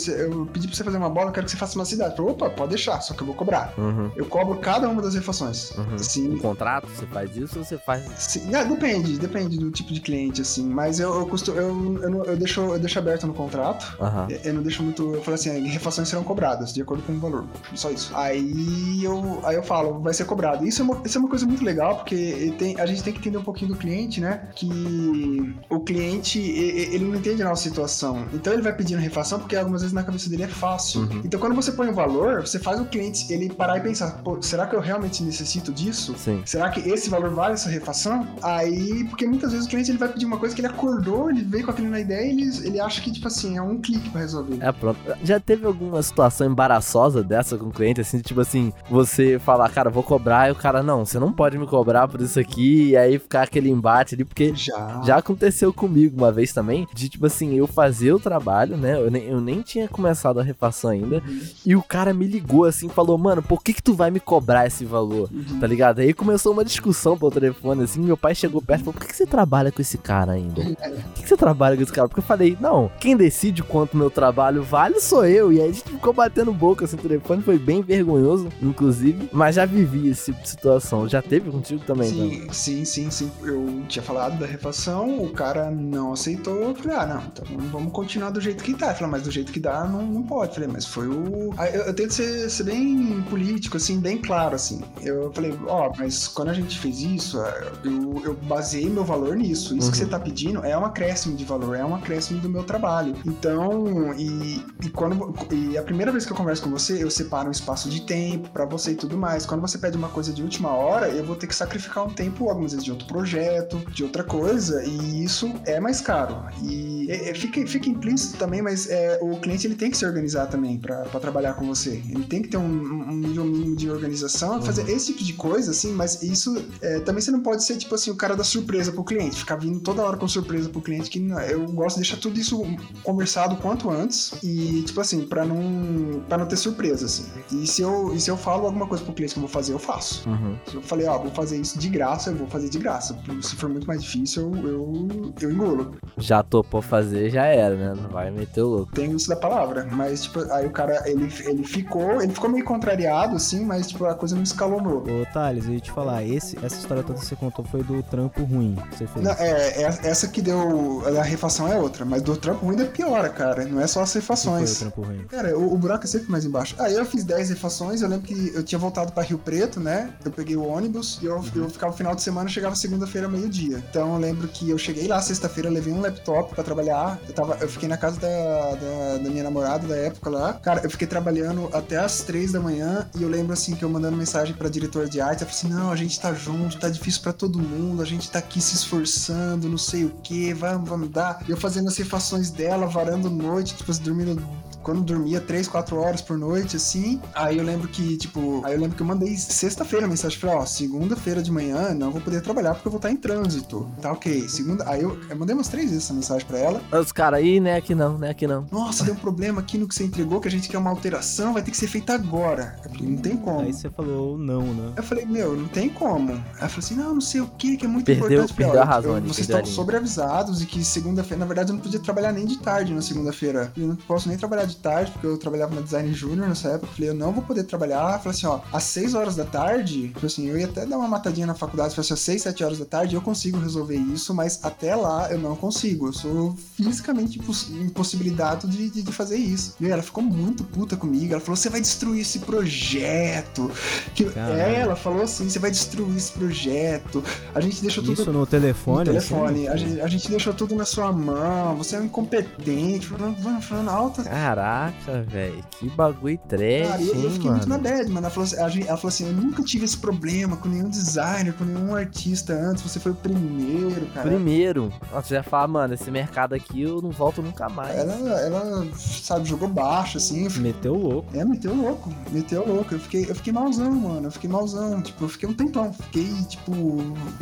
Eu 0.07 0.45
pedi 0.51 0.67
pra 0.67 0.75
você 0.75 0.83
fazer 0.83 0.97
uma 0.97 1.09
bola, 1.09 1.29
eu 1.29 1.33
quero 1.33 1.45
que 1.45 1.51
você 1.51 1.57
faça 1.57 1.75
uma 1.77 1.85
cidade. 1.85 2.15
Eu 2.17 2.27
opa, 2.27 2.49
pode 2.49 2.69
deixar, 2.69 2.99
só 3.01 3.13
que 3.13 3.21
eu 3.21 3.25
vou 3.27 3.35
cobrar. 3.35 3.73
Uhum. 3.77 4.11
Eu 4.15 4.25
cobro 4.25 4.57
cada 4.59 4.89
uma 4.89 5.01
das 5.01 5.15
refações. 5.15 5.71
Uhum. 5.71 5.95
Assim, 5.95 6.27
No 6.27 6.39
contrato, 6.39 6.87
você 6.87 7.05
faz 7.07 7.35
isso 7.37 7.59
ou 7.59 7.65
você 7.65 7.77
faz. 7.77 8.03
Sim, 8.17 8.53
ah, 8.53 8.63
depende, 8.63 9.17
depende 9.17 9.57
do 9.57 9.71
tipo 9.71 9.93
de 9.93 10.01
cliente, 10.01 10.41
assim. 10.41 10.67
Mas 10.67 10.99
eu, 10.99 11.13
eu, 11.13 11.25
costumo, 11.25 11.57
eu, 11.57 11.99
eu, 12.01 12.09
não- 12.09 12.23
eu 12.25 12.35
deixo, 12.37 12.61
eu 12.61 12.79
deixo 12.79 12.99
aberto 12.99 13.25
no 13.27 13.33
contrato. 13.33 13.95
Aham. 14.01 14.27
Eu 14.43 14.53
não 14.53 14.61
deixo 14.63 14.83
muito. 14.83 15.13
Eu 15.15 15.21
falo 15.21 15.35
assim, 15.35 15.65
refações 15.67 16.09
serão 16.09 16.23
cobradas, 16.23 16.73
de 16.73 16.81
acordo 16.81 17.03
com 17.03 17.13
o 17.13 17.19
valor. 17.19 17.45
Só 17.85 17.91
isso. 17.91 18.11
Aí 18.15 19.03
eu, 19.03 19.39
aí 19.43 19.55
eu 19.55 19.63
falo, 19.63 19.99
vai 19.99 20.13
ser 20.13 20.25
cobrado. 20.25 20.65
Isso 20.65 20.81
é 20.81 20.85
uma, 20.85 21.01
isso 21.05 21.17
é 21.17 21.21
uma 21.21 21.29
coisa 21.29 21.45
muito 21.45 21.63
legal, 21.63 21.97
porque 21.97 22.53
tem, 22.57 22.79
a 22.79 22.85
gente 22.85 23.03
tem 23.03 23.13
que 23.13 23.19
entender 23.19 23.37
um 23.37 23.43
pouquinho 23.43 23.71
do 23.71 23.77
cliente, 23.77 24.19
né? 24.19 24.47
Que 24.55 25.55
o 25.69 25.79
cliente, 25.79 26.39
ele 26.39 27.05
não 27.05 27.15
entende 27.15 27.43
a 27.43 27.49
nossa 27.49 27.63
situação. 27.63 28.25
Então 28.33 28.53
ele 28.53 28.61
vai 28.61 28.73
pedindo 28.73 28.99
refação, 28.99 29.39
porque 29.39 29.55
algumas 29.55 29.81
vezes 29.81 29.93
na 29.93 30.03
cabeça 30.03 30.29
dele 30.29 30.43
é 30.43 30.47
fácil. 30.47 31.01
Uhum. 31.01 31.21
Então 31.23 31.39
quando 31.39 31.55
você 31.55 31.71
põe 31.71 31.89
o 31.89 31.93
valor, 31.93 32.41
você 32.41 32.59
faz 32.59 32.79
o 32.79 32.85
cliente 32.85 33.31
ele 33.31 33.49
parar 33.49 33.77
e 33.77 33.81
pensar, 33.81 34.23
pô, 34.23 34.41
será 34.41 34.65
que 34.65 34.75
eu 34.75 34.79
realmente 34.79 35.23
necessito 35.23 35.71
disso? 35.71 36.15
Sim. 36.17 36.41
Será 36.45 36.69
que 36.69 36.79
esse 36.89 37.09
valor 37.09 37.29
vale 37.31 37.53
essa 37.53 37.69
refação? 37.69 38.27
Aí, 38.41 39.03
porque 39.05 39.27
muitas 39.27 39.51
vezes 39.51 39.67
o 39.67 39.69
cliente 39.69 39.91
ele 39.91 39.97
vai 39.97 40.09
pedir 40.09 40.25
uma 40.25 40.37
coisa 40.37 40.55
que 40.55 40.61
ele 40.61 40.67
acordou, 40.67 41.29
ele 41.29 41.43
veio 41.43 41.65
com 41.65 41.71
aquilo 41.71 41.89
na 41.89 41.99
ideia 41.99 42.25
e 42.25 42.41
ele, 42.41 42.67
ele 42.67 42.79
acha 42.79 43.01
que, 43.01 43.11
tipo 43.11 43.27
assim, 43.27 43.57
é 43.57 43.61
um 43.61 43.79
clique 43.79 44.09
pra 44.09 44.21
resolver. 44.21 44.57
É, 44.61 44.71
pronto. 44.71 44.99
Já 45.23 45.39
teve 45.39 45.65
alguma 45.65 46.01
situação 46.01 46.47
embaraçosa 46.47 47.23
dessa 47.23 47.57
com 47.57 47.69
cliente, 47.75 48.01
assim, 48.01 48.19
tipo 48.19 48.39
assim, 48.39 48.73
você 48.89 49.37
falar, 49.37 49.69
cara, 49.69 49.89
vou 49.89 50.03
cobrar, 50.03 50.49
e 50.49 50.51
o 50.51 50.55
cara, 50.55 50.81
não, 50.81 51.05
você 51.05 51.19
não 51.19 51.31
pode 51.31 51.57
me 51.57 51.67
cobrar 51.67 52.07
por 52.07 52.21
isso 52.21 52.39
aqui, 52.39 52.89
e 52.89 52.97
aí 52.97 53.19
ficar 53.19 53.43
aquele 53.43 53.69
embate 53.69 54.15
ali, 54.15 54.23
porque 54.23 54.53
Já. 54.55 55.01
já 55.03 55.17
aconteceu 55.17 55.73
comigo 55.73 56.17
uma 56.17 56.31
vez 56.31 56.53
também, 56.53 56.87
de 56.93 57.09
tipo 57.09 57.25
assim, 57.25 57.55
eu 57.55 57.67
fazer 57.67 58.13
o 58.13 58.19
trabalho, 58.19 58.77
né? 58.77 58.97
Eu 58.99 59.11
nem, 59.11 59.23
eu 59.23 59.41
nem 59.41 59.61
tinha 59.61 59.87
começado 59.87 60.39
a 60.39 60.43
refação 60.43 60.89
ainda, 60.89 61.21
e 61.65 61.75
o 61.75 61.83
cara 61.83 62.13
me 62.13 62.25
ligou 62.25 62.65
assim, 62.65 62.89
falou, 62.89 63.17
mano, 63.17 63.43
por 63.43 63.61
que 63.61 63.73
que 63.73 63.83
tu 63.83 63.93
vai 63.93 64.09
me 64.09 64.19
cobrar 64.19 64.65
esse 64.65 64.85
valor? 64.85 65.29
Uhum. 65.31 65.59
Tá 65.59 65.67
ligado? 65.67 65.99
Aí 65.99 66.13
começou 66.13 66.53
uma 66.53 66.63
discussão 66.65 67.17
pelo 67.17 67.31
telefone, 67.31 67.83
assim, 67.83 67.99
meu 67.99 68.17
pai 68.17 68.33
chegou 68.33 68.61
perto 68.61 68.81
e 68.81 68.83
falou, 68.85 68.93
por 68.93 69.01
que 69.01 69.07
que 69.11 69.15
você 69.15 69.25
trabalha 69.25 69.71
com 69.71 69.81
esse 69.81 69.97
cara 69.97 70.31
ainda? 70.31 70.63
Por 70.63 71.13
que 71.15 71.23
que 71.23 71.29
você 71.29 71.37
trabalha 71.37 71.75
com 71.75 71.83
esse 71.83 71.91
cara? 71.91 72.07
Porque 72.07 72.19
eu 72.19 72.25
falei, 72.25 72.57
não, 72.59 72.89
quem 72.99 73.17
decide 73.17 73.63
quanto 73.63 73.97
meu 73.97 74.09
trabalho 74.09 74.63
vale 74.63 74.99
sou 74.99 75.25
eu. 75.25 75.51
E 75.51 75.61
aí 75.61 75.69
a 75.69 75.71
gente 75.71 75.83
ficou 75.83 76.13
batendo 76.13 76.53
boca 76.53 76.85
assim 76.85 76.95
no 76.95 77.01
telefone, 77.01 77.41
foi 77.41 77.57
bem 77.65 77.81
vergonhoso, 77.81 78.49
inclusive. 78.61 79.29
Mas 79.31 79.55
já 79.55 79.65
vivi 79.65 80.09
esse 80.09 80.25
tipo 80.31 80.41
de 80.43 80.49
situação. 80.49 81.07
Já 81.07 81.21
teve 81.21 81.49
contigo 81.49 81.83
também, 81.85 82.09
então? 82.09 82.29
Sim, 82.53 82.85
sim, 82.85 82.85
sim, 82.85 83.11
sim. 83.11 83.31
Eu 83.43 83.83
tinha 83.87 84.03
falado 84.03 84.37
da 84.39 84.45
refação, 84.45 85.23
o 85.23 85.29
cara 85.31 85.71
não 85.71 86.13
aceitou. 86.13 86.55
Eu 86.69 86.75
falei, 86.75 86.97
ah, 86.97 87.05
não, 87.05 87.23
então 87.23 87.45
vamos 87.71 87.91
continuar 87.91 88.29
do 88.29 88.39
jeito 88.41 88.63
que 88.63 88.73
tá. 88.73 88.93
Falou, 88.93 89.11
mas 89.11 89.23
do 89.23 89.31
jeito 89.31 89.51
que 89.51 89.59
dá, 89.59 89.85
não, 89.87 90.05
não 90.05 90.23
pode. 90.23 90.49
Eu 90.49 90.55
falei, 90.55 90.69
mas 90.71 90.85
foi 90.85 91.07
o. 91.07 91.53
Eu, 91.73 91.81
eu 91.83 91.93
tento 91.93 92.13
ser, 92.13 92.49
ser 92.49 92.63
bem 92.63 93.21
político, 93.29 93.77
assim, 93.77 93.99
bem 93.99 94.17
claro, 94.17 94.55
assim. 94.55 94.81
Eu 95.01 95.31
falei, 95.33 95.57
ó, 95.67 95.91
mas 95.97 96.27
quando 96.27 96.49
a 96.49 96.53
gente 96.53 96.77
fez 96.79 97.01
isso, 97.01 97.37
eu, 97.83 98.21
eu 98.23 98.33
baseei 98.43 98.89
meu 98.89 99.03
valor 99.03 99.35
nisso. 99.35 99.75
Isso 99.75 99.91
que 99.91 99.97
Uhum. 99.97 100.03
você 100.05 100.09
tá 100.09 100.19
pedindo 100.19 100.59
é 100.63 100.77
um 100.77 100.85
acréscimo 100.85 101.35
de 101.35 101.45
valor, 101.45 101.75
é 101.75 101.83
um 101.85 101.95
acréscimo 101.95 102.39
do 102.39 102.49
meu 102.49 102.63
trabalho. 102.63 103.15
Então, 103.25 104.13
e, 104.17 104.63
e 104.83 104.89
quando. 104.89 105.33
E 105.51 105.77
a 105.77 105.83
primeira 105.83 106.11
vez 106.11 106.25
que 106.25 106.31
eu 106.31 106.37
converso 106.37 106.63
com 106.63 106.69
você, 106.69 107.01
eu 107.03 107.09
separo 107.09 107.44
um 107.47 107.51
espaço 107.51 107.89
de 107.89 108.01
tempo 108.01 108.49
pra 108.49 108.65
você 108.65 108.91
e 108.91 108.95
tudo 108.95 109.17
mais. 109.17 109.45
Quando 109.45 109.61
você 109.61 109.77
pede 109.77 109.97
uma 109.97 110.09
coisa 110.09 110.31
de 110.33 110.41
última 110.41 110.69
hora, 110.69 111.07
eu 111.09 111.25
vou 111.25 111.35
ter 111.35 111.47
que 111.47 111.55
sacrificar 111.55 112.05
um 112.05 112.09
tempo, 112.09 112.49
algumas 112.49 112.71
vezes, 112.71 112.83
de 112.85 112.91
outro 112.91 113.07
projeto, 113.07 113.77
de 113.91 114.03
outra 114.03 114.23
coisa, 114.23 114.83
e 114.83 115.23
isso 115.23 115.53
é 115.65 115.79
mais 115.79 116.01
caro. 116.01 116.45
E 116.63 117.07
é- 117.09 117.29
é- 117.29 117.33
fica, 117.35 117.65
fica 117.67 117.89
implícito 117.89 118.37
também, 118.37 118.61
mas 118.61 118.89
é, 118.89 119.19
o 119.21 119.37
cliente 119.37 119.67
ele 119.67 119.75
tem 119.75 119.91
que 119.91 119.97
se 119.97 120.05
organizar 120.05 120.47
também 120.47 120.77
pra 120.77 121.03
trabalhar 121.19 121.53
com 121.53 121.65
você. 121.67 122.01
Ele 122.09 122.23
tem 122.25 122.41
que 122.41 122.49
ter 122.49 122.57
um, 122.57 122.63
um 122.63 123.15
nível 123.15 123.45
mínimo 123.45 123.75
de 123.75 123.89
organização, 123.89 124.61
fazer 124.61 124.89
esse 124.89 125.07
tipo 125.13 125.23
de 125.23 125.33
coisa, 125.33 125.71
assim, 125.71 125.91
mas 125.93 126.21
isso 126.23 126.55
é, 126.81 126.99
também 126.99 127.21
você 127.21 127.31
não 127.31 127.41
pode 127.41 127.63
ser, 127.63 127.77
tipo 127.77 127.93
assim, 127.95 128.11
o 128.11 128.15
cara 128.15 128.35
da 128.35 128.43
surpresa 128.43 128.91
pro 128.91 129.03
cliente, 129.03 129.37
ficar 129.37 129.55
vindo 129.55 129.79
toda 129.79 130.01
hora 130.03 130.17
com 130.17 130.27
surpresa 130.27 130.69
pro 130.69 130.81
cliente, 130.81 131.09
que 131.09 131.19
não- 131.19 131.39
eu 131.41 131.65
gosto 131.71 131.95
de 131.97 132.01
deixar 132.01 132.17
tudo 132.17 132.39
isso 132.39 132.61
conversado 133.03 133.55
quanto 133.57 133.89
antes 133.89 134.33
e, 134.43 134.83
tipo 134.85 134.99
assim, 135.01 135.25
pra 135.25 135.45
não, 135.45 136.21
pra 136.27 136.37
não 136.37 136.45
ter 136.45 136.57
surpresa, 136.57 137.05
assim. 137.05 137.25
E 137.51 137.67
se, 137.67 137.81
eu, 137.81 138.13
e 138.13 138.19
se 138.19 138.29
eu 138.29 138.37
falo 138.37 138.65
alguma 138.65 138.87
coisa 138.87 139.03
pro 139.03 139.13
cliente 139.13 139.33
que 139.33 139.39
eu 139.39 139.41
vou 139.41 139.49
fazer, 139.49 139.73
eu 139.73 139.79
faço. 139.79 140.27
Uhum. 140.29 140.55
Se 140.67 140.75
eu 140.75 140.81
falei, 140.81 141.07
ó, 141.07 141.17
vou 141.17 141.31
fazer 141.31 141.57
isso 141.57 141.77
de 141.79 141.89
graça, 141.89 142.29
eu 142.31 142.35
vou 142.35 142.47
fazer 142.47 142.69
de 142.69 142.77
graça. 142.79 143.17
Se 143.41 143.55
for 143.55 143.69
muito 143.69 143.87
mais 143.87 144.03
difícil, 144.03 144.51
eu, 144.55 144.67
eu, 144.69 145.33
eu 145.41 145.51
engulo. 145.51 145.95
Já 146.17 146.43
topou 146.43 146.81
fazer, 146.81 147.29
já 147.29 147.45
era, 147.45 147.75
né? 147.75 147.93
Não 148.01 148.09
vai 148.09 148.31
meter 148.31 148.61
o 148.61 148.67
louco. 148.67 148.91
Tem 148.93 149.11
isso 149.11 149.29
da 149.29 149.35
palavra. 149.35 149.87
Mas, 149.91 150.23
tipo, 150.23 150.39
aí 150.51 150.65
o 150.65 150.71
cara, 150.71 151.03
ele, 151.09 151.31
ele 151.45 151.63
ficou, 151.63 152.21
ele 152.21 152.33
ficou 152.33 152.49
meio 152.49 152.63
contrariado, 152.63 153.35
assim, 153.35 153.65
mas, 153.65 153.87
tipo, 153.87 154.05
a 154.05 154.15
coisa 154.15 154.35
não 154.35 154.43
escalonou. 154.43 155.03
Ô, 155.03 155.25
Thales, 155.33 155.65
eu 155.65 155.73
ia 155.73 155.79
te 155.79 155.91
falar, 155.91 156.23
esse, 156.23 156.57
essa 156.63 156.75
história 156.77 157.03
toda 157.03 157.19
que 157.19 157.25
você 157.25 157.35
contou 157.35 157.65
foi 157.65 157.83
do 157.83 158.01
trampo 158.03 158.43
ruim 158.43 158.75
que 158.91 158.97
você 158.97 159.07
fez. 159.07 159.25
Não, 159.25 159.31
é, 159.31 159.81
é- 159.83 159.99
essa 160.07 160.27
que 160.27 160.41
deu. 160.41 161.03
A 161.19 161.23
refação 161.23 161.67
é 161.71 161.77
outra, 161.77 162.05
mas 162.05 162.21
do 162.21 162.35
trampo 162.37 162.65
ruim 162.65 162.77
ainda 162.77 162.85
piora, 162.89 163.29
cara. 163.29 163.65
Não 163.65 163.81
é 163.81 163.87
só 163.87 164.01
as 164.01 164.11
o 164.13 164.15
refações. 164.15 164.79
trampo 164.79 165.01
ruim? 165.01 165.25
Cara, 165.27 165.57
o, 165.57 165.73
o 165.73 165.77
buraco 165.77 166.03
é 166.05 166.07
sempre 166.07 166.29
mais 166.31 166.45
embaixo. 166.45 166.75
Aí 166.79 166.93
eu 166.93 167.05
fiz 167.05 167.23
10 167.25 167.49
refações, 167.49 168.01
eu 168.01 168.09
lembro 168.09 168.25
que 168.25 168.51
eu 168.53 168.63
tinha 168.63 168.79
voltado 168.79 169.11
pra 169.11 169.23
Rio 169.23 169.37
Preto, 169.37 169.79
né? 169.79 170.13
Eu 170.23 170.31
peguei 170.31 170.55
o 170.55 170.65
ônibus 170.65 171.19
e 171.21 171.25
eu, 171.25 171.43
eu 171.55 171.69
ficava 171.69 171.91
no 171.91 171.97
final 171.97 172.15
de 172.15 172.21
semana, 172.21 172.49
chegava 172.49 172.75
segunda-feira, 172.75 173.27
meio-dia. 173.27 173.83
Então 173.89 174.13
eu 174.13 174.19
lembro 174.19 174.47
que 174.47 174.69
eu 174.69 174.77
cheguei 174.77 175.07
lá 175.07 175.21
sexta-feira, 175.21 175.69
levei 175.69 175.93
um 175.93 176.01
laptop 176.01 176.53
pra 176.53 176.63
trabalhar. 176.63 177.19
Eu, 177.27 177.33
tava, 177.33 177.57
eu 177.61 177.67
fiquei 177.67 177.89
na 177.89 177.97
casa 177.97 178.19
da, 178.19 178.27
da, 178.27 179.17
da 179.23 179.29
minha 179.29 179.43
namorada 179.43 179.87
da 179.87 179.95
época 179.95 180.29
lá. 180.29 180.53
Cara, 180.53 180.81
eu 180.83 180.89
fiquei 180.89 181.07
trabalhando 181.07 181.69
até 181.73 181.97
as 181.97 182.21
3 182.21 182.51
da 182.51 182.59
manhã 182.59 183.09
e 183.17 183.23
eu 183.23 183.29
lembro 183.29 183.53
assim 183.53 183.75
que 183.75 183.83
eu 183.83 183.89
mandando 183.89 184.17
mensagem 184.17 184.53
pra 184.55 184.69
diretora 184.69 185.09
de 185.09 185.19
arte, 185.19 185.41
eu 185.41 185.47
falei 185.47 185.59
assim: 185.59 185.69
não, 185.69 185.91
a 185.91 185.95
gente 185.95 186.19
tá 186.19 186.33
junto, 186.33 186.79
tá 186.79 186.89
difícil 186.89 187.21
pra 187.21 187.33
todo 187.33 187.59
mundo, 187.59 188.01
a 188.01 188.05
gente 188.05 188.29
tá 188.29 188.39
aqui 188.39 188.61
se 188.61 188.75
esforçando, 188.75 189.69
não 189.69 189.77
sei 189.77 190.05
o 190.05 190.09
que, 190.23 190.53
vamos, 190.53 190.87
vamos 190.87 191.09
dar. 191.09 191.43
E 191.47 191.51
eu 191.51 191.57
fazendo 191.57 191.87
as 191.87 191.97
refações 191.97 192.51
dela, 192.51 192.87
varando 192.87 193.29
noite, 193.29 193.75
tipo, 193.75 193.93
dormindo 193.99 194.41
quando 194.85 195.01
dormia 195.01 195.41
3, 195.41 195.67
4 195.67 195.97
horas 195.97 196.21
por 196.21 196.37
noite, 196.37 196.75
assim. 196.77 197.19
Aí 197.33 197.57
eu 197.57 197.63
lembro 197.63 197.87
que, 197.87 198.15
tipo, 198.17 198.61
aí 198.63 198.75
eu 198.75 198.79
lembro 198.79 198.95
que 198.95 199.01
eu 199.01 199.07
mandei 199.07 199.35
sexta-feira 199.35 200.05
a 200.05 200.07
mensagem, 200.09 200.37
falei, 200.37 200.55
ó, 200.57 200.65
segunda-feira 200.65 201.41
de 201.41 201.51
manhã 201.51 201.91
não 201.95 202.11
vou 202.11 202.21
poder 202.21 202.39
trabalhar 202.43 202.75
porque 202.75 202.87
eu 202.87 202.91
vou 202.91 202.99
estar 202.99 203.09
em 203.11 203.15
trânsito. 203.17 203.89
Tá 203.99 204.11
ok. 204.11 204.47
Segunda. 204.47 204.87
Aí 204.87 205.01
eu, 205.01 205.19
eu 205.27 205.35
mandei 205.35 205.55
umas 205.55 205.67
três 205.69 205.89
vezes 205.89 206.05
essa 206.05 206.13
mensagem 206.13 206.45
pra 206.45 206.59
ela. 206.59 206.81
Os 207.01 207.11
caras 207.11 207.39
aí, 207.39 207.59
né? 207.59 207.75
Aqui 207.75 207.95
não, 207.95 208.17
né? 208.19 208.29
Aqui 208.29 208.45
não. 208.45 208.67
Nossa, 208.71 209.03
deu 209.03 209.15
um 209.15 209.17
problema 209.17 209.59
aqui 209.59 209.75
no 209.79 209.87
que 209.87 209.95
você 209.95 210.03
entregou, 210.03 210.39
que 210.39 210.47
a 210.47 210.51
gente 210.51 210.69
quer 210.69 210.77
uma 210.77 210.91
alteração, 210.91 211.51
vai 211.53 211.63
ter 211.63 211.71
que 211.71 211.77
ser 211.77 211.87
feita 211.87 212.13
agora. 212.13 212.75
Eu 212.85 212.91
falei, 212.91 213.07
não 213.09 213.17
tem 213.17 213.35
como. 213.37 213.61
Aí 213.61 213.73
você 213.73 213.89
falou 213.89 214.37
não, 214.37 214.61
né? 214.61 214.93
Eu 214.97 215.03
falei, 215.03 215.25
meu, 215.25 215.55
não 215.57 215.67
tem 215.67 215.89
como. 215.89 216.31
Aí 216.33 216.41
ela 216.59 216.69
falou 216.69 216.85
assim, 216.85 216.95
não, 216.95 217.15
não 217.15 217.21
sei 217.21 217.41
o 217.41 217.47
que, 217.47 217.75
que 217.77 217.85
é 217.85 217.87
muito 217.89 218.05
Perdeu- 218.05 218.25
importante. 218.27 218.53
Perdeu 218.53 218.81
a 218.81 218.85
razão 218.85 219.11
eu- 219.11 219.17
ali, 219.17 219.27
Vocês 219.27 219.49
estão 219.49 219.65
sobreavisados 219.65 220.61
e 220.61 220.65
que 220.67 220.83
segunda-feira, 220.83 221.39
na 221.39 221.45
verdade, 221.45 221.71
eu 221.71 221.75
não 221.75 221.81
podia 221.81 221.99
trabalhar 221.99 222.31
nem 222.31 222.45
de 222.45 222.57
tarde 222.59 222.93
na 222.93 223.01
segunda-feira. 223.01 223.71
Eu 223.75 223.87
não 223.87 223.95
posso 223.95 224.27
nem 224.29 224.37
trabalhar 224.37 224.65
de 224.65 224.74
tarde, 224.75 225.11
porque 225.11 225.27
eu 225.27 225.37
trabalhava 225.37 225.73
na 225.75 225.81
Design 225.81 226.13
Júnior 226.13 226.47
nessa 226.47 226.69
época. 226.69 226.87
Eu 226.87 226.93
falei, 226.95 227.09
eu 227.09 227.13
não 227.15 227.31
vou 227.31 227.43
poder 227.43 227.63
trabalhar. 227.63 228.19
Falou 228.19 228.31
assim, 228.31 228.45
ó, 228.47 228.59
às 228.71 228.83
6 228.83 229.13
horas 229.13 229.35
da 229.35 229.45
tarde, 229.45 230.09
tipo 230.09 230.25
assim, 230.25 230.47
eu 230.47 230.57
ia 230.57 230.65
até 230.65 230.85
dar 230.85 230.97
uma 230.97 231.07
matadinha 231.07 231.47
na 231.47 231.55
faculdade, 231.55 231.89
se 231.91 231.95
fosse 231.95 232.13
às 232.13 232.19
6, 232.19 232.41
7 232.43 232.63
horas 232.63 232.79
da 232.79 232.85
tarde, 232.85 233.15
eu 233.15 233.21
consigo 233.21 233.59
resolver 233.59 233.95
isso, 233.95 234.33
mas 234.33 234.59
até 234.63 234.95
lá 234.95 235.31
eu 235.31 235.37
não 235.39 235.55
consigo. 235.55 236.07
Eu 236.07 236.13
sou 236.13 236.55
fisicamente 236.75 237.39
imposs- 237.39 237.69
impossibilitado 237.69 238.67
de, 238.67 238.89
de, 238.89 239.01
de 239.01 239.11
fazer 239.11 239.37
isso. 239.37 239.75
E 239.79 239.87
ela 239.87 240.01
ficou 240.03 240.23
muito 240.23 240.63
puta 240.63 240.95
comigo. 240.95 241.33
Ela 241.33 241.41
falou, 241.41 241.55
você 241.55 241.69
vai 241.69 241.81
destruir 241.81 242.21
esse 242.21 242.39
projeto. 242.39 243.71
Que, 244.13 244.25
Caralho. 244.25 244.59
é, 244.59 244.79
ela 244.81 244.95
falou 244.95 245.23
assim, 245.23 245.49
você 245.49 245.59
vai 245.59 245.71
destruir 245.71 246.15
esse 246.17 246.31
projeto. 246.31 247.23
A 247.53 247.59
gente 247.61 247.81
deixou 247.81 248.03
tudo 248.03 248.13
Isso 248.21 248.31
no 248.31 248.45
telefone? 248.45 248.99
no 248.99 249.05
telefone. 249.05 249.67
assim? 249.67 249.67
A, 249.67 249.75
gente, 249.75 250.01
a 250.01 250.07
gente 250.07 250.29
deixou 250.29 250.53
tudo 250.53 250.75
na 250.75 250.85
sua 250.85 251.11
mão. 251.11 251.75
Você 251.77 251.95
é 251.95 251.99
um 251.99 252.05
incompetente. 252.05 253.07
Falando, 253.07 253.61
falando 253.61 253.89
alta. 253.89 254.21
Caraca, 254.65 255.21
velho. 255.29 255.63
Que 255.79 255.87
bagulho 255.89 256.39
trash, 256.49 256.87
Cara, 256.89 257.01
eu, 257.01 257.13
eu 257.15 257.21
hein, 257.25 257.29
fiquei 257.31 257.51
muito 257.51 257.69
na 257.69 257.77
mano. 257.77 257.83
bad, 257.89 258.05
mano. 258.09 258.17
Ela 258.25 258.29
falou, 258.31 258.43
assim, 258.45 258.81
ela 258.83 258.97
falou 258.97 259.07
assim: 259.09 259.27
eu 259.27 259.33
nunca 259.33 259.61
tive 259.63 259.85
esse 259.85 259.97
problema 259.97 260.57
com 260.57 260.67
nenhum 260.67 260.89
designer, 260.89 261.53
com 261.53 261.63
nenhum 261.63 261.93
artista 261.95 262.53
antes. 262.53 262.81
Você 262.81 262.99
foi 262.99 263.11
o 263.11 263.15
primeiro, 263.15 264.07
cara. 264.07 264.27
Primeiro, 264.27 264.91
nossa, 265.13 265.35
já 265.35 265.43
fala, 265.43 265.67
mano, 265.67 265.93
esse 265.93 266.09
mercado 266.09 266.55
aqui 266.55 266.81
eu 266.81 266.99
não 267.01 267.11
volto 267.11 267.43
nunca 267.43 267.69
mais. 267.69 267.95
Ela, 267.95 268.13
ela, 268.41 268.87
sabe, 268.97 269.47
jogou 269.47 269.67
baixo, 269.67 270.17
assim. 270.17 270.45
eu 270.45 270.51
Meteu 270.59 270.95
louco. 270.95 271.37
É, 271.37 271.45
meteu 271.45 271.75
louco, 271.75 272.11
meteu 272.31 272.67
louco. 272.67 272.95
Eu 272.95 272.99
fiquei, 272.99 273.29
eu 273.29 273.35
fiquei 273.35 273.53
malzão, 273.53 273.91
mano. 273.91 274.27
Eu 274.27 274.31
fiquei 274.31 274.49
malzão. 274.49 274.99
Tipo, 275.01 275.25
eu 275.25 275.29
fiquei 275.29 275.47
um 275.47 275.53
tempão. 275.53 275.93
Fiquei, 275.93 276.33
tipo, 276.49 276.73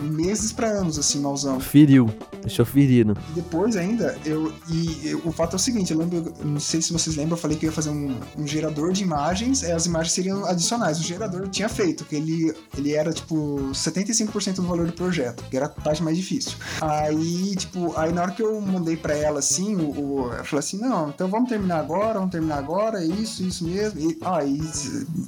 meses 0.01 0.51
pra 0.51 0.67
anos, 0.67 0.99
assim, 0.99 1.21
malzão. 1.21 1.59
Feriu. 1.61 2.09
Deixou 2.41 2.65
ferido. 2.65 3.15
E 3.31 3.35
depois 3.35 3.77
ainda, 3.77 4.17
eu. 4.25 4.51
E 4.69 5.07
eu- 5.09 5.21
o 5.23 5.31
fato 5.31 5.53
é 5.53 5.55
o 5.55 5.59
seguinte, 5.59 5.93
eu 5.93 5.97
lembro, 5.99 6.33
eu 6.39 6.45
não 6.45 6.59
sei 6.59 6.81
se 6.81 6.91
vocês 6.91 7.12
vocês 7.13 7.15
lembram, 7.15 7.37
eu 7.37 7.41
falei 7.41 7.57
que 7.57 7.65
eu 7.65 7.69
ia 7.69 7.73
fazer 7.73 7.89
um, 7.89 8.19
um 8.37 8.47
gerador 8.47 8.91
de 8.91 9.03
imagens, 9.03 9.63
as 9.63 9.85
imagens 9.85 10.13
seriam 10.13 10.45
adicionais. 10.45 10.99
O 10.99 11.03
gerador 11.03 11.47
tinha 11.47 11.69
feito, 11.69 12.03
que 12.05 12.15
ele, 12.15 12.53
ele 12.77 12.93
era, 12.93 13.13
tipo, 13.13 13.69
75% 13.71 14.55
do 14.55 14.63
valor 14.63 14.87
do 14.87 14.93
projeto, 14.93 15.43
que 15.49 15.55
era 15.55 15.67
a 15.67 15.69
parte 15.69 16.01
mais 16.01 16.17
difícil. 16.17 16.53
Aí, 16.81 17.55
tipo, 17.55 17.93
aí 17.97 18.11
na 18.11 18.23
hora 18.23 18.31
que 18.31 18.41
eu 18.41 18.59
mandei 18.59 18.97
pra 18.97 19.15
ela, 19.15 19.39
assim, 19.39 19.75
o, 19.75 19.91
o, 19.91 20.33
eu 20.33 20.45
falei 20.45 20.59
assim, 20.59 20.77
não, 20.79 21.09
então 21.09 21.27
vamos 21.27 21.49
terminar 21.49 21.79
agora, 21.79 22.15
vamos 22.15 22.31
terminar 22.31 22.57
agora, 22.57 23.03
é 23.03 23.05
isso, 23.05 23.43
isso 23.43 23.63
mesmo. 23.65 23.99
E, 23.99 24.17
aí, 24.21 24.59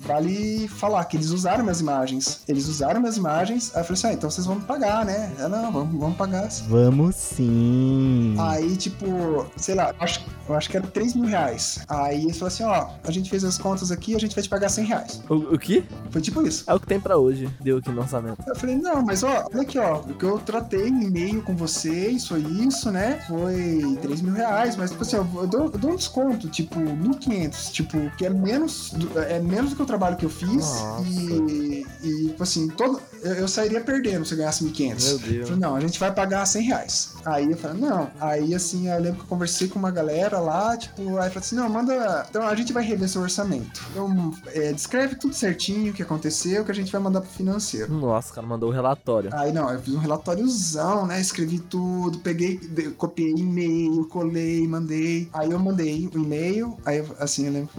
vale 0.06 0.68
falar 0.68 1.06
que 1.06 1.18
eles 1.18 1.30
usaram 1.30 1.64
minhas 1.64 1.80
imagens. 1.80 2.42
Eles 2.48 2.68
usaram 2.68 3.00
minhas 3.00 3.18
imagens, 3.18 3.72
aí 3.74 3.82
eu 3.82 3.86
falei 3.86 4.00
assim, 4.00 4.08
ah, 4.08 4.14
então 4.14 4.30
vocês 4.30 4.48
vão 4.48 4.60
pagar, 4.60 5.06
né? 5.06 5.32
É, 5.40 5.48
não, 5.48 5.72
vamos, 5.72 6.00
vamos 6.00 6.18
pagar. 6.18 6.48
Vamos 6.68 7.16
sim. 7.16 8.36
Aí, 8.40 8.76
tipo, 8.76 9.46
sei 9.58 9.76
lá, 9.76 9.94
acho, 10.00 10.26
eu 10.48 10.56
acho 10.56 10.70
que 10.70 10.78
era 10.78 10.88
3 10.88 11.16
mil 11.16 11.26
reais. 11.26 11.75
Aí 11.88 12.24
eles 12.24 12.38
falaram 12.38 12.54
assim, 12.54 12.64
ó, 12.64 12.90
a 13.04 13.12
gente 13.12 13.30
fez 13.30 13.44
as 13.44 13.58
contas 13.58 13.92
aqui, 13.92 14.16
a 14.16 14.20
gente 14.20 14.36
vai 14.36 14.44
te 14.44 14.50
pagar 14.50 14.70
100 14.70 14.86
reais. 14.86 15.22
O, 15.30 15.36
o 15.56 15.60
que? 15.60 15.84
Foi 16.10 16.22
tipo 16.22 16.46
isso. 16.46 16.64
É 16.68 16.74
o 16.74 16.80
que 16.80 16.88
tem 16.88 17.00
pra 17.00 17.18
hoje. 17.18 17.50
Deu 17.62 17.78
aqui 17.78 17.90
no 17.90 18.02
orçamento. 18.02 18.38
Eu 18.48 18.56
falei, 18.56 18.76
não, 18.76 19.04
mas 19.04 19.24
ó, 19.24 19.48
olha 19.52 19.62
aqui, 19.62 19.78
ó, 19.78 20.00
o 20.00 20.14
que 20.14 20.24
eu 20.24 20.40
tratei 20.40 20.88
em 20.88 21.04
e-mail 21.04 21.42
com 21.42 21.56
vocês 21.56 22.28
foi 22.28 22.40
isso, 22.40 22.92
né? 22.92 23.24
Foi 23.28 23.98
3 24.02 24.22
mil 24.22 24.34
reais, 24.34 24.76
mas, 24.76 24.92
tipo 24.92 25.04
assim, 25.04 25.18
eu, 25.18 25.28
eu, 25.36 25.48
dou, 25.48 25.62
eu 25.66 25.78
dou 25.78 25.92
um 25.92 25.96
desconto, 25.96 26.50
tipo, 26.50 26.80
1.500, 26.80 27.72
tipo, 27.72 28.10
que 28.18 28.26
é 28.26 28.30
menos, 28.30 28.92
do, 28.94 29.20
é 29.20 29.40
menos 29.40 29.72
do 29.72 29.76
que 29.76 29.82
o 29.82 29.86
trabalho 29.86 30.16
que 30.16 30.26
eu 30.26 30.30
fiz. 30.30 30.52
Nossa. 30.52 31.04
E, 31.08 31.86
e, 32.04 32.28
tipo 32.28 32.44
assim, 32.44 32.68
todo, 32.70 33.02
eu, 33.34 33.48
sairia 33.48 33.82
perdendo 33.82 34.26
se 34.26 34.34
eu 34.34 34.38
ganhasse 34.38 34.64
1.500. 34.64 35.04
Meu 35.04 35.12
Eu 35.14 35.20
Deus. 35.20 35.50
falei, 35.50 35.60
não, 35.62 35.76
a 35.76 35.80
gente 35.80 36.00
vai 36.00 36.14
pagar 36.14 36.46
100 36.46 36.64
reais. 36.64 37.14
Aí 37.26 37.50
eu 37.52 37.58
falei, 37.58 37.82
não. 37.82 38.10
Aí 38.20 38.54
assim, 38.54 38.88
eu 38.90 39.00
lembro 39.00 39.18
que 39.18 39.24
eu 39.24 39.28
conversei 39.30 39.68
com 39.68 39.80
uma 39.80 39.92
galera 39.92 40.40
lá, 40.40 40.78
tipo, 40.78 41.02
aí 41.02 41.28
eu 41.28 41.32
falei 41.32 41.38
assim, 41.38 41.56
não, 41.56 41.70
manda. 41.70 42.26
Então 42.30 42.44
a 42.48 42.56
gente 42.56 42.72
vai 42.74 42.84
rever 42.84 43.10
seu 43.10 43.22
orçamento. 43.22 43.82
Então, 43.92 44.34
é, 44.54 44.72
descreve 44.72 45.16
tudo 45.16 45.34
certinho 45.36 45.92
o 45.92 45.94
que 45.94 46.04
aconteceu, 46.04 46.64
que 46.64 46.72
a 46.72 46.76
gente 46.76 46.92
vai 46.92 47.02
mandar 47.02 47.22
pro 47.22 47.30
financeiro. 47.30 47.92
Nossa, 47.94 48.32
o 48.32 48.36
cara 48.36 48.48
mandou 48.48 48.70
o 48.70 48.74
relatório. 48.74 49.30
Aí 49.34 49.52
não, 49.52 49.70
eu 49.72 49.80
fiz 49.80 49.94
um 49.94 50.00
relatóriozão, 50.00 51.06
né? 51.08 51.20
Escrevi 51.20 51.60
tudo, 51.60 52.20
peguei, 52.20 52.60
copiei 52.98 53.32
e-mail, 53.32 54.06
colei, 54.08 54.68
mandei. 54.68 55.30
Aí 55.34 55.52
eu 55.52 55.60
mandei 55.60 56.10
o 56.14 56.18
e-mail, 56.18 56.78
aí 56.86 56.98
eu, 57.00 57.16
assim, 57.20 57.48
eu 57.48 57.54
lembro. 57.54 57.70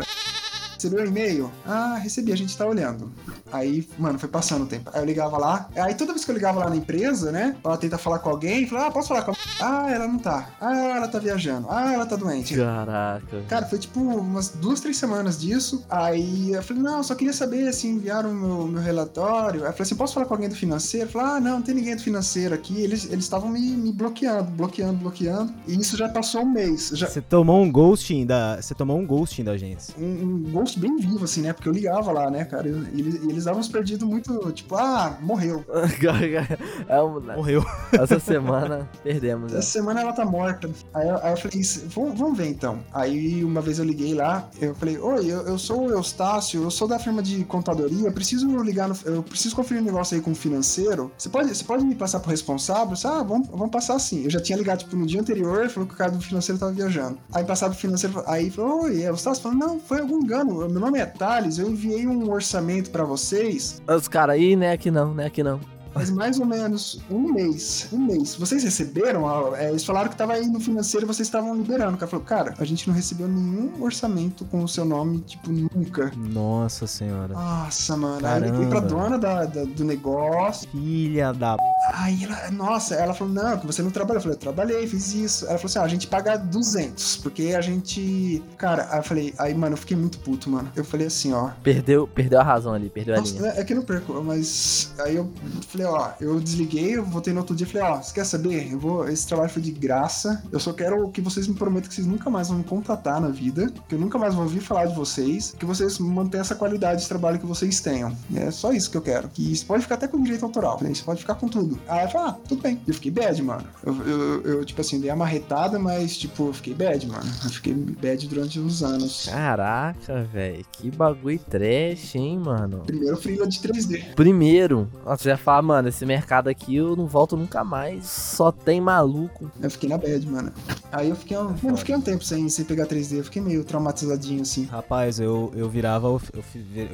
Recebeu 0.87 1.05
o 1.05 1.09
e-mail? 1.09 1.51
Ah, 1.67 1.97
recebi, 2.01 2.33
a 2.33 2.37
gente 2.37 2.57
tá 2.57 2.65
olhando. 2.65 3.11
Aí, 3.53 3.89
mano, 3.99 4.19
foi 4.19 4.29
passando 4.29 4.63
o 4.63 4.67
tempo. 4.67 4.91
Aí 4.95 5.01
eu 5.01 5.05
ligava 5.05 5.37
lá. 5.37 5.69
Aí 5.75 5.95
toda 5.95 6.13
vez 6.13 6.25
que 6.25 6.31
eu 6.31 6.35
ligava 6.35 6.61
lá 6.61 6.71
na 6.71 6.77
empresa, 6.77 7.33
né? 7.33 7.57
Pra 7.63 7.77
tentar 7.77 7.99
falar 7.99 8.21
com 8.21 8.31
alguém, 8.31 8.67
falava, 8.67 8.89
ah, 8.89 8.91
posso 8.93 9.09
falar 9.09 9.23
com 9.23 9.33
a... 9.33 9.37
Ah, 9.61 9.91
ela 9.91 10.07
não 10.07 10.19
tá. 10.19 10.49
Ah, 10.61 10.77
ela 10.97 11.09
tá 11.09 11.19
viajando. 11.19 11.67
Ah, 11.69 11.93
ela 11.93 12.07
tá 12.07 12.15
doente. 12.15 12.55
Caraca. 12.55 13.43
Cara, 13.49 13.67
foi 13.67 13.79
tipo 13.79 14.01
umas 14.01 14.49
duas, 14.49 14.81
três 14.81 14.97
semanas 14.97 15.41
disso. 15.41 15.85
Aí 15.91 16.53
eu 16.53 16.63
falei, 16.63 16.83
não, 16.83 17.03
só 17.03 17.15
queria 17.15 17.33
saber 17.33 17.73
se 17.73 17.89
enviaram 17.89 18.31
o 18.31 18.35
meu, 18.35 18.67
meu 18.69 18.83
relatório. 18.83 19.63
Aí 19.63 19.69
eu 19.69 19.73
falei 19.73 19.83
assim, 19.83 19.97
posso 19.97 20.15
falar 20.15 20.27
com 20.27 20.35
alguém 20.35 20.49
do 20.49 20.55
financeiro? 20.55 21.07
Eu 21.07 21.11
falei, 21.13 21.29
ah, 21.29 21.41
não, 21.41 21.53
não 21.57 21.63
tem 21.63 21.75
ninguém 21.75 21.97
do 21.97 22.03
financeiro 22.03 22.55
aqui. 22.55 22.81
Eles 22.81 23.07
eles 23.11 23.25
estavam 23.25 23.49
me, 23.49 23.61
me 23.61 23.93
bloqueando, 23.93 24.51
bloqueando, 24.51 24.99
bloqueando. 24.99 25.53
E 25.67 25.75
isso 25.75 25.97
já 25.97 26.09
passou 26.09 26.43
um 26.43 26.51
mês. 26.51 26.91
Já, 26.95 27.09
Você 27.09 27.21
tomou 27.21 27.63
um 27.63 27.71
ghosting 27.71 28.25
da. 28.27 28.61
Você 28.61 28.75
tomou 28.75 28.99
um 28.99 29.07
ghosting 29.07 29.45
da 29.45 29.53
agência. 29.53 29.95
um, 29.99 30.05
um 30.05 30.39
bem 30.79 30.97
vivo, 30.97 31.25
assim, 31.25 31.43
né? 31.43 31.53
Porque 31.53 31.69
eu 31.69 31.73
ligava 31.73 32.13
lá, 32.13 32.31
né, 32.31 32.45
cara? 32.45 32.69
E 32.69 33.01
eles, 33.01 33.23
e 33.23 33.29
eles 33.31 33.45
davam 33.45 33.61
uns 33.61 33.69
perdidos 33.69 34.07
muito, 34.09 34.53
tipo, 34.53 34.75
ah, 34.77 35.17
morreu. 35.21 35.65
é 36.89 37.03
um, 37.03 37.21
Morreu. 37.21 37.65
essa 37.93 38.19
semana 38.19 38.89
perdemos. 39.03 39.53
Essa 39.53 39.63
semana 39.71 40.01
ela 40.01 40.13
tá 40.13 40.25
morta. 40.25 40.69
Aí, 40.95 41.09
eu- 41.09 41.17
aí 41.23 41.33
eu 41.33 41.37
falei, 41.37 41.61
"Isso, 41.61 41.85
vamos, 41.89 42.19
vamos 42.19 42.37
ver 42.39 42.49
então. 42.49 42.79
Aí 42.93 43.45
uma 43.45 43.61
vez 43.61 43.79
eu 43.79 43.85
liguei 43.85 44.15
lá, 44.15 44.49
eu 44.61 44.75
falei, 44.75 44.99
oi, 44.99 45.27
eu, 45.27 45.43
eu 45.43 45.59
sou 45.59 45.87
o 45.87 45.91
Eustácio, 45.91 46.63
eu 46.63 46.71
sou 46.71 46.87
da 46.89 46.99
firma 46.99 47.23
de 47.23 47.45
contadoria, 47.45 48.07
eu 48.07 48.13
preciso 48.13 48.47
ligar 48.63 48.89
no. 48.89 48.97
Eu 49.05 49.23
preciso 49.23 49.55
conferir 49.55 49.83
um 49.83 49.87
negócio 49.87 50.15
aí 50.17 50.21
com 50.23 50.33
o 50.33 50.35
financeiro. 50.35 51.11
Você 51.17 51.29
pode, 51.29 51.49
você 51.55 51.65
pode 51.65 51.85
me 51.85 51.95
passar 51.95 52.21
pro 52.21 52.31
responsável? 52.31 52.95
Disse, 52.95 53.07
ah, 53.07 53.23
vamos, 53.23 53.49
vamos 53.49 53.71
passar 53.71 53.99
sim. 53.99 54.25
Eu 54.25 54.31
já 54.31 54.41
tinha 54.41 54.57
ligado, 54.59 54.81
tipo, 54.81 54.97
no 54.97 55.07
dia 55.07 55.21
anterior, 55.21 55.69
falou 55.69 55.89
que 55.89 55.95
o 55.95 55.97
cara 55.97 56.11
do 56.11 56.21
financeiro 56.21 56.59
tava 56.59 56.73
viajando. 56.73 57.19
Aí 57.33 57.45
passava 57.45 57.73
pro 57.73 57.81
financeiro, 57.81 58.23
aí 58.27 58.51
falou, 58.51 58.85
oi, 58.85 59.03
é 59.03 59.11
o 59.11 59.15
Eustácio? 59.15 59.43
Falou, 59.43 59.59
não, 59.59 59.81
foi 59.81 60.01
algum 60.01 60.19
engano. 60.19 60.56
Meu 60.57 60.81
nome 60.81 60.99
é 60.99 61.07
Thales, 61.07 61.59
eu 61.59 61.69
enviei 61.69 62.07
um 62.07 62.31
orçamento 62.31 62.91
pra 62.91 63.05
vocês 63.05 63.83
Os 63.87 64.09
caras 64.09 64.37
aí, 64.37 64.57
né? 64.57 64.73
Aqui 64.73 64.91
não, 64.91 65.13
né? 65.15 65.27
Aqui 65.27 65.43
não. 65.43 65.76
Faz 65.97 66.11
mais 66.11 66.39
ou 66.39 66.45
menos 66.47 67.01
um 67.11 67.33
mês. 67.33 67.89
Um 67.93 67.99
mês. 67.99 68.35
Vocês 68.35 68.63
receberam? 68.63 69.55
é, 69.57 69.71
eles 69.71 69.85
falaram 69.85 70.11
que 70.11 70.17
tava 70.17 70.35
aí 70.35 70.47
no 70.47 70.61
financeiro 70.61 71.07
e 71.07 71.09
vocês 71.09 71.27
estavam 71.27 71.55
liberando. 71.55 71.95
O 71.95 71.99
cara 71.99 72.11
falou, 72.11 72.25
cara, 72.25 72.55
a 72.59 72.65
gente 72.65 72.87
não 72.87 72.95
recebeu 72.95 73.27
nenhum 73.27 73.83
orçamento 73.83 74.45
com 74.45 74.63
o 74.63 74.69
seu 74.69 74.85
nome, 74.85 75.21
tipo, 75.21 75.51
nunca. 75.51 76.13
Nossa 76.17 76.87
senhora. 76.87 77.33
Nossa, 77.33 77.97
mano. 77.97 78.27
Aí 78.27 78.43
eu 78.43 78.53
Caramba. 78.53 78.69
pra 78.69 78.81
dona 78.81 79.19
da, 79.19 79.45
da- 79.47 79.65
do 79.65 79.85
negócio. 79.85 80.69
Filha 80.71 81.33
da. 81.33 81.57
Aí 81.95 82.25
ela, 82.25 82.51
nossa, 82.51 82.95
ela 82.95 83.15
falou, 83.15 83.33
não, 83.33 83.59
que 83.59 83.67
você 83.67 83.83
não 83.83 83.91
trabalhou. 83.91 84.19
Eu 84.19 84.23
falei, 84.23 84.37
eu 84.37 84.41
trabalhei, 84.41 84.87
fiz 84.87 85.15
isso. 85.15 85.47
Ela 85.47 85.57
falou 85.57 85.67
assim, 85.71 85.79
ah, 85.79 85.83
a 85.83 85.89
gente 85.89 86.07
paga 86.07 86.37
200, 86.37 87.17
porque 87.19 87.55
a 87.57 87.61
gente... 87.61 88.43
Cara, 88.59 88.89
aí 88.91 88.99
eu 88.99 89.03
falei, 89.03 89.35
aí, 89.39 89.55
mano, 89.55 89.75
eu 89.75 89.79
fiquei 89.79 89.97
muito 89.97 90.19
puto, 90.19 90.51
mano. 90.51 90.69
Eu 90.77 90.85
falei 90.85 91.07
assim, 91.07 91.33
ó, 91.33 91.51
Perdeu, 91.63 92.07
perdeu 92.09 92.41
a 92.41 92.43
razão 92.43 92.75
ali, 92.75 92.91
perdeu 92.91 93.15
a 93.15 93.21
linha. 93.21 93.41
nossa, 93.41 93.61
é 93.61 93.65
que 93.65 93.73
eu 93.73 93.77
não 93.77 93.85
perco, 93.85 94.13
mas 94.23 94.93
aí 94.99 95.17
eu 95.17 95.31
falei, 95.69 95.86
ó, 95.87 96.11
eu 96.21 96.39
desliguei, 96.41 96.97
eu 96.97 97.05
voltei 97.05 97.33
no 97.33 97.41
outro 97.41 97.55
dia 97.55 97.67
e 97.67 97.71
falei, 97.71 97.87
ó, 97.89 98.03
você 98.03 98.13
quer 98.13 98.25
saber? 98.25 98.73
Eu 98.73 98.79
vou, 98.79 99.09
esse 99.09 99.27
trabalho 99.27 99.51
foi 99.51 99.63
de 99.63 99.71
graça. 99.71 100.43
Eu 100.51 100.61
só 100.61 100.73
quero 100.73 101.09
que 101.11 101.21
vocês 101.21 101.47
me 101.47 101.55
prometam 101.55 101.89
que 101.89 101.95
vocês 101.95 102.07
nunca 102.07 102.29
mais 102.31 102.49
vão 102.49 102.59
me 102.59 102.65
contratar 102.65 103.21
na 103.21 103.29
vida, 103.29 103.71
que 103.89 103.95
eu 103.95 103.99
nunca 103.99 104.19
mais 104.19 104.35
vou 104.35 104.45
ouvir 104.45 104.61
falar 104.61 104.87
de 104.87 104.95
vocês, 104.95 105.55
que 105.59 105.65
vocês 105.65 105.99
mantenham 105.99 106.43
essa 106.43 106.55
qualidade 106.55 107.03
de 107.03 107.09
trabalho 107.09 107.39
que 107.39 107.47
vocês 107.47 107.81
tenham. 107.81 108.17
E 108.31 108.39
é 108.39 108.51
só 108.51 108.73
isso 108.73 108.91
que 108.91 108.97
eu 108.97 109.03
quero. 109.03 109.29
Que 109.29 109.53
isso 109.53 109.67
pode 109.67 109.83
ficar 109.83 109.97
até 109.97 110.09
com 110.09 110.23
direito 110.23 110.45
autoral, 110.45 110.79
né? 110.83 110.91
Isso 110.91 111.05
pode 111.05 111.21
ficar 111.21 111.35
com 111.35 111.49
tudo. 111.49 111.79
Aí 111.89 112.05
eu 112.05 112.11
falei, 112.11 112.29
ah, 112.29 112.37
tudo 112.49 112.63
bem. 112.63 112.81
Eu 112.87 112.95
fiquei 112.95 113.11
bad, 113.11 113.43
mano. 113.43 113.65
Eu, 113.85 113.95
eu, 114.07 114.43
eu, 114.43 114.65
tipo 114.65 114.81
assim, 114.81 115.01
dei 115.01 115.11
uma 115.11 115.17
marretada, 115.17 115.79
mas, 115.79 116.17
tipo, 116.17 116.49
eu 116.49 116.53
fiquei 116.53 116.75
bad, 116.75 117.07
mano. 117.07 117.31
Eu 117.45 117.51
fiquei 117.51 117.75
bad 117.75 118.29
durante 118.29 118.61
uns 118.61 118.83
anos. 118.83 119.29
Caraca, 119.31 120.25
velho. 120.25 120.65
Que 120.73 120.91
bagulho 120.91 121.39
trash, 121.39 122.15
hein, 122.15 122.39
mano. 122.39 122.83
Primeiro 122.87 123.17
freela 123.17 123.47
de 123.47 123.59
3D. 123.59 124.15
Primeiro, 124.15 124.89
nossa, 125.05 125.23
você 125.23 125.29
ia 125.31 125.37
falar, 125.37 125.63
mano, 125.77 125.89
esse 125.89 126.07
mercado 126.07 126.49
aqui 126.49 126.77
eu 126.77 126.97
não 126.97 127.07
volto 127.07 127.37
nunca 127.37 127.63
mais. 127.63 128.07
Só 128.07 128.51
tem 128.51 128.81
maluco. 128.81 129.51
Eu 129.61 129.71
fiquei 129.71 129.89
na 129.89 129.99
bad, 129.99 130.27
mano. 130.27 130.53
Aí 130.91 131.11
eu 131.11 131.17
fiquei, 131.17 131.37
um- 131.37 131.45
mano, 131.45 131.59
eu 131.65 131.77
fiquei 131.77 131.95
um 131.95 132.01
tempo 132.01 132.25
sem, 132.25 132.49
sem 132.49 132.65
pegar 132.65 132.87
3D, 132.87 133.19
eu 133.19 133.25
fiquei 133.25 133.43
meio 133.43 133.63
traumatizadinho 133.65 134.43
assim. 134.43 134.65
Rapaz, 134.65 135.21
eu, 135.21 135.53
eu 135.55 135.69
virava. 135.69 136.07
Eu, 136.09 136.21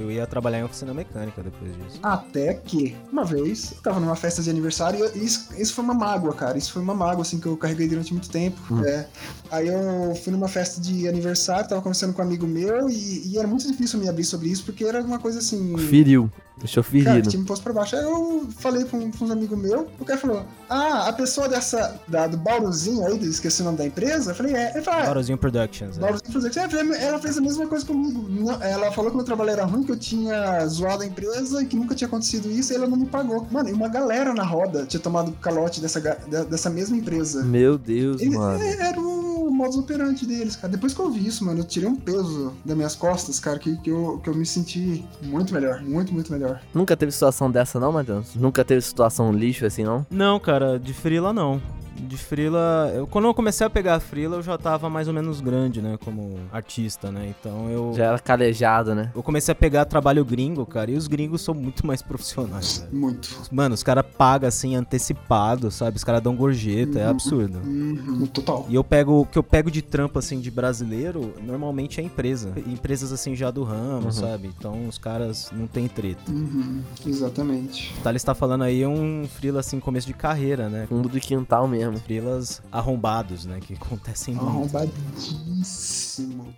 eu 0.01 0.11
ia 0.11 0.27
trabalhar 0.27 0.59
em 0.61 0.65
oficina 0.65 0.93
mecânica 0.93 1.43
depois 1.43 1.73
disso. 1.73 2.01
Até 2.03 2.55
que, 2.55 2.97
uma 3.13 3.25
vez, 3.25 3.73
eu 3.73 3.83
tava 3.83 4.01
numa 4.01 4.17
festa 4.17 4.43
de 4.43 4.51
aniversário 4.51 4.99
e 4.99 5.03
eu- 5.03 5.13
isso, 5.23 5.49
isso 5.57 5.75
foi 5.75 5.85
uma 5.85 5.95
mágoa, 5.95 6.33
cara. 6.35 6.59
Isso 6.59 6.73
foi 6.73 6.83
uma 6.83 6.95
mágoa, 6.95 7.23
assim, 7.23 7.39
que 7.39 7.47
eu 7.47 7.57
carreguei 7.57 7.89
durante 7.89 8.13
muito 8.13 8.29
tempo. 8.31 8.61
É. 8.85 9.07
Aí 9.51 9.69
eu 9.69 10.15
fui 10.17 10.33
numa 10.33 10.49
festa 10.49 10.81
de 10.81 11.07
aniversário, 11.07 11.69
tava 11.69 11.81
conversando 11.83 12.13
com 12.13 12.23
um 12.23 12.25
amigo 12.25 12.47
meu 12.47 12.89
e, 12.89 13.29
e 13.29 13.39
era 13.39 13.47
muito 13.47 13.67
difícil 13.67 13.99
me 14.01 14.09
abrir 14.09 14.25
sobre 14.25 14.49
isso, 14.49 14.65
porque 14.65 14.85
era 14.85 15.03
uma 15.03 15.19
coisa 15.19 15.39
assim. 15.39 15.77
Feriu. 15.79 16.31
Deixou 16.59 16.83
Cara, 16.85 16.91
ferido. 17.05 17.31
que 17.31 17.37
me 17.37 17.45
pôs 17.45 17.59
pra 17.61 17.73
baixo. 17.73 17.97
Aí 17.97 18.03
eu 18.05 18.47
falei 18.59 18.72
com, 18.85 19.11
com 19.11 19.25
uns 19.25 19.31
amigos 19.31 19.59
meus, 19.59 19.87
o 20.01 20.05
cara 20.05 20.19
falou: 20.19 20.45
Ah, 20.69 21.09
a 21.09 21.13
pessoa 21.13 21.49
dessa, 21.49 22.01
da, 22.09 22.27
do 22.27 22.37
Bauruzinho 22.37 23.07
aí, 23.07 23.19
esqueci 23.25 23.63
o 23.63 23.65
nome 23.65 23.79
da 23.79 23.87
empresa. 23.87 24.31
Eu 24.31 24.35
falei: 24.35 24.55
É. 24.55 24.73
Ele 24.75 24.83
falou: 24.83 25.01
ah, 25.01 25.05
Bauruzinho 25.05 25.39
Productions. 25.39 25.97
né? 25.97 26.03
Bauruzinho 26.03 26.33
Production. 26.33 26.61
Ela 26.63 26.71
fez- 26.71 27.03
Ela 27.03 27.19
fez 27.19 27.39
a 27.39 27.41
mesma 27.41 27.67
coisa 27.67 27.85
comigo. 27.87 28.27
Não- 28.29 28.63
Ela 28.63 28.91
falou 28.93 29.11
que 29.11 29.17
meu 29.17 29.25
trabalho 29.27 29.51
era 29.51 29.65
ruim, 29.65 29.83
que 29.83 29.93
eu 29.93 29.99
tinha 29.99 30.67
zoado 30.67 31.03
a 31.03 31.07
empresa 31.07 31.63
e 31.63 31.67
que 31.67 31.77
nunca 31.77 31.95
tinha 31.95 32.09
acontecido 32.09 32.51
isso 32.51 32.73
e 32.73 32.77
ela 32.77 32.87
não 32.87 32.97
me 32.97 33.07
pagou. 33.07 33.47
Mano, 33.51 33.69
e 33.69 33.73
uma 33.73 33.89
galera 33.89 34.33
na 34.35 34.45
roda 34.45 34.85
tinha 34.87 35.01
tomado 35.01 35.33
calote 35.41 35.81
dessa, 35.81 36.01
dessa 36.49 36.71
mesma 36.71 36.97
empresa. 36.97 37.43
Meu 37.45 37.77
Deus, 37.79 38.21
Ele- 38.21 38.37
mano. 38.37 38.63
é- 38.63 38.73
Era 38.89 39.01
o 39.01 39.22
modus 39.53 39.77
operandi 39.77 40.27
deles, 40.27 40.57
cara. 40.57 40.73
Depois 40.73 40.95
que 40.95 41.01
eu 41.01 41.11
vi 41.11 41.27
isso, 41.27 41.45
mano, 41.45 41.61
eu 41.61 41.65
tirei 41.65 41.89
um 41.89 41.97
peso 41.97 42.53
das 42.65 42.77
minhas 42.77 42.95
costas, 42.95 43.39
cara, 43.39 43.59
que, 43.59 43.77
que, 43.79 43.91
eu, 43.91 44.21
que 44.23 44.29
eu 44.29 44.35
me 44.35 44.47
senti 44.47 45.05
muito 45.23 45.53
melhor. 45.53 45.83
Muito, 45.83 46.13
muito 46.13 46.33
melhor. 46.33 46.61
Nunca 46.75 46.97
teve 46.97 47.13
situação 47.13 47.51
dessa, 47.51 47.79
não, 47.79 47.93
Matheus? 47.93 48.35
Nunca 48.35 48.65
teve 48.65 48.81
situação 48.81 49.33
lixo 49.33 49.67
assim, 49.67 49.85
não? 49.85 50.07
Não, 50.11 50.39
cara, 50.39 50.79
de 50.79 50.93
frila 50.93 51.33
não. 51.33 51.61
De 52.03 52.17
frila, 52.17 52.91
eu, 52.95 53.07
quando 53.07 53.27
eu 53.27 53.35
comecei 53.35 53.67
a 53.67 53.71
pegar 53.71 53.99
frila, 54.01 54.37
eu 54.37 54.43
já 54.43 54.59
tava 54.59 54.91
mais 54.91 55.07
ou 55.09 55.15
menos 55.15 55.41
grande, 55.41 55.81
né, 55.81 55.97
como 56.05 56.37
artista, 56.53 57.11
né? 57.13 57.33
Então 57.39 57.69
eu 57.71 57.93
Já 57.97 58.07
era 58.07 58.19
calejado, 58.19 58.95
né? 58.95 59.11
eu 59.15 59.23
comecei 59.23 59.53
a 59.53 59.55
pegar 59.55 59.85
trabalho 59.85 60.25
gringo, 60.25 60.67
cara, 60.67 60.91
e 60.91 60.97
os 60.97 61.07
gringos 61.07 61.43
são 61.43 61.55
muito 61.55 61.87
mais 61.87 62.03
profissionais, 62.03 62.79
velho. 62.79 62.95
Muito. 62.95 63.29
Mano, 63.51 63.75
os 63.75 63.83
caras 63.83 64.05
pagam 64.19 64.49
assim 64.49 64.75
antecipado, 64.75 65.71
sabe? 65.71 65.97
Os 65.97 66.05
caras 66.05 66.21
dão 66.23 66.35
gorjeta, 66.35 66.99
é 66.99 67.05
Uhum. 67.05 67.11
absurdo. 67.11 67.59
Uhum, 67.65 68.27
total. 68.27 68.67
E 68.69 68.75
eu 68.75 68.83
pego, 68.83 69.21
o 69.21 69.27
que 69.27 69.39
eu 69.39 69.43
pego 69.43 69.71
de 69.71 69.81
trampo 69.83 70.19
assim 70.19 70.41
de 70.41 70.51
brasileiro, 70.51 71.33
normalmente 71.43 72.01
é 72.01 72.05
empresa. 72.05 72.53
Empresas 72.67 73.13
assim 73.13 73.35
já 73.37 73.51
do 73.51 73.63
ramo, 73.63 74.07
Uhum. 74.07 74.13
sabe? 74.13 74.49
Então 74.59 74.89
os 74.89 74.99
caras 74.99 75.51
não 75.53 75.67
tem 75.67 75.87
treta. 75.89 76.31
Uhum, 76.33 76.81
exatamente. 77.07 77.95
O 77.99 78.03
Thales 78.03 78.25
tá 78.25 78.35
falando 78.35 78.63
aí 78.63 78.85
um 78.87 79.27
frila 79.29 79.61
assim 79.61 79.79
começo 79.79 80.07
de 80.07 80.15
carreira, 80.15 80.69
né? 80.69 80.87
Fundo 80.89 81.09
do 81.09 81.21
quintal 81.21 81.69
mesmo. 81.69 81.92
Mano. 81.95 82.05
frilas 82.05 82.63
arrombados, 82.71 83.45
né? 83.47 83.61
Que 83.61 83.75
acontecem 83.81 84.35
muito. 84.35 84.77
Arrombadíssimo. 84.77 86.55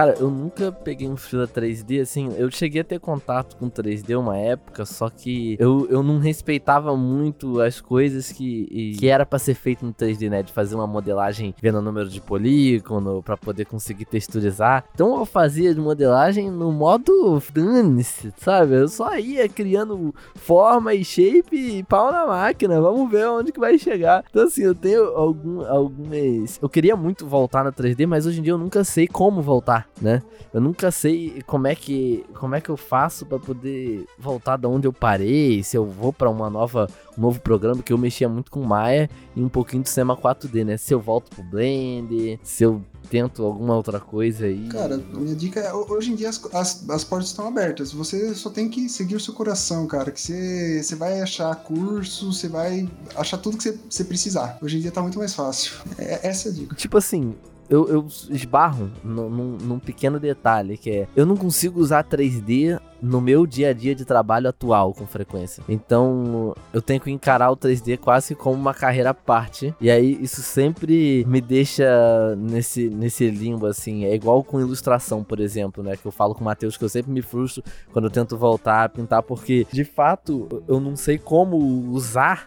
Cara, 0.00 0.14
eu 0.18 0.30
nunca 0.30 0.72
peguei 0.72 1.06
um 1.06 1.14
Freela 1.14 1.46
3D, 1.46 2.00
assim, 2.00 2.30
eu 2.38 2.50
cheguei 2.50 2.80
a 2.80 2.84
ter 2.84 2.98
contato 2.98 3.54
com 3.58 3.68
3D 3.68 4.18
uma 4.18 4.34
época, 4.34 4.86
só 4.86 5.10
que 5.10 5.58
eu, 5.60 5.86
eu 5.90 6.02
não 6.02 6.18
respeitava 6.18 6.96
muito 6.96 7.60
as 7.60 7.82
coisas 7.82 8.32
que, 8.32 8.66
e, 8.70 8.96
que 8.96 9.08
era 9.08 9.26
para 9.26 9.38
ser 9.38 9.52
feito 9.52 9.84
no 9.84 9.92
3D, 9.92 10.30
né? 10.30 10.42
De 10.42 10.54
fazer 10.54 10.74
uma 10.74 10.86
modelagem 10.86 11.54
vendo 11.60 11.80
o 11.80 11.82
número 11.82 12.08
de 12.08 12.18
polígono, 12.18 13.22
para 13.22 13.36
poder 13.36 13.66
conseguir 13.66 14.06
texturizar. 14.06 14.86
Então 14.94 15.18
eu 15.18 15.26
fazia 15.26 15.74
de 15.74 15.80
modelagem 15.82 16.50
no 16.50 16.72
modo 16.72 17.38
dane-se, 17.52 18.32
sabe? 18.38 18.76
Eu 18.76 18.88
só 18.88 19.18
ia 19.18 19.50
criando 19.50 20.14
forma 20.34 20.94
e 20.94 21.04
shape 21.04 21.54
e 21.54 21.82
pau 21.82 22.10
na 22.10 22.24
máquina, 22.24 22.80
vamos 22.80 23.10
ver 23.10 23.28
onde 23.28 23.52
que 23.52 23.60
vai 23.60 23.78
chegar. 23.78 24.24
Então 24.30 24.44
assim, 24.44 24.62
eu 24.62 24.74
tenho 24.74 25.04
algum, 25.14 25.62
algumas... 25.66 26.58
Eu 26.62 26.70
queria 26.70 26.96
muito 26.96 27.26
voltar 27.26 27.64
no 27.64 27.70
3D, 27.70 28.06
mas 28.06 28.24
hoje 28.24 28.40
em 28.40 28.42
dia 28.42 28.54
eu 28.54 28.58
nunca 28.58 28.82
sei 28.82 29.06
como 29.06 29.42
voltar 29.42 29.89
né? 30.00 30.22
Eu 30.52 30.60
nunca 30.60 30.90
sei 30.90 31.42
como 31.46 31.66
é 31.66 31.74
que 31.74 32.24
como 32.34 32.54
é 32.54 32.60
que 32.60 32.68
eu 32.68 32.76
faço 32.76 33.24
para 33.24 33.38
poder 33.38 34.06
voltar 34.18 34.56
da 34.56 34.68
onde 34.68 34.86
eu 34.86 34.92
parei, 34.92 35.62
se 35.62 35.76
eu 35.76 35.86
vou 35.86 36.12
para 36.12 36.28
uma 36.28 36.50
nova 36.50 36.88
um 37.16 37.20
novo 37.20 37.40
programa 37.40 37.82
que 37.82 37.92
eu 37.92 37.98
mexia 37.98 38.28
muito 38.28 38.50
com 38.50 38.62
Maya 38.62 39.08
e 39.36 39.42
um 39.42 39.48
pouquinho 39.48 39.82
do 39.82 39.88
Cinema 39.88 40.16
4D, 40.16 40.64
né? 40.64 40.76
Se 40.76 40.94
eu 40.94 41.00
volto 41.00 41.30
pro 41.30 41.42
Blender, 41.42 42.38
se 42.42 42.64
eu 42.64 42.82
tento 43.10 43.44
alguma 43.44 43.76
outra 43.76 44.00
coisa 44.00 44.46
aí. 44.46 44.68
Cara, 44.68 44.96
minha 44.96 45.34
dica 45.34 45.60
é: 45.60 45.72
hoje 45.72 46.12
em 46.12 46.14
dia 46.14 46.28
as, 46.28 46.42
as, 46.54 46.88
as, 46.88 47.04
portas 47.04 47.28
estão 47.28 47.46
abertas. 47.46 47.92
Você 47.92 48.34
só 48.34 48.48
tem 48.50 48.68
que 48.68 48.88
seguir 48.88 49.16
o 49.16 49.20
seu 49.20 49.34
coração, 49.34 49.86
cara. 49.86 50.10
Que 50.10 50.20
você, 50.20 50.82
você 50.82 50.94
vai 50.94 51.20
achar 51.20 51.54
curso, 51.56 52.32
você 52.32 52.48
vai 52.48 52.88
achar 53.16 53.38
tudo 53.38 53.56
que 53.56 53.64
você, 53.64 53.78
você 53.88 54.04
precisar. 54.04 54.58
Hoje 54.62 54.78
em 54.78 54.80
dia 54.80 54.92
tá 54.92 55.02
muito 55.02 55.18
mais 55.18 55.34
fácil. 55.34 55.72
É, 55.98 56.28
essa 56.28 56.48
é 56.48 56.52
a 56.52 56.54
dica. 56.54 56.74
Tipo 56.76 56.96
assim, 56.96 57.34
eu, 57.70 57.88
eu 57.88 58.06
esbarro 58.28 58.90
num, 59.02 59.56
num, 59.56 59.78
pequeno 59.78 60.18
detalhe 60.18 60.76
que 60.76 60.90
é 60.90 61.08
eu 61.14 61.24
não 61.24 61.36
consigo 61.36 61.80
usar 61.80 62.02
3D 62.04 62.80
no 63.02 63.20
meu 63.20 63.46
dia 63.46 63.70
a 63.70 63.72
dia 63.72 63.94
de 63.94 64.04
trabalho 64.04 64.48
atual 64.48 64.92
com 64.92 65.06
frequência. 65.06 65.62
Então 65.68 66.54
eu 66.72 66.82
tenho 66.82 67.00
que 67.00 67.10
encarar 67.10 67.50
o 67.50 67.56
3D 67.56 67.98
quase 67.98 68.34
como 68.34 68.56
uma 68.56 68.74
carreira 68.74 69.10
à 69.10 69.14
parte. 69.14 69.74
E 69.80 69.90
aí 69.90 70.18
isso 70.20 70.42
sempre 70.42 71.24
me 71.26 71.40
deixa 71.40 72.36
nesse, 72.36 72.88
nesse 72.88 73.30
limbo 73.30 73.66
assim. 73.66 74.04
É 74.04 74.14
igual 74.14 74.42
com 74.42 74.60
ilustração, 74.60 75.24
por 75.24 75.40
exemplo, 75.40 75.82
né? 75.82 75.96
Que 75.96 76.06
eu 76.06 76.12
falo 76.12 76.34
com 76.34 76.42
o 76.42 76.44
Matheus 76.44 76.76
que 76.76 76.84
eu 76.84 76.88
sempre 76.88 77.12
me 77.12 77.22
frustro 77.22 77.62
quando 77.92 78.06
eu 78.06 78.10
tento 78.10 78.36
voltar 78.36 78.84
a 78.84 78.88
pintar, 78.88 79.22
porque 79.22 79.66
de 79.72 79.84
fato 79.84 80.62
eu 80.68 80.80
não 80.80 80.96
sei 80.96 81.18
como 81.18 81.56
usar. 81.90 82.46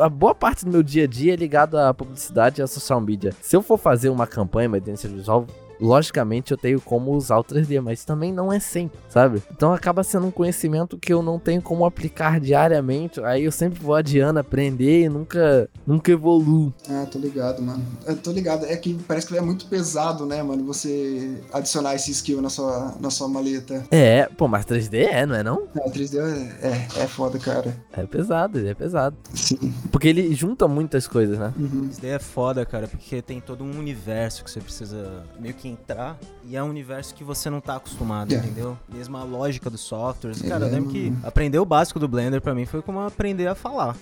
A 0.00 0.08
boa 0.08 0.34
parte 0.34 0.64
do 0.64 0.70
meu 0.70 0.82
dia 0.82 1.04
a 1.04 1.06
dia 1.06 1.34
é 1.34 1.36
ligado 1.36 1.78
à 1.78 1.92
publicidade 1.92 2.60
e 2.60 2.62
à 2.62 2.66
social 2.66 3.00
media. 3.00 3.32
Se 3.40 3.56
eu 3.56 3.62
for 3.62 3.78
fazer 3.78 4.08
uma 4.08 4.26
campanha, 4.26 4.68
uma 4.68 4.78
identidade 4.78 5.14
visual, 5.14 5.46
logicamente 5.84 6.50
eu 6.50 6.56
tenho 6.56 6.80
como 6.80 7.12
usar 7.12 7.38
o 7.38 7.44
3D, 7.44 7.80
mas 7.80 8.04
também 8.04 8.32
não 8.32 8.50
é 8.50 8.58
sempre, 8.58 8.98
sabe? 9.08 9.42
Então 9.52 9.72
acaba 9.72 10.02
sendo 10.02 10.26
um 10.26 10.30
conhecimento 10.30 10.96
que 10.96 11.12
eu 11.12 11.22
não 11.22 11.38
tenho 11.38 11.60
como 11.60 11.84
aplicar 11.84 12.40
diariamente. 12.40 13.20
Aí 13.20 13.44
eu 13.44 13.52
sempre 13.52 13.78
vou 13.80 13.94
adiando 13.94 14.38
aprender 14.38 15.02
e 15.02 15.08
nunca, 15.08 15.68
nunca 15.86 16.10
evoluo. 16.10 16.72
Ah, 16.88 17.06
tô 17.10 17.18
ligado, 17.18 17.60
mano. 17.62 17.84
Eu 18.06 18.16
tô 18.16 18.32
ligado. 18.32 18.64
É 18.64 18.76
que 18.76 18.94
parece 19.06 19.26
que 19.26 19.36
é 19.36 19.40
muito 19.40 19.66
pesado, 19.66 20.24
né, 20.24 20.42
mano? 20.42 20.64
Você 20.64 21.38
adicionar 21.52 21.94
esse 21.94 22.10
skill 22.10 22.40
na 22.40 22.48
sua, 22.48 22.94
na 22.98 23.10
sua 23.10 23.28
maleta. 23.28 23.84
É, 23.90 24.26
pô, 24.36 24.48
mas 24.48 24.64
3D 24.64 24.94
é, 24.94 25.26
não 25.26 25.34
é 25.34 25.42
não? 25.42 25.68
Não, 25.74 25.90
3D 25.90 26.18
é, 26.18 26.68
é, 26.68 27.02
é 27.02 27.06
foda, 27.06 27.38
cara. 27.38 27.76
É 27.92 28.04
pesado, 28.06 28.58
ele 28.58 28.68
é 28.68 28.74
pesado. 28.74 29.16
Sim. 29.34 29.74
Porque 29.92 30.08
ele 30.08 30.34
junta 30.34 30.66
muitas 30.66 31.06
coisas, 31.06 31.38
né? 31.38 31.52
Uhum. 31.56 31.90
3D 31.90 32.04
é 32.04 32.18
foda, 32.18 32.64
cara, 32.64 32.88
porque 32.88 33.20
tem 33.20 33.40
todo 33.40 33.62
um 33.62 33.78
universo 33.78 34.44
que 34.44 34.50
você 34.50 34.60
precisa 34.60 35.24
meio 35.38 35.54
que 35.54 35.73
entrar 35.74 36.18
e 36.44 36.56
é 36.56 36.62
um 36.62 36.68
universo 36.68 37.14
que 37.14 37.22
você 37.22 37.50
não 37.50 37.60
tá 37.60 37.76
acostumado, 37.76 38.32
é. 38.32 38.36
entendeu? 38.36 38.78
Mesmo 38.88 39.16
a 39.16 39.24
lógica 39.24 39.68
dos 39.68 39.80
softwares. 39.80 40.40
Cara, 40.42 40.66
eu 40.66 40.72
lembro 40.72 40.90
que 40.90 41.12
aprender 41.22 41.58
o 41.58 41.64
básico 41.64 41.98
do 41.98 42.08
Blender 42.08 42.40
para 42.40 42.54
mim 42.54 42.64
foi 42.64 42.80
como 42.80 43.00
aprender 43.00 43.46
a 43.46 43.54
falar. 43.54 43.96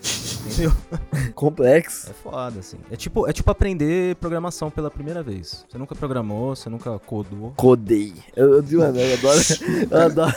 entendeu? 0.47 0.73
Complexo. 1.35 2.11
É 2.11 2.12
foda, 2.12 2.61
assim. 2.61 2.79
É 2.91 2.97
tipo, 2.97 3.29
é 3.29 3.33
tipo 3.33 3.51
aprender 3.51 4.16
programação 4.16 4.70
pela 4.70 4.91
primeira 4.91 5.23
vez. 5.23 5.64
Você 5.68 5.79
nunca 5.79 5.95
programou, 5.95 6.55
você 6.55 6.68
nunca 6.68 6.99
codou. 7.01 7.53
Codei. 7.57 8.14
Eu, 8.37 8.55
eu, 8.55 8.64
eu, 8.70 8.81
eu 8.81 9.14
adoro, 9.14 9.41
eu 9.91 10.01
adoro, 10.03 10.35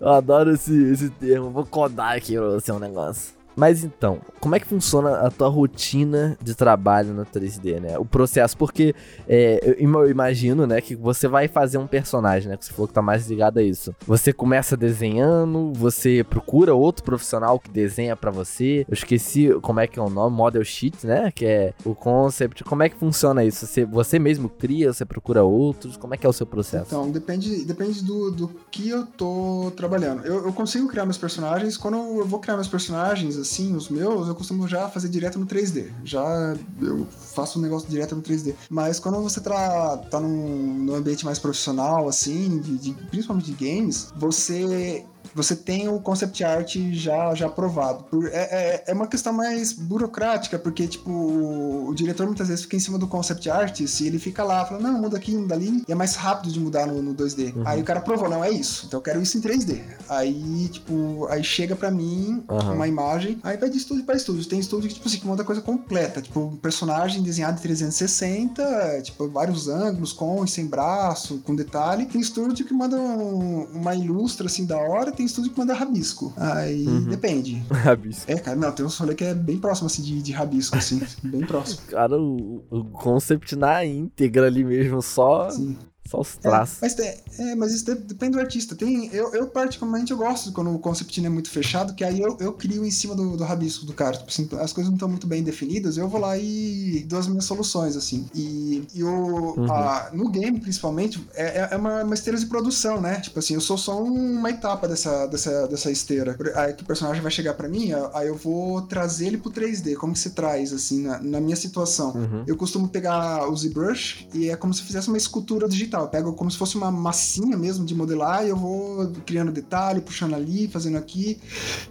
eu 0.00 0.08
adoro 0.08 0.54
esse, 0.54 0.74
esse 0.90 1.10
termo. 1.10 1.50
Vou 1.50 1.66
codar 1.66 2.16
aqui 2.16 2.34
pra 2.36 2.48
você 2.48 2.72
um 2.72 2.78
negócio. 2.78 3.41
Mas 3.54 3.84
então, 3.84 4.20
como 4.40 4.54
é 4.54 4.60
que 4.60 4.66
funciona 4.66 5.18
a 5.18 5.30
tua 5.30 5.48
rotina 5.48 6.36
de 6.42 6.54
trabalho 6.54 7.12
no 7.12 7.24
3D, 7.24 7.80
né? 7.80 7.98
O 7.98 8.04
processo, 8.04 8.56
porque 8.56 8.94
é, 9.28 9.76
eu 9.78 10.10
imagino, 10.10 10.66
né, 10.66 10.80
que 10.80 10.96
você 10.96 11.28
vai 11.28 11.48
fazer 11.48 11.78
um 11.78 11.86
personagem, 11.86 12.48
né? 12.48 12.56
Que 12.56 12.64
você 12.64 12.72
falou 12.72 12.88
que 12.88 12.94
tá 12.94 13.02
mais 13.02 13.28
ligado 13.28 13.58
a 13.58 13.62
isso. 13.62 13.94
Você 14.06 14.32
começa 14.32 14.76
desenhando, 14.76 15.72
você 15.74 16.24
procura 16.24 16.74
outro 16.74 17.04
profissional 17.04 17.58
que 17.58 17.70
desenha 17.70 18.16
para 18.16 18.30
você. 18.30 18.86
Eu 18.88 18.94
esqueci 18.94 19.50
como 19.60 19.80
é 19.80 19.86
que 19.86 19.98
é 19.98 20.02
o 20.02 20.08
nome, 20.08 20.34
Model 20.34 20.64
Sheet, 20.64 21.06
né? 21.06 21.30
Que 21.30 21.46
é 21.46 21.74
o 21.84 21.94
concept. 21.94 22.64
Como 22.64 22.82
é 22.82 22.88
que 22.88 22.96
funciona 22.96 23.44
isso? 23.44 23.66
Você, 23.66 23.84
você 23.84 24.18
mesmo 24.18 24.48
cria, 24.48 24.92
você 24.92 25.04
procura 25.04 25.44
outros? 25.44 25.96
Como 25.96 26.14
é 26.14 26.16
que 26.16 26.26
é 26.26 26.28
o 26.28 26.32
seu 26.32 26.46
processo? 26.46 26.86
Então, 26.86 27.10
depende, 27.10 27.64
depende 27.64 28.02
do, 28.02 28.30
do 28.30 28.48
que 28.70 28.88
eu 28.88 29.06
tô 29.06 29.72
trabalhando. 29.76 30.24
Eu, 30.24 30.46
eu 30.46 30.52
consigo 30.52 30.88
criar 30.88 31.04
meus 31.04 31.18
personagens. 31.18 31.76
Quando 31.76 31.96
eu 31.96 32.26
vou 32.26 32.40
criar 32.40 32.54
meus 32.54 32.68
personagens, 32.68 33.36
assim, 33.42 33.74
os 33.74 33.88
meus, 33.88 34.28
eu 34.28 34.34
costumo 34.34 34.66
já 34.66 34.88
fazer 34.88 35.08
direto 35.08 35.38
no 35.38 35.46
3D. 35.46 35.90
Já 36.04 36.56
eu 36.80 37.06
faço 37.34 37.58
um 37.58 37.62
negócio 37.62 37.88
direto 37.88 38.16
no 38.16 38.22
3D. 38.22 38.54
Mas 38.70 38.98
quando 38.98 39.20
você 39.22 39.40
tá, 39.40 39.96
tá 40.10 40.20
num, 40.20 40.84
num 40.84 40.94
ambiente 40.94 41.24
mais 41.24 41.38
profissional, 41.38 42.08
assim, 42.08 42.58
de, 42.58 42.78
de, 42.78 42.92
principalmente 43.10 43.52
de 43.52 43.64
games, 43.64 44.12
você 44.16 45.04
você 45.34 45.54
tem 45.56 45.88
o 45.88 46.00
concept 46.00 46.44
art 46.44 46.76
já, 46.92 47.34
já 47.34 47.46
aprovado. 47.46 48.04
É, 48.26 48.38
é, 48.38 48.84
é, 48.88 48.92
uma 48.92 49.06
questão 49.06 49.32
mais 49.32 49.72
burocrática, 49.72 50.58
porque, 50.58 50.86
tipo, 50.86 51.10
o 51.10 51.94
diretor 51.94 52.26
muitas 52.26 52.48
vezes 52.48 52.64
fica 52.64 52.76
em 52.76 52.80
cima 52.80 52.98
do 52.98 53.06
concept 53.06 53.48
art, 53.50 53.86
se 53.86 54.06
ele 54.06 54.18
fica 54.18 54.42
lá, 54.44 54.64
fala, 54.64 54.80
não, 54.80 55.00
muda 55.00 55.16
aqui, 55.16 55.36
muda 55.36 55.54
ali, 55.54 55.84
e 55.86 55.92
é 55.92 55.94
mais 55.94 56.14
rápido 56.14 56.52
de 56.52 56.60
mudar 56.60 56.86
no, 56.86 57.02
no 57.02 57.14
2D. 57.14 57.54
Uhum. 57.54 57.62
Aí 57.66 57.80
o 57.80 57.84
cara 57.84 58.00
provou, 58.00 58.28
não, 58.28 58.44
é 58.44 58.50
isso, 58.50 58.86
então 58.86 58.98
eu 58.98 59.02
quero 59.02 59.22
isso 59.22 59.38
em 59.38 59.40
3D. 59.40 59.80
Aí, 60.08 60.68
tipo, 60.68 61.26
aí 61.30 61.42
chega 61.42 61.76
pra 61.76 61.90
mim 61.90 62.44
uhum. 62.48 62.74
uma 62.74 62.88
imagem, 62.88 63.38
aí 63.42 63.56
vai 63.56 63.70
de 63.70 63.78
estúdio 63.78 64.04
pra 64.04 64.16
estúdio. 64.16 64.44
Tem 64.46 64.58
estúdio 64.58 64.88
que, 64.88 64.94
tipo 64.94 65.08
assim, 65.08 65.18
que 65.18 65.26
monta 65.26 65.44
coisa 65.44 65.60
completa, 65.60 66.20
tipo, 66.20 66.40
um 66.40 66.56
personagem 66.56 67.22
desenhado 67.22 67.58
em 67.58 67.62
360, 67.62 69.02
tipo, 69.02 69.28
vários 69.28 69.68
ângulos, 69.68 70.12
com 70.12 70.44
e 70.44 70.48
sem 70.48 70.66
braço, 70.66 71.40
com 71.44 71.54
detalhe. 71.54 72.06
Tem 72.06 72.20
estúdio 72.20 72.66
que 72.66 72.74
manda 72.74 72.96
um, 72.96 73.64
uma 73.72 73.94
ilustra, 73.94 74.46
assim, 74.46 74.66
da 74.66 74.76
hora, 74.76 75.11
tem 75.16 75.26
estúdio 75.26 75.52
que 75.52 75.58
manda 75.58 75.74
rabisco. 75.74 76.32
Aí 76.36 76.86
uhum. 76.86 77.04
depende. 77.04 77.62
rabisco. 77.70 78.30
É, 78.30 78.36
cara, 78.36 78.56
não, 78.56 78.72
tem 78.72 78.84
um 78.84 78.88
rolê 78.88 79.14
que 79.14 79.24
é 79.24 79.34
bem 79.34 79.58
próximo, 79.58 79.86
assim, 79.86 80.02
de, 80.02 80.22
de 80.22 80.32
rabisco, 80.32 80.76
assim, 80.76 81.00
bem 81.22 81.42
próximo. 81.46 81.82
Cara, 81.88 82.18
o, 82.18 82.64
o 82.70 82.84
concept 82.84 83.56
na 83.56 83.84
íntegra 83.84 84.46
ali 84.46 84.64
mesmo, 84.64 85.00
só. 85.02 85.50
Sim. 85.50 85.76
Só 86.08 86.20
os 86.20 86.36
traços. 86.36 86.82
É, 86.82 86.86
mas, 86.86 87.38
é, 87.38 87.54
mas 87.54 87.72
isso 87.72 87.94
depende 87.94 88.32
do 88.32 88.40
artista. 88.40 88.74
Tem, 88.74 89.08
eu, 89.12 89.32
eu, 89.34 89.46
particularmente, 89.46 90.10
eu 90.10 90.18
gosto 90.18 90.52
quando 90.52 90.74
o 90.74 90.78
concept 90.78 91.24
é 91.24 91.28
muito 91.28 91.48
fechado, 91.48 91.94
que 91.94 92.02
aí 92.02 92.20
eu, 92.20 92.36
eu 92.40 92.52
crio 92.52 92.84
em 92.84 92.90
cima 92.90 93.14
do, 93.14 93.36
do 93.36 93.44
rabisco 93.44 93.86
do 93.86 93.92
cara. 93.92 94.16
Tipo 94.16 94.28
assim, 94.28 94.48
as 94.60 94.72
coisas 94.72 94.90
não 94.90 94.96
estão 94.96 95.08
muito 95.08 95.26
bem 95.26 95.42
definidas, 95.42 95.96
eu 95.96 96.08
vou 96.08 96.20
lá 96.20 96.36
e 96.36 97.04
dou 97.08 97.18
as 97.18 97.26
minhas 97.28 97.44
soluções, 97.44 97.96
assim. 97.96 98.26
E, 98.34 98.86
e 98.94 99.04
o, 99.04 99.54
uhum. 99.56 99.72
a, 99.72 100.10
no 100.12 100.28
game, 100.28 100.60
principalmente, 100.60 101.24
é, 101.34 101.60
é, 101.60 101.68
é 101.70 101.76
uma, 101.76 102.02
uma, 102.02 102.14
esteira 102.14 102.38
de 102.38 102.46
produção, 102.46 103.00
né? 103.00 103.20
Tipo 103.20 103.38
assim, 103.38 103.54
eu 103.54 103.60
sou 103.60 103.78
só 103.78 104.02
uma 104.02 104.50
etapa 104.50 104.88
dessa, 104.88 105.26
dessa, 105.26 105.68
dessa 105.68 105.90
esteira. 105.90 106.36
Aí 106.56 106.74
que 106.74 106.82
o 106.82 106.86
personagem 106.86 107.22
vai 107.22 107.30
chegar 107.30 107.54
para 107.54 107.68
mim, 107.68 107.90
aí 108.12 108.26
eu 108.26 108.36
vou 108.36 108.82
trazer 108.82 109.28
ele 109.28 109.38
pro 109.38 109.50
3D. 109.50 109.94
Como 109.94 110.12
que 110.12 110.18
você 110.18 110.30
traz, 110.30 110.72
assim, 110.72 111.02
na, 111.02 111.20
na 111.20 111.40
minha 111.40 111.56
situação? 111.56 112.12
Uhum. 112.12 112.44
Eu 112.46 112.56
costumo 112.56 112.88
pegar 112.88 113.48
o 113.48 113.56
ZBrush 113.56 114.28
e 114.34 114.50
é 114.50 114.56
como 114.56 114.74
se 114.74 114.82
fizesse 114.82 115.08
uma 115.08 115.16
escultura 115.16 115.68
digital 115.68 116.01
eu 116.02 116.08
pego 116.08 116.32
como 116.34 116.50
se 116.50 116.56
fosse 116.56 116.76
uma 116.76 116.90
massinha 116.90 117.56
mesmo 117.56 117.84
de 117.84 117.94
modelar 117.94 118.44
e 118.44 118.48
eu 118.48 118.56
vou 118.56 119.12
criando 119.26 119.52
detalhe, 119.52 120.00
puxando 120.00 120.34
ali, 120.34 120.68
fazendo 120.68 120.96
aqui. 120.96 121.40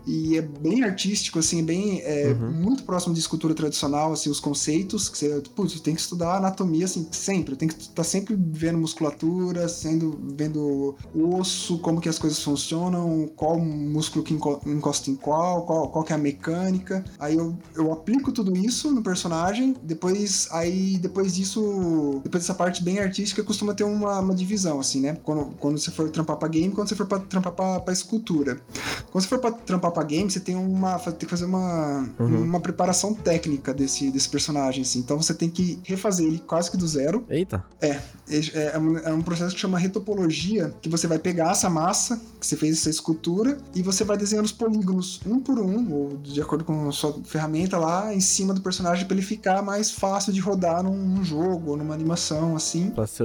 E 0.06 0.38
é 0.38 0.42
bem 0.42 0.84
artístico, 0.84 1.40
assim, 1.40 1.60
é 1.60 1.64
bem 1.64 2.02
é, 2.02 2.36
uhum. 2.40 2.52
muito 2.52 2.84
próximo 2.84 3.14
de 3.14 3.20
escultura 3.20 3.54
tradicional, 3.54 4.14
assim, 4.14 4.30
os 4.30 4.40
conceitos 4.40 5.10
que 5.10 5.18
você, 5.18 5.42
putz, 5.56 5.80
tem 5.80 5.96
que 5.96 6.02
estudar 6.02 6.38
anatomia, 6.38 6.86
assim, 6.86 7.08
sempre. 7.12 7.56
Tem 7.56 7.68
que 7.68 7.76
estar 7.76 7.94
tá 7.94 8.04
sempre 8.04 8.36
vendo 8.38 8.78
musculatura, 8.78 9.68
sendo, 9.68 10.20
vendo 10.36 10.96
osso, 11.16 11.80
como 11.80 12.02
que 12.02 12.10
as 12.10 12.20
coisas 12.20 12.42
funcionam, 12.42 13.30
qual 13.36 13.60
músculo 13.60 14.24
que 14.24 14.34
encosta 14.34 15.10
em 15.10 15.16
qual, 15.16 15.66
qual, 15.66 15.90
qual 15.90 16.04
que 16.04 16.14
é 16.14 16.16
a 16.16 16.20
mecânica. 16.20 17.04
Aí 17.20 17.36
eu, 17.36 17.58
eu 17.76 17.92
aplico 17.92 18.32
tudo 18.32 18.56
isso 18.56 18.92
no 18.92 19.02
personagem, 19.02 19.76
depois, 19.84 20.48
aí, 20.52 20.98
depois 20.98 21.36
disso, 21.36 22.22
depois 22.24 22.44
dessa 22.44 22.54
parte 22.54 22.84
bem 22.84 23.00
artística, 23.00 23.44
costuma 23.44 23.74
ter 23.74 23.84
um 23.84 23.91
uma, 23.94 24.20
uma 24.20 24.34
divisão, 24.36 24.80
assim, 24.80 25.02
né? 25.02 25.18
Quando, 25.24 25.46
quando 25.60 25.78
você 25.78 25.92
for 25.92 26.10
trampar 26.10 26.38
pra 26.38 26.48
game, 26.48 26.74
quando 26.74 26.88
você 26.90 26.96
for 26.96 27.06
pra 27.06 27.20
trampar 27.20 27.54
pra, 27.54 27.80
pra 27.80 27.94
escultura. 27.94 28.60
Quando 29.12 29.24
você 29.24 29.28
for 29.30 29.40
pra 29.40 29.52
trampar 29.52 29.92
pra 29.92 30.04
game, 30.04 30.30
você 30.30 30.40
tem 30.40 30.56
uma. 30.56 30.98
Tem 31.00 31.14
que 31.20 31.26
fazer 31.28 31.46
uma, 31.46 32.10
Uhum. 32.20 32.44
uma 32.44 32.60
preparação 32.60 33.14
técnica 33.14 33.74
desse, 33.74 34.10
desse 34.12 34.30
personagem, 34.30 34.82
assim. 34.84 35.00
Então 35.00 35.22
você 35.22 35.34
tem 35.34 35.50
que 35.50 35.80
refazer 35.84 36.26
ele 36.28 36.40
quase 36.40 36.70
que 36.72 36.78
do 36.78 36.88
zero. 36.88 37.26
Eita. 37.30 37.64
É, 37.82 38.00
é, 38.30 38.78
um, 38.80 38.98
é 38.98 39.14
um 39.14 39.22
processo 39.22 39.54
que 39.54 39.60
chama 39.62 39.78
retopologia, 39.78 40.74
que 40.82 40.90
você 40.90 41.08
vai 41.08 41.20
pegar 41.20 41.52
essa 41.52 41.70
massa 41.70 42.20
que 42.40 42.46
você 42.48 42.56
fez 42.58 42.78
essa 42.78 42.90
escultura 42.90 43.58
e 43.76 43.82
você 43.84 44.04
vai 44.04 44.18
desenhando 44.18 44.46
os 44.46 44.52
polígonos 44.52 45.22
um 45.26 45.40
por 45.40 45.60
um, 45.60 45.92
ou 45.94 46.18
de 46.18 46.42
acordo 46.42 46.64
com 46.64 46.90
a 46.90 46.92
sua 46.92 47.14
ferramenta 47.24 47.78
lá, 47.78 48.14
em 48.14 48.20
cima 48.20 48.54
do 48.54 48.62
personagem 48.62 49.06
pra 49.06 49.16
ele 49.16 49.26
ficar 49.26 49.62
mais 49.62 49.92
fácil 49.92 50.34
de 50.34 50.40
rodar 50.40 50.84
num, 50.84 50.96
num 50.96 51.24
jogo 51.24 51.72
ou 51.72 51.78
numa 51.78 51.94
animação, 51.94 52.56
assim. 52.56 52.90
Pra 52.90 53.06
ser 53.06 53.24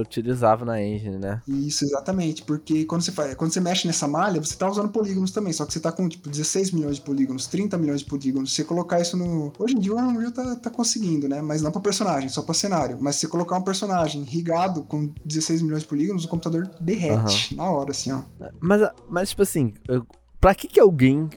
na 0.65 0.81
engine, 0.81 1.17
né? 1.17 1.41
Isso, 1.47 1.83
exatamente, 1.85 2.43
porque 2.43 2.85
quando 2.85 3.01
você, 3.01 3.11
faz, 3.11 3.35
quando 3.35 3.51
você 3.51 3.59
mexe 3.59 3.87
nessa 3.87 4.07
malha, 4.07 4.41
você 4.41 4.55
tá 4.55 4.69
usando 4.69 4.89
polígonos 4.89 5.31
também, 5.31 5.53
só 5.53 5.65
que 5.65 5.73
você 5.73 5.79
tá 5.79 5.91
com, 5.91 6.07
tipo, 6.09 6.29
16 6.29 6.71
milhões 6.71 6.95
de 6.97 7.01
polígonos, 7.01 7.47
30 7.47 7.77
milhões 7.77 8.01
de 8.01 8.05
polígonos. 8.07 8.49
Se 8.51 8.57
você 8.57 8.63
colocar 8.63 8.99
isso 8.99 9.15
no... 9.17 9.51
Hoje 9.59 9.75
em 9.75 9.79
dia 9.79 9.93
o 9.93 9.97
Unreal 9.97 10.31
tá, 10.31 10.55
tá 10.55 10.69
conseguindo, 10.69 11.27
né? 11.27 11.41
Mas 11.41 11.61
não 11.61 11.71
pra 11.71 11.81
personagem, 11.81 12.29
só 12.29 12.41
pra 12.41 12.53
cenário. 12.53 12.97
Mas 13.01 13.15
se 13.15 13.21
você 13.21 13.27
colocar 13.27 13.57
um 13.57 13.61
personagem 13.63 14.23
rigado 14.23 14.83
com 14.83 15.11
16 15.25 15.61
milhões 15.61 15.81
de 15.83 15.87
polígonos, 15.87 16.25
o 16.25 16.27
computador 16.27 16.69
derrete 16.79 17.55
na 17.55 17.69
hora, 17.69 17.91
assim, 17.91 18.11
ó. 18.11 18.21
Mas, 18.59 18.81
mas 19.09 19.29
tipo 19.29 19.41
assim, 19.41 19.73
eu- 19.87 20.05
pra 20.39 20.53
que 20.55 20.67
que 20.67 20.79
alguém 20.79 21.29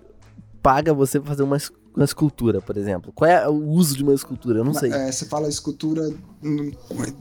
paga 0.62 0.92
você 0.92 1.18
pra 1.18 1.28
fazer 1.30 1.42
uma, 1.42 1.56
uma 1.94 2.04
escultura, 2.04 2.60
por 2.60 2.76
exemplo? 2.76 3.12
Qual 3.12 3.30
é 3.30 3.48
o 3.48 3.54
uso 3.68 3.96
de 3.96 4.02
uma 4.02 4.14
escultura? 4.14 4.60
Eu 4.60 4.64
não 4.64 4.74
sei. 4.74 4.92
É, 4.92 5.10
você 5.10 5.26
fala 5.26 5.48
escultura. 5.48 6.08
hum, 6.42 6.70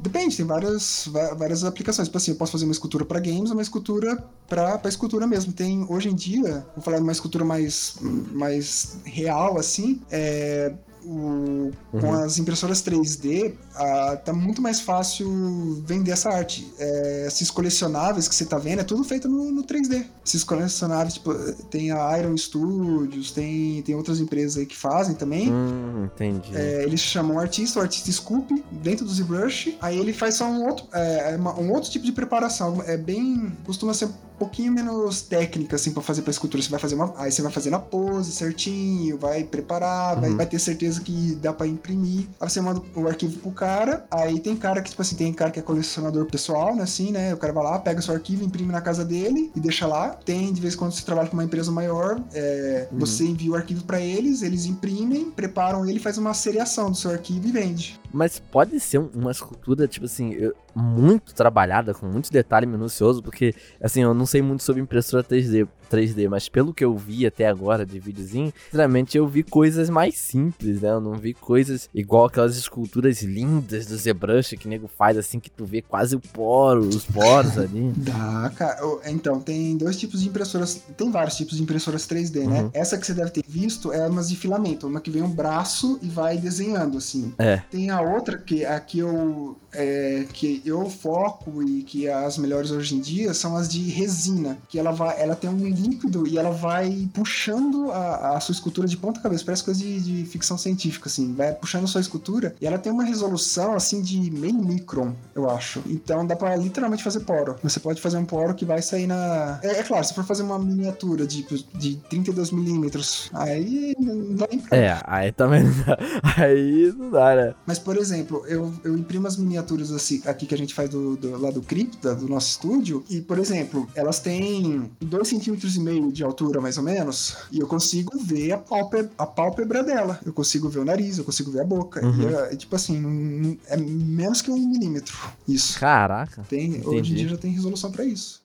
Depende, 0.01 0.37
tem 0.37 0.45
várias, 0.45 1.09
várias 1.37 1.63
aplicações. 1.63 2.07
Tipo 2.07 2.17
assim, 2.17 2.31
eu 2.31 2.37
posso 2.37 2.51
fazer 2.51 2.65
uma 2.65 2.71
escultura 2.71 3.03
pra 3.05 3.19
games 3.19 3.51
uma 3.51 3.61
escultura 3.61 4.23
pra 4.47 4.79
escultura 4.85 5.25
mesmo. 5.27 5.53
Tem, 5.53 5.85
hoje 5.89 6.09
em 6.09 6.15
dia, 6.15 6.65
vou 6.75 6.83
falar 6.83 6.97
de 6.97 7.03
uma 7.03 7.11
escultura 7.11 7.43
mais, 7.43 7.95
mais 8.01 8.97
real, 9.05 9.57
assim. 9.57 10.01
É. 10.11 10.73
o- 11.09 11.71
com 11.91 11.97
Uhum. 12.07 12.23
as 12.23 12.37
impressoras 12.37 12.81
3D, 12.81 13.55
ah, 13.75 14.17
tá 14.23 14.31
muito 14.31 14.61
mais 14.61 14.79
fácil 14.79 15.81
vender 15.85 16.11
essa 16.11 16.29
arte. 16.29 16.71
É, 16.77 17.25
esses 17.27 17.49
colecionáveis 17.49 18.27
que 18.27 18.35
você 18.35 18.45
tá 18.45 18.57
vendo, 18.57 18.79
é 18.79 18.83
tudo 18.83 19.03
feito 19.03 19.27
no, 19.27 19.51
no 19.51 19.63
3D. 19.63 20.05
Esses 20.25 20.43
colecionáveis, 20.43 21.15
tipo, 21.15 21.33
tem 21.71 21.91
a 21.91 22.17
Iron 22.19 22.35
Studios, 22.37 23.31
tem, 23.31 23.81
tem 23.81 23.95
outras 23.95 24.19
empresas 24.19 24.57
aí 24.57 24.65
que 24.65 24.77
fazem 24.77 25.15
também. 25.15 25.51
Hum, 25.51 26.05
entendi. 26.13 26.55
É, 26.55 26.83
eles 26.83 26.99
chamam 26.99 27.37
o 27.37 27.39
artista, 27.39 27.79
o 27.79 27.81
artista 27.81 28.11
sculpe 28.11 28.63
dentro 28.71 29.05
do 29.05 29.11
ZBrush, 29.11 29.77
aí 29.81 29.97
ele 29.97 30.13
faz 30.13 30.35
só 30.35 30.45
um 30.45 30.65
outro, 30.67 30.85
é, 30.93 31.33
é 31.33 31.37
um 31.37 31.71
outro 31.71 31.89
tipo 31.89 32.05
de 32.05 32.11
preparação. 32.11 32.81
É 32.85 32.95
bem. 32.97 33.51
costuma 33.65 33.93
ser 33.93 34.09
pouquinho 34.39 34.71
menos 34.71 35.21
técnica, 35.21 35.75
assim, 35.75 35.91
pra 35.91 36.01
fazer 36.01 36.21
pra 36.23 36.31
escultura. 36.31 36.63
Você 36.63 36.69
vai 36.69 36.79
fazer 36.79 36.95
uma. 36.95 37.13
Aí 37.17 37.31
você 37.31 37.41
vai 37.41 37.51
fazer 37.51 37.69
na 37.69 37.77
pose 37.79 38.31
certinho, 38.31 39.17
vai 39.17 39.43
preparar, 39.43 40.19
vai, 40.19 40.29
Uhum. 40.31 40.37
vai 40.37 40.45
ter 40.45 40.57
certeza 40.59 41.01
que 41.01 41.35
dá 41.35 41.53
pra 41.53 41.67
imprimir. 41.67 42.27
Aí 42.39 42.49
você 42.49 42.61
manda 42.61 42.81
o 42.95 43.07
arquivo 43.07 43.37
pro 43.39 43.51
cara. 43.51 44.05
Aí 44.09 44.39
tem 44.39 44.55
cara 44.55 44.81
que, 44.81 44.89
tipo 44.89 45.01
assim, 45.01 45.15
tem 45.15 45.33
cara 45.33 45.51
que 45.51 45.59
é 45.59 45.61
colecionador 45.61 46.25
pessoal, 46.25 46.75
né? 46.75 46.83
Assim, 46.83 47.11
né? 47.11 47.33
O 47.33 47.37
cara 47.37 47.53
vai 47.53 47.63
lá, 47.63 47.77
pega 47.79 48.01
seu 48.01 48.13
arquivo, 48.13 48.43
imprime 48.43 48.71
na 48.71 48.81
casa 48.81 49.03
dele 49.05 49.51
e 49.55 49.59
deixa 49.59 49.85
lá. 49.85 50.09
Tem, 50.09 50.51
de 50.53 50.61
vez 50.61 50.73
em 50.73 50.77
quando, 50.77 50.91
você 50.93 51.03
trabalha 51.03 51.27
com 51.27 51.35
uma 51.35 51.43
empresa 51.43 51.71
maior, 51.71 52.21
é, 52.33 52.87
Uhum. 52.91 52.99
você 52.99 53.25
envia 53.25 53.51
o 53.51 53.55
arquivo 53.55 53.83
pra 53.83 53.99
eles, 53.99 54.41
eles 54.41 54.65
imprimem, 54.65 55.29
preparam 55.31 55.85
ele, 55.85 55.99
faz 55.99 56.17
uma 56.17 56.33
seriação 56.33 56.89
do 56.91 56.97
seu 56.97 57.11
arquivo 57.11 57.47
e 57.47 57.51
vende. 57.51 57.99
Mas 58.11 58.39
pode 58.39 58.79
ser 58.79 58.99
um- 58.99 59.09
uma 59.13 59.31
escultura, 59.31 59.87
tipo 59.87 60.05
assim, 60.05 60.31
eu- 60.33 60.53
muito 60.79 61.33
trabalhada, 61.33 61.93
com 61.93 62.05
muito 62.05 62.31
detalhe 62.31 62.65
minucioso, 62.65 63.21
porque, 63.21 63.53
assim, 63.81 64.01
eu 64.01 64.13
não 64.13 64.25
sei 64.25 64.41
muito 64.41 64.63
sobre 64.63 64.81
impressora 64.81 65.23
3D, 65.23 65.67
3D, 65.89 66.29
mas 66.29 66.47
pelo 66.47 66.73
que 66.73 66.83
eu 66.83 66.95
vi 66.95 67.25
até 67.25 67.47
agora 67.47 67.85
de 67.85 67.99
videozinho, 67.99 68.53
sinceramente 68.65 69.17
eu 69.17 69.27
vi 69.27 69.43
coisas 69.43 69.89
mais 69.89 70.17
simples, 70.17 70.81
né? 70.81 70.89
Eu 70.89 71.01
não 71.01 71.15
vi 71.15 71.33
coisas 71.33 71.89
igual 71.93 72.25
aquelas 72.25 72.57
esculturas 72.57 73.21
lindas 73.21 73.85
do 73.85 73.97
ZBrush 73.97 74.57
que 74.57 74.67
o 74.67 74.69
nego 74.69 74.87
faz, 74.87 75.17
assim, 75.17 75.39
que 75.39 75.49
tu 75.49 75.65
vê 75.65 75.81
quase 75.81 76.15
o 76.15 76.19
poro, 76.19 76.81
os 76.81 77.05
poros 77.05 77.57
ali. 77.57 77.91
Dá, 77.97 78.51
cara. 78.55 78.79
Então, 79.05 79.39
tem 79.39 79.77
dois 79.77 79.97
tipos 79.97 80.21
de 80.21 80.29
impressoras. 80.29 80.81
Tem 80.97 81.11
vários 81.11 81.35
tipos 81.35 81.57
de 81.57 81.63
impressoras 81.63 82.07
3D, 82.07 82.47
né? 82.47 82.63
Uhum. 82.63 82.69
Essa 82.73 82.97
que 82.97 83.05
você 83.05 83.13
deve 83.13 83.31
ter 83.31 83.43
visto 83.47 83.91
é 83.91 84.07
umas 84.07 84.29
de 84.29 84.35
filamento, 84.35 84.87
uma 84.87 85.01
que 85.01 85.09
vem 85.09 85.21
um 85.21 85.29
braço 85.29 85.99
e 86.01 86.07
vai 86.07 86.37
desenhando, 86.37 86.97
assim. 86.97 87.33
É. 87.37 87.57
Tem 87.71 87.89
a 87.89 88.01
outra 88.01 88.37
que 88.37 88.65
a 88.65 88.79
que 88.79 88.99
eu, 88.99 89.57
é, 89.73 90.25
que 90.33 90.61
eu 90.65 90.89
foco 90.89 91.61
e 91.63 91.83
que 91.83 92.07
as 92.07 92.37
melhores 92.37 92.71
hoje 92.71 92.95
em 92.95 92.99
dia 92.99 93.33
são 93.33 93.55
as 93.55 93.69
de 93.69 93.79
resina, 93.89 94.57
que 94.67 94.79
ela 94.79 94.91
vai, 94.91 95.21
ela 95.21 95.35
tem 95.35 95.49
um 95.49 95.55
líquido 95.79 96.27
e 96.27 96.37
ela 96.37 96.51
vai 96.51 97.09
puxando 97.13 97.91
a, 97.91 98.37
a 98.37 98.39
sua 98.39 98.53
escultura 98.53 98.87
de 98.87 98.97
ponta 98.97 99.19
cabeça, 99.19 99.43
parece 99.45 99.63
coisa 99.63 99.79
de, 99.79 99.99
de 99.99 100.25
ficção 100.25 100.57
científica 100.57 101.07
assim, 101.09 101.33
vai 101.33 101.53
puxando 101.53 101.85
a 101.85 101.87
sua 101.87 102.01
escultura 102.01 102.55
e 102.61 102.67
ela 102.67 102.77
tem 102.77 102.91
uma 102.91 103.03
resolução 103.03 103.73
assim 103.73 104.01
de 104.01 104.31
meio 104.31 104.53
micron, 104.53 105.13
eu 105.35 105.49
acho. 105.49 105.81
Então 105.87 106.25
dá 106.25 106.35
pra 106.35 106.55
literalmente 106.55 107.03
fazer 107.03 107.21
poro. 107.21 107.55
Você 107.63 107.79
pode 107.79 108.01
fazer 108.01 108.17
um 108.17 108.25
poro 108.25 108.53
que 108.53 108.65
vai 108.65 108.81
sair 108.81 109.07
na, 109.07 109.59
é, 109.63 109.79
é 109.79 109.83
claro, 109.83 110.03
se 110.03 110.13
for 110.13 110.23
fazer 110.23 110.43
uma 110.43 110.59
miniatura 110.59 111.25
de 111.25 111.39
de 111.75 111.95
32 112.09 112.51
milímetros, 112.51 113.29
aí 113.33 113.95
não 113.99 114.35
dá 114.35 114.47
nem 114.49 114.59
pra 114.59 114.77
É, 114.77 114.99
aí 115.05 115.31
também 115.31 115.63
não 115.63 115.71
dá. 115.85 115.97
Aí 116.39 116.93
não 116.95 117.11
dá, 117.11 117.35
né? 117.35 117.55
mas, 117.65 117.79
por 117.79 117.97
exemplo, 117.97 118.45
eu, 118.47 118.73
eu 118.83 118.97
imprimo 118.97 119.27
as 119.27 119.35
miniaturas 119.35 119.91
assim, 119.91 120.21
aqui 120.25 120.45
que 120.45 120.53
a 120.53 120.57
gente 120.57 120.73
faz 120.73 120.89
do, 120.89 121.15
do, 121.15 121.37
lá 121.37 121.51
do 121.51 121.61
Cripta, 121.61 122.15
do 122.15 122.27
nosso 122.27 122.49
estúdio, 122.49 123.03
e, 123.09 123.21
por 123.21 123.37
exemplo, 123.39 123.87
elas 123.95 124.19
têm 124.19 124.89
2,5 125.03 125.25
centímetros 125.25 125.68
e 125.75 125.79
meio 125.79 126.11
de 126.11 126.23
altura, 126.23 126.61
mais 126.61 126.77
ou 126.77 126.83
menos, 126.83 127.35
e 127.51 127.59
eu 127.59 127.67
consigo 127.67 128.17
ver 128.17 128.51
a 128.51 128.57
pálpebra, 128.57 129.11
a 129.17 129.25
pálpebra 129.25 129.83
dela. 129.83 130.19
Eu 130.25 130.33
consigo 130.33 130.69
ver 130.69 130.79
o 130.79 130.85
nariz, 130.85 131.17
eu 131.17 131.23
consigo 131.23 131.51
ver 131.51 131.61
a 131.61 131.65
boca. 131.65 132.05
Uhum. 132.05 132.29
E, 132.29 132.33
é, 132.33 132.55
tipo 132.55 132.75
assim, 132.75 133.57
é 133.67 133.77
menos 133.77 134.41
que 134.41 134.51
um 134.51 134.57
milímetro. 134.57 135.17
Isso. 135.47 135.79
Caraca. 135.79 136.43
Tem, 136.49 136.85
hoje 136.85 137.11
em 137.11 137.15
dia 137.15 137.29
já 137.29 137.37
tem 137.37 137.51
resolução 137.51 137.91
pra 137.91 138.03
isso. 138.03 138.38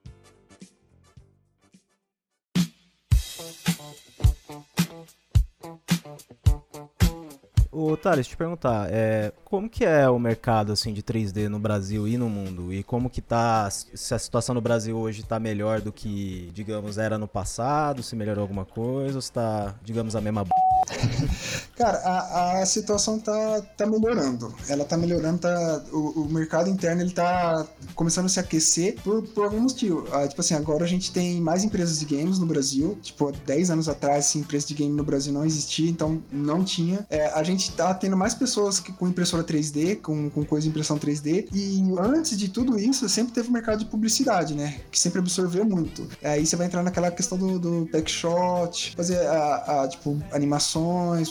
Ô, 7.76 7.96
Thales, 7.96 8.28
te 8.28 8.36
perguntar, 8.36 8.86
é, 8.88 9.32
como 9.44 9.68
que 9.68 9.84
é 9.84 10.08
o 10.08 10.16
mercado 10.16 10.70
assim 10.70 10.92
de 10.92 11.02
3D 11.02 11.48
no 11.48 11.58
Brasil 11.58 12.06
e 12.06 12.16
no 12.16 12.28
mundo? 12.28 12.72
E 12.72 12.84
como 12.84 13.10
que 13.10 13.20
tá, 13.20 13.68
se 13.68 14.14
a 14.14 14.18
situação 14.18 14.54
no 14.54 14.60
Brasil 14.60 14.96
hoje 14.96 15.24
tá 15.24 15.40
melhor 15.40 15.80
do 15.80 15.92
que, 15.92 16.52
digamos, 16.54 16.98
era 16.98 17.18
no 17.18 17.26
passado, 17.26 18.00
se 18.00 18.14
melhorou 18.14 18.42
alguma 18.42 18.64
coisa, 18.64 19.18
ou 19.18 19.20
se 19.20 19.32
tá, 19.32 19.74
digamos, 19.82 20.14
a 20.14 20.20
mesma 20.20 20.44
b... 20.44 20.50
Cara, 21.76 21.98
a, 21.98 22.62
a 22.62 22.66
situação 22.66 23.18
tá, 23.18 23.62
tá 23.76 23.86
melhorando. 23.86 24.54
Ela 24.68 24.84
tá 24.84 24.96
melhorando, 24.96 25.38
tá, 25.38 25.84
o, 25.92 26.22
o 26.22 26.32
mercado 26.32 26.70
interno 26.70 27.02
ele 27.02 27.10
tá 27.10 27.66
começando 27.94 28.26
a 28.26 28.28
se 28.28 28.38
aquecer 28.38 28.96
por, 29.02 29.22
por 29.22 29.44
algum 29.44 29.60
motivo. 29.60 30.06
Ah, 30.12 30.26
tipo 30.26 30.40
assim, 30.40 30.54
agora 30.54 30.84
a 30.84 30.88
gente 30.88 31.12
tem 31.12 31.40
mais 31.40 31.64
empresas 31.64 31.98
de 31.98 32.04
games 32.04 32.38
no 32.38 32.46
Brasil. 32.46 32.96
Tipo, 33.02 33.28
há 33.28 33.32
10 33.44 33.70
anos 33.70 33.88
atrás, 33.88 34.26
assim, 34.26 34.40
empresa 34.40 34.66
de 34.66 34.74
game 34.74 34.94
no 34.94 35.04
Brasil 35.04 35.32
não 35.32 35.44
existia, 35.44 35.90
então 35.90 36.22
não 36.30 36.64
tinha. 36.64 37.04
É, 37.10 37.26
a 37.28 37.42
gente 37.42 37.72
tá 37.72 37.92
tendo 37.94 38.16
mais 38.16 38.34
pessoas 38.34 38.78
que, 38.78 38.92
com 38.92 39.08
impressora 39.08 39.42
3D, 39.42 40.00
com, 40.00 40.30
com 40.30 40.44
coisa 40.44 40.64
de 40.64 40.70
impressão 40.70 40.98
3D. 40.98 41.48
E 41.52 41.82
antes 41.98 42.38
de 42.38 42.48
tudo 42.48 42.78
isso, 42.78 43.08
sempre 43.08 43.32
teve 43.32 43.48
o 43.48 43.52
mercado 43.52 43.80
de 43.80 43.86
publicidade, 43.86 44.54
né? 44.54 44.80
Que 44.90 44.98
sempre 44.98 45.18
absorveu 45.18 45.64
muito. 45.64 46.06
Aí 46.22 46.46
você 46.46 46.56
vai 46.56 46.66
entrar 46.66 46.82
naquela 46.82 47.10
questão 47.10 47.36
do, 47.36 47.58
do 47.58 47.88
backshot, 47.90 48.94
fazer 48.96 49.18
a, 49.26 49.82
a, 49.82 49.88
tipo, 49.88 50.22
animações, 50.32 50.73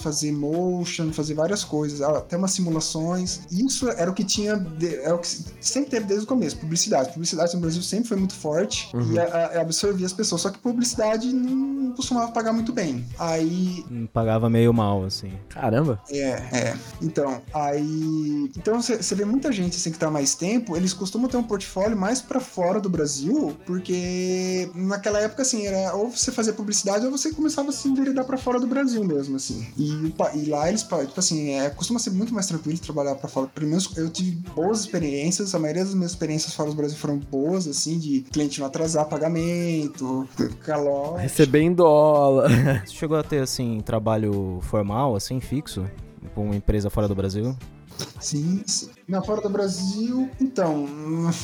fazer 0.01 0.31
motion, 0.31 1.11
fazer 1.11 1.33
várias 1.33 1.63
coisas, 1.63 2.01
até 2.01 2.37
umas 2.37 2.51
simulações. 2.51 3.41
Isso 3.51 3.89
era 3.89 4.09
o 4.09 4.13
que 4.13 4.23
tinha, 4.23 4.53
é 5.03 5.13
o 5.13 5.19
que 5.19 5.27
sempre 5.61 5.89
teve 5.91 6.05
desde 6.05 6.25
o 6.25 6.27
começo, 6.27 6.57
publicidade. 6.57 7.09
Publicidade 7.11 7.53
no 7.55 7.61
Brasil 7.61 7.81
sempre 7.81 8.07
foi 8.09 8.17
muito 8.17 8.33
forte 8.33 8.89
Uhum. 8.95 9.13
e 9.13 9.19
a- 9.19 9.23
a- 9.55 9.61
absorvia 9.61 10.05
as 10.05 10.13
pessoas, 10.13 10.41
só 10.41 10.49
que 10.49 10.59
publicidade 10.59 11.31
não 11.33 11.91
costumava 11.93 12.31
pagar 12.31 12.53
muito 12.53 12.71
bem. 12.73 13.05
Aí 13.19 13.85
Hum, 13.91 14.07
pagava 14.11 14.49
meio 14.49 14.73
mal, 14.73 15.03
assim. 15.05 15.31
Caramba. 15.49 15.99
é, 16.09 16.17
é. 16.19 16.77
Então, 17.01 17.41
aí. 17.53 18.51
Então 18.57 18.81
você 18.81 19.15
vê 19.15 19.25
muita 19.25 19.51
gente 19.51 19.77
assim 19.77 19.91
que 19.91 19.97
tá 19.99 20.07
há 20.07 20.11
mais 20.11 20.35
tempo, 20.35 20.75
eles 20.75 20.93
costumam 20.93 21.29
ter 21.29 21.37
um 21.37 21.43
portfólio 21.43 21.97
mais 21.97 22.21
pra 22.21 22.39
fora 22.39 22.79
do 22.79 22.89
Brasil, 22.89 23.55
porque 23.65 24.69
naquela 24.75 25.19
época, 25.19 25.41
assim, 25.41 25.65
era 25.65 25.93
ou 25.95 26.09
você 26.09 26.31
fazia 26.31 26.53
publicidade 26.53 27.05
ou 27.05 27.11
você 27.11 27.31
começava 27.31 27.69
a 27.69 27.71
se 27.71 27.87
enveredar 27.87 28.25
pra 28.25 28.37
fora 28.37 28.59
do 28.59 28.67
Brasil 28.67 29.03
mesmo, 29.03 29.32
assim. 29.35 29.67
E, 29.77 30.13
e 30.35 30.49
lá 30.49 30.69
eles, 30.69 30.83
tipo 30.83 31.19
assim, 31.19 31.51
é, 31.51 31.69
costuma 31.69 31.99
ser 31.99 32.11
muito 32.11 32.33
mais 32.33 32.47
tranquilo 32.47 32.77
trabalhar 32.79 33.15
pra 33.15 33.29
fora. 33.29 33.47
Pelo 33.47 33.67
menos 33.67 33.89
eu 33.97 34.09
tive 34.09 34.31
boas 34.55 34.81
experiências, 34.81 35.53
a 35.53 35.59
maioria 35.59 35.83
das 35.83 35.93
minhas 35.93 36.11
experiências 36.11 36.53
fora 36.53 36.69
do 36.69 36.75
Brasil 36.75 36.97
foram 36.97 37.17
boas, 37.17 37.67
assim, 37.67 37.97
de 37.97 38.21
cliente 38.31 38.59
não 38.59 38.67
atrasar 38.67 39.07
pagamento, 39.07 40.27
calor. 40.63 41.17
Receber 41.17 41.61
em 41.61 41.73
dólar. 41.73 42.49
Você 42.85 42.93
chegou 42.93 43.17
a 43.17 43.23
ter, 43.23 43.41
assim, 43.41 43.81
trabalho 43.81 44.59
formal, 44.63 45.15
assim, 45.15 45.39
fixo, 45.39 45.85
com 46.33 46.45
uma 46.45 46.55
empresa 46.55 46.89
fora 46.89 47.07
do 47.07 47.15
Brasil? 47.15 47.55
Sim, 48.19 48.63
sim. 48.65 48.89
Na 49.07 49.21
fora 49.21 49.41
do 49.41 49.49
Brasil, 49.49 50.29
então. 50.39 50.85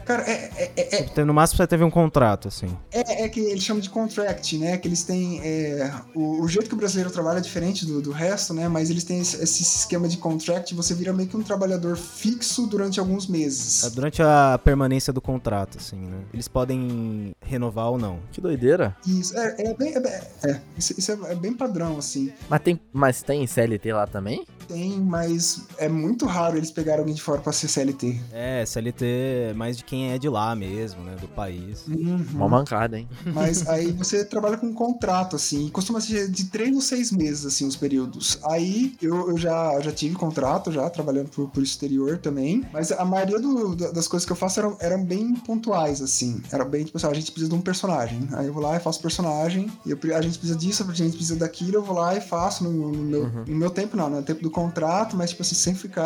Cara, 0.05 0.23
é, 0.29 0.51
é, 0.75 0.95
é, 0.95 1.01
Então, 1.03 1.25
No 1.25 1.33
máximo 1.33 1.57
você 1.57 1.67
teve 1.67 1.83
um 1.83 1.89
contrato, 1.89 2.47
assim. 2.47 2.67
é, 2.91 3.23
é 3.23 3.29
que 3.29 3.39
eles 3.39 3.63
chamam 3.63 3.81
de 3.81 3.89
contract, 3.89 4.57
né? 4.57 4.77
Que 4.77 4.87
eles 4.87 5.03
têm. 5.03 5.39
é, 5.43 5.91
o, 6.15 6.41
o 6.43 6.47
jeito 6.47 6.67
que 6.69 6.73
o 6.73 6.77
brasileiro 6.77 7.11
trabalha 7.11 7.39
é 7.39 7.41
diferente 7.41 7.85
do, 7.85 8.01
do 8.01 8.11
resto, 8.11 8.53
né? 8.53 8.67
Mas 8.67 8.89
eles 8.89 9.03
têm 9.03 9.19
esse, 9.19 9.35
esse 9.43 9.61
esquema 9.61 10.07
de 10.07 10.17
contract, 10.17 10.73
você 10.73 10.93
vira 10.93 11.11
meio 11.13 11.27
que 11.27 11.35
um 11.37 11.43
trabalhador 11.43 11.97
fixo 11.97 12.65
durante 12.67 12.99
alguns 12.99 13.27
É 13.27 13.31
meses. 13.31 13.91
Durante 13.93 14.21
a 14.21 14.59
permanência 14.63 15.11
do 15.11 15.21
contrato, 15.21 15.77
assim, 15.77 15.97
né? 15.97 16.19
Eles 16.33 16.47
podem 16.47 17.31
renovar 17.41 17.89
ou 17.91 17.97
não. 17.97 18.19
Que 18.31 18.39
doideira. 18.39 18.95
Isso, 19.05 19.37
é, 19.37 19.55
é 19.59 19.73
bem. 19.73 19.93
É, 19.95 20.27
é, 20.49 20.61
isso, 20.77 20.93
isso 20.97 21.11
é, 21.11 21.31
é 21.31 21.35
bem 21.35 21.53
padrão, 21.53 21.97
assim. 21.97 22.31
Mas 22.49 22.61
tem, 22.61 22.79
mas 22.93 23.21
tem 23.21 23.45
CLT 23.45 23.93
lá 23.93 24.07
também? 24.07 24.45
Tem, 24.67 24.99
mas 24.99 25.63
é 25.77 25.89
muito 25.89 26.25
raro 26.25 26.55
eles 26.57 26.69
pegarem 26.71 26.99
alguém 26.99 27.15
de 27.15 27.21
fora 27.21 27.41
pra 27.41 27.48
ser 27.53 27.67
CLT. 27.67 28.19
É, 28.31 28.65
CLT 28.65 29.05
é 29.05 29.53
mais 29.53 29.77
de 29.77 29.83
quem 29.83 30.11
é 30.11 30.17
de 30.17 30.29
lá 30.29 30.55
mesmo, 30.55 31.03
né? 31.03 31.15
Do 31.19 31.27
país. 31.27 31.85
Uhum. 31.87 32.25
Uma 32.33 32.49
mancada, 32.49 32.97
hein? 32.97 33.07
Mas 33.33 33.67
aí 33.69 33.91
você 33.91 34.23
trabalha 34.25 34.57
com 34.57 34.67
um 34.67 34.73
contrato, 34.73 35.35
assim, 35.35 35.67
e 35.67 35.71
costuma 35.71 35.99
ser 36.01 36.29
de 36.29 36.45
três 36.45 36.73
ou 36.75 36.81
seis 36.81 37.11
meses, 37.11 37.45
assim, 37.45 37.67
os 37.67 37.75
períodos. 37.75 38.39
Aí 38.43 38.95
eu, 39.01 39.29
eu 39.31 39.37
já, 39.37 39.79
já 39.81 39.91
tive 39.91 40.15
contrato, 40.15 40.71
já, 40.71 40.89
trabalhando 40.89 41.29
por, 41.29 41.49
por 41.49 41.63
exterior 41.63 42.17
também, 42.17 42.63
mas 42.73 42.91
a 42.91 43.05
maioria 43.05 43.39
do- 43.39 43.75
da- 43.75 43.91
das 43.91 44.07
coisas 44.07 44.25
que 44.25 44.31
eu 44.31 44.35
faço 44.35 44.59
eram, 44.59 44.77
eram 44.79 45.03
bem 45.03 45.33
pontuais, 45.35 46.01
assim. 46.01 46.41
Era 46.51 46.65
bem, 46.65 46.83
tipo 46.83 46.97
assim, 46.97 47.07
ah, 47.07 47.11
a 47.11 47.13
gente 47.13 47.31
precisa 47.31 47.49
de 47.49 47.55
um 47.55 47.61
personagem. 47.61 48.27
Aí 48.33 48.47
eu 48.47 48.53
vou 48.53 48.61
lá 48.63 48.75
e 48.75 48.79
faço 48.79 49.01
personagem, 49.01 49.71
e 49.85 49.91
eu 49.91 49.97
a 50.15 50.21
gente 50.21 50.37
precisa 50.39 50.57
disso, 50.57 50.85
a 50.89 50.93
gente 50.93 51.15
precisa 51.15 51.35
daquilo, 51.35 51.75
eu 51.75 51.83
vou 51.83 51.95
lá 51.95 52.15
e 52.15 52.21
faço 52.21 52.63
no, 52.63 52.91
no 52.91 53.03
meu, 53.03 53.29
no 53.47 53.55
meu 53.55 53.69
tempo, 53.69 53.95
não, 53.95 54.09
né? 54.09 54.17
No 54.17 54.23
tempo 54.23 54.41
do 54.41 54.49
contrato, 54.49 55.15
mas, 55.15 55.29
tipo 55.31 55.41
assim, 55.41 55.55
sem 55.55 55.75
ficar, 55.75 56.03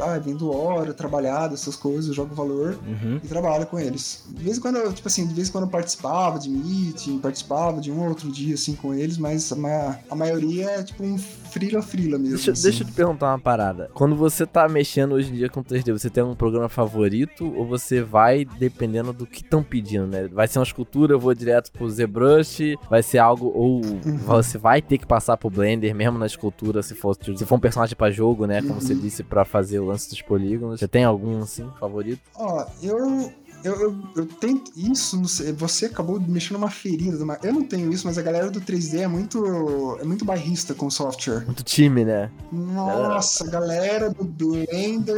ah, 0.00 0.18
vendo 0.18 0.50
hora, 0.64 0.92
trabalhado, 0.94 1.54
essas 1.54 1.76
coisas, 1.76 2.14
jogo 2.14 2.34
valor 2.34 2.78
Uhum. 2.86 3.20
e 3.22 3.26
trabalho 3.28 3.66
com 3.66 3.78
eles. 3.78 4.22
De 4.28 4.42
vez 4.44 4.56
em 4.58 4.60
quando, 4.60 4.76
eu, 4.76 4.92
tipo 4.92 5.06
assim, 5.08 5.26
de 5.26 5.34
vez 5.34 5.48
em 5.48 5.52
quando 5.52 5.64
eu 5.64 5.70
participava 5.70 6.38
de 6.38 6.48
meeting, 6.48 7.18
participava 7.18 7.80
de 7.80 7.90
um 7.92 8.00
ou 8.02 8.08
outro 8.08 8.30
dia, 8.30 8.54
assim, 8.54 8.74
com 8.74 8.92
eles, 8.94 9.18
mas 9.18 9.50
a, 9.52 9.56
ma- 9.56 9.98
a 10.10 10.14
maioria 10.14 10.70
é 10.70 10.82
tipo 10.82 11.02
um 11.04 11.18
frila-frila 11.54 12.18
mesmo. 12.18 12.34
Deixa, 12.34 12.50
assim. 12.50 12.62
deixa 12.64 12.82
eu 12.82 12.86
te 12.88 12.92
perguntar 12.92 13.28
uma 13.28 13.38
parada. 13.38 13.88
Quando 13.94 14.16
você 14.16 14.44
tá 14.44 14.68
mexendo 14.68 15.12
hoje 15.12 15.30
em 15.30 15.36
dia 15.36 15.48
com 15.48 15.62
3D, 15.62 15.92
você 15.92 16.10
tem 16.10 16.22
um 16.24 16.34
programa 16.34 16.68
favorito 16.68 17.46
ou 17.56 17.64
você 17.64 18.02
vai 18.02 18.44
dependendo 18.44 19.12
do 19.12 19.24
que 19.24 19.40
estão 19.40 19.62
pedindo, 19.62 20.06
né? 20.06 20.26
Vai 20.26 20.48
ser 20.48 20.58
uma 20.58 20.64
escultura, 20.64 21.14
eu 21.14 21.20
vou 21.20 21.32
direto 21.32 21.70
pro 21.70 21.88
ZBrush, 21.88 22.76
vai 22.90 23.02
ser 23.02 23.18
algo 23.18 23.52
ou 23.54 23.80
você 24.26 24.58
vai 24.58 24.82
ter 24.82 24.98
que 24.98 25.06
passar 25.06 25.36
pro 25.36 25.48
Blender 25.48 25.94
mesmo 25.94 26.18
na 26.18 26.26
escultura 26.26 26.82
se 26.82 26.94
for, 26.94 27.16
se 27.16 27.46
for 27.46 27.54
um 27.54 27.60
personagem 27.60 27.94
pra 27.94 28.10
jogo, 28.10 28.46
né? 28.46 28.60
Como 28.60 28.80
você 28.80 28.94
disse, 28.94 29.22
pra 29.22 29.44
fazer 29.44 29.78
o 29.78 29.86
lance 29.86 30.10
dos 30.10 30.22
polígonos. 30.22 30.80
Você 30.80 30.88
tem 30.88 31.04
algum 31.04 31.40
assim 31.40 31.68
favorito? 31.78 32.20
Ó, 32.34 32.66
eu. 32.82 33.32
Eu, 33.64 33.80
eu, 33.80 33.96
eu 34.16 34.26
tento 34.26 34.70
isso, 34.76 35.16
não 35.16 35.26
sei, 35.26 35.52
você 35.52 35.86
acabou 35.86 36.18
de 36.18 36.30
mexer 36.30 36.52
numa 36.52 36.70
ferida. 36.70 37.16
Numa, 37.16 37.38
eu 37.42 37.52
não 37.52 37.64
tenho 37.64 37.90
isso, 37.90 38.06
mas 38.06 38.18
a 38.18 38.22
galera 38.22 38.50
do 38.50 38.60
3D 38.60 39.00
é 39.00 39.06
muito, 39.06 39.98
é 40.00 40.04
muito 40.04 40.22
bairrista 40.22 40.74
com 40.74 40.90
software. 40.90 41.44
Muito 41.46 41.64
time, 41.64 42.04
né? 42.04 42.30
Nossa, 42.52 43.44
a 43.44 43.50
galera 43.50 44.10
do 44.10 44.24
Blender, 44.24 45.16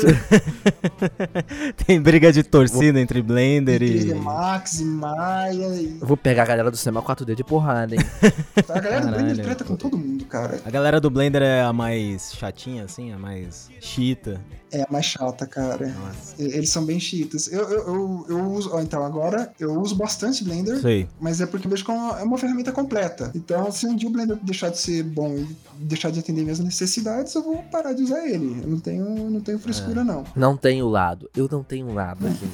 Tem 1.86 2.00
briga 2.00 2.32
de 2.32 2.42
torcida 2.42 3.00
entre 3.00 3.20
Blender 3.20 3.82
e. 3.82 4.04
3D 4.04 4.14
Max 4.14 4.80
e 4.80 4.84
Maya. 4.84 5.68
E... 5.74 5.98
Eu 6.00 6.06
vou 6.06 6.16
pegar 6.16 6.44
a 6.44 6.46
galera 6.46 6.70
do 6.70 6.76
cinema 6.76 7.02
4D 7.02 7.34
de 7.34 7.44
porrada, 7.44 7.94
hein? 7.94 8.00
A 8.68 8.80
galera 8.80 9.00
do 9.00 9.12
Blender 9.12 9.36
Caralho. 9.36 9.42
treta 9.42 9.64
com 9.64 9.76
todo 9.76 9.96
mundo, 9.96 10.24
cara. 10.26 10.60
A 10.64 10.70
galera 10.70 11.00
do 11.00 11.10
Blender 11.10 11.42
é 11.42 11.62
a 11.62 11.72
mais 11.72 12.32
chatinha, 12.34 12.84
assim, 12.84 13.12
a 13.12 13.18
mais 13.18 13.68
chita. 13.80 14.40
É 14.72 14.82
a 14.82 14.86
mais 14.90 15.06
chata, 15.06 15.46
cara. 15.46 15.86
Nossa. 15.88 16.34
Eles 16.42 16.70
são 16.70 16.84
bem 16.84 16.98
chiitas. 16.98 17.50
Eu, 17.52 17.62
eu, 17.68 17.86
eu, 17.86 18.26
eu 18.28 18.50
uso. 18.52 18.70
ó, 18.72 18.80
então, 18.80 19.04
agora 19.04 19.52
eu 19.60 19.72
uso 19.80 19.94
bastante 19.94 20.42
Blender, 20.42 20.80
Sei. 20.80 21.08
mas 21.20 21.40
é 21.40 21.46
porque 21.46 21.66
eu 21.66 21.70
vejo 21.70 21.84
como 21.84 22.14
é 22.16 22.22
uma 22.22 22.36
ferramenta 22.36 22.72
completa. 22.72 23.30
Então, 23.34 23.70
se 23.70 23.86
um 23.86 23.94
dia 23.94 24.08
o 24.08 24.12
Blender 24.12 24.36
deixar 24.42 24.68
de 24.70 24.78
ser 24.78 25.02
bom 25.04 25.36
e 25.36 25.46
deixar 25.78 26.10
de 26.10 26.18
atender 26.18 26.42
minhas 26.42 26.58
necessidades, 26.58 27.32
eu 27.34 27.42
vou 27.44 27.62
parar 27.70 27.92
de 27.92 28.02
usar 28.02 28.26
ele. 28.26 28.60
Eu 28.62 28.68
não 28.68 28.80
tenho, 28.80 29.30
não 29.30 29.40
tenho 29.40 29.58
frescura, 29.58 30.02
não. 30.02 30.24
Não 30.34 30.56
tenho 30.56 30.88
lado. 30.88 31.30
Eu 31.36 31.48
não 31.50 31.62
tenho 31.62 31.92
lado 31.94 32.26
aqui. 32.26 32.46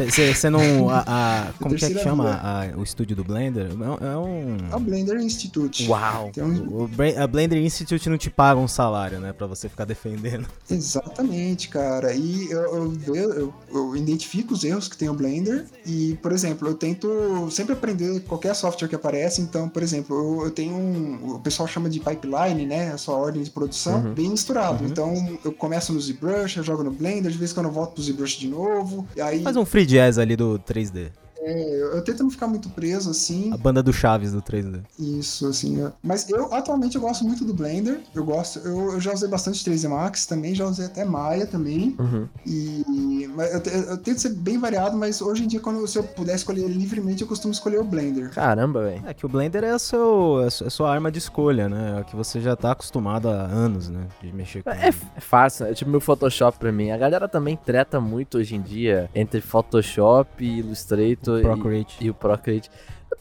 Você 0.34 0.48
não. 0.48 0.88
A, 0.88 1.04
a- 1.06 1.52
como 1.60 1.74
que 1.74 1.84
é 1.84 1.90
que 1.90 1.98
chama 1.98 2.40
a- 2.42 2.76
o 2.78 2.82
estúdio 2.82 3.14
do 3.14 3.22
Blender? 3.24 3.66
É, 3.70 4.06
é 4.12 4.16
um. 4.16 4.56
É 4.72 4.76
o 4.76 4.80
Blender 4.80 5.18
Institute. 5.20 5.86
Uau! 5.88 6.30
Um- 6.38 6.84
O 6.84 6.88
Bra- 6.88 7.22
a 7.22 7.26
Blender 7.26 7.58
Institute 7.62 8.08
não 8.08 8.16
te 8.16 8.30
paga 8.30 8.58
um 8.58 8.68
salário, 8.68 9.20
né? 9.20 9.32
Pra 9.32 9.46
você 9.46 9.68
ficar 9.68 9.84
defendendo. 9.84 10.46
Exatamente, 10.70 11.49
cara. 11.68 12.12
E 12.14 12.50
eu, 12.50 12.60
eu, 13.06 13.14
eu- 13.14 13.54
eu 13.72 13.96
identifico 13.96 14.54
os 14.54 14.64
erros 14.64 14.88
que 14.88 14.96
tem 14.96 15.08
o 15.08 15.14
Blender. 15.14 15.64
E, 15.86 16.18
por 16.22 16.32
exemplo, 16.32 16.68
eu 16.68 16.74
tento 16.74 17.48
sempre 17.50 17.72
aprender 17.72 18.20
qualquer 18.22 18.54
software 18.54 18.88
que 18.88 18.94
aparece. 18.94 19.40
Então, 19.40 19.68
por 19.68 19.82
exemplo, 19.82 20.44
eu, 20.44 20.50
tenho 20.50 20.74
um. 20.74 21.34
O 21.34 21.38
pessoal 21.40 21.68
chama 21.68 21.88
de 21.88 22.00
pipeline, 22.00 22.66
né? 22.66 22.92
A 22.92 22.98
sua 22.98 23.14
ordem 23.16 23.42
de 23.42 23.50
produção, 23.50 24.04
Uhum. 24.04 24.14
bem 24.14 24.28
misturado. 24.30 24.84
Então, 24.84 25.38
eu 25.44 25.52
começo 25.52 25.92
no 25.92 26.00
ZBrush, 26.00 26.56
eu 26.58 26.62
jogo 26.62 26.82
no 26.82 26.90
Blender, 26.90 27.30
de 27.30 27.38
vez 27.38 27.50
em 27.50 27.54
quando 27.54 27.66
eu 27.66 27.72
volto 27.72 27.94
pro 27.94 28.02
ZBrush 28.02 28.38
de 28.38 28.48
novo. 28.48 29.06
Aí 29.20 29.42
Faz 29.42 29.56
um 29.56 29.64
free 29.64 29.86
jazz 29.86 30.18
ali 30.18 30.36
do 30.36 30.58
3D. 30.58 31.10
É, 31.42 31.74
eu, 31.82 31.92
eu 31.96 32.02
tento 32.04 32.22
não 32.22 32.30
ficar 32.30 32.46
muito 32.46 32.68
preso 32.70 33.10
assim. 33.10 33.52
A 33.52 33.56
banda 33.56 33.82
do 33.82 33.92
Chaves 33.92 34.32
do 34.32 34.40
3D. 34.42 34.80
Isso, 34.98 35.46
assim. 35.46 35.78
eu- 35.80 35.92
Mas 36.02 36.28
eu, 36.28 36.52
atualmente, 36.54 36.96
eu 36.96 37.00
gosto 37.00 37.24
muito 37.24 37.44
do 37.44 37.54
Blender. 37.54 38.00
Eu 38.14 38.24
gosto. 38.24 38.58
Eu, 38.60 38.92
eu 38.92 39.00
já 39.00 39.12
usei 39.12 39.28
bastante 39.28 39.64
3D 39.64 39.88
Max 39.88 40.26
também, 40.26 40.54
já 40.54 40.64
usei 40.66 40.86
até 40.86 41.04
Maya 41.04 41.46
também. 41.46 41.96
Uhum. 41.98 42.26
E 42.46 43.28
mas 43.34 43.52
eu, 43.54 43.80
eu 43.90 43.96
tento 43.98 44.18
ser 44.20 44.30
bem 44.30 44.58
variado, 44.58 44.96
mas 44.96 45.20
hoje 45.22 45.44
em 45.44 45.46
dia, 45.46 45.60
quando 45.60 45.86
se 45.86 45.98
eu 45.98 46.02
puder 46.02 46.34
escolher 46.34 46.66
livremente, 46.68 47.22
eu 47.22 47.28
costumo 47.28 47.52
escolher 47.52 47.78
o 47.80 47.84
Blender. 47.84 48.30
Caramba, 48.30 48.82
velho. 48.82 49.02
É 49.06 49.14
que 49.14 49.24
o 49.24 49.28
Blender 49.28 49.64
é 49.64 49.70
a, 49.70 49.78
seu, 49.78 50.40
é 50.42 50.46
a 50.46 50.50
su- 50.50 50.64
a 50.64 50.70
sua 50.70 50.90
arma 50.92 51.10
de 51.10 51.18
escolha, 51.18 51.68
né? 51.68 51.94
É 51.96 52.00
a 52.00 52.04
que 52.04 52.16
você 52.16 52.40
já 52.40 52.56
tá 52.56 52.72
acostumado 52.72 53.28
há 53.28 53.32
anos, 53.42 53.88
né? 53.88 54.06
De 54.22 54.32
mexer 54.32 54.62
com 54.62 54.70
É, 54.70 54.88
é 54.88 55.20
fácil, 55.20 55.66
é 55.66 55.74
tipo 55.74 55.90
meu 55.90 56.00
Photoshop 56.00 56.58
pra 56.58 56.72
mim. 56.72 56.90
A 56.90 56.96
galera 56.98 57.28
também 57.28 57.56
treta 57.56 58.00
muito 58.00 58.38
hoje 58.38 58.56
em 58.56 58.60
dia 58.62 59.08
entre 59.14 59.40
Photoshop, 59.40 60.44
Illustrator 60.44 61.29
e- 61.38 61.42
Procreate. 61.42 61.96
e, 62.00 62.10
o 62.10 62.14
Procreate. 62.14 62.70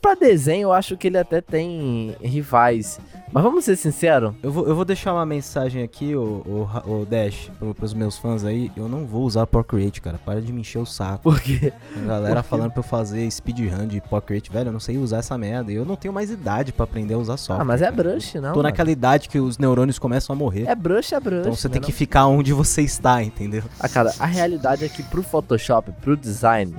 Pra 0.02 0.14
desenho, 0.16 0.68
eu 0.68 0.72
acho 0.74 0.96
que 0.96 1.08
ele 1.08 1.18
até 1.18 1.42
tem 1.42 2.16
rivais. 2.22 3.00
Mas 3.34 3.44
vamos 3.44 3.66
ser 3.66 3.76
sinceros, 3.76 4.34
Eu 4.42 4.50
vou, 4.52 4.66
eu 4.66 4.74
vou 4.74 4.86
deixar 4.86 5.14
uma 5.14 5.26
mensagem 5.26 5.84
aqui, 5.84 6.16
o, 6.16 6.42
o, 6.86 7.06
Dash, 7.06 7.52
pro, 7.60 7.76
pros 7.76 7.94
meus 7.94 8.18
fãs 8.18 8.46
aí. 8.46 8.72
Eu 8.78 8.88
não 8.88 9.06
vou 9.06 9.24
usar 9.24 9.46
Procreate, 9.46 10.00
cara. 10.00 10.18
Para 10.24 10.42
de 10.42 10.54
me 10.54 10.62
encher 10.62 10.80
o 10.80 10.86
saco. 10.86 11.24
porque 11.24 11.74
A 11.98 12.00
galera 12.08 12.36
Por 12.36 12.44
quê? 12.44 12.50
falando 12.50 12.72
pra 12.72 12.80
eu 12.80 12.84
fazer 12.84 13.30
speedrun 13.30 13.88
de 13.88 14.00
Procreate. 14.00 14.50
Velho, 14.50 14.70
eu 14.70 14.74
não 14.74 14.80
sei 14.80 14.98
usar 14.98 15.18
essa 15.18 15.38
merda. 15.38 15.72
E 15.72 15.76
eu 15.76 15.84
não 15.86 15.96
tenho 15.98 16.14
mais 16.14 16.32
idade 16.32 16.72
pra 16.72 16.86
aprender 16.86 17.16
a 17.16 17.18
usar 17.18 17.36
software. 17.36 17.62
Ah, 17.62 17.66
mas 17.66 17.82
é 17.82 17.92
brush, 17.92 18.36
não. 18.36 18.42
Tô 18.42 18.48
mano. 18.48 18.64
naquela 18.64 18.90
idade 18.92 19.28
que 19.28 19.40
os 19.40 19.58
neurônios 19.58 20.00
começam 20.00 20.34
a 20.34 20.38
morrer. 20.40 20.66
É 20.66 20.76
brush, 20.76 21.12
é 21.14 21.20
brush. 21.20 21.42
então 21.42 21.56
você 21.56 21.68
né, 21.68 21.74
tem 21.74 21.82
não? 21.82 21.86
que 21.88 21.92
ficar 21.92 22.26
onde 22.28 22.54
você 22.54 22.82
está, 22.84 23.22
entendeu? 23.22 23.64
Ah, 23.80 23.90
cara, 23.90 24.14
a 24.18 24.26
realidade 24.26 24.86
é 24.86 24.90
que 24.90 25.04
pro 25.04 25.22
Photoshop, 25.22 25.92
pro 26.02 26.16
design, 26.16 26.74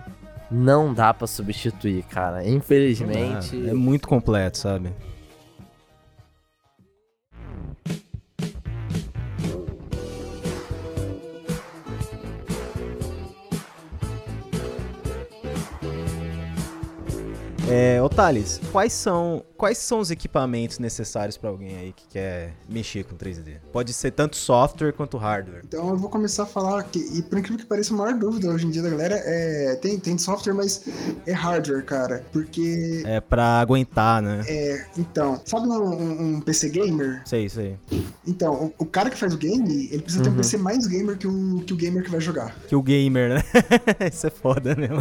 não 0.50 0.92
dá 0.92 1.14
pra 1.14 1.26
substituir, 1.26 2.02
cara. 2.04 2.46
Infelizmente. 2.48 3.68
É 3.68 3.72
muito 3.72 4.08
completo, 4.08 4.58
sabe? 4.58 4.90
É, 17.72 18.02
ô 18.02 18.08
Thales, 18.08 18.60
quais 18.72 18.92
são, 18.92 19.44
quais 19.56 19.78
são 19.78 20.00
os 20.00 20.10
equipamentos 20.10 20.80
necessários 20.80 21.36
pra 21.36 21.50
alguém 21.50 21.76
aí 21.76 21.92
que 21.92 22.04
quer 22.08 22.52
mexer 22.68 23.04
com 23.04 23.14
3D? 23.16 23.58
Pode 23.72 23.92
ser 23.92 24.10
tanto 24.10 24.34
software 24.36 24.92
quanto 24.92 25.16
hardware. 25.16 25.62
Então 25.64 25.88
eu 25.90 25.96
vou 25.96 26.10
começar 26.10 26.42
a 26.42 26.46
falar 26.46 26.82
que, 26.82 26.98
e 26.98 27.22
por 27.22 27.38
incrível 27.38 27.58
que 27.60 27.66
pareça, 27.66 27.94
a 27.94 27.96
maior 27.96 28.14
dúvida 28.18 28.48
hoje 28.50 28.66
em 28.66 28.70
dia 28.70 28.82
da 28.82 28.90
galera 28.90 29.14
é. 29.24 29.76
Tem, 29.80 29.96
tem 30.00 30.18
software, 30.18 30.52
mas 30.52 30.82
é 31.24 31.32
hardware, 31.32 31.84
cara. 31.84 32.24
Porque. 32.32 33.04
É 33.06 33.20
pra 33.20 33.60
aguentar, 33.60 34.20
né? 34.20 34.44
É, 34.48 34.86
então, 34.98 35.40
sabe 35.44 35.68
um, 35.68 36.36
um- 36.36 36.40
PC 36.40 36.70
gamer? 36.70 37.22
Sei, 37.24 37.48
sei. 37.48 37.76
Então, 38.26 38.72
o, 38.78 38.82
o 38.82 38.86
cara 38.86 39.10
que 39.10 39.16
faz 39.16 39.32
o 39.32 39.38
game, 39.38 39.88
ele 39.92 40.02
precisa 40.02 40.24
ter 40.24 40.28
um 40.28 40.32
Uhum. 40.32 40.38
PC 40.38 40.56
mais 40.58 40.86
gamer 40.86 41.16
que 41.18 41.26
o, 41.28 41.60
que 41.64 41.72
o 41.72 41.76
gamer 41.76 42.02
que 42.02 42.10
vai 42.10 42.20
jogar. 42.20 42.52
Que 42.66 42.74
o 42.74 42.82
gamer, 42.82 43.34
né? 43.34 43.42
Isso 44.12 44.26
é 44.26 44.30
foda 44.30 44.74
mesmo. 44.74 44.96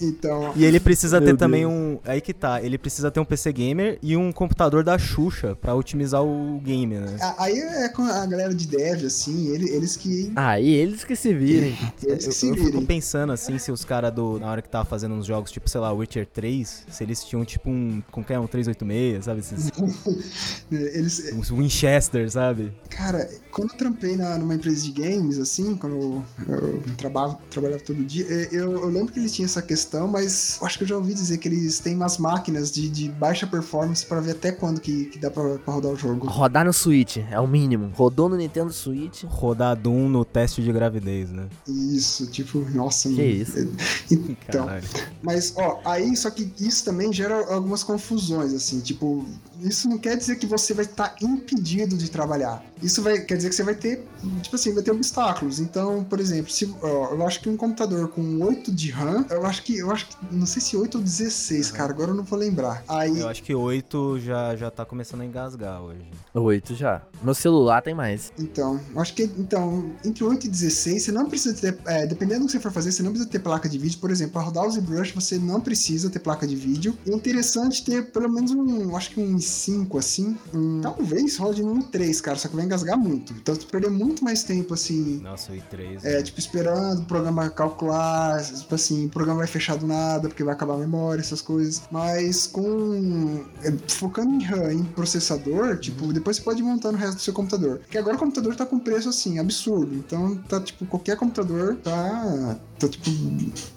Então, 0.00 0.52
E 0.54 0.64
ele 0.64 0.78
precisa 0.78 1.20
ter 1.20 1.36
também 1.36 1.62
Deus. 1.62 1.72
um, 1.72 1.95
um. 1.96 2.00
Aí 2.04 2.20
que 2.20 2.32
tá, 2.34 2.62
ele 2.62 2.78
precisa 2.78 3.10
ter 3.10 3.20
um 3.20 3.24
PC 3.24 3.52
gamer 3.52 3.98
e 4.02 4.16
um 4.16 4.32
computador 4.32 4.82
da 4.84 4.98
Xuxa 4.98 5.54
pra 5.56 5.74
otimizar 5.74 6.22
o 6.24 6.60
game, 6.62 6.96
né? 6.96 7.16
A- 7.20 7.44
Aí 7.44 7.58
é 7.58 7.88
com 7.88 8.02
a 8.02 8.24
galera 8.26 8.54
de 8.54 8.66
dev, 8.66 9.04
assim, 9.04 9.48
ele- 9.48 9.68
eles 9.70 9.96
que. 9.96 10.32
Aí 10.36 10.68
eles 10.68 11.04
que 11.04 11.14
se 11.16 11.32
virem. 11.34 11.76
Eles 12.02 12.24
Eu, 12.24 12.30
que 12.30 12.34
se 12.36 12.48
eu 12.48 12.54
fico 12.54 12.66
virem. 12.66 12.86
pensando 12.86 13.32
assim, 13.32 13.58
se 13.58 13.70
os 13.70 13.84
caras 13.84 14.12
do. 14.12 14.38
Na 14.40 14.50
hora 14.50 14.62
que 14.62 14.68
tava 14.68 14.84
fazendo 14.84 15.14
uns 15.14 15.26
jogos, 15.26 15.50
tipo, 15.50 15.68
sei 15.68 15.80
lá, 15.80 15.92
Witcher 15.92 16.26
3, 16.26 16.84
se 16.90 17.02
eles 17.04 17.22
tinham 17.24 17.44
tipo 17.44 17.68
um. 17.70 18.02
Como 18.10 18.24
que 18.26 18.32
é? 18.32 18.38
Um 18.38 18.46
386, 18.46 19.24
sabe? 19.24 19.40
Esses, 19.40 19.70
Eles, 20.70 21.32
uns 21.32 21.50
Winchester, 21.50 22.30
sabe? 22.30 22.72
Cara, 22.90 23.28
quando 23.50 23.70
eu 23.72 23.76
trampei 23.76 24.16
na, 24.16 24.36
numa 24.38 24.54
empresa 24.54 24.82
de 24.82 24.90
games, 24.92 25.38
assim, 25.38 25.76
quando 25.76 25.94
eu, 25.96 26.24
eu 26.48 26.82
trabalhava, 26.96 27.38
trabalhava 27.50 27.82
todo 27.82 28.04
dia, 28.04 28.26
eh, 28.28 28.48
eu, 28.52 28.72
eu 28.72 28.86
lembro 28.88 29.12
que 29.12 29.18
eles 29.20 29.32
tinham 29.32 29.46
essa 29.46 29.62
questão, 29.62 30.08
mas 30.08 30.58
eu 30.60 30.66
acho 30.66 30.78
que 30.78 30.84
eu 30.84 30.88
já 30.88 30.96
ouvi 30.96 31.14
dizer 31.14 31.38
que 31.38 31.48
eles 31.48 31.78
têm 31.86 31.94
umas 31.94 32.18
máquinas 32.18 32.72
de, 32.72 32.88
de 32.88 33.08
baixa 33.08 33.46
performance 33.46 34.04
pra 34.04 34.18
ver 34.20 34.32
até 34.32 34.50
quando 34.50 34.80
que, 34.80 35.04
que 35.04 35.20
dá 35.20 35.30
pra, 35.30 35.56
pra 35.56 35.72
rodar 35.72 35.92
o 35.92 35.96
jogo. 35.96 36.26
Rodar 36.26 36.64
no 36.64 36.72
Switch, 36.72 37.18
é 37.30 37.38
o 37.38 37.46
mínimo. 37.46 37.92
Rodou 37.94 38.28
no 38.28 38.36
Nintendo 38.36 38.72
Switch. 38.72 39.22
Rodar 39.22 39.76
Doom 39.76 40.08
no 40.08 40.24
teste 40.24 40.60
de 40.60 40.72
gravidez, 40.72 41.30
né? 41.30 41.46
Isso, 41.68 42.26
tipo, 42.26 42.58
nossa, 42.74 43.08
Que 43.08 43.14
mano. 43.14 43.28
isso? 43.28 43.68
Então, 44.10 44.66
Caralho. 44.66 44.84
Mas, 45.22 45.54
ó, 45.56 45.80
aí, 45.84 46.16
só 46.16 46.30
que 46.30 46.52
isso 46.58 46.84
também 46.84 47.12
gera 47.12 47.52
algumas 47.52 47.82
confusões, 47.84 48.52
assim, 48.52 48.80
tipo, 48.80 49.24
isso 49.60 49.88
não 49.88 49.98
quer 49.98 50.16
dizer 50.16 50.36
que 50.36 50.46
você 50.46 50.74
vai 50.74 50.84
estar 50.84 51.14
impedido 51.20 51.96
de 51.96 52.10
trabalhar. 52.10 52.64
Isso 52.82 53.02
vai, 53.02 53.20
quer 53.20 53.36
dizer 53.36 53.48
que 53.48 53.54
você 53.54 53.62
vai 53.62 53.74
ter, 53.74 54.06
tipo 54.42 54.56
assim, 54.56 54.74
vai 54.74 54.82
ter 54.82 54.90
obstáculos. 54.90 55.60
Então, 55.60 56.04
por 56.04 56.20
exemplo, 56.20 56.50
se, 56.50 56.72
ó, 56.82 57.14
eu 57.14 57.26
acho 57.26 57.40
que 57.40 57.48
um 57.48 57.56
computador 57.56 58.08
com 58.08 58.40
8 58.42 58.72
de 58.72 58.90
RAM, 58.90 59.24
eu 59.30 59.46
acho 59.46 59.62
que, 59.62 59.78
eu 59.78 59.90
acho 59.90 60.08
que, 60.08 60.16
não 60.30 60.46
sei 60.46 60.60
se 60.60 60.76
8 60.76 60.98
ou 60.98 61.02
16, 61.02 61.70
cara, 61.70 61.92
agora 61.92 62.10
eu 62.10 62.14
não 62.14 62.24
vou 62.24 62.38
lembrar. 62.38 62.84
Aí, 62.88 63.20
Eu 63.20 63.28
acho 63.28 63.42
que 63.42 63.54
8 63.54 64.20
já, 64.20 64.56
já 64.56 64.70
tá 64.70 64.84
começando 64.84 65.22
a 65.22 65.24
engasgar 65.24 65.80
hoje. 65.82 66.04
Oito 66.34 66.74
já. 66.74 67.02
No 67.22 67.34
celular 67.34 67.82
tem 67.82 67.94
mais. 67.94 68.32
Então, 68.38 68.80
eu 68.94 69.00
acho 69.00 69.14
que 69.14 69.22
então, 69.38 69.90
entre 70.04 70.22
8 70.22 70.46
e 70.46 70.50
16, 70.50 71.02
você 71.02 71.12
não 71.12 71.28
precisa 71.28 71.54
ter. 71.54 71.78
é, 71.86 72.06
dependendo 72.06 72.40
do 72.40 72.46
que 72.46 72.52
você 72.52 72.60
for 72.60 72.72
fazer, 72.72 72.92
você 72.92 73.02
não 73.02 73.10
precisa 73.10 73.30
ter 73.30 73.38
placa 73.38 73.68
de 73.68 73.78
vídeo. 73.78 73.98
Por 73.98 74.10
exemplo, 74.10 74.34
para 74.34 74.42
rodar 74.42 74.66
o 74.66 74.70
ZBrush, 74.70 75.12
você 75.12 75.38
não 75.38 75.60
precisa 75.60 76.10
ter 76.10 76.18
placa 76.18 76.46
de 76.46 76.54
vídeo. 76.54 76.96
É 77.06 77.10
interessante 77.10 77.84
ter 77.84 78.10
pelo 78.10 78.30
menos 78.30 78.50
um, 78.50 78.94
acho 78.96 79.10
que 79.10 79.20
um 79.20 79.38
5 79.46 79.98
assim. 79.98 80.36
Um, 80.52 80.80
talvez 80.80 81.36
rode 81.36 81.62
no 81.62 81.82
3, 81.82 82.20
cara, 82.20 82.38
só 82.38 82.48
que 82.48 82.56
vai 82.56 82.64
engasgar 82.64 82.98
muito. 82.98 83.32
Então, 83.32 83.54
você 83.54 83.66
perder 83.66 83.90
muito 83.90 84.24
mais 84.24 84.42
tempo 84.42 84.74
assim. 84.74 85.20
Nossa, 85.22 85.52
o 85.52 85.54
i3. 85.54 86.04
É, 86.04 86.22
tipo, 86.22 86.38
esperando 86.38 87.02
o 87.02 87.04
programa 87.04 87.48
calcular, 87.50 88.42
tipo 88.44 88.74
assim, 88.74 89.06
o 89.06 89.08
programa 89.08 89.38
vai 89.40 89.46
fechar 89.46 89.76
do 89.76 89.86
nada, 89.86 90.28
porque 90.28 90.44
vai 90.44 90.54
acabar 90.54 90.74
a 90.74 90.78
memória, 90.78 91.20
essas 91.20 91.40
coisas. 91.40 91.82
Mas 91.90 92.46
com. 92.46 93.44
é, 93.62 93.72
focando 93.88 94.34
em 94.34 94.42
RAM, 94.42 94.72
em 94.72 94.84
processador, 94.84 95.78
tipo, 95.78 96.12
depois 96.12 96.36
você 96.36 96.42
pode 96.42 96.60
ir 96.60 96.64
montando 96.64 96.96
o 96.96 97.00
resto 97.00 97.16
do 97.16 97.22
seu 97.22 97.32
computador. 97.32 97.78
Porque 97.78 97.98
agora 97.98 98.16
o 98.16 98.18
computador 98.18 98.56
tá 98.56 98.66
com 98.66 98.78
preço 98.78 99.08
assim, 99.08 99.38
absurdo. 99.38 99.94
Então 99.94 100.36
tá, 100.48 100.60
tipo, 100.60 100.86
qualquer 100.86 101.16
computador 101.16 101.76
tá. 101.76 102.58
Tá 102.78 102.88
tipo. 102.88 103.10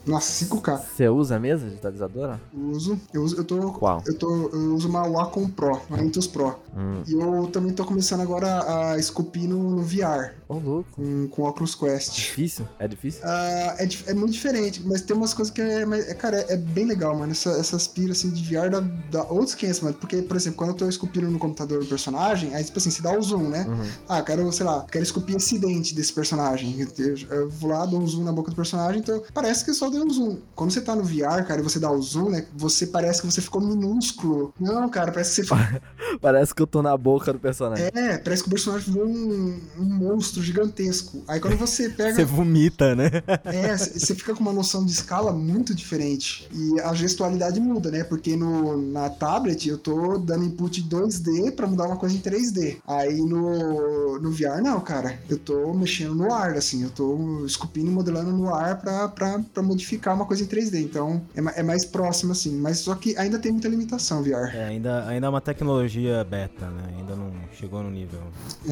Nossa, 0.05 0.45
5K. 0.45 0.77
Você 0.79 1.07
usa 1.07 1.37
a 1.37 1.39
mesa 1.39 1.65
digitalizadora? 1.65 2.39
Uso. 2.53 2.99
Eu 3.13 3.23
uso. 3.23 3.37
Eu 3.37 3.43
tô. 3.43 3.71
Qual? 3.73 4.03
Eu, 4.05 4.17
tô, 4.17 4.49
eu 4.49 4.75
uso 4.75 4.89
uma 4.89 5.07
Wacom 5.07 5.49
Pro, 5.49 5.81
uma 5.89 6.01
Intuos 6.01 6.27
Pro. 6.27 6.59
Hum. 6.75 7.03
E 7.07 7.13
eu 7.13 7.47
também 7.47 7.73
tô 7.73 7.85
começando 7.85 8.21
agora 8.21 8.91
a 8.91 8.97
esculpir 8.97 9.47
no, 9.47 9.57
no 9.77 9.81
VR, 9.81 10.33
Ô, 10.49 10.55
louco. 10.57 10.89
com, 10.95 11.27
com 11.27 11.43
Oculus 11.43 11.75
Quest. 11.75 12.15
Difícil? 12.15 12.67
É 12.79 12.87
difícil? 12.87 13.21
Ah, 13.23 13.75
é, 13.77 13.87
é 14.07 14.13
muito 14.15 14.33
diferente, 14.33 14.81
mas 14.83 15.03
tem 15.03 15.15
umas 15.15 15.31
coisas 15.31 15.53
que 15.53 15.61
é, 15.61 15.83
é, 15.83 16.13
cara, 16.15 16.39
é, 16.41 16.53
é 16.53 16.57
bem 16.57 16.85
legal, 16.85 17.15
mano. 17.15 17.31
Essa, 17.31 17.51
essas 17.51 17.87
piras 17.87 18.17
assim 18.17 18.31
de 18.31 18.43
VR 18.43 18.71
dá, 18.71 18.79
dá 19.11 19.23
outros 19.25 19.53
500, 19.53 19.81
mano. 19.81 19.95
Porque, 19.97 20.23
por 20.23 20.35
exemplo, 20.35 20.57
quando 20.57 20.71
eu 20.71 20.75
tô 20.75 20.89
esculpindo 20.89 21.29
no 21.29 21.37
computador 21.37 21.83
o 21.83 21.85
personagem, 21.85 22.55
aí, 22.55 22.63
tipo 22.63 22.79
assim, 22.79 22.89
se 22.89 22.99
dá 22.99 23.15
o 23.15 23.21
zoom, 23.21 23.47
né? 23.47 23.63
Uhum. 23.69 23.87
Ah, 24.07 24.23
quero, 24.23 24.51
sei 24.51 24.65
lá, 24.65 24.87
quero 24.91 25.03
esculpir 25.03 25.35
esse 25.35 25.59
dente 25.59 25.93
desse 25.93 26.11
personagem. 26.11 26.79
Eu, 26.97 27.15
eu 27.29 27.49
vou 27.51 27.69
lá, 27.69 27.85
dou 27.85 28.01
um 28.01 28.07
zoom 28.07 28.23
na 28.23 28.31
boca 28.31 28.49
do 28.49 28.55
personagem, 28.55 29.01
então 29.01 29.21
parece 29.31 29.63
que 29.63 29.69
eu 29.69 29.75
só 29.75 29.87
dei 29.87 30.01
um 30.01 30.09
zoom. 30.09 30.39
Quando 30.55 30.71
você 30.71 30.81
tá 30.81 30.95
no 30.95 31.03
VR, 31.03 31.45
cara, 31.47 31.59
e 31.59 31.63
você 31.63 31.79
dá 31.79 31.91
o 31.91 32.01
zoom, 32.01 32.31
né? 32.31 32.47
Você 32.55 32.87
parece 32.87 33.21
que 33.21 33.27
você 33.27 33.39
ficou 33.39 33.61
minúsculo. 33.61 34.51
Não, 34.59 34.89
cara, 34.89 35.11
parece 35.11 35.41
que 35.41 35.47
você. 35.47 35.59
Parece 36.19 36.53
que 36.53 36.61
eu 36.61 36.67
tô 36.67 36.81
na 36.81 36.97
boca 36.97 37.31
do 37.31 37.39
personagem. 37.39 37.85
É, 37.93 38.17
parece 38.17 38.41
que 38.43 38.49
o 38.49 38.51
personagem 38.51 38.91
virou 38.91 39.07
um, 39.07 39.59
um 39.77 39.85
monstro 39.85 40.38
gigantesco. 40.43 41.23
Aí 41.27 41.39
quando 41.39 41.57
você 41.57 41.89
pega. 41.89 42.15
Você 42.15 42.25
vomita, 42.25 42.95
né? 42.95 43.09
É, 43.45 43.75
você 43.75 44.15
fica 44.15 44.33
com 44.33 44.41
uma 44.41 44.53
noção 44.53 44.85
de 44.85 44.91
escala 44.91 45.31
muito 45.31 45.73
diferente. 45.73 46.47
E 46.53 46.79
a 46.81 46.93
gestualidade 46.93 47.59
muda, 47.59 47.91
né? 47.91 48.03
Porque 48.03 48.35
no, 48.35 48.81
na 48.91 49.09
tablet 49.09 49.67
eu 49.67 49.77
tô 49.77 50.17
dando 50.17 50.45
input 50.45 50.83
2D 50.83 51.51
pra 51.51 51.67
mudar 51.67 51.85
uma 51.85 51.97
coisa 51.97 52.15
em 52.15 52.19
3D. 52.19 52.77
Aí 52.87 53.17
no, 53.21 54.19
no 54.19 54.31
VR, 54.31 54.61
não, 54.61 54.79
cara. 54.79 55.19
Eu 55.29 55.37
tô 55.37 55.73
mexendo 55.73 56.15
no 56.15 56.33
ar, 56.33 56.55
assim. 56.55 56.83
Eu 56.83 56.89
tô 56.89 57.45
esculpindo 57.45 57.89
e 57.89 57.93
modelando 57.93 58.31
no 58.31 58.53
ar 58.53 58.79
pra, 58.79 59.07
pra, 59.07 59.39
pra 59.53 59.63
modificar 59.63 60.15
uma 60.15 60.25
coisa 60.25 60.43
em 60.43 60.47
3D. 60.47 60.81
Então 60.81 61.21
é, 61.35 61.59
é 61.59 61.63
mais 61.63 61.85
próximo, 61.85 62.31
assim. 62.31 62.55
Mas 62.57 62.79
só 62.79 62.95
que 62.95 63.17
ainda 63.17 63.39
tem 63.39 63.51
muita 63.51 63.67
limitação, 63.67 64.23
VR. 64.23 64.53
É, 64.53 64.65
ainda, 64.65 65.05
ainda 65.07 65.27
é 65.27 65.29
uma 65.29 65.41
tecnologia 65.41 66.23
beta, 66.23 66.67
né? 66.67 66.83
Ainda 66.97 67.15
não 67.15 67.31
chegou 67.53 67.83
no 67.83 67.89
nível. 67.89 68.19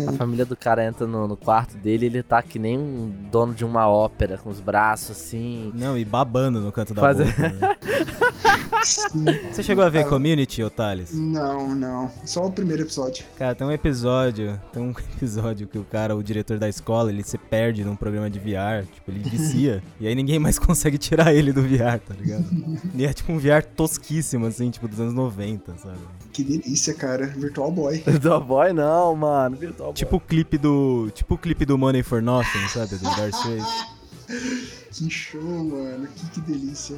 A 0.07 0.11
família 0.13 0.45
do 0.45 0.55
cara 0.55 0.85
entra 0.85 1.05
no, 1.05 1.27
no 1.27 1.35
quarto 1.35 1.56
dele 1.65 2.05
ele 2.07 2.23
tá 2.23 2.41
que 2.41 2.59
nem 2.59 2.77
um 2.77 3.11
dono 3.31 3.53
de 3.53 3.65
uma 3.65 3.87
ópera, 3.87 4.37
com 4.37 4.49
os 4.49 4.59
braços 4.59 5.11
assim. 5.17 5.71
Não, 5.73 5.97
e 5.97 6.05
babando 6.05 6.59
no 6.61 6.71
canto 6.71 6.93
da 6.93 7.01
Fazer- 7.01 7.25
boca. 7.25 7.49
né? 7.49 7.75
Você 9.51 9.63
chegou 9.63 9.83
a 9.83 9.89
ver 9.89 10.07
Community, 10.07 10.63
ô 10.63 10.69
Thales? 10.69 11.13
Não, 11.13 11.73
não. 11.73 12.11
Só 12.25 12.45
o 12.45 12.51
primeiro 12.51 12.83
episódio. 12.83 13.25
Cara, 13.37 13.55
tem 13.55 13.65
um 13.65 13.71
episódio, 13.71 14.59
tem 14.71 14.81
um 14.81 14.91
episódio 15.15 15.67
que 15.67 15.77
o 15.77 15.83
cara, 15.83 16.15
o 16.15 16.23
diretor 16.23 16.59
da 16.59 16.69
escola, 16.69 17.11
ele 17.11 17.23
se 17.23 17.37
perde 17.37 17.83
num 17.83 17.95
programa 17.95 18.29
de 18.29 18.39
VR, 18.39 18.85
tipo, 18.93 19.09
ele 19.11 19.19
vicia, 19.19 19.83
e 19.99 20.07
aí 20.07 20.15
ninguém 20.15 20.39
mais 20.39 20.59
consegue 20.59 20.97
tirar 20.97 21.33
ele 21.33 21.51
do 21.51 21.61
VR, 21.61 21.99
tá 22.05 22.13
ligado? 22.13 22.45
E 22.93 23.05
é 23.05 23.13
tipo 23.13 23.31
um 23.31 23.39
VR 23.39 23.63
tosquíssimo, 23.75 24.45
assim, 24.45 24.69
tipo, 24.69 24.87
dos 24.87 24.99
anos 24.99 25.13
90, 25.13 25.77
sabe? 25.77 25.97
Que 26.31 26.43
delícia, 26.43 26.93
cara. 26.93 27.25
Virtual 27.25 27.71
Boy. 27.71 27.97
Virtual 28.05 28.43
Boy 28.43 28.73
não, 28.73 29.15
mano. 29.15 29.55
Virtual 29.55 29.87
Boy. 29.87 29.95
Tipo 29.95 30.17
o 30.17 30.19
clipe 30.19 30.57
do. 30.57 31.09
Tipo 31.11 31.33
o 31.33 31.37
clipe 31.37 31.65
do 31.65 31.77
Money 31.77 32.03
for 32.03 32.21
Nothing, 32.21 32.67
sabe? 32.67 32.95
Do 32.95 33.03
Dark. 33.03 33.33
Que 34.91 35.09
show, 35.09 35.41
mano. 35.41 36.07
Que, 36.15 36.29
que 36.29 36.41
delícia. 36.41 36.97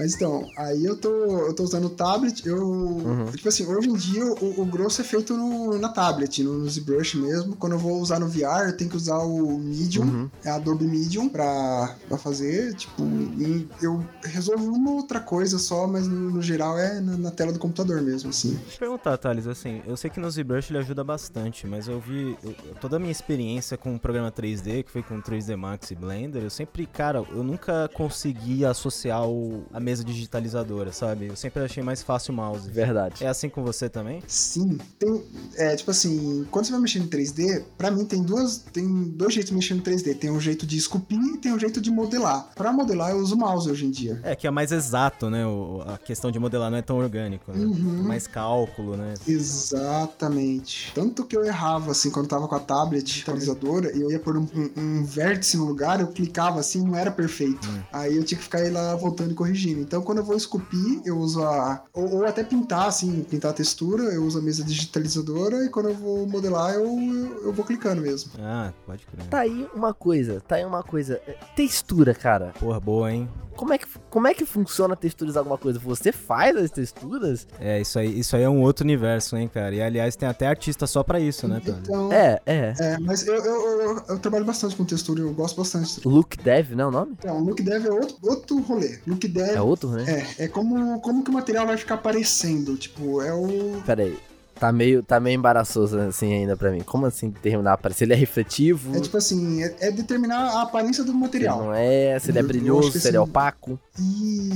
Mas 0.00 0.14
então, 0.14 0.48
aí 0.56 0.82
eu 0.82 0.96
tô, 0.96 1.08
eu 1.10 1.52
tô 1.52 1.62
usando 1.62 1.84
o 1.84 1.90
tablet, 1.90 2.46
eu. 2.46 3.26
Tipo 3.36 3.48
assim, 3.50 3.66
hoje 3.66 3.90
em 3.90 3.94
dia 3.94 4.24
o, 4.24 4.62
o 4.62 4.64
grosso 4.64 5.02
é 5.02 5.04
feito 5.04 5.36
no- 5.36 5.78
na 5.78 5.90
tablet, 5.90 6.42
no, 6.42 6.54
no 6.60 6.70
ZBrush 6.70 7.16
mesmo. 7.18 7.54
Quando 7.54 7.72
eu 7.74 7.78
vou 7.78 8.00
usar 8.00 8.18
no 8.18 8.26
VR, 8.26 8.68
eu 8.68 8.76
tenho 8.76 8.88
que 8.88 8.96
usar 8.96 9.18
o 9.18 9.58
Medium, 9.58 10.30
é 10.42 10.50
Adobe 10.50 10.86
Medium, 10.86 11.28
pra, 11.28 11.94
pra 12.08 12.16
fazer. 12.16 12.74
Tipo, 12.76 13.02
e 13.38 13.68
eu 13.82 14.02
resolvo 14.24 14.64
uma 14.72 14.92
outra 14.92 15.20
coisa 15.20 15.58
só, 15.58 15.86
mas 15.86 16.08
no, 16.08 16.30
no 16.30 16.40
geral 16.40 16.78
é 16.78 16.98
na, 16.98 17.18
na 17.18 17.30
tela 17.30 17.52
do 17.52 17.58
computador 17.58 18.00
mesmo, 18.00 18.30
assim. 18.30 18.52
Deixa 18.62 18.76
eu 18.76 18.78
perguntar, 18.78 19.18
Thales, 19.18 19.46
assim, 19.46 19.82
eu 19.86 19.98
sei 19.98 20.08
que 20.08 20.18
no 20.18 20.30
ZBrush 20.30 20.70
ele 20.70 20.78
ajuda 20.78 21.04
bastante, 21.04 21.66
mas 21.66 21.88
eu 21.88 22.00
vi 22.00 22.38
eu- 22.42 22.54
toda 22.80 22.96
a 22.96 22.98
minha 22.98 23.12
experiência 23.12 23.76
com 23.76 23.94
o 23.94 24.00
programa 24.00 24.32
3D, 24.32 24.82
que 24.82 24.90
foi 24.90 25.02
com 25.02 25.20
3D 25.20 25.54
Max 25.56 25.90
e 25.90 25.94
Blender, 25.94 26.42
eu 26.42 26.48
sempre, 26.50 26.86
cara, 26.86 27.22
eu 27.30 27.42
nunca 27.44 27.86
consegui 27.92 28.64
associar 28.64 29.28
o- 29.28 29.64
a 29.74 29.78
mesa 29.90 30.04
digitalizadora, 30.04 30.92
sabe? 30.92 31.26
Eu 31.26 31.36
sempre 31.36 31.62
achei 31.62 31.82
mais 31.82 32.00
fácil 32.02 32.32
o 32.32 32.36
mouse. 32.36 32.70
Verdade. 32.70 33.24
É 33.24 33.28
assim 33.28 33.48
com 33.48 33.62
você 33.64 33.88
também? 33.88 34.22
Sim, 34.26 34.78
tem. 34.98 35.22
É, 35.56 35.74
tipo 35.74 35.90
assim, 35.90 36.46
quando 36.50 36.66
você 36.66 36.72
vai 36.72 36.80
mexer 36.80 37.00
em 37.00 37.06
3D, 37.08 37.64
pra 37.76 37.90
mim 37.90 38.04
tem 38.04 38.22
duas. 38.22 38.58
Tem 38.72 38.86
dois 39.08 39.34
jeitos 39.34 39.50
de 39.50 39.56
mexer 39.56 39.74
no 39.74 39.82
3D. 39.82 40.14
Tem 40.16 40.30
um 40.30 40.40
jeito 40.40 40.64
de 40.66 40.76
esculpir 40.76 41.18
e 41.18 41.38
tem 41.38 41.52
um 41.52 41.58
jeito 41.58 41.80
de 41.80 41.90
modelar. 41.90 42.50
Pra 42.54 42.72
modelar, 42.72 43.10
eu 43.10 43.18
uso 43.18 43.34
o 43.34 43.38
mouse 43.38 43.68
hoje 43.68 43.84
em 43.86 43.90
dia. 43.90 44.20
É, 44.22 44.36
que 44.36 44.46
é 44.46 44.50
mais 44.50 44.70
exato, 44.70 45.28
né? 45.28 45.44
O- 45.46 45.82
a 45.86 45.98
questão 45.98 46.30
de 46.30 46.38
modelar 46.38 46.70
não 46.70 46.78
é 46.78 46.82
tão 46.82 46.96
orgânico, 46.98 47.50
né? 47.52 47.64
Uhum. 47.64 48.02
Mais 48.04 48.26
cálculo, 48.26 48.96
né? 48.96 49.14
Exatamente. 49.26 50.92
Tanto 50.94 51.24
que 51.24 51.36
eu 51.36 51.44
errava, 51.44 51.90
assim, 51.90 52.10
quando 52.10 52.28
tava 52.28 52.46
com 52.46 52.54
a 52.54 52.60
tablet 52.60 53.04
digitalizadora 53.04 53.96
e 53.96 54.00
eu 54.00 54.10
ia 54.10 54.18
pôr 54.20 54.36
um, 54.36 54.46
um- 54.54 54.70
um 54.76 55.04
vértice 55.04 55.56
no 55.56 55.64
lugar, 55.64 56.00
eu 56.00 56.08
clicava 56.08 56.60
assim, 56.60 56.82
não 56.84 56.94
era 56.96 57.10
perfeito. 57.10 57.68
Aí 57.92 58.16
eu 58.16 58.24
tinha 58.24 58.38
que 58.38 58.44
ficar 58.44 58.58
aí 58.58 58.70
lá 58.70 58.94
voltando 58.96 59.32
e 59.32 59.34
corrigindo. 59.34 59.79
Então, 59.80 60.02
quando 60.02 60.18
eu 60.18 60.24
vou 60.24 60.36
esculpir, 60.36 61.00
eu 61.04 61.18
uso 61.18 61.42
a. 61.42 61.82
Ou, 61.92 62.16
ou 62.16 62.26
até 62.26 62.44
pintar, 62.44 62.88
assim, 62.88 63.22
pintar 63.22 63.50
a 63.50 63.54
textura, 63.54 64.04
eu 64.04 64.24
uso 64.24 64.38
a 64.38 64.42
mesa 64.42 64.62
digitalizadora 64.64 65.64
e 65.64 65.68
quando 65.68 65.88
eu 65.88 65.94
vou 65.94 66.26
modelar, 66.26 66.74
eu, 66.74 66.84
eu, 66.84 67.44
eu 67.44 67.52
vou 67.52 67.64
clicando 67.64 68.02
mesmo. 68.02 68.32
Ah, 68.38 68.72
pode 68.86 69.06
crer. 69.06 69.26
Tá 69.26 69.40
aí 69.40 69.68
uma 69.74 69.94
coisa, 69.94 70.40
tá 70.40 70.56
aí 70.56 70.64
uma 70.64 70.82
coisa. 70.82 71.20
É, 71.26 71.36
Textura, 71.54 72.14
cara. 72.14 72.52
Porra, 72.58 72.80
boa, 72.80 73.12
hein? 73.12 73.28
Como 73.56 73.74
é 73.74 73.78
que, 73.78 73.86
como 74.08 74.26
é 74.26 74.32
que 74.32 74.46
funciona 74.46 74.96
texturizar 74.96 75.40
alguma 75.40 75.58
coisa? 75.58 75.78
Você 75.80 76.12
faz 76.12 76.56
as 76.56 76.70
texturas? 76.70 77.46
É, 77.58 77.78
isso 77.78 77.98
aí, 77.98 78.18
isso 78.18 78.34
aí 78.34 78.42
é 78.42 78.48
um 78.48 78.62
outro 78.62 78.84
universo, 78.84 79.36
hein, 79.36 79.50
cara? 79.52 79.74
E 79.74 79.82
aliás, 79.82 80.16
tem 80.16 80.26
até 80.26 80.46
artista 80.46 80.86
só 80.86 81.02
pra 81.02 81.20
isso, 81.20 81.46
né, 81.46 81.60
Tony? 81.62 81.78
Então. 81.82 82.10
É, 82.10 82.40
é. 82.46 82.74
É, 82.78 82.98
mas 82.98 83.26
eu, 83.26 83.34
eu, 83.34 83.80
eu, 83.80 84.02
eu 84.08 84.18
trabalho 84.18 84.46
bastante 84.46 84.74
com 84.74 84.84
textura, 84.84 85.20
eu 85.20 85.34
gosto 85.34 85.56
bastante. 85.56 86.08
Look 86.08 86.38
Dev, 86.42 86.72
não 86.72 86.84
é 86.84 86.88
o 86.88 86.90
nome? 86.90 87.12
Então, 87.18 87.38
look 87.40 87.62
dev 87.62 87.86
é 87.86 87.90
outro, 87.90 88.16
outro 88.22 88.60
rolê. 88.62 88.98
Look 89.06 89.28
dev 89.28 89.50
É 89.50 89.60
outro, 89.70 89.90
né? 89.90 90.04
é, 90.38 90.44
é 90.44 90.48
como, 90.48 91.00
como 91.00 91.22
que 91.24 91.30
o 91.30 91.34
material 91.34 91.66
vai 91.66 91.76
ficar 91.76 91.94
aparecendo. 91.94 92.76
Tipo, 92.76 93.22
é 93.22 93.32
o. 93.32 93.82
Pera 93.86 94.02
aí. 94.02 94.18
Tá 94.60 94.70
meio, 94.70 95.02
tá 95.02 95.18
meio 95.18 95.36
embaraçoso 95.36 95.98
assim 95.98 96.34
ainda 96.34 96.54
pra 96.56 96.70
mim. 96.70 96.82
Como 96.82 97.06
assim 97.06 97.30
terminar 97.30 97.78
para 97.78 97.94
Se 97.94 98.04
ele 98.04 98.12
é 98.12 98.16
refletivo? 98.16 98.94
É 98.94 99.00
tipo 99.00 99.16
assim, 99.16 99.62
é, 99.62 99.74
é 99.80 99.90
determinar 99.90 100.50
a 100.58 100.62
aparência 100.62 101.02
do 101.02 101.12
se 101.12 101.16
material. 101.16 101.62
não 101.64 101.74
é, 101.74 102.18
se 102.18 102.30
ele 102.30 102.38
é 102.38 102.42
brilhoso, 102.42 102.92
se 102.92 103.08
ele 103.08 103.16
é 103.16 103.20
assim- 103.20 103.30
opaco. 103.30 103.78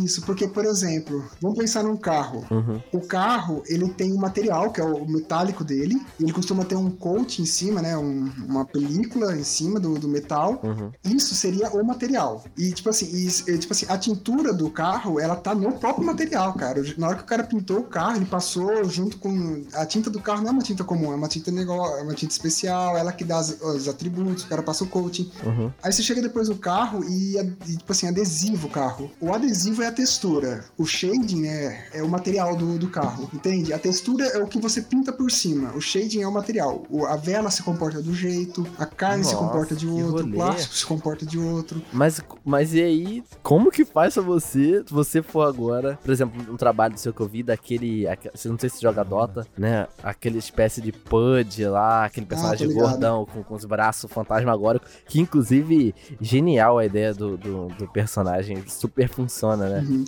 Isso, 0.04 0.22
porque, 0.22 0.46
por 0.46 0.64
exemplo, 0.64 1.24
vamos 1.40 1.58
pensar 1.58 1.82
num 1.82 1.96
carro. 1.96 2.44
Uhum. 2.50 2.80
O 2.92 3.00
carro, 3.00 3.62
ele 3.66 3.88
tem 3.88 4.12
um 4.12 4.16
material, 4.18 4.70
que 4.70 4.80
é 4.80 4.84
o 4.84 5.06
metálico 5.06 5.64
dele, 5.64 6.00
ele 6.20 6.32
costuma 6.32 6.64
ter 6.64 6.76
um 6.76 6.90
coat 6.90 7.40
em 7.40 7.46
cima, 7.46 7.80
né? 7.80 7.96
um- 7.96 8.30
uma 8.46 8.64
película 8.64 9.34
em 9.36 9.44
cima 9.44 9.80
do, 9.80 9.98
do 9.98 10.08
metal. 10.08 10.60
Uhum. 10.62 10.90
Isso 11.04 11.34
seria 11.34 11.70
o 11.70 11.82
material. 11.84 12.44
E, 12.58 12.72
tipo 12.72 12.88
assim, 12.90 13.06
e, 13.06 13.26
e, 13.52 13.58
tipo 13.58 13.72
assim, 13.72 13.86
a 13.88 13.96
tintura 13.96 14.52
do 14.52 14.68
carro, 14.70 15.18
ela 15.18 15.36
tá 15.36 15.54
no 15.54 15.72
próprio 15.72 16.04
material, 16.04 16.52
cara. 16.54 16.82
Na 16.98 17.08
hora 17.08 17.16
que 17.16 17.22
o 17.22 17.26
cara 17.26 17.44
pintou 17.44 17.78
o 17.78 17.84
carro, 17.84 18.16
ele 18.16 18.26
passou 18.26 18.84
junto 18.84 19.16
com. 19.18 19.62
A 19.72 19.86
tinta 19.94 20.10
do 20.10 20.20
carro 20.20 20.40
não 20.42 20.48
é 20.48 20.52
uma 20.52 20.62
tinta 20.62 20.82
comum, 20.82 21.12
é 21.12 21.14
uma 21.16 21.28
tinta 21.28 21.50
negócio, 21.52 21.98
é 21.98 22.02
uma 22.02 22.14
tinta 22.14 22.32
especial, 22.32 22.96
ela 22.96 23.12
que 23.12 23.24
dá 23.24 23.38
as- 23.38 23.60
os 23.62 23.88
atributos, 23.88 24.42
o 24.44 24.48
cara 24.48 24.62
passa 24.62 24.82
o 24.84 24.86
coating. 24.88 25.30
Uhum. 25.44 25.70
Aí 25.82 25.92
você 25.92 26.02
chega 26.02 26.20
depois 26.20 26.48
no 26.48 26.56
carro 26.56 27.04
e, 27.04 27.36
e, 27.68 27.76
tipo 27.76 27.92
assim, 27.92 28.08
adesivo 28.08 28.66
o 28.66 28.70
carro. 28.70 29.10
O 29.20 29.32
adesivo 29.32 29.82
é 29.82 29.86
a 29.86 29.92
textura. 29.92 30.64
O 30.76 30.84
shading 30.84 31.46
é, 31.46 31.88
é 31.94 32.02
o 32.02 32.08
material 32.08 32.56
do, 32.56 32.78
do 32.78 32.88
carro, 32.88 33.30
entende? 33.32 33.72
A 33.72 33.78
textura 33.78 34.26
é 34.26 34.38
o 34.42 34.46
que 34.46 34.58
você 34.58 34.82
pinta 34.82 35.12
por 35.12 35.30
cima. 35.30 35.72
O 35.74 35.80
shading 35.80 36.22
é 36.22 36.26
o 36.28 36.32
material. 36.32 36.84
O- 36.90 37.06
a 37.06 37.16
vela 37.16 37.50
se 37.50 37.62
comporta 37.62 38.02
do 38.02 38.12
jeito, 38.14 38.66
a 38.78 38.86
carne 38.86 39.24
se 39.24 39.32
Nossa, 39.34 39.44
comporta 39.46 39.74
de 39.76 39.86
outro, 39.86 40.26
o 40.26 40.32
plástico 40.32 40.74
se 40.74 40.86
comporta 40.86 41.24
de 41.24 41.38
outro. 41.38 41.80
Mas, 41.92 42.20
mas 42.44 42.74
e 42.74 42.82
aí, 42.82 43.24
como 43.42 43.70
que 43.70 43.84
faz 43.84 44.14
pra 44.14 44.22
você, 44.22 44.82
se 44.86 44.92
você 44.92 45.22
for 45.22 45.46
agora, 45.46 45.98
por 46.02 46.10
exemplo, 46.12 46.40
um 46.52 46.56
trabalho 46.56 46.94
do 46.94 47.00
seu 47.00 47.12
que 47.12 47.20
eu 47.20 47.28
vi, 47.28 47.42
daquele, 47.42 48.06
aque- 48.08 48.30
você 48.34 48.48
não 48.48 48.58
sei 48.58 48.68
se 48.70 48.80
joga 48.82 49.04
Dota, 49.04 49.46
né, 49.56 49.83
aquele 50.02 50.38
espécie 50.38 50.80
de 50.80 50.92
Pud 50.92 51.66
lá, 51.66 52.04
aquele 52.06 52.26
personagem 52.26 52.66
Ah, 52.66 52.68
tô 52.68 52.74
ligado. 52.74 52.90
gordão 52.90 53.26
com, 53.26 53.42
com 53.42 53.54
os 53.54 53.64
braços 53.64 54.10
fantasmagóricos, 54.10 54.88
que 55.06 55.20
inclusive, 55.20 55.94
genial 56.20 56.78
a 56.78 56.84
ideia 56.84 57.12
do, 57.14 57.36
do, 57.36 57.68
do 57.68 57.88
personagem, 57.88 58.62
super 58.68 59.08
funciona, 59.08 59.68
né? 59.68 59.80
Uhum. 59.88 60.04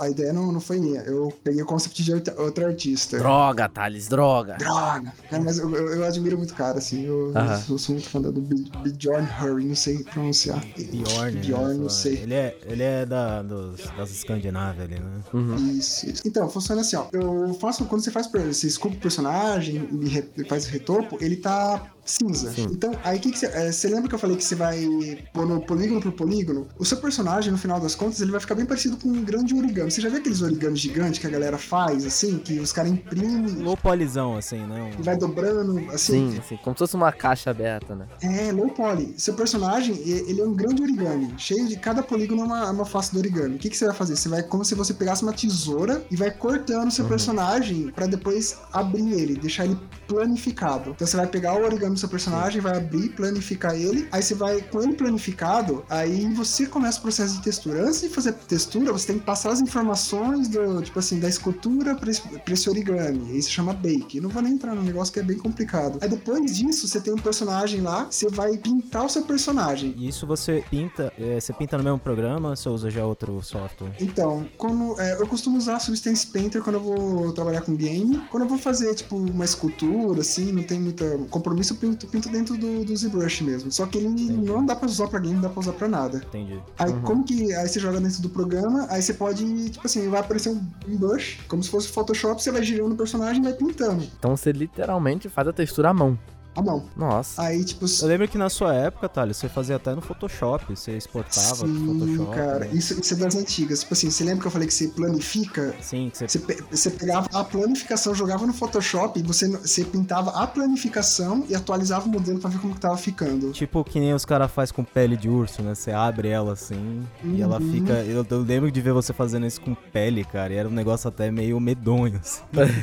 A 0.00 0.08
ideia 0.10 0.32
não, 0.32 0.50
não 0.52 0.60
foi 0.60 0.78
minha. 0.78 1.00
Eu 1.02 1.32
peguei 1.44 1.62
o 1.62 1.66
concept 1.66 2.02
de 2.02 2.12
outra- 2.14 2.40
outro 2.40 2.66
artista. 2.66 3.18
Droga, 3.18 3.68
Thales, 3.68 4.08
droga! 4.08 4.54
Droga! 4.56 5.12
Cara, 5.30 5.42
mas 5.42 5.58
eu, 5.58 5.74
eu, 5.74 5.94
eu 5.94 6.04
admiro 6.04 6.36
muito 6.38 6.50
o 6.52 6.54
cara, 6.54 6.78
assim. 6.78 7.04
Eu, 7.04 7.32
Aham. 7.34 7.62
eu 7.68 7.78
sou 7.78 7.94
muito 7.94 8.08
fã 8.08 8.20
do 8.20 8.32
Bjorn 8.32 9.26
Hurry, 9.40 9.64
não 9.64 9.74
sei 9.74 10.02
pronunciar. 10.04 10.64
Bjorn, 10.76 11.32
né? 11.32 11.40
Bjorn, 11.40 11.78
não 11.78 11.88
sei. 11.88 12.14
Ele 12.18 12.34
é, 12.34 12.58
ele 12.66 12.82
é 12.82 13.06
da, 13.06 13.42
dos, 13.42 13.80
das 13.96 14.10
Escandinávias 14.10 14.84
ali, 14.84 14.98
né? 15.00 15.20
Uhum. 15.32 15.56
Isso, 15.70 16.08
isso. 16.08 16.22
Então, 16.26 16.48
funciona 16.48 16.80
assim, 16.80 16.96
ó. 16.96 17.06
Eu 17.12 17.54
faço, 17.60 17.84
quando 17.86 18.02
você 18.02 18.10
faz, 18.10 18.26
você 18.30 18.66
esculpe 18.66 18.96
o 18.96 19.00
personagem 19.16 19.88
e 20.02 20.08
re- 20.08 20.30
e 20.36 20.44
faz 20.44 20.66
o 20.66 20.70
retopo, 20.70 21.18
ele 21.20 21.36
tá 21.36 21.90
cinza. 22.06 22.52
Sim. 22.52 22.68
Então, 22.70 22.92
aí 23.04 23.18
o 23.18 23.20
que, 23.20 23.36
você. 23.36 23.46
é, 23.46 23.70
você 23.72 23.88
lembra 23.88 24.08
que 24.08 24.14
eu 24.14 24.18
falei 24.18 24.36
que 24.36 24.44
você 24.44 24.54
vai 24.54 24.86
pôr 25.32 25.46
no 25.46 25.60
polígono 25.60 26.00
por 26.00 26.12
polígono? 26.12 26.66
O 26.78 26.84
seu 26.84 26.98
personagem, 26.98 27.50
no 27.52 27.58
final 27.58 27.80
das 27.80 27.94
contas, 27.94 28.20
ele 28.20 28.30
vai 28.30 28.40
ficar 28.40 28.54
bem 28.54 28.64
parecido 28.64 28.96
com 28.96 29.08
um 29.08 29.22
grande 29.24 29.54
origami. 29.54 29.90
Você 29.90 30.00
já 30.00 30.08
viu 30.08 30.18
aqueles 30.18 30.40
origamis 30.42 30.78
gigantes 30.80 31.18
que 31.20 31.26
a 31.26 31.30
galera 31.30 31.58
faz, 31.58 32.06
assim, 32.06 32.38
que 32.38 32.58
os 32.60 32.72
caras 32.72 32.92
imprimem 32.92 33.56
Low 33.62 33.76
polizão, 33.76 34.36
assim, 34.36 34.58
né? 34.66 34.92
e 34.96 35.00
Um- 35.00 35.02
vai 35.04 35.16
dobrando, 35.16 35.78
assim? 35.92 36.30
Sim, 36.32 36.40
sim, 36.48 36.58
como 36.62 36.74
se 36.76 36.78
fosse 36.80 36.94
uma 36.96 37.12
caixa 37.12 37.50
aberta, 37.50 37.94
né? 37.94 38.06
É, 38.22 38.52
low 38.52 38.68
poly. 38.70 39.14
Seu 39.18 39.34
personagem, 39.34 39.96
ele 40.06 40.40
é 40.40 40.44
um 40.44 40.54
grande 40.54 40.82
origami, 40.82 41.34
cheio 41.36 41.66
de 41.68 41.76
cada 41.76 42.02
polígono 42.02 42.42
é 42.42 42.44
uma, 42.44 42.66
é 42.66 42.70
uma 42.70 42.84
face 42.84 43.12
do 43.12 43.18
origami. 43.18 43.56
O 43.56 43.58
que, 43.58 43.68
que 43.70 43.76
você 43.76 43.86
vai 43.86 43.94
fazer? 43.94 44.16
Você 44.16 44.28
vai 44.28 44.42
como 44.42 44.64
se 44.64 44.74
você 44.74 44.94
pegasse 44.94 45.22
uma 45.22 45.32
tesoura 45.32 46.04
e 46.10 46.16
vai 46.16 46.30
cortando 46.30 46.90
seu 46.90 47.04
personagem 47.06 47.90
pra 47.94 48.06
depois 48.06 48.56
abrir 48.72 49.12
ele, 49.12 49.34
deixar 49.36 49.64
ele 49.64 49.76
planificado. 50.06 50.90
Então 50.90 51.06
você 51.06 51.16
vai 51.16 51.26
pegar 51.26 51.54
o 51.54 51.64
origami 51.64 51.95
do 51.96 52.00
seu 52.00 52.08
personagem, 52.08 52.60
vai 52.60 52.76
abrir, 52.76 53.10
planificar 53.10 53.74
ele, 53.74 54.08
aí 54.12 54.22
você 54.22 54.34
vai 54.34 54.60
com 54.60 54.82
ele 54.82 54.94
planificado, 54.94 55.84
aí 55.88 56.32
você 56.34 56.66
começa 56.66 56.98
o 56.98 57.02
processo 57.02 57.36
de 57.36 57.42
textura. 57.42 57.82
Antes 57.82 58.02
de 58.02 58.08
fazer 58.08 58.32
textura, 58.32 58.92
você 58.92 59.08
tem 59.08 59.18
que 59.18 59.24
passar 59.24 59.50
as 59.50 59.60
informações 59.60 60.48
do, 60.48 60.82
tipo 60.82 60.98
assim, 60.98 61.18
da 61.18 61.28
escultura 61.28 61.94
pra 61.94 62.10
esse, 62.10 62.70
origami. 62.70 63.36
Isso 63.38 63.50
chama 63.50 63.72
bake. 63.72 64.18
Eu 64.18 64.22
não 64.22 64.30
vou 64.30 64.42
nem 64.42 64.52
entrar 64.52 64.74
no 64.74 64.82
negócio 64.82 65.12
que 65.12 65.20
é 65.20 65.22
bem 65.22 65.38
complicado. 65.38 65.98
Aí 66.00 66.08
depois 66.08 66.56
disso, 66.56 66.86
você 66.86 67.00
tem 67.00 67.12
um 67.12 67.18
personagem 67.18 67.80
lá, 67.80 68.06
você 68.10 68.28
vai 68.28 68.56
pintar 68.56 69.04
o 69.04 69.08
seu 69.08 69.22
personagem. 69.22 69.94
E 69.96 70.08
isso 70.08 70.26
você 70.26 70.64
pinta, 70.70 71.12
é, 71.18 71.40
você 71.40 71.52
pinta 71.52 71.78
no 71.78 71.84
mesmo 71.84 71.98
programa 71.98 72.50
ou 72.50 72.56
você 72.56 72.68
usa 72.68 72.90
já 72.90 73.04
outro 73.04 73.42
software? 73.42 73.92
Então, 74.00 74.46
quando, 74.56 75.00
é, 75.00 75.20
eu 75.20 75.26
costumo 75.26 75.56
usar 75.56 75.78
Substance 75.80 76.26
Painter 76.26 76.62
quando 76.62 76.76
eu 76.76 76.82
vou 76.82 77.32
trabalhar 77.32 77.62
com 77.62 77.74
game. 77.74 78.18
Quando 78.30 78.44
eu 78.44 78.48
vou 78.48 78.58
fazer, 78.58 78.94
tipo, 78.94 79.16
uma 79.16 79.44
escultura, 79.44 80.20
assim, 80.20 80.52
não 80.52 80.62
tem 80.62 80.80
muito 80.80 81.04
compromisso, 81.30 81.74
pinto, 81.90 82.06
pinto 82.06 82.28
dentro 82.28 82.56
do, 82.56 82.84
do 82.84 82.96
ZBrush 82.96 83.42
mesmo. 83.42 83.70
Só 83.70 83.86
que 83.86 83.98
ele 83.98 84.08
não 84.08 84.64
dá 84.64 84.74
pra 84.76 84.86
usar 84.86 85.08
pra 85.08 85.18
game, 85.20 85.34
não 85.34 85.42
dá 85.42 85.48
pra 85.48 85.60
usar 85.60 85.72
pra 85.72 85.88
nada. 85.88 86.18
Entendi. 86.18 86.60
Aí, 86.78 86.90
Uhum. 86.92 87.02
como 87.02 87.24
que. 87.24 87.52
Aí 87.54 87.68
você 87.68 87.78
joga 87.80 88.00
dentro 88.00 88.20
do 88.22 88.28
programa, 88.28 88.86
aí 88.90 89.00
você 89.02 89.14
pode, 89.14 89.70
tipo 89.70 89.86
assim, 89.86 90.08
vai 90.08 90.20
aparecer 90.20 90.48
um, 90.50 90.60
um 90.88 90.96
brush, 90.96 91.38
como 91.48 91.62
se 91.62 91.70
fosse 91.70 91.88
Photoshop, 91.88 92.42
você 92.42 92.50
vai 92.50 92.62
girando 92.62 92.92
o 92.92 92.96
personagem 92.96 93.40
e 93.40 93.44
vai 93.44 93.52
pintando. 93.54 94.04
Então 94.18 94.36
você 94.36 94.52
literalmente 94.52 95.28
faz 95.28 95.46
a 95.48 95.52
textura 95.52 95.90
à 95.90 95.94
mão. 95.94 96.18
A 96.56 96.62
mão. 96.62 96.84
Nossa. 96.96 97.42
Aí, 97.42 97.62
tipo. 97.64 97.84
Eu 98.00 98.08
lembro 98.08 98.26
que 98.28 98.38
na 98.38 98.48
sua 98.48 98.74
época, 98.74 99.08
Thales, 99.08 99.36
você 99.36 99.48
fazia 99.48 99.76
até 99.76 99.94
no 99.94 100.00
Photoshop, 100.00 100.74
você 100.74 100.92
exportava 100.96 101.66
Sim, 101.66 101.86
Photoshop. 101.86 102.34
cara, 102.34 102.58
né? 102.60 102.70
isso, 102.72 102.98
isso 102.98 103.14
é 103.14 103.16
das 103.18 103.34
antigas. 103.36 103.80
Tipo 103.80 103.92
assim, 103.94 104.10
você 104.10 104.24
lembra 104.24 104.40
que 104.40 104.46
eu 104.46 104.50
falei 104.50 104.66
que 104.66 104.74
você 104.74 104.88
planifica 104.88 105.74
Sim, 105.80 106.10
que 106.10 106.18
você 106.18 106.26
Você, 106.28 106.38
pe- 106.38 106.64
você 106.70 106.90
pegava 106.90 107.28
a 107.32 107.44
planificação, 107.44 108.14
jogava 108.14 108.46
no 108.46 108.52
Photoshop, 108.52 109.22
você, 109.22 109.48
você 109.50 109.84
pintava 109.84 110.30
a 110.30 110.46
planificação 110.46 111.44
e 111.48 111.54
atualizava 111.54 112.06
o 112.06 112.08
modelo 112.10 112.38
pra 112.38 112.48
ver 112.50 112.58
como 112.58 112.74
que 112.74 112.80
tava 112.80 112.96
ficando. 112.96 113.52
Tipo 113.52 113.84
que 113.84 114.00
nem 114.00 114.14
os 114.14 114.24
caras 114.24 114.50
fazem 114.50 114.74
com 114.74 114.82
pele 114.84 115.16
de 115.16 115.28
urso, 115.28 115.62
né? 115.62 115.74
Você 115.74 115.90
abre 115.92 116.28
ela 116.28 116.52
assim 116.54 117.04
e 117.24 117.42
ela 117.42 117.60
Uhum. 117.60 117.70
fica. 117.70 117.92
Eu, 118.04 118.26
eu 118.28 118.40
lembro 118.42 118.70
de 118.70 118.80
ver 118.80 118.92
você 118.92 119.12
fazendo 119.12 119.46
isso 119.46 119.60
com 119.60 119.74
pele, 119.74 120.24
cara. 120.24 120.52
E 120.52 120.56
era 120.56 120.68
um 120.68 120.72
negócio 120.72 121.08
até 121.08 121.30
meio 121.30 121.58
medonho, 121.60 122.18
assim. 122.22 122.42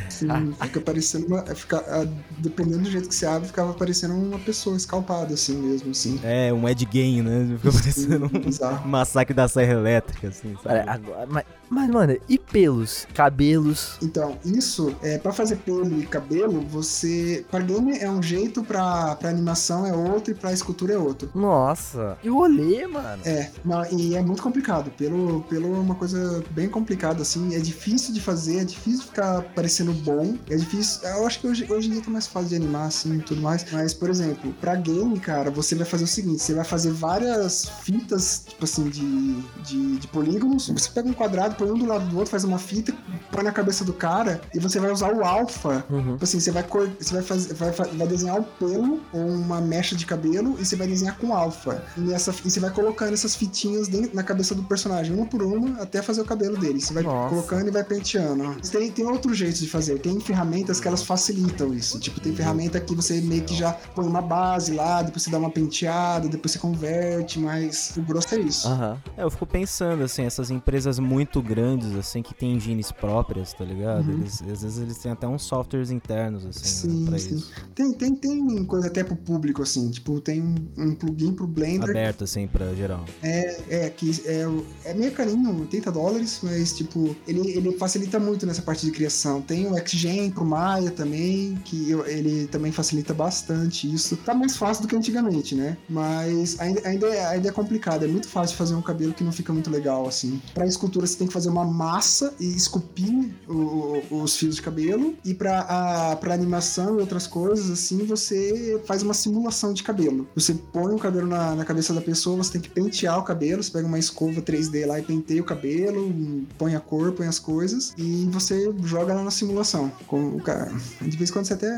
Sim, 0.10 0.54
fica 0.62 0.80
parecendo 0.82 1.26
uma. 1.28 1.44
Fica, 1.56 1.78
ah, 1.88 2.06
dependendo 2.38 2.84
do 2.84 2.92
jeito 2.92 3.10
que 3.10 3.16
você 3.16 3.26
abre, 3.26 3.48
ficava 3.64 3.74
parecendo 3.74 4.14
uma 4.14 4.40
pessoa 4.40 4.76
escalpada, 4.76 5.34
assim 5.34 5.56
mesmo, 5.56 5.92
assim. 5.92 6.20
É, 6.24 6.52
um 6.52 6.68
Ed 6.68 6.86
Game, 6.86 7.22
né? 7.22 7.58
Fica 7.58 7.72
parecendo 7.72 8.26
um 8.26 8.88
massacre 8.88 9.34
da 9.34 9.48
serra 9.48 9.74
elétrica, 9.74 10.28
assim, 10.28 10.56
sabe? 10.62 10.88
Agora, 10.88 11.26
mas, 11.28 11.46
mas, 11.74 11.90
mano, 11.90 12.18
e 12.30 12.38
pelos? 12.38 13.08
Cabelos? 13.14 13.98
Então, 14.02 14.38
isso, 14.46 14.96
é, 15.02 15.18
para 15.18 15.34
fazer 15.34 15.58
pelo 15.58 15.84
e 16.00 16.06
cabelo, 16.06 16.62
você. 16.62 17.46
Pra 17.50 17.60
game 17.60 17.98
é 17.98 18.10
um 18.10 18.22
jeito, 18.22 18.64
pra, 18.64 19.16
pra 19.16 19.30
animação 19.30 19.86
é 19.86 19.94
outro 19.94 20.32
e 20.32 20.36
pra 20.36 20.54
escultura 20.54 20.94
é 20.94 20.98
outro. 20.98 21.30
Nossa. 21.34 22.18
E 22.24 22.30
o 22.30 22.38
olê, 22.38 22.86
mano? 22.88 23.22
É, 23.26 23.50
e 23.92 24.16
é 24.16 24.22
muito 24.22 24.42
complicado. 24.42 24.92
Pelo, 24.92 25.42
pelo 25.44 25.76
é 25.76 25.80
uma 25.80 25.96
coisa 25.96 26.44
bem 26.52 26.70
complicada, 26.70 27.22
assim. 27.22 27.56
É 27.56 27.60
difícil 27.60 28.14
de 28.14 28.22
fazer, 28.22 28.60
é 28.60 28.64
difícil 28.64 29.06
ficar 29.06 29.42
parecendo 29.56 29.94
bom. 29.94 30.38
É 30.50 30.56
difícil. 30.56 31.02
Eu 31.08 31.26
acho 31.26 31.40
que 31.40 31.48
hoje, 31.48 31.72
hoje 31.72 31.88
em 31.90 31.92
dia 31.94 32.02
tá 32.02 32.12
mais 32.12 32.28
fácil 32.28 32.50
de 32.50 32.56
animar, 32.56 32.88
assim, 32.88 33.18
e 33.18 33.22
tudo 33.22 33.42
mais. 33.42 33.66
Mas, 33.72 33.94
por 33.94 34.10
exemplo, 34.10 34.54
pra 34.62 34.76
game, 34.76 35.20
cara, 35.20 35.50
você 35.50 35.76
vai 35.76 35.86
fazer 35.86 36.04
o 36.04 36.08
seguinte: 36.08 36.42
você 36.42 36.54
vai 36.54 36.66
fazer 36.66 36.92
várias 36.92 37.68
fitas, 37.84 38.44
tipo 38.48 38.64
assim, 38.64 38.90
de, 38.90 39.42
de, 39.64 39.98
de 39.98 40.08
polígonos. 40.08 40.70
Você 40.70 40.90
pega 40.90 41.08
um 41.08 41.14
quadrado, 41.14 41.56
põe 41.64 41.72
um 41.72 41.78
do 41.78 41.86
lado 41.86 42.06
do 42.08 42.18
outro, 42.18 42.32
faz 42.32 42.44
uma 42.44 42.60
fita, 42.60 42.94
põe 43.32 43.44
na 43.44 43.52
cabeça 43.52 43.86
do 43.86 43.94
cara, 43.94 44.42
e 44.54 44.60
você 44.60 44.80
vai 44.80 44.92
usar 44.92 45.14
o 45.14 45.24
alfa 45.24 45.84
Uhum. 45.90 46.14
Tipo 46.14 46.24
assim, 46.24 46.40
você 46.40 46.52
vai, 46.52 46.64
cor... 46.64 46.90
você 47.00 47.14
vai, 47.14 47.24
fazer... 47.24 47.54
vai, 47.54 47.72
vai 47.72 48.08
desenhar 48.08 48.40
um 48.40 48.44
pelo 48.44 49.02
ou 49.12 49.28
uma 49.28 49.62
mecha 49.62 49.96
de 49.96 50.06
cabelo 50.06 50.56
e 50.60 50.66
você 50.66 50.76
vai 50.76 50.88
desenhar 50.88 51.18
com 51.18 51.34
alfa. 51.34 51.84
E, 51.98 52.02
nessa... 52.02 52.34
e 52.44 52.50
você 52.50 52.60
vai 52.60 52.72
colocando 52.72 53.14
essas 53.14 53.36
fitinhas 53.36 53.88
dentro... 53.88 54.16
na 54.16 54.24
cabeça 54.24 54.56
do 54.56 54.64
personagem, 54.64 55.16
uma 55.16 55.26
por 55.26 55.44
uma, 55.44 55.82
até 55.82 56.02
fazer 56.02 56.22
o 56.22 56.26
cabelo 56.26 56.58
dele. 56.58 56.82
Você 56.82 56.94
vai 56.94 57.04
Nossa. 57.04 57.30
colocando 57.30 57.68
e 57.68 57.72
vai 57.72 57.84
penteando. 57.84 58.56
Tem, 58.72 58.92
tem 58.92 59.06
outros 59.06 59.38
jeitos 59.38 59.60
de 59.60 59.70
fazer. 59.70 60.00
Tem 60.00 60.20
ferramentas 60.20 60.80
que 60.80 60.88
elas 60.88 61.04
facilitam 61.04 61.74
isso. 61.74 62.00
Tipo, 62.00 62.20
tem 62.20 62.34
ferramenta 62.36 62.80
que 62.80 62.96
você 62.96 63.22
meio 63.22 63.44
que 63.44 63.56
já 63.56 63.72
põe 63.72 64.06
uma 64.06 64.22
base 64.22 64.74
lá, 64.74 65.02
depois 65.02 65.24
você 65.24 65.30
dá 65.30 65.38
uma 65.38 65.52
penteada, 65.52 66.28
depois 66.28 66.52
você 66.52 66.60
converte, 66.60 67.40
mas 67.40 67.94
o 67.98 68.02
grosso 68.02 68.34
é 68.36 68.40
isso. 68.40 68.68
Aham. 68.68 68.98
É, 69.18 69.24
eu 69.24 69.30
fico 69.30 69.46
pensando, 69.46 70.04
assim, 70.04 70.24
essas 70.24 70.50
empresas 70.50 71.00
muito 71.00 71.42
grandes, 71.42 71.53
assim, 72.00 72.22
que 72.22 72.34
têm 72.34 72.54
engines 72.56 72.92
próprias, 72.92 73.54
tá 73.54 73.64
ligado? 73.64 74.08
Uhum. 74.08 74.20
Eles, 74.20 74.42
às 74.42 74.62
vezes 74.64 74.78
eles 74.80 74.98
têm 74.98 75.12
até 75.12 75.28
uns 75.28 75.44
softwares 75.44 75.92
internos, 75.92 76.46
assim, 76.46 76.88
né, 76.88 76.94
Sim, 76.96 77.06
pra 77.06 77.20
sim. 77.20 77.36
isso. 77.36 77.52
Tem, 77.76 77.94
tem, 77.94 78.16
tem 78.16 78.66
coisa 78.66 78.88
até 78.88 79.04
pro 79.04 79.16
público, 79.16 79.62
assim, 79.62 79.90
tipo, 79.90 80.20
tem 80.20 80.42
um, 80.78 80.96
plugin 80.96 81.34
pro 81.34 81.48
Blender 81.48 81.90
Aberto, 81.90 82.24
assim, 82.24 82.48
pra 82.48 82.74
geral. 82.74 83.06
É, 83.22 83.86
é, 83.86 83.90
que 83.90 84.12
é, 84.26 84.46
é 84.86 84.94
meio 84.94 85.12
carinho, 85.12 85.60
80 85.62 85.92
dólares, 85.92 86.40
mas 86.44 86.74
tipo, 86.74 87.16
ele, 87.28 87.52
ele 87.52 87.72
facilita 87.78 88.20
muito 88.20 88.46
nessa 88.46 88.62
parte 88.62 88.86
de 88.86 88.92
criação. 88.92 89.42
Tem 89.42 89.66
o 89.68 89.76
XGen 89.88 90.32
pro 90.32 90.46
Maya 90.46 90.92
também, 90.92 91.56
que 91.66 91.90
eu- 91.90 92.06
ele 92.06 92.48
também 92.48 92.72
facilita 92.72 93.14
bastante 93.14 93.92
isso. 93.92 94.16
Tá 94.18 94.34
mais 94.34 94.56
fácil 94.58 94.84
do 94.84 94.88
que 94.88 94.96
antigamente, 94.96 95.56
né? 95.56 95.78
Mas 95.90 96.60
ainda, 96.60 96.88
ainda, 96.88 97.08
é, 97.08 97.26
ainda 97.28 97.50
é 97.50 97.52
complicado, 97.52 98.04
é 98.06 98.08
muito 98.08 98.28
fácil 98.28 98.56
fazer 98.58 98.76
um 98.76 98.82
cabelo 98.82 99.14
que 99.14 99.24
não 99.24 99.32
fica 99.32 99.52
muito 99.54 99.70
legal, 99.70 100.08
assim. 100.08 100.42
Pra 100.54 100.66
escultura 100.66 101.06
você 101.08 101.18
tem 101.18 101.28
que 101.28 101.33
fazer 101.34 101.50
uma 101.50 101.66
massa 101.66 102.34
e 102.40 102.48
esculpir 102.56 103.34
o- 103.48 104.02
os 104.12 104.36
fios 104.36 104.56
de 104.56 104.62
cabelo, 104.62 105.16
e 105.26 105.34
pra, 105.34 105.60
a, 105.62 106.16
pra 106.16 106.34
animação 106.34 106.98
e 106.98 107.02
outras 107.02 107.28
coisas, 107.28 107.70
assim, 107.70 108.06
você 108.06 108.82
faz 108.86 109.02
uma 109.04 109.14
simulação 109.14 109.74
de 109.74 109.84
cabelo. 109.84 110.28
Você 110.36 110.54
põe 110.72 110.94
o 110.94 110.98
cabelo 111.00 111.28
na, 111.28 111.56
na 111.56 111.66
cabeça 111.66 111.94
da 111.94 112.02
pessoa, 112.02 112.38
você 112.38 112.54
tem 112.54 112.62
que 112.62 112.70
pentear 112.70 113.20
o 113.20 113.24
cabelo, 113.24 113.62
você 113.64 113.72
pega 113.72 113.88
uma 113.88 114.00
escova 114.00 114.42
3D 114.42 114.86
lá 114.86 115.00
e 115.00 115.04
penteia 115.04 115.42
o 115.42 115.46
cabelo, 115.46 116.14
põe 116.58 116.76
a 116.76 116.80
cor, 116.80 117.12
põe 117.14 117.28
as 117.28 117.40
coisas, 117.40 117.94
e 117.98 118.28
você 118.32 118.74
joga 118.84 119.14
lá 119.14 119.24
na 119.24 119.32
simulação. 119.32 119.92
Com 120.08 120.30
o 120.36 120.42
cara. 120.42 120.72
De 121.02 121.18
vez 121.18 121.30
em 121.30 121.34
quando 121.34 121.46
você 121.46 121.54
até 121.54 121.70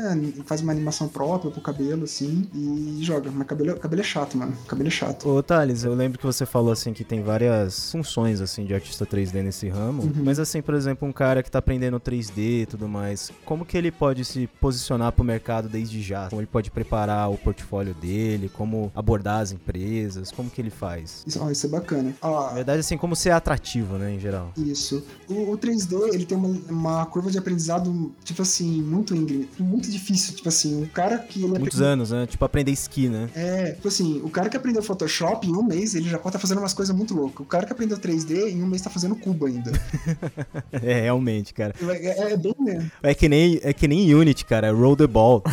faz 0.44 0.60
uma 0.60 0.72
animação 0.72 1.08
própria 1.08 1.50
pro 1.50 1.60
cabelo, 1.60 2.04
assim, 2.04 2.46
e 2.54 2.98
joga. 3.02 3.30
Mas 3.30 3.46
cabelo, 3.46 3.76
cabelo 3.78 4.00
é 4.02 4.04
chato, 4.04 4.36
mano. 4.36 4.52
Cabelo 4.66 4.88
é 4.88 4.90
chato. 4.90 5.28
Ô, 5.28 5.42
Thales, 5.42 5.84
eu 5.84 5.94
lembro 5.94 6.18
que 6.18 6.26
você 6.26 6.44
falou, 6.46 6.72
assim, 6.72 6.92
que 6.92 7.04
tem 7.04 7.22
várias 7.22 7.90
funções, 7.92 8.40
assim, 8.40 8.64
de 8.64 8.74
artista 8.74 9.06
3D 9.06 9.42
nesse 9.46 9.68
ramo. 9.68 10.02
Uhum. 10.02 10.12
Mas, 10.24 10.38
assim, 10.38 10.60
por 10.60 10.74
exemplo, 10.74 11.06
um 11.08 11.12
cara 11.12 11.42
que 11.42 11.50
tá 11.50 11.58
aprendendo 11.58 11.98
3D 11.98 12.62
e 12.62 12.66
tudo 12.66 12.88
mais, 12.88 13.30
como 13.44 13.64
que 13.64 13.76
ele 13.76 13.90
pode 13.90 14.24
se 14.24 14.46
posicionar 14.60 15.12
pro 15.12 15.24
mercado 15.24 15.68
desde 15.68 16.02
já? 16.02 16.28
Como 16.28 16.40
ele 16.40 16.48
pode 16.48 16.70
preparar 16.70 17.30
o 17.30 17.38
portfólio 17.38 17.94
dele? 17.94 18.50
Como 18.52 18.90
abordar 18.94 19.40
as 19.40 19.52
empresas? 19.52 20.30
Como 20.30 20.50
que 20.50 20.60
ele 20.60 20.70
faz? 20.70 21.22
Isso, 21.26 21.40
ó, 21.42 21.50
isso 21.50 21.66
é 21.66 21.68
bacana. 21.68 22.14
Ó, 22.20 22.48
Na 22.48 22.54
verdade, 22.54 22.80
assim, 22.80 22.96
como 22.96 23.14
ser 23.16 23.30
atrativo, 23.30 23.96
né, 23.96 24.12
em 24.14 24.18
geral. 24.20 24.52
Isso. 24.56 25.02
O, 25.28 25.52
o 25.52 25.58
3D, 25.58 26.12
ele 26.14 26.24
tem 26.26 26.36
uma, 26.36 26.48
uma 26.68 27.06
curva 27.06 27.30
de 27.30 27.38
aprendizado, 27.38 28.12
tipo 28.24 28.42
assim, 28.42 28.82
muito 28.82 29.14
íngreme, 29.14 29.48
muito 29.58 29.90
difícil. 29.90 30.34
Tipo 30.34 30.48
assim, 30.48 30.82
o 30.82 30.88
cara 30.88 31.18
que 31.18 31.40
Muitos 31.40 31.80
aprende- 31.80 31.84
anos, 31.84 32.10
né? 32.10 32.26
Tipo, 32.26 32.44
aprender 32.44 32.72
esqui, 32.72 33.08
né? 33.08 33.28
É, 33.34 33.72
tipo 33.72 33.88
assim, 33.88 34.20
o 34.22 34.28
cara 34.28 34.48
que 34.48 34.56
aprendeu 34.56 34.82
Photoshop 34.82 35.46
em 35.46 35.52
um 35.54 35.62
mês, 35.62 35.94
ele 35.94 36.08
já 36.08 36.18
pode 36.18 36.28
estar 36.30 36.38
fazendo 36.38 36.58
umas 36.58 36.72
coisas 36.74 36.94
muito 36.94 37.14
loucas. 37.14 37.40
O 37.40 37.48
cara 37.48 37.64
que 37.66 37.72
aprendeu 37.72 37.96
3D 37.98 38.48
em 38.48 38.62
um 38.62 38.66
mês 38.66 38.82
tá 38.82 38.90
fazendo 38.90 39.14
cubo 39.16 39.35
ainda. 39.44 39.70
É, 40.82 41.02
realmente, 41.02 41.52
cara. 41.52 41.74
É, 41.90 42.32
é 42.32 42.36
bem 42.36 42.54
mesmo. 42.58 42.90
É 43.02 43.14
que 43.14 43.28
nem, 43.28 43.60
é 43.62 43.72
que 43.72 43.86
nem 43.88 44.14
Unity, 44.14 44.44
cara. 44.44 44.72
Roll 44.72 44.96
the 44.96 45.06
ball. 45.06 45.42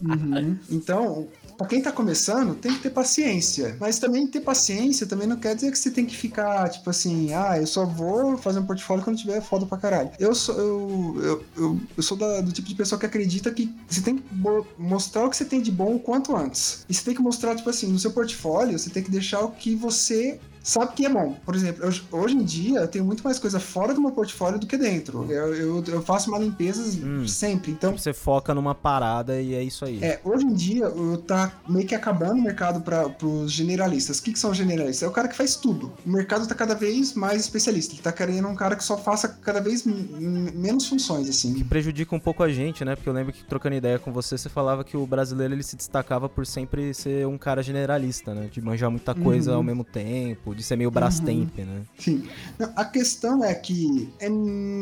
Uhum. 0.00 0.56
Então, 0.70 1.26
pra 1.58 1.66
quem 1.66 1.82
tá 1.82 1.90
começando, 1.90 2.54
tem 2.54 2.72
que 2.72 2.80
ter 2.82 2.90
paciência. 2.90 3.76
Mas 3.80 3.98
também 3.98 4.24
ter 4.26 4.40
paciência 4.40 5.06
também 5.08 5.26
não 5.26 5.36
quer 5.36 5.56
dizer 5.56 5.72
que 5.72 5.78
você 5.78 5.90
tem 5.90 6.06
que 6.06 6.16
ficar, 6.16 6.68
tipo 6.68 6.88
assim, 6.88 7.32
ah, 7.34 7.58
eu 7.58 7.66
só 7.66 7.84
vou 7.84 8.36
fazer 8.38 8.60
um 8.60 8.64
portfólio 8.64 9.02
quando 9.02 9.18
tiver 9.18 9.40
foda 9.40 9.66
pra 9.66 9.76
caralho. 9.76 10.10
Eu 10.20 10.36
sou, 10.36 10.56
eu, 10.56 11.14
eu, 11.20 11.44
eu, 11.56 11.80
eu 11.96 12.02
sou 12.02 12.16
da- 12.16 12.40
do 12.40 12.52
tipo 12.52 12.68
de 12.68 12.76
pessoa 12.76 12.96
que 12.98 13.06
acredita 13.06 13.50
que 13.50 13.74
você 13.88 14.00
tem 14.00 14.18
que 14.18 14.24
mostrar 14.78 15.24
o 15.26 15.30
que 15.30 15.36
você 15.36 15.44
tem 15.44 15.60
de 15.60 15.72
bom 15.72 15.96
o 15.96 15.98
quanto 15.98 16.36
antes. 16.36 16.84
E 16.88 16.94
você 16.94 17.04
tem 17.04 17.14
que 17.16 17.20
mostrar, 17.22 17.56
tipo 17.56 17.68
assim, 17.68 17.88
no 17.88 17.98
seu 17.98 18.12
portfólio, 18.12 18.78
você 18.78 18.88
tem 18.88 19.02
que 19.02 19.10
deixar 19.10 19.40
o 19.40 19.50
que 19.50 19.74
você 19.74 20.38
sabe 20.62 20.92
que 20.94 21.06
é 21.06 21.08
bom. 21.08 21.36
Por 21.44 21.54
exemplo, 21.54 21.84
eu- 21.84 22.18
hoje 22.20 22.34
em 22.36 22.44
dia 22.44 22.80
eu 22.80 22.88
tenho 22.88 23.04
muito 23.04 23.22
mais 23.22 23.38
coisa 23.38 23.58
fora 23.60 23.94
do 23.94 24.00
meu 24.00 24.10
portfólio 24.12 24.58
do 24.58 24.66
que 24.66 24.76
dentro. 24.76 25.30
Eu, 25.30 25.54
eu, 25.54 25.84
eu 25.86 26.02
faço 26.02 26.28
uma 26.30 26.38
limpeza 26.38 26.80
Hum. 27.04 27.26
sempre. 27.26 27.70
Então, 27.72 27.96
Você 27.96 28.12
foca 28.12 28.54
numa 28.54 28.74
parada 28.74 29.40
e 29.40 29.54
é 29.54 29.62
isso 29.62 29.84
aí. 29.84 29.98
é, 30.02 30.20
hoje 30.24 30.44
em 30.44 30.52
dia 30.54 30.84
eu 30.84 31.18
tá 31.18 31.52
meio 31.68 31.86
que 31.86 31.94
acabando 31.94 32.38
o 32.38 32.42
mercado 32.42 32.80
para 32.80 33.08
os 33.26 33.52
generalistas. 33.52 34.18
O 34.18 34.22
que, 34.22 34.32
que 34.32 34.38
são 34.38 34.52
generalistas? 34.54 35.02
É 35.02 35.08
o 35.08 35.12
cara 35.12 35.28
que 35.28 35.36
faz 35.36 35.56
tudo. 35.56 35.92
O 36.06 36.10
mercado 36.10 36.46
tá 36.46 36.54
cada 36.54 36.74
vez 36.74 37.14
mais 37.14 37.40
especialista. 37.42 37.94
Ele 37.94 38.02
tá 38.02 38.12
querendo 38.12 38.48
um 38.48 38.54
cara 38.54 38.76
que 38.76 38.84
só 38.84 38.96
faça 38.96 39.28
cada 39.28 39.60
vez 39.60 39.84
menos 39.84 40.86
funções, 40.88 41.28
assim. 41.28 41.62
prejudica 41.64 42.14
um 42.14 42.20
pouco 42.20 42.42
a 42.42 42.48
gente, 42.48 42.84
né? 42.84 42.94
Porque 42.96 43.08
eu 43.08 43.12
lembro 43.12 43.32
que 43.32 43.44
trocando 43.44 43.74
ideia 43.76 43.98
com 43.98 44.12
você, 44.12 44.36
você 44.36 44.48
falava 44.48 44.84
que 44.84 44.96
o 44.96 45.06
brasileiro 45.06 45.54
ele 45.54 45.62
se 45.62 45.76
destacava 45.76 46.28
por 46.28 46.46
sempre 46.46 46.92
ser 46.94 47.26
um 47.26 47.38
cara 47.38 47.62
generalista, 47.62 48.34
né? 48.34 48.48
De 48.50 48.60
manjar 48.60 48.90
muita 48.90 49.14
coisa 49.14 49.52
Uhum. 49.52 49.56
ao 49.58 49.62
mesmo 49.62 49.84
tempo, 49.84 50.54
de 50.60 50.66
ser 50.66 50.76
meio 50.76 50.90
Brastemp, 50.90 51.56
né? 51.58 51.82
Enfim, 51.98 52.24
não, 52.58 52.70
a 52.76 52.84
questão 52.84 53.42
é 53.42 53.54
que 53.54 54.08
é, 54.20 54.28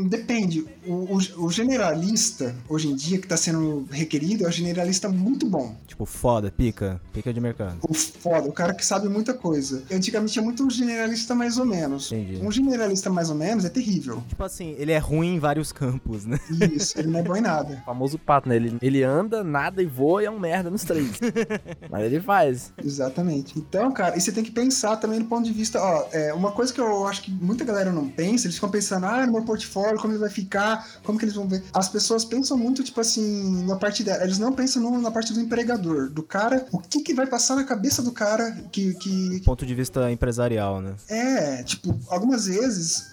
depende. 0.08 0.66
O, 0.86 1.16
o- 1.16 1.44
o 1.46 1.50
generalista, 1.50 2.54
hoje 2.68 2.88
em 2.88 2.96
dia, 2.96 3.18
que 3.18 3.24
está 3.26 3.36
sendo 3.36 3.86
requerido, 3.90 4.44
é 4.44 4.48
um 4.48 4.52
generalista 4.52 5.08
muito 5.08 5.46
bom. 5.46 5.76
Tipo, 5.86 6.04
foda, 6.04 6.50
pica, 6.50 7.00
pica 7.12 7.32
de 7.32 7.40
mercado. 7.40 7.78
O 7.88 7.94
foda, 7.94 8.48
o 8.48 8.52
cara 8.52 8.74
que 8.74 8.84
sabe 8.84 9.08
muita 9.08 9.32
coisa. 9.34 9.82
Antigamente 9.92 10.32
tinha 10.32 10.42
muito 10.44 10.64
um 10.64 10.70
generalista 10.70 11.34
mais 11.34 11.58
ou 11.58 11.64
menos. 11.64 12.10
Entendi. 12.10 12.40
Um 12.44 12.50
generalista 12.50 13.08
mais 13.10 13.30
ou 13.30 13.36
menos 13.36 13.64
é 13.64 13.68
terrível. 13.68 14.22
Tipo 14.28 14.42
assim, 14.44 14.74
ele 14.78 14.92
é 14.92 14.98
ruim 14.98 15.34
em 15.36 15.38
vários 15.38 15.70
campos, 15.72 16.24
né? 16.24 16.38
Isso, 16.74 16.98
ele 16.98 17.08
não 17.08 17.20
é 17.20 17.22
bom 17.22 17.36
em 17.36 17.40
nada. 17.40 17.78
O 17.82 17.84
famoso 17.86 18.18
pato, 18.18 18.48
né? 18.48 18.56
Ele, 18.56 18.76
ele 18.82 19.02
anda, 19.02 19.44
nada 19.44 19.82
e 19.82 19.86
voa 19.86 20.22
e 20.22 20.26
é 20.26 20.30
um 20.30 20.38
merda 20.38 20.70
nos 20.70 20.82
três. 20.84 21.18
Mas 21.90 22.04
ele 22.04 22.20
faz. 22.20 22.72
Exatamente. 22.82 23.58
Então, 23.58 23.92
cara, 23.92 24.16
e 24.16 24.20
você 24.20 24.32
tem 24.32 24.42
que 24.44 24.50
pensar 24.50 24.96
também 24.96 25.18
do 25.18 25.24
ponto 25.26 25.44
de 25.44 25.52
vista, 25.58 25.80
ó, 25.82 26.06
é, 26.12 26.32
uma 26.32 26.52
coisa 26.52 26.72
que 26.72 26.80
eu 26.80 27.06
acho 27.06 27.22
que 27.22 27.30
muita 27.30 27.64
galera 27.64 27.92
não 27.92 28.08
pensa, 28.08 28.46
eles 28.46 28.54
ficam 28.54 28.70
pensando, 28.70 29.04
ah, 29.06 29.26
no 29.26 29.32
meu 29.32 29.42
portfólio, 29.42 29.98
como 30.00 30.12
ele 30.12 30.20
vai 30.20 30.30
ficar, 30.30 30.86
como 31.04 31.18
que 31.18 31.24
eles 31.24 31.34
vão 31.34 31.46
ver. 31.48 31.62
As 31.72 31.88
pessoas 31.88 32.24
pensam 32.24 32.56
muito, 32.56 32.82
tipo 32.84 33.00
assim, 33.00 33.64
na 33.66 33.76
parte 33.76 34.02
dela, 34.04 34.24
eles 34.24 34.38
não 34.38 34.52
pensam 34.52 34.82
no- 34.82 35.00
na 35.00 35.10
parte 35.10 35.32
do 35.32 35.40
empregador, 35.40 36.08
do 36.10 36.22
cara, 36.22 36.66
o 36.72 36.78
que 36.78 37.02
que 37.02 37.14
vai 37.14 37.26
passar 37.26 37.56
na 37.56 37.64
cabeça 37.64 38.02
do 38.02 38.12
cara 38.12 38.52
que, 38.72 38.94
que 38.94 39.40
Ponto 39.44 39.66
de 39.66 39.74
vista 39.74 40.10
empresarial, 40.10 40.80
né? 40.80 40.94
é, 41.08 41.62
tipo, 41.62 41.98
algumas 42.08 42.46
vezes 42.46 43.08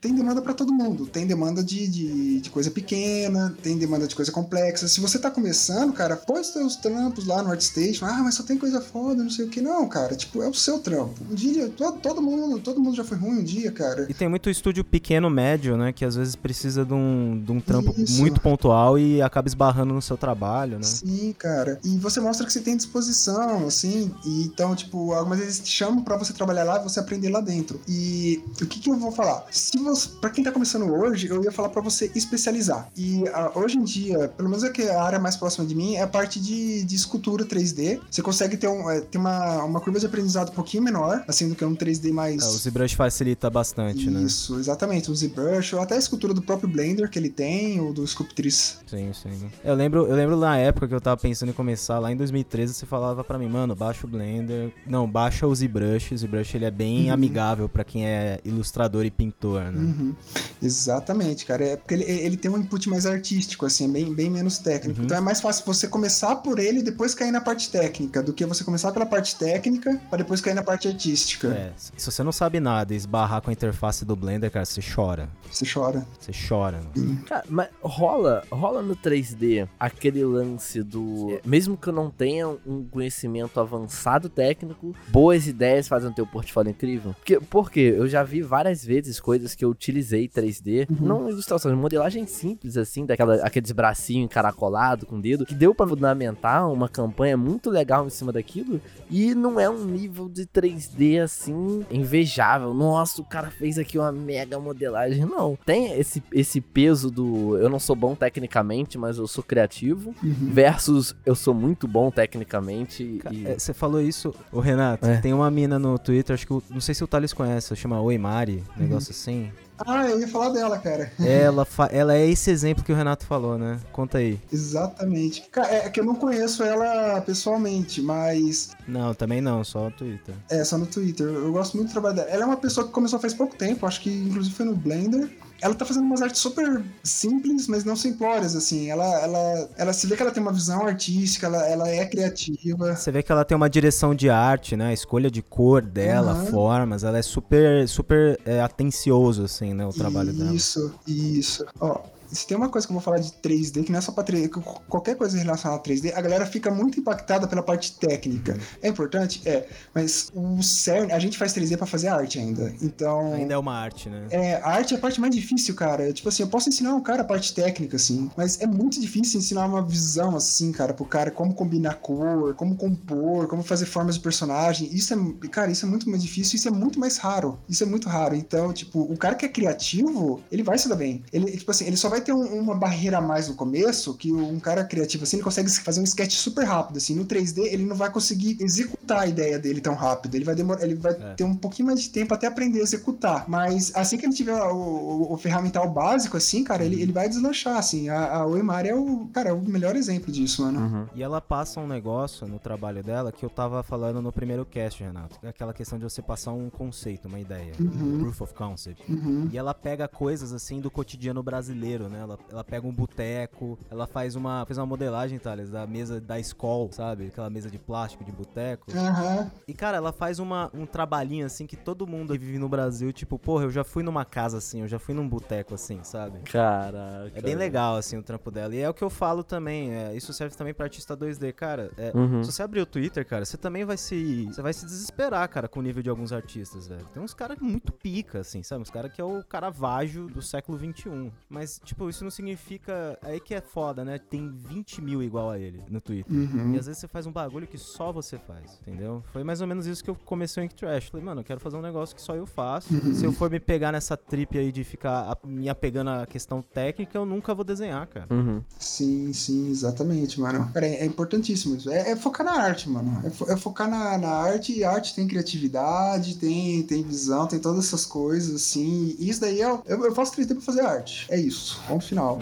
tem 0.00 0.14
demanda 0.14 0.40
pra 0.42 0.54
todo 0.54 0.72
mundo. 0.72 1.06
Tem 1.06 1.26
demanda 1.26 1.62
de, 1.62 1.86
de, 1.88 2.40
de 2.40 2.50
coisa 2.50 2.70
pequena, 2.70 3.54
tem 3.62 3.76
demanda 3.78 4.06
de 4.06 4.14
coisa 4.14 4.30
complexa. 4.32 4.88
Se 4.88 5.00
você 5.00 5.18
tá 5.18 5.30
começando, 5.30 5.92
cara, 5.92 6.16
põe 6.16 6.40
os 6.40 6.48
seus 6.48 6.76
trampos 6.76 7.26
lá 7.26 7.42
no 7.42 7.50
ArtStation. 7.50 8.06
Ah, 8.06 8.20
mas 8.22 8.34
só 8.34 8.42
tem 8.42 8.56
coisa 8.58 8.80
foda, 8.80 9.22
não 9.22 9.30
sei 9.30 9.44
o 9.44 9.48
que. 9.48 9.60
Não, 9.60 9.88
cara, 9.88 10.14
tipo, 10.16 10.42
é 10.42 10.48
o 10.48 10.54
seu 10.54 10.78
trampo. 10.78 11.14
Um 11.30 11.34
dia, 11.34 11.68
todo, 11.90 12.00
todo 12.00 12.22
mundo, 12.22 12.58
todo 12.60 12.80
mundo 12.80 12.96
já 12.96 13.04
foi 13.04 13.16
ruim 13.16 13.38
um 13.38 13.44
dia, 13.44 13.72
cara. 13.72 14.06
E 14.08 14.14
tem 14.14 14.28
muito 14.28 14.48
estúdio 14.48 14.84
pequeno, 14.84 15.28
médio, 15.28 15.76
né? 15.76 15.92
Que 15.92 16.04
às 16.04 16.16
vezes 16.16 16.36
precisa 16.36 16.84
de 16.84 16.92
um, 16.92 17.42
de 17.44 17.52
um 17.52 17.60
trampo 17.60 17.94
Isso. 17.96 18.20
muito 18.20 18.40
pontual 18.40 18.98
e 18.98 19.20
acaba 19.22 19.48
esbarrando 19.48 19.94
no 19.94 20.02
seu 20.02 20.16
trabalho, 20.16 20.78
né? 20.78 20.84
Sim, 20.84 21.34
cara. 21.38 21.78
E 21.84 21.96
você 21.98 22.20
mostra 22.20 22.46
que 22.46 22.52
você 22.52 22.60
tem 22.60 22.76
disposição, 22.76 23.66
assim. 23.66 24.12
E 24.24 24.44
então, 24.44 24.74
tipo, 24.74 25.12
algumas 25.12 25.38
vezes 25.38 25.60
te 25.60 25.70
chamam 25.70 26.02
pra 26.02 26.16
você 26.16 26.32
trabalhar 26.32 26.64
lá 26.64 26.80
e 26.80 26.82
você 26.82 27.00
aprender 27.00 27.30
lá 27.30 27.40
dentro. 27.40 27.80
E 27.88 28.42
o 28.60 28.66
que, 28.66 28.80
que 28.80 28.90
eu 28.90 28.96
vou 28.96 29.12
falar? 29.12 29.44
Se 29.50 29.78
você, 29.78 30.08
pra 30.20 30.30
quem 30.30 30.44
tá 30.44 30.52
começando 30.52 30.92
hoje, 30.92 31.28
eu 31.28 31.42
ia 31.42 31.52
falar 31.52 31.70
pra 31.70 31.82
você 31.82 32.10
especializar. 32.14 32.88
E 32.96 33.24
ah, 33.28 33.52
hoje 33.54 33.78
em 33.78 33.84
dia, 33.84 34.28
pelo 34.28 34.48
menos 34.48 34.64
é 34.64 34.70
que 34.70 34.82
a 34.82 35.02
área 35.02 35.18
mais 35.18 35.36
próxima 35.36 35.66
de 35.66 35.74
mim 35.74 35.96
é 35.96 36.02
a 36.02 36.06
parte 36.06 36.40
de, 36.40 36.84
de 36.84 36.94
escultura 36.94 37.44
3D. 37.44 38.00
Você 38.10 38.22
consegue 38.22 38.56
ter, 38.56 38.68
um, 38.68 38.90
é, 38.90 39.00
ter 39.00 39.18
uma, 39.18 39.64
uma 39.64 39.80
curva 39.80 39.98
de 39.98 40.06
aprendizado 40.06 40.50
um 40.50 40.54
pouquinho 40.54 40.82
menor, 40.82 41.24
assim, 41.26 41.48
do 41.48 41.54
que 41.54 41.64
um 41.64 41.74
3D 41.80 42.12
mais. 42.12 42.42
É, 42.42 42.46
o 42.46 42.50
ZBrush 42.50 42.94
facilita 42.94 43.48
bastante, 43.50 44.10
né? 44.10 44.22
Isso, 44.22 44.58
exatamente. 44.58 45.10
O 45.10 45.14
ZBrush, 45.14 45.74
ou 45.74 45.80
até 45.80 45.94
a 45.94 45.98
escultura 45.98 46.34
do 46.34 46.42
próprio 46.42 46.68
Blender 46.68 47.08
que 47.08 47.18
ele 47.18 47.30
tem, 47.30 47.80
ou 47.80 47.92
do 47.92 48.06
Sculptris. 48.06 48.78
Sim, 48.86 49.10
sim. 49.12 49.50
Eu 49.64 49.74
lembro, 49.74 50.06
eu 50.06 50.14
lembro 50.14 50.36
na 50.36 50.56
época 50.58 50.86
que 50.86 50.94
eu 50.94 51.00
tava 51.00 51.16
pensando 51.16 51.48
em 51.50 51.52
começar, 51.52 51.98
lá 51.98 52.12
em 52.12 52.16
2013, 52.16 52.74
você 52.74 52.86
falava 52.86 53.24
pra 53.24 53.38
mim, 53.38 53.48
mano, 53.48 53.74
baixa 53.74 54.06
o 54.06 54.10
Blender. 54.10 54.72
Não, 54.86 55.08
baixa 55.10 55.46
o 55.46 55.54
ZBrush. 55.54 56.12
O 56.12 56.18
ZBrush 56.18 56.54
ele 56.56 56.64
é 56.64 56.70
bem 56.70 57.06
Uhum. 57.08 57.14
amigável 57.14 57.68
pra 57.68 57.82
quem 57.84 58.06
é 58.06 58.38
ilustrador 58.44 59.04
e 59.04 59.10
pintor, 59.10 59.62
né? 59.72 59.78
Uhum. 59.80 60.14
Exatamente, 60.62 61.44
cara. 61.46 61.64
É 61.64 61.76
porque 61.76 61.94
ele, 61.94 62.04
ele 62.04 62.36
tem 62.36 62.50
um 62.50 62.58
input 62.58 62.88
mais 62.88 63.06
artístico, 63.06 63.64
assim, 63.66 63.86
é 63.86 63.88
bem, 63.88 64.12
bem 64.14 64.30
menos 64.30 64.58
técnico. 64.58 64.98
Uhum. 65.00 65.04
Então 65.06 65.16
é 65.16 65.20
mais 65.20 65.40
fácil 65.40 65.64
você 65.64 65.86
começar 65.88 66.36
por 66.36 66.58
ele 66.58 66.80
e 66.80 66.82
depois 66.82 67.14
cair 67.14 67.30
na 67.30 67.40
parte 67.40 67.70
técnica, 67.70 68.22
do 68.22 68.32
que 68.32 68.44
você 68.44 68.62
começar 68.64 68.92
pela 68.92 69.06
parte 69.06 69.36
técnica 69.36 70.00
para 70.08 70.18
depois 70.18 70.40
cair 70.40 70.54
na 70.54 70.62
parte 70.62 70.88
artística. 70.88 71.48
É, 71.48 71.69
É, 71.70 71.74
se 71.76 72.10
você 72.10 72.22
não 72.22 72.32
sabe 72.32 72.60
nada 72.60 72.92
e 72.92 72.96
esbarrar 72.96 73.40
com 73.42 73.50
a 73.50 73.52
interface 73.52 74.04
do 74.04 74.16
Blender, 74.16 74.50
cara, 74.50 74.64
você 74.64 74.80
chora. 74.82 75.28
Você 75.50 75.64
chora. 75.64 76.06
Você 76.18 76.32
chora. 76.32 76.80
mano. 76.96 77.22
Cara, 77.24 77.44
mas 77.48 77.68
rola, 77.82 78.42
rola 78.50 78.82
no 78.82 78.96
3D 78.96 79.68
aquele 79.78 80.24
lance 80.24 80.82
do. 80.82 81.40
Mesmo 81.44 81.76
que 81.76 81.88
eu 81.88 81.92
não 81.92 82.10
tenha 82.10 82.48
um 82.48 82.84
conhecimento 82.84 83.60
avançado 83.60 84.28
técnico, 84.28 84.94
boas 85.08 85.46
ideias 85.46 85.88
fazem 85.88 86.10
o 86.10 86.14
teu 86.14 86.26
portfólio 86.26 86.70
incrível. 86.70 87.14
Porque, 87.14 87.40
porque 87.40 87.80
eu 87.80 88.08
já 88.08 88.22
vi 88.22 88.42
várias 88.42 88.84
vezes 88.84 89.20
coisas 89.20 89.54
que 89.54 89.64
eu 89.64 89.70
utilizei 89.70 90.28
3D, 90.28 90.88
não 91.00 91.28
ilustrações, 91.28 91.76
modelagem 91.76 92.26
simples, 92.26 92.76
assim, 92.76 93.06
daquela, 93.06 93.36
aqueles 93.36 93.72
bracinhos 93.72 94.24
encaracolados 94.24 95.08
com 95.08 95.16
o 95.16 95.20
dedo, 95.20 95.46
que 95.46 95.54
deu 95.54 95.74
pra 95.74 95.86
fundamentar 95.86 96.70
uma 96.70 96.88
campanha 96.88 97.36
muito 97.36 97.70
legal 97.70 98.06
em 98.06 98.10
cima 98.10 98.32
daquilo. 98.32 98.80
E 99.10 99.34
não 99.34 99.58
é 99.58 99.68
um 99.68 99.84
nível 99.84 100.28
de 100.28 100.46
3D 100.46 101.22
assim 101.22 101.59
invejável. 101.90 102.72
Nossa, 102.74 103.20
o 103.20 103.24
cara 103.24 103.50
fez 103.50 103.78
aqui 103.78 103.98
uma 103.98 104.12
mega 104.12 104.58
modelagem. 104.58 105.24
Não. 105.24 105.56
Tem 105.64 105.92
esse, 105.98 106.22
esse 106.32 106.60
peso 106.60 107.10
do 107.10 107.56
eu 107.58 107.68
não 107.68 107.78
sou 107.78 107.94
bom 107.96 108.14
tecnicamente, 108.14 108.96
mas 108.98 109.18
eu 109.18 109.26
sou 109.26 109.42
criativo. 109.44 110.14
Versus 110.22 111.14
eu 111.24 111.34
sou 111.34 111.54
muito 111.54 111.86
bom 111.88 112.10
tecnicamente. 112.10 113.18
Ca- 113.22 113.32
E... 113.32 113.46
é, 113.46 113.58
Você 113.58 113.72
falou 113.72 114.00
isso, 114.00 114.34
ô 114.52 114.60
Renato. 114.60 115.06
É. 115.06 115.18
Tem 115.20 115.32
uma 115.32 115.50
mina 115.50 115.78
no 115.78 115.98
Twitter, 115.98 116.34
acho 116.34 116.46
que 116.46 116.52
o- 116.52 116.62
não 116.70 116.80
sei 116.80 116.94
se 116.94 117.02
o 117.04 117.06
Thales 117.06 117.32
conhece, 117.32 117.74
chama 117.76 118.00
Oi 118.00 118.18
Mari, 118.18 118.62
um 118.76 118.80
negócio 118.82 119.10
assim. 119.12 119.50
Ah, 119.86 120.06
eu 120.08 120.20
ia 120.20 120.28
falar 120.28 120.50
dela, 120.50 120.78
cara. 120.78 121.10
Ela, 121.20 121.66
ela 121.90 122.14
é 122.14 122.26
esse 122.28 122.50
exemplo 122.50 122.84
que 122.84 122.92
o 122.92 122.96
Renato 122.96 123.24
falou, 123.24 123.56
né? 123.58 123.78
Conta 123.92 124.18
aí. 124.18 124.38
Exatamente. 124.52 125.42
Cara, 125.50 125.72
é 125.72 125.88
que 125.90 126.00
eu 126.00 126.04
não 126.04 126.14
conheço 126.14 126.62
ela 126.62 127.20
pessoalmente, 127.22 128.00
mas 128.02 128.70
Não, 128.86 129.14
também 129.14 129.40
não, 129.40 129.62
só 129.64 129.86
o 129.88 129.90
Twitter. 129.90 130.34
é 130.48 130.62
só 130.64 130.76
no 130.78 130.86
Twitter. 130.86 131.26
Eu 131.26 131.52
gosto 131.52 131.76
muito 131.76 131.88
do 131.88 131.92
trabalho 131.92 132.16
dela. 132.16 132.28
Ela 132.30 132.42
é 132.42 132.46
uma 132.46 132.56
pessoa 132.56 132.86
que 132.86 132.92
começou 132.92 133.18
faz 133.18 133.34
pouco 133.34 133.54
tempo, 133.56 133.86
acho 133.86 134.00
que 134.00 134.10
inclusive 134.10 134.54
foi 134.54 134.66
no 134.66 134.74
Blender. 134.74 135.28
Ela 135.60 135.74
tá 135.74 135.84
fazendo 135.84 136.04
umas 136.04 136.22
artes 136.22 136.40
super 136.40 136.82
simples, 137.02 137.66
mas 137.66 137.84
não 137.84 137.94
simplórias, 137.94 138.56
assim. 138.56 138.90
Ela, 138.90 139.04
ela, 139.20 139.70
ela 139.76 139.92
se 139.92 140.06
vê 140.06 140.16
que 140.16 140.22
ela 140.22 140.30
tem 140.30 140.42
uma 140.42 140.52
visão 140.52 140.86
artística, 140.86 141.46
ela, 141.46 141.66
ela 141.66 141.88
é 141.88 142.04
criativa. 142.06 142.96
Você 142.96 143.12
vê 143.12 143.22
que 143.22 143.30
ela 143.30 143.44
tem 143.44 143.56
uma 143.56 143.68
direção 143.68 144.14
de 144.14 144.30
arte, 144.30 144.76
né? 144.76 144.88
A 144.88 144.92
escolha 144.92 145.30
de 145.30 145.42
cor 145.42 145.82
dela, 145.82 146.32
Aham. 146.32 146.46
formas, 146.46 147.04
ela 147.04 147.18
é 147.18 147.22
super, 147.22 147.86
super 147.88 148.38
é, 148.44 148.60
atencioso, 148.60 149.44
assim, 149.44 149.74
né? 149.74 149.86
O 149.86 149.92
trabalho 149.92 150.32
dela. 150.32 150.52
Isso, 150.52 150.94
isso. 151.06 151.66
Ó, 151.78 152.00
se 152.32 152.46
tem 152.46 152.56
uma 152.56 152.68
coisa 152.68 152.86
que 152.86 152.92
eu 152.92 152.94
vou 152.94 153.02
falar 153.02 153.18
de 153.18 153.30
3D, 153.30 153.84
que 153.84 153.92
não 153.92 153.98
é 153.98 154.02
só 154.02 154.12
pra 154.12 154.24
3D, 154.24 154.48
que 154.48 154.60
qualquer 154.88 155.16
coisa 155.16 155.36
relacionada 155.36 155.80
a 155.80 155.82
3D, 155.82 156.12
a 156.14 156.20
galera 156.20 156.46
fica 156.46 156.70
muito 156.70 157.00
impactada 157.00 157.46
pela 157.46 157.62
parte 157.62 157.92
técnica. 157.98 158.58
É 158.82 158.88
importante? 158.88 159.42
É. 159.44 159.66
Mas 159.94 160.30
o 160.34 160.62
CERN, 160.62 161.12
a 161.12 161.18
gente 161.18 161.36
faz 161.38 161.52
3D 161.54 161.76
pra 161.76 161.86
fazer 161.86 162.08
arte 162.08 162.38
ainda. 162.38 162.74
Então. 162.80 163.32
Ainda 163.34 163.54
é 163.54 163.58
uma 163.58 163.74
arte, 163.74 164.08
né? 164.08 164.26
É, 164.30 164.54
a 164.56 164.68
arte 164.68 164.94
é 164.94 164.96
a 164.96 165.00
parte 165.00 165.20
mais 165.20 165.34
difícil, 165.34 165.74
cara. 165.74 166.12
Tipo 166.12 166.28
assim, 166.28 166.42
eu 166.42 166.48
posso 166.48 166.68
ensinar 166.68 166.94
um 166.94 167.02
cara 167.02 167.22
a 167.22 167.24
parte 167.24 167.54
técnica, 167.54 167.96
assim, 167.96 168.30
mas 168.36 168.60
é 168.60 168.66
muito 168.66 169.00
difícil 169.00 169.38
ensinar 169.38 169.66
uma 169.66 169.82
visão, 169.82 170.36
assim, 170.36 170.72
cara, 170.72 170.92
pro 170.94 171.04
cara 171.04 171.30
como 171.30 171.54
combinar 171.54 171.94
cor, 171.94 172.54
como 172.54 172.76
compor, 172.76 173.46
como 173.48 173.62
fazer 173.62 173.86
formas 173.86 174.14
de 174.14 174.20
personagem. 174.20 174.88
Isso 174.92 175.14
é, 175.14 175.48
cara, 175.48 175.70
isso 175.70 175.84
é 175.86 175.88
muito 175.88 176.08
mais 176.08 176.22
difícil, 176.22 176.56
isso 176.56 176.68
é 176.68 176.70
muito 176.70 176.98
mais 176.98 177.16
raro. 177.16 177.58
Isso 177.68 177.82
é 177.82 177.86
muito 177.86 178.08
raro. 178.08 178.34
Então, 178.34 178.72
tipo, 178.72 179.00
o 179.00 179.16
cara 179.16 179.34
que 179.34 179.44
é 179.44 179.48
criativo, 179.48 180.40
ele 180.50 180.62
vai 180.62 180.78
se 180.78 180.88
dar 180.88 180.96
bem. 180.96 181.22
Ele, 181.32 181.50
tipo 181.56 181.70
assim, 181.70 181.86
ele 181.86 181.96
só 181.96 182.08
vai 182.08 182.19
ter 182.20 182.32
um- 182.32 182.58
uma 182.60 182.74
barreira 182.74 183.18
a 183.18 183.20
mais 183.20 183.48
no 183.48 183.54
começo, 183.54 184.14
que 184.14 184.32
um 184.32 184.58
cara 184.60 184.84
criativo, 184.84 185.24
assim, 185.24 185.36
ele 185.36 185.44
consegue 185.44 185.70
fazer 185.70 186.00
um 186.00 186.04
sketch 186.04 186.34
super 186.34 186.64
rápido, 186.64 186.96
assim. 186.98 187.14
No 187.14 187.24
3D, 187.24 187.62
ele 187.62 187.84
não 187.84 187.96
vai 187.96 188.10
conseguir 188.10 188.56
executar 188.60 189.20
a 189.20 189.26
ideia 189.26 189.58
dele 189.58 189.80
tão 189.80 189.94
rápido. 189.94 190.34
Ele 190.34 190.44
vai 190.44 190.54
demorar, 190.54 190.82
ele 190.82 190.94
vai 190.94 191.12
É. 191.12 191.34
ter 191.34 191.44
um 191.44 191.54
pouquinho 191.54 191.86
mais 191.88 192.00
de 192.00 192.10
tempo 192.10 192.32
até 192.34 192.46
aprender 192.46 192.80
a 192.80 192.82
executar. 192.82 193.44
Mas 193.48 193.92
assim 193.94 194.16
que 194.16 194.26
ele 194.26 194.34
tiver 194.34 194.54
o, 194.62 194.76
o- 194.76 195.32
o 195.32 195.36
ferramental 195.36 195.88
básico, 195.90 196.36
assim, 196.36 196.62
cara, 196.64 196.84
ele, 196.84 197.00
ele 197.00 197.12
vai 197.12 197.28
deslanchar, 197.28 197.76
assim. 197.76 198.08
A, 198.08 198.36
a 198.36 198.46
Oimar 198.46 198.86
é 198.86 198.94
o, 198.94 199.26
cara, 199.32 199.50
é 199.50 199.52
o 199.52 199.60
melhor 199.60 199.96
exemplo 199.96 200.32
disso, 200.32 200.62
mano. 200.62 200.80
Uhum. 200.80 201.06
E 201.14 201.22
ela 201.22 201.40
passa 201.40 201.80
um 201.80 201.86
negócio 201.86 202.46
no 202.46 202.58
trabalho 202.58 203.02
dela 203.02 203.32
que 203.32 203.44
eu 203.44 203.50
tava 203.50 203.82
falando 203.82 204.20
no 204.22 204.32
primeiro 204.32 204.64
cast, 204.64 205.02
Renato. 205.02 205.36
Aquela 205.46 205.72
questão 205.72 205.98
de 205.98 206.04
você 206.04 206.20
passar 206.22 206.52
um 206.52 206.68
conceito, 206.70 207.28
uma 207.28 207.38
ideia. 207.40 207.72
Uhum. 207.80 208.18
Proof 208.20 208.40
of 208.42 208.54
concept. 208.54 209.02
Uhum. 209.10 209.48
E 209.52 209.58
ela 209.58 209.72
pega 209.74 210.06
coisas 210.08 210.52
assim 210.52 210.80
do 210.80 210.90
cotidiano 210.90 211.42
brasileiro, 211.42 212.08
né? 212.10 212.20
Ela, 212.20 212.38
ela 212.50 212.64
pega 212.64 212.86
um 212.86 212.92
boteco, 212.92 213.78
ela 213.90 214.06
faz 214.06 214.36
uma, 214.36 214.64
fez 214.66 214.78
uma 214.78 214.86
modelagem, 214.86 215.38
Thales, 215.38 215.70
da 215.70 215.86
mesa 215.86 216.20
da 216.20 216.38
escola, 216.38 216.90
sabe? 216.92 217.26
Aquela 217.26 217.48
mesa 217.50 217.70
de 217.70 217.78
plástico 217.78 218.24
de 218.24 218.32
boteco. 218.32 218.90
Aham. 218.96 219.50
E, 219.66 219.72
cara, 219.74 219.96
ela 219.96 220.12
faz 220.12 220.38
uma, 220.38 220.70
um 220.74 220.84
trabalhinho 220.86 221.46
assim 221.46 221.66
que 221.66 221.76
todo 221.76 222.06
mundo 222.06 222.32
que 222.34 222.38
vive 222.44 222.58
no 222.58 222.68
Brasil, 222.68 223.12
tipo, 223.12 223.38
porra, 223.38 223.64
eu 223.64 223.70
já 223.70 223.84
fui 223.84 224.02
numa 224.02 224.24
casa 224.24 224.58
assim, 224.58 224.80
eu 224.82 224.88
já 224.88 224.98
fui 224.98 225.14
num 225.14 225.28
boteco 225.28 225.74
assim, 225.74 226.00
sabe? 226.02 226.40
Caraca. 226.40 227.32
É 227.34 227.40
bem 227.40 227.54
legal, 227.54 227.96
assim, 227.96 228.16
o 228.16 228.22
trampo 228.22 228.50
dela. 228.50 228.74
E 228.74 228.80
é 228.80 228.88
o 228.88 228.94
que 228.94 229.02
eu 229.02 229.10
falo 229.10 229.42
também, 229.44 229.92
é, 229.92 230.14
isso 230.14 230.32
serve 230.32 230.54
também 230.56 230.74
pra 230.74 230.86
artista 230.86 231.16
2D, 231.16 231.52
cara. 231.52 231.90
é, 231.96 232.10
Uhum. 232.14 232.42
Se 232.42 232.52
você 232.52 232.62
abrir 232.62 232.80
o 232.80 232.86
Twitter, 232.86 233.24
cara, 233.26 233.44
você 233.44 233.56
também 233.56 233.84
vai 233.84 233.96
se. 233.96 234.46
Você 234.46 234.60
vai 234.60 234.72
se 234.72 234.84
desesperar, 234.84 235.48
cara, 235.48 235.68
com 235.68 235.80
o 235.80 235.82
nível 235.82 236.02
de 236.02 236.10
alguns 236.10 236.32
artistas, 236.32 236.86
velho. 236.88 237.04
Tem 237.14 237.22
uns 237.22 237.32
caras 237.32 237.58
muito 237.60 237.92
pica, 237.92 238.40
assim, 238.40 238.62
sabe? 238.62 238.82
Uns 238.82 238.90
caras 238.90 239.12
que 239.12 239.20
é 239.20 239.24
o 239.24 239.42
Caravaggio 239.44 240.26
do 240.28 240.42
século 240.42 240.78
XXI. 240.78 241.30
Mas, 241.48 241.80
tipo, 241.84 241.99
isso 242.08 242.24
não 242.24 242.30
significa. 242.30 243.18
Aí 243.22 243.40
que 243.40 243.54
é 243.54 243.60
foda, 243.60 244.04
né? 244.04 244.18
Tem 244.18 244.48
20 244.50 245.02
mil 245.02 245.22
igual 245.22 245.50
a 245.50 245.58
ele 245.58 245.82
no 245.88 246.00
Twitter. 246.00 246.32
Uhum. 246.34 246.74
E 246.74 246.78
às 246.78 246.86
vezes 246.86 247.00
você 247.00 247.08
faz 247.08 247.26
um 247.26 247.32
bagulho 247.32 247.66
que 247.66 247.76
só 247.78 248.12
você 248.12 248.38
faz, 248.38 248.78
entendeu? 248.82 249.22
Foi 249.32 249.42
mais 249.44 249.60
ou 249.60 249.66
menos 249.66 249.86
isso 249.86 250.02
que 250.02 250.10
eu 250.10 250.14
comecei 250.24 250.62
o 250.62 250.64
Ink 250.64 250.74
Trash. 250.74 251.08
Falei, 251.08 251.24
mano, 251.26 251.40
eu 251.40 251.44
quero 251.44 251.60
fazer 251.60 251.76
um 251.76 251.82
negócio 251.82 252.14
que 252.14 252.22
só 252.22 252.34
eu 252.34 252.46
faço. 252.46 252.92
Uhum. 252.94 253.14
Se 253.14 253.24
eu 253.24 253.32
for 253.32 253.50
me 253.50 253.60
pegar 253.60 253.92
nessa 253.92 254.16
trip 254.16 254.56
aí 254.58 254.70
de 254.72 254.84
ficar 254.84 255.30
a- 255.32 255.46
me 255.46 255.68
apegando 255.68 256.10
à 256.10 256.26
questão 256.26 256.62
técnica, 256.62 257.16
eu 257.18 257.26
nunca 257.26 257.54
vou 257.54 257.64
desenhar, 257.64 258.06
cara. 258.06 258.26
Uhum. 258.30 258.62
Sim, 258.78 259.32
sim, 259.32 259.68
exatamente, 259.70 260.40
mano. 260.40 260.70
Cara, 260.72 260.86
é, 260.86 260.96
é 261.02 261.04
importantíssimo 261.04 261.76
isso. 261.76 261.90
É, 261.90 262.10
é 262.12 262.16
focar 262.16 262.44
na 262.46 262.52
arte, 262.52 262.88
mano. 262.88 263.20
É, 263.24 263.30
fo- 263.30 263.50
é 263.50 263.56
focar 263.56 263.88
na, 263.90 264.16
na 264.18 264.28
arte 264.30 264.72
e 264.78 264.84
a 264.84 264.90
arte 264.90 265.14
tem 265.14 265.26
criatividade, 265.26 266.36
tem, 266.36 266.82
tem 266.82 267.02
visão, 267.02 267.46
tem 267.46 267.58
todas 267.58 267.84
essas 267.86 268.06
coisas, 268.06 268.54
assim. 268.54 269.16
E 269.18 269.28
isso 269.28 269.40
daí 269.40 269.60
é. 269.62 269.64
Eu, 269.86 270.04
eu 270.04 270.14
faço 270.14 270.32
3D 270.34 270.54
pra 270.54 270.60
fazer 270.62 270.80
arte. 270.82 271.26
É 271.30 271.38
isso. 271.38 271.80
Ponto 271.90 272.06
final. 272.06 272.38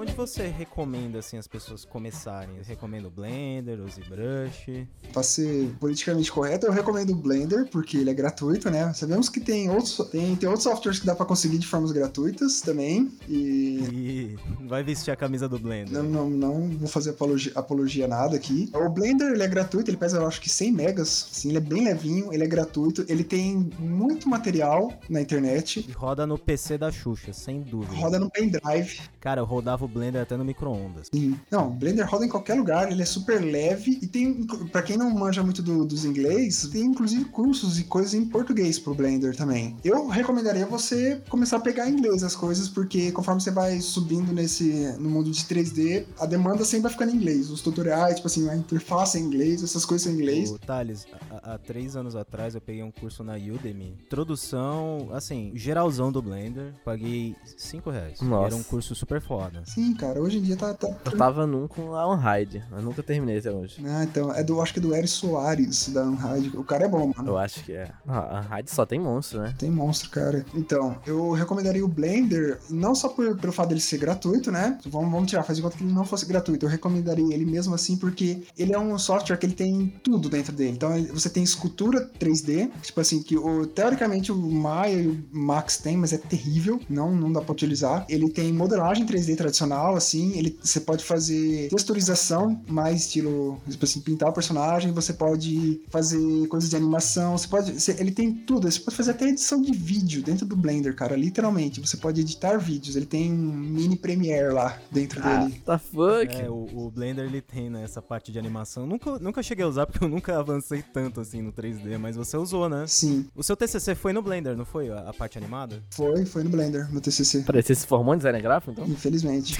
Onde 0.00 0.12
você 0.12 0.46
recomenda, 0.46 1.18
assim, 1.18 1.36
as 1.36 1.46
pessoas 1.46 1.84
começarem? 1.84 2.56
Você 2.56 2.70
recomenda 2.70 3.06
o 3.06 3.10
Blender, 3.10 3.78
o 3.80 3.86
ZBrush? 3.86 4.88
Pra 5.12 5.22
ser 5.22 5.76
politicamente 5.78 6.32
correto, 6.32 6.64
eu 6.64 6.72
recomendo 6.72 7.10
o 7.10 7.14
Blender, 7.14 7.68
porque 7.70 7.98
ele 7.98 8.08
é 8.08 8.14
gratuito, 8.14 8.70
né? 8.70 8.94
Sabemos 8.94 9.28
que 9.28 9.40
tem 9.40 9.68
outros, 9.68 9.98
tem, 10.10 10.34
tem 10.36 10.48
outros 10.48 10.64
softwares 10.64 10.98
que 10.98 11.04
dá 11.04 11.14
pra 11.14 11.26
conseguir 11.26 11.58
de 11.58 11.66
formas 11.66 11.92
gratuitas 11.92 12.62
também. 12.62 13.12
E 13.28 13.80
E 13.92 14.38
vai 14.66 14.82
vestir 14.82 15.10
a 15.10 15.16
camisa 15.16 15.46
do 15.46 15.58
Blender. 15.58 16.02
Não, 16.02 16.02
não, 16.02 16.30
não 16.30 16.78
vou 16.78 16.88
fazer 16.88 17.10
apologia, 17.10 17.52
apologia 17.54 18.08
nada 18.08 18.36
aqui. 18.36 18.70
O 18.72 18.88
Blender, 18.88 19.32
ele 19.32 19.42
é 19.42 19.48
gratuito, 19.48 19.90
ele 19.90 19.98
pesa, 19.98 20.16
eu 20.16 20.26
acho 20.26 20.40
que 20.40 20.48
100 20.48 20.72
megas. 20.72 21.28
Sim, 21.30 21.50
ele 21.50 21.58
é 21.58 21.60
bem 21.60 21.84
levinho, 21.84 22.32
ele 22.32 22.42
é 22.42 22.46
gratuito. 22.46 23.04
Ele 23.06 23.22
tem 23.22 23.68
muito 23.78 24.30
material 24.30 24.94
na 25.10 25.20
internet. 25.20 25.84
E 25.86 25.92
roda 25.92 26.26
no 26.26 26.38
PC 26.38 26.78
da 26.78 26.90
Xuxa, 26.90 27.34
sem 27.34 27.60
dúvida. 27.60 27.94
Roda 27.96 28.18
no 28.18 28.30
pendrive. 28.30 29.02
Cara, 29.20 29.42
eu 29.42 29.44
rodava 29.44 29.84
o 29.84 29.89
Blender 29.90 30.22
até 30.22 30.36
no 30.36 30.44
micro-ondas. 30.44 31.08
Sim. 31.12 31.38
Não, 31.50 31.70
Blender 31.70 32.08
roda 32.08 32.24
em 32.24 32.28
qualquer 32.28 32.54
lugar, 32.54 32.90
ele 32.90 33.02
é 33.02 33.04
super 33.04 33.40
leve. 33.40 33.98
E 34.02 34.06
tem, 34.06 34.44
pra 34.72 34.82
quem 34.82 34.96
não 34.96 35.10
manja 35.10 35.42
muito 35.42 35.62
do- 35.62 35.84
dos 35.84 36.04
inglês, 36.04 36.68
tem 36.72 36.82
inclusive 36.84 37.24
cursos 37.26 37.78
e 37.78 37.84
coisas 37.84 38.14
em 38.14 38.24
português 38.24 38.78
pro 38.78 38.94
Blender 38.94 39.36
também. 39.36 39.76
Eu 39.84 40.06
recomendaria 40.08 40.66
você 40.66 41.20
começar 41.28 41.56
a 41.56 41.60
pegar 41.60 41.88
em 41.88 41.92
inglês 41.94 42.22
as 42.22 42.34
coisas, 42.36 42.68
porque 42.68 43.10
conforme 43.12 43.40
você 43.40 43.50
vai 43.50 43.80
subindo 43.80 44.32
nesse 44.32 44.94
no 44.98 45.10
mundo 45.10 45.30
de 45.30 45.42
3D, 45.44 46.04
a 46.18 46.26
demanda 46.26 46.64
sempre 46.64 46.82
vai 46.84 46.92
ficando 46.92 47.12
em 47.12 47.16
inglês. 47.16 47.50
Os 47.50 47.60
tutoriais, 47.60 48.16
tipo 48.16 48.26
assim, 48.28 48.48
a 48.48 48.56
interface 48.56 49.18
é 49.18 49.20
em 49.20 49.24
inglês, 49.24 49.62
essas 49.62 49.84
coisas 49.84 50.04
são 50.04 50.12
em 50.12 50.16
inglês. 50.16 50.50
O 50.50 50.58
Thales, 50.58 51.06
há, 51.30 51.54
há 51.54 51.58
três 51.58 51.96
anos 51.96 52.14
atrás 52.16 52.54
eu 52.54 52.60
peguei 52.60 52.82
um 52.82 52.90
curso 52.90 53.22
na 53.24 53.34
Udemy. 53.34 53.96
Introdução, 54.04 55.08
assim, 55.12 55.52
geralzão 55.54 56.12
do 56.12 56.22
Blender. 56.22 56.72
Paguei 56.84 57.34
cinco 57.56 57.90
reais. 57.90 58.20
Nossa. 58.20 58.46
Era 58.46 58.56
um 58.56 58.62
curso 58.62 58.94
super 58.94 59.20
foda. 59.20 59.62
Sim, 59.66 59.79
Sim, 59.80 59.94
cara, 59.94 60.20
hoje 60.20 60.36
em 60.36 60.42
dia 60.42 60.58
tá. 60.58 60.74
tá... 60.74 60.88
Eu 61.06 61.16
tava 61.16 61.46
num 61.46 61.66
com 61.66 61.94
a 61.94 62.06
Unhide, 62.06 62.62
mas 62.70 62.84
nunca 62.84 63.02
terminei 63.02 63.38
até 63.38 63.50
hoje. 63.50 63.82
Ah, 63.86 64.04
então, 64.04 64.30
é 64.30 64.44
do, 64.44 64.60
acho 64.60 64.74
que 64.74 64.78
é 64.78 64.82
do 64.82 64.94
Eric 64.94 65.08
Soares, 65.08 65.88
da 65.88 66.04
Unhide. 66.04 66.54
O 66.54 66.62
cara 66.62 66.84
é 66.84 66.88
bom, 66.88 67.10
mano. 67.16 67.30
Eu 67.30 67.38
acho 67.38 67.64
que 67.64 67.72
é. 67.72 67.90
Ah, 68.06 68.44
a 68.50 68.54
Unhide 68.54 68.70
só 68.70 68.84
tem 68.84 69.00
monstro, 69.00 69.40
né? 69.40 69.54
Tem 69.56 69.70
monstro, 69.70 70.10
cara. 70.10 70.44
Então, 70.54 70.96
eu 71.06 71.32
recomendaria 71.32 71.82
o 71.82 71.88
Blender, 71.88 72.60
não 72.68 72.94
só 72.94 73.08
por, 73.08 73.34
pelo 73.38 73.54
fato 73.54 73.70
dele 73.70 73.80
ser 73.80 73.96
gratuito, 73.96 74.52
né? 74.52 74.78
Vamos, 74.84 75.10
vamos 75.10 75.30
tirar, 75.30 75.44
faz 75.44 75.56
de 75.56 75.62
conta 75.62 75.78
que 75.78 75.82
ele 75.82 75.94
não 75.94 76.04
fosse 76.04 76.26
gratuito. 76.26 76.66
Eu 76.66 76.70
recomendaria 76.70 77.34
ele 77.34 77.46
mesmo 77.46 77.74
assim, 77.74 77.96
porque 77.96 78.42
ele 78.58 78.74
é 78.74 78.78
um 78.78 78.98
software 78.98 79.38
que 79.38 79.46
ele 79.46 79.54
tem 79.54 79.94
tudo 80.02 80.28
dentro 80.28 80.52
dele. 80.52 80.72
Então, 80.72 80.90
você 81.04 81.30
tem 81.30 81.42
escultura 81.42 82.06
3D, 82.20 82.70
tipo 82.82 83.00
assim, 83.00 83.22
que 83.22 83.38
o, 83.38 83.66
teoricamente 83.66 84.30
o 84.30 84.36
Maya 84.36 85.00
e 85.00 85.08
o 85.08 85.24
Max 85.32 85.78
tem, 85.78 85.96
mas 85.96 86.12
é 86.12 86.18
terrível, 86.18 86.78
não, 86.86 87.16
não 87.16 87.32
dá 87.32 87.40
pra 87.40 87.52
utilizar. 87.52 88.04
Ele 88.10 88.28
tem 88.28 88.52
modelagem 88.52 89.06
3D 89.06 89.36
tradicional, 89.36 89.69
assim, 89.74 90.36
ele, 90.38 90.58
você 90.62 90.80
pode 90.80 91.04
fazer 91.04 91.68
texturização, 91.68 92.60
mais 92.68 93.02
estilo, 93.02 93.60
tipo 93.68 93.84
assim, 93.84 94.00
pintar 94.00 94.28
o 94.28 94.32
personagem, 94.32 94.92
você 94.92 95.12
pode 95.12 95.80
fazer 95.90 96.46
coisas 96.48 96.70
de 96.70 96.76
animação, 96.76 97.36
você 97.36 97.48
pode, 97.48 97.72
você, 97.80 97.96
ele 97.98 98.10
tem 98.12 98.32
tudo, 98.32 98.70
você 98.70 98.80
pode 98.80 98.96
fazer 98.96 99.10
até 99.12 99.28
edição 99.28 99.60
de 99.60 99.72
vídeo 99.72 100.22
dentro 100.22 100.46
do 100.46 100.56
Blender, 100.56 100.94
cara, 100.94 101.16
literalmente, 101.16 101.80
você 101.80 101.96
pode 101.96 102.20
editar 102.20 102.58
vídeos, 102.58 102.96
ele 102.96 103.06
tem 103.06 103.32
um 103.32 103.36
mini 103.36 103.96
Premiere 103.96 104.52
lá 104.52 104.78
dentro 104.90 105.20
Ah, 105.22 105.44
dele. 105.44 105.62
the 105.66 105.78
fuck? 105.78 106.34
É, 106.34 106.48
o, 106.50 106.68
o 106.86 106.90
Blender 106.90 107.24
ele 107.26 107.40
tem 107.40 107.68
né, 107.70 107.82
essa 107.84 108.00
parte 108.00 108.32
de 108.32 108.38
animação. 108.38 108.86
Nunca, 108.86 109.18
nunca 109.18 109.42
cheguei 109.42 109.64
a 109.64 109.68
usar 109.68 109.86
porque 109.86 110.02
eu 110.04 110.08
nunca 110.08 110.38
avancei 110.38 110.82
tanto 110.82 111.20
assim 111.20 111.42
no 111.42 111.52
3D, 111.52 111.98
mas 111.98 112.16
você 112.16 112.36
usou, 112.36 112.68
né? 112.68 112.84
Sim, 112.86 113.26
O 113.34 113.42
seu 113.42 113.56
TCC 113.56 113.94
foi 113.94 114.12
no 114.12 114.22
Blender, 114.22 114.56
não 114.56 114.64
foi? 114.64 114.90
A, 114.90 115.10
a 115.10 115.12
parte 115.12 115.36
animada? 115.38 115.82
foi, 115.90 116.24
foi 116.24 116.42
no 116.42 116.50
Blender, 116.50 116.92
no 116.92 117.00
TCC. 117.00 117.42
Peraí, 117.42 117.62
você 117.62 117.74
se 117.74 117.86
formou 117.86 118.14
em 118.14 118.16
design 118.18 118.40
gráfico, 118.40 118.72
então? 118.72 118.86
Infelizmente. 118.86 119.59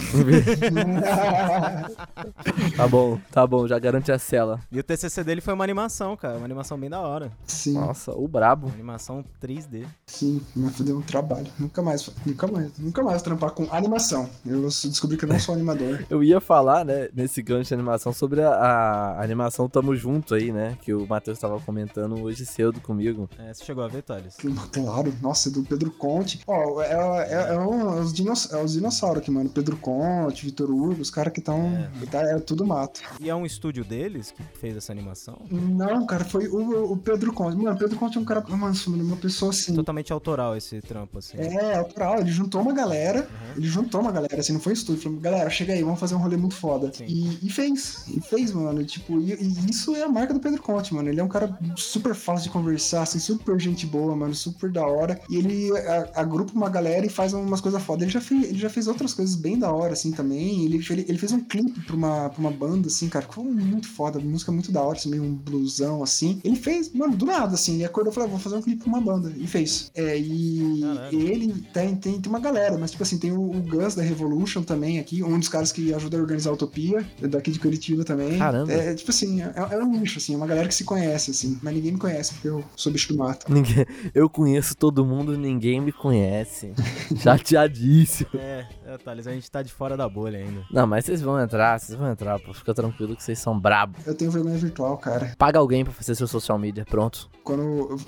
Tá 2.76 2.88
bom, 2.88 3.18
tá 3.30 3.46
bom, 3.46 3.66
já 3.66 3.78
garante 3.78 4.10
a 4.12 4.18
cela. 4.18 4.60
E 4.70 4.78
o 4.78 4.82
TCC 4.82 5.22
dele 5.24 5.40
foi 5.40 5.54
uma 5.54 5.64
animação, 5.64 6.16
cara. 6.16 6.36
Uma 6.36 6.44
animação 6.44 6.78
bem 6.78 6.88
da 6.90 7.00
hora. 7.00 7.30
sim, 7.46 7.74
Nossa, 7.74 8.12
o 8.12 8.26
brabo. 8.26 8.66
Uma 8.66 8.74
animação 8.74 9.24
3D. 9.42 9.84
sim, 10.06 10.40
mas 10.54 10.80
deu 10.80 10.98
um 10.98 11.02
trabalho. 11.02 11.46
Nunca 11.58 11.82
mais, 11.82 12.08
nunca 12.24 12.46
mais, 12.46 12.70
nunca 12.78 13.02
mais 13.02 13.22
trampar 13.22 13.50
com 13.50 13.66
animação. 13.70 14.28
Eu 14.46 14.62
descobri 14.62 15.16
que 15.16 15.24
eu 15.24 15.28
não 15.28 15.38
sou 15.38 15.54
animador. 15.54 16.04
Eu 16.10 16.22
ia 16.22 16.40
falar, 16.40 16.84
né, 16.84 17.08
nesse 17.14 17.42
gancho 17.42 17.68
de 17.68 17.74
animação, 17.74 18.12
sobre 18.12 18.42
a, 18.42 18.50
a 18.52 19.22
animação 19.22 19.68
Tamo 19.68 19.94
Junto 19.94 20.34
aí, 20.34 20.52
né? 20.52 20.76
Que 20.82 20.92
o 20.94 21.06
Matheus 21.06 21.38
tava 21.38 21.60
comentando 21.60 22.20
hoje 22.20 22.44
cedo 22.46 22.80
comigo. 22.80 23.28
É, 23.38 23.52
você 23.52 23.64
chegou 23.64 23.84
a 23.84 23.88
ver, 23.88 24.02
Thales? 24.02 24.36
Claro, 24.72 25.12
nossa, 25.22 25.50
do 25.50 25.62
Pedro 25.62 25.90
Conte. 25.92 26.40
Ó, 26.46 26.80
é, 26.82 26.92
é, 27.28 27.54
é, 27.54 27.58
um- 27.58 27.98
é 27.98 28.00
os, 28.00 28.52
é 28.52 28.62
os 28.62 28.72
dinossauros 28.72 29.18
aqui, 29.22 29.30
mano. 29.30 29.48
Pedro 29.50 29.76
Conte, 29.76 29.89
Vitor 30.28 30.70
Hugo, 30.70 31.00
os 31.00 31.10
caras 31.10 31.32
que 31.32 31.40
estão. 31.40 31.88
É. 32.12 32.38
tudo 32.40 32.66
mato. 32.66 33.00
E 33.20 33.28
é 33.28 33.34
um 33.34 33.44
estúdio 33.44 33.84
deles 33.84 34.30
que 34.30 34.42
fez 34.58 34.76
essa 34.76 34.92
animação? 34.92 35.38
Não, 35.50 36.06
cara, 36.06 36.24
foi 36.24 36.48
o, 36.48 36.92
o 36.92 36.96
Pedro 36.96 37.32
Conte. 37.32 37.56
Mano, 37.56 37.78
Pedro 37.78 37.96
Conte 37.96 38.16
é 38.16 38.20
um 38.20 38.24
cara. 38.24 38.40
Mano, 38.48 38.74
uma 38.86 39.16
pessoa 39.16 39.50
assim. 39.50 39.74
Totalmente 39.74 40.12
autoral 40.12 40.56
esse 40.56 40.80
trampo, 40.80 41.18
assim. 41.18 41.36
É, 41.38 41.76
autoral. 41.76 42.20
Ele 42.20 42.30
juntou 42.30 42.60
uma 42.60 42.72
galera. 42.72 43.20
Uhum. 43.20 43.56
Ele 43.56 43.66
juntou 43.66 44.00
uma 44.00 44.12
galera, 44.12 44.40
assim, 44.40 44.52
não 44.52 44.60
foi 44.60 44.72
estúdio. 44.72 45.02
Falou, 45.02 45.18
galera, 45.18 45.50
chega 45.50 45.72
aí, 45.72 45.82
vamos 45.82 46.00
fazer 46.00 46.14
um 46.14 46.18
rolê 46.18 46.36
muito 46.36 46.54
foda. 46.54 46.92
E, 47.06 47.46
e 47.46 47.50
fez. 47.50 48.04
E 48.08 48.20
fez, 48.20 48.52
mano. 48.52 48.84
Tipo, 48.84 49.20
e, 49.20 49.32
e 49.34 49.70
isso 49.70 49.94
é 49.94 50.02
a 50.02 50.08
marca 50.08 50.32
do 50.32 50.40
Pedro 50.40 50.62
Conte, 50.62 50.94
mano. 50.94 51.08
Ele 51.08 51.20
é 51.20 51.24
um 51.24 51.28
cara 51.28 51.58
super 51.76 52.14
fácil 52.14 52.44
de 52.44 52.50
conversar, 52.50 53.02
assim, 53.02 53.18
super 53.18 53.58
gente 53.58 53.86
boa, 53.86 54.14
mano. 54.14 54.34
Super 54.34 54.70
da 54.70 54.86
hora. 54.86 55.20
E 55.28 55.36
ele 55.36 55.70
agrupa 56.14 56.52
uma 56.54 56.68
galera 56.68 57.04
e 57.06 57.08
faz 57.08 57.32
umas 57.32 57.60
coisas 57.60 57.80
foda. 57.80 58.04
Ele 58.04 58.10
já, 58.10 58.20
fez, 58.20 58.44
ele 58.44 58.58
já 58.58 58.70
fez 58.70 58.86
outras 58.86 59.14
coisas 59.14 59.34
bem 59.34 59.58
da 59.58 59.72
hora, 59.72 59.79
assim, 59.88 60.12
também. 60.12 60.64
Ele, 60.64 60.84
ele, 60.90 61.04
ele 61.08 61.18
fez 61.18 61.32
um 61.32 61.40
clipe 61.40 61.80
pra 61.80 61.96
uma, 61.96 62.28
pra 62.30 62.40
uma 62.40 62.50
banda, 62.50 62.88
assim, 62.88 63.08
cara. 63.08 63.26
que 63.26 63.34
Foi 63.34 63.44
muito 63.44 63.88
foda. 63.88 64.18
Música 64.18 64.52
muito 64.52 64.72
da 64.72 64.82
hora, 64.82 64.96
assim, 64.96 65.10
meio 65.10 65.22
um 65.22 65.34
blusão, 65.34 66.02
assim. 66.02 66.40
Ele 66.44 66.56
fez, 66.56 66.92
mano, 66.92 67.16
do 67.16 67.26
nada, 67.26 67.54
assim. 67.54 67.74
Ele 67.74 67.84
acordou 67.84 68.12
e 68.12 68.14
falou, 68.14 68.28
"Ah, 68.28 68.32
vou 68.32 68.40
fazer 68.40 68.56
um 68.56 68.62
clipe 68.62 68.82
pra 68.82 68.88
uma 68.88 69.00
banda. 69.00 69.32
E 69.36 69.46
fez. 69.46 69.90
É, 69.94 70.18
e 70.18 70.80
Caralho. 70.82 71.20
ele 71.20 71.54
tem, 71.72 71.96
tem, 71.96 72.20
tem 72.20 72.30
uma 72.30 72.40
galera, 72.40 72.76
mas 72.78 72.90
tipo 72.90 73.02
assim, 73.02 73.18
tem 73.18 73.32
o, 73.32 73.40
o 73.40 73.62
Gus 73.62 73.94
da 73.94 74.02
Revolution 74.02 74.62
também 74.62 74.98
aqui, 74.98 75.22
um 75.22 75.38
dos 75.38 75.48
caras 75.48 75.72
que 75.72 75.92
ajuda 75.92 76.16
a 76.16 76.20
organizar 76.20 76.50
a 76.50 76.54
Utopia, 76.54 77.04
é 77.22 77.28
daqui 77.28 77.50
de 77.50 77.58
Curitiba 77.58 78.04
também. 78.04 78.38
Caramba. 78.38 78.72
É, 78.72 78.94
tipo 78.94 79.10
assim, 79.10 79.42
é, 79.42 79.52
é 79.72 79.78
um 79.78 79.90
nicho, 79.98 80.18
assim, 80.18 80.34
é 80.34 80.36
uma 80.36 80.46
galera 80.46 80.68
que 80.68 80.74
se 80.74 80.84
conhece, 80.84 81.30
assim, 81.30 81.58
mas 81.62 81.74
ninguém 81.74 81.92
me 81.92 81.98
conhece 81.98 82.34
porque 82.34 82.48
eu 82.48 82.64
sou 82.76 82.92
bicho 82.92 83.12
do 83.12 83.18
mato. 83.18 83.52
Ninguém, 83.52 83.86
eu 84.14 84.28
conheço 84.28 84.74
todo 84.76 85.04
mundo, 85.04 85.36
ninguém 85.36 85.80
me 85.80 85.92
conhece. 85.92 86.72
Chateadíssimo. 87.20 88.30
É, 88.34 88.66
é, 88.90 88.98
Thales, 88.98 89.26
a 89.26 89.32
gente 89.32 89.50
tá 89.50 89.62
de 89.62 89.72
fora 89.72 89.96
da 89.96 90.08
bolha 90.08 90.38
ainda. 90.38 90.64
Não, 90.70 90.86
mas 90.86 91.04
vocês 91.04 91.22
vão 91.22 91.40
entrar, 91.40 91.78
vocês 91.78 91.96
vão 91.96 92.10
entrar, 92.10 92.38
pô. 92.40 92.52
Fica 92.52 92.74
tranquilo 92.74 93.14
que 93.14 93.22
vocês 93.22 93.38
são 93.38 93.58
brabo. 93.58 93.96
Eu 94.04 94.14
tenho 94.14 94.30
vergonha 94.30 94.56
virtual, 94.56 94.98
cara. 94.98 95.34
Paga 95.38 95.58
alguém 95.58 95.84
pra 95.84 95.92
fazer 95.92 96.14
seu 96.14 96.26
social 96.26 96.58
media, 96.58 96.84
pronto. 96.84 97.30
Quando 97.44 97.62
eu, 97.62 98.00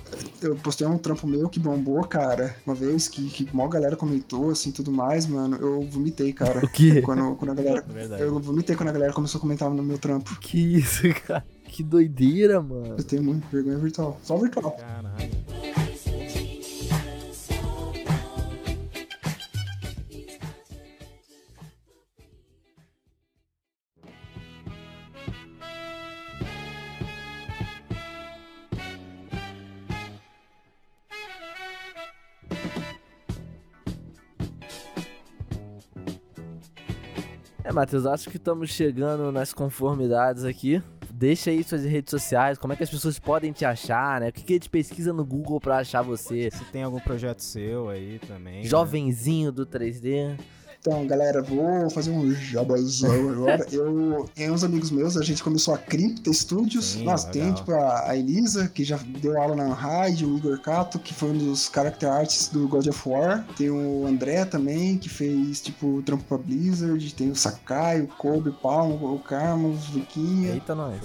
eu 0.43 0.57
postei 0.57 0.87
um 0.87 0.99
trampo 0.99 1.27
meu 1.27 1.49
que 1.49 1.61
bombou, 1.61 2.03
cara, 2.05 2.57
uma 2.67 2.75
vez 2.75 3.09
que, 3.09 3.29
que 3.31 3.49
mó 3.55 3.69
galera 3.69 3.97
comentou, 3.97 4.51
assim, 4.51 4.73
tudo 4.73 4.91
mais, 4.91 5.27
mano, 5.27 5.57
eu 5.57 5.83
vomitei, 5.83 6.33
cara. 6.33 6.63
O 6.63 6.69
quê? 6.69 7.03
Quando, 7.03 7.35
quando 7.37 7.51
a 7.51 7.55
galera. 7.55 7.85
É 7.89 7.93
verdade. 7.93 8.23
Eu 8.23 8.39
vomitei 8.41 8.75
quando 8.75 8.89
a 8.89 8.93
galera 8.93 9.13
começou 9.13 9.39
a 9.39 9.41
comentar 9.43 9.69
no 9.71 9.83
meu 9.83 9.99
trampo. 9.99 10.39
Que 10.41 10.79
isso, 10.79 11.03
cara? 11.27 11.45
Que 11.65 11.83
doideira, 11.83 12.61
mano. 12.61 12.97
Eu 12.99 13.05
tenho 13.05 13.23
muito 13.23 13.47
vergonha 13.49 13.79
virtual. 13.79 14.19
Só 14.23 14.37
virtual. 14.37 14.73
Caralho. 14.73 15.82
É, 37.73 37.75
Matheus, 37.75 38.05
acho 38.05 38.29
que 38.29 38.37
estamos 38.37 38.69
chegando 38.69 39.33
nas 39.33 39.55
conformidades 39.55 40.45
aqui. 40.45 40.83
Deixa 41.11 41.51
aí 41.51 41.65
suas 41.65 41.85
redes 41.85 42.11
sociais, 42.11 42.59
como 42.59 42.75
é 42.75 42.77
que 42.77 42.83
as 42.83 42.91
pessoas 42.91 43.19
podem 43.19 43.51
te 43.51 43.65
achar, 43.65 44.21
né? 44.21 44.29
O 44.29 44.33
que, 44.33 44.43
que 44.43 44.53
a 44.53 44.57
gente 44.57 44.69
pesquisa 44.69 45.11
no 45.11 45.25
Google 45.25 45.59
pra 45.59 45.79
achar 45.79 46.03
você? 46.03 46.51
Se 46.51 46.65
tem 46.67 46.83
algum 46.83 47.01
projeto 47.01 47.41
seu 47.41 47.89
aí 47.89 48.19
também. 48.29 48.63
né? 48.63 48.65
Jovenzinho 48.65 49.51
do 49.51 49.65
3D. 49.65 50.39
Então, 50.83 51.07
galera, 51.07 51.41
vou 51.41 51.89
fazer 51.91 52.11
um 52.11 52.35
jabazão 52.35 53.31
agora. 53.31 53.65
Eu 53.71 54.29
e 54.37 54.51
uns 54.51 54.65
amigos 54.65 54.91
meus, 54.91 55.17
a 55.17 55.23
gente 55.23 55.41
começou 55.41 55.73
a 55.75 55.79
Cripta 55.79 56.33
Studios. 56.33 56.85
Sim, 56.85 57.05
Nossa, 57.05 57.29
tem 57.29 57.43
legal. 57.43 57.57
tipo 57.57 57.73
a, 57.73 58.11
a 58.11 58.17
Elisa, 58.17 58.67
que 58.67 58.83
já 58.83 58.99
deu 59.21 59.41
aula 59.41 59.55
na 59.55 59.67
Unhide, 59.67 60.27
o 60.27 60.37
Igor 60.37 60.61
Cato, 60.61 60.99
que 60.99 61.15
foi 61.15 61.31
um 61.31 61.39
dos 61.39 61.71
character 61.73 62.11
artists 62.11 62.49
do 62.49 62.67
God 62.67 62.85
of 62.89 63.09
War. 63.09 63.47
Tem 63.57 63.71
o 63.71 64.05
André 64.09 64.45
também, 64.45 64.99
que 64.99 65.09
fez 65.09 65.61
tipo 65.61 66.03
trampo 66.03 66.25
pra 66.25 66.37
Blizzard. 66.37 67.15
Tem 67.15 67.31
o 67.31 67.37
Sakai, 67.37 68.01
o 68.01 68.09
Kobe, 68.09 68.49
o 68.49 68.53
Palmo, 68.53 69.15
o 69.15 69.21
Carlos, 69.21 69.89
o 69.91 69.99
Luquinha. 69.99 70.55
Eita, 70.55 70.75
nós. 70.75 71.01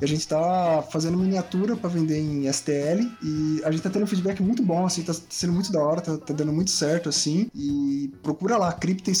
E 0.00 0.04
a 0.04 0.08
gente 0.08 0.26
tá 0.26 0.82
fazendo 0.90 1.16
miniatura 1.16 1.76
pra 1.76 1.88
vender 1.88 2.18
em 2.18 2.52
STL 2.52 3.08
e 3.22 3.62
a 3.64 3.70
gente 3.70 3.82
tá 3.82 3.90
tendo 3.90 4.02
um 4.02 4.08
feedback 4.08 4.42
muito 4.42 4.60
bom, 4.60 4.84
assim, 4.84 5.04
tá 5.04 5.14
sendo 5.28 5.52
muito 5.52 5.70
da 5.70 5.80
hora, 5.80 6.00
tá, 6.00 6.18
tá 6.18 6.34
dando 6.34 6.52
muito 6.52 6.72
certo, 6.72 7.08
assim. 7.08 7.48
E 7.54 8.12
procura 8.24 8.56
lá, 8.56 8.72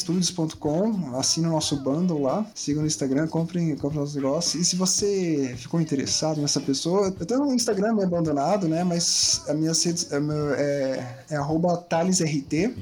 cryptastudios.com, 0.04 1.16
assina 1.16 1.48
o 1.48 1.52
nosso 1.52 1.76
bundle 1.76 2.22
lá, 2.22 2.44
siga 2.54 2.80
no 2.80 2.86
Instagram, 2.86 3.26
comprem, 3.28 3.74
comprem 3.76 4.00
nossos 4.00 4.14
negócios. 4.14 4.62
E 4.62 4.64
se 4.64 4.76
você 4.76 5.54
ficou 5.56 5.80
interessado 5.80 6.40
nessa 6.40 6.60
pessoa, 6.60 7.14
eu 7.18 7.26
tenho 7.26 7.42
um 7.42 7.54
Instagram 7.54 7.94
meio 7.94 8.06
abandonado, 8.06 8.68
né, 8.68 8.84
mas 8.84 9.42
a 9.48 9.54
minha 9.54 9.70
redes 9.72 10.12
é, 10.12 10.20
meu- 10.20 10.54
é, 10.54 11.16
é 11.30 11.36
arroba 11.36 11.76
thalesrt. 11.76 12.20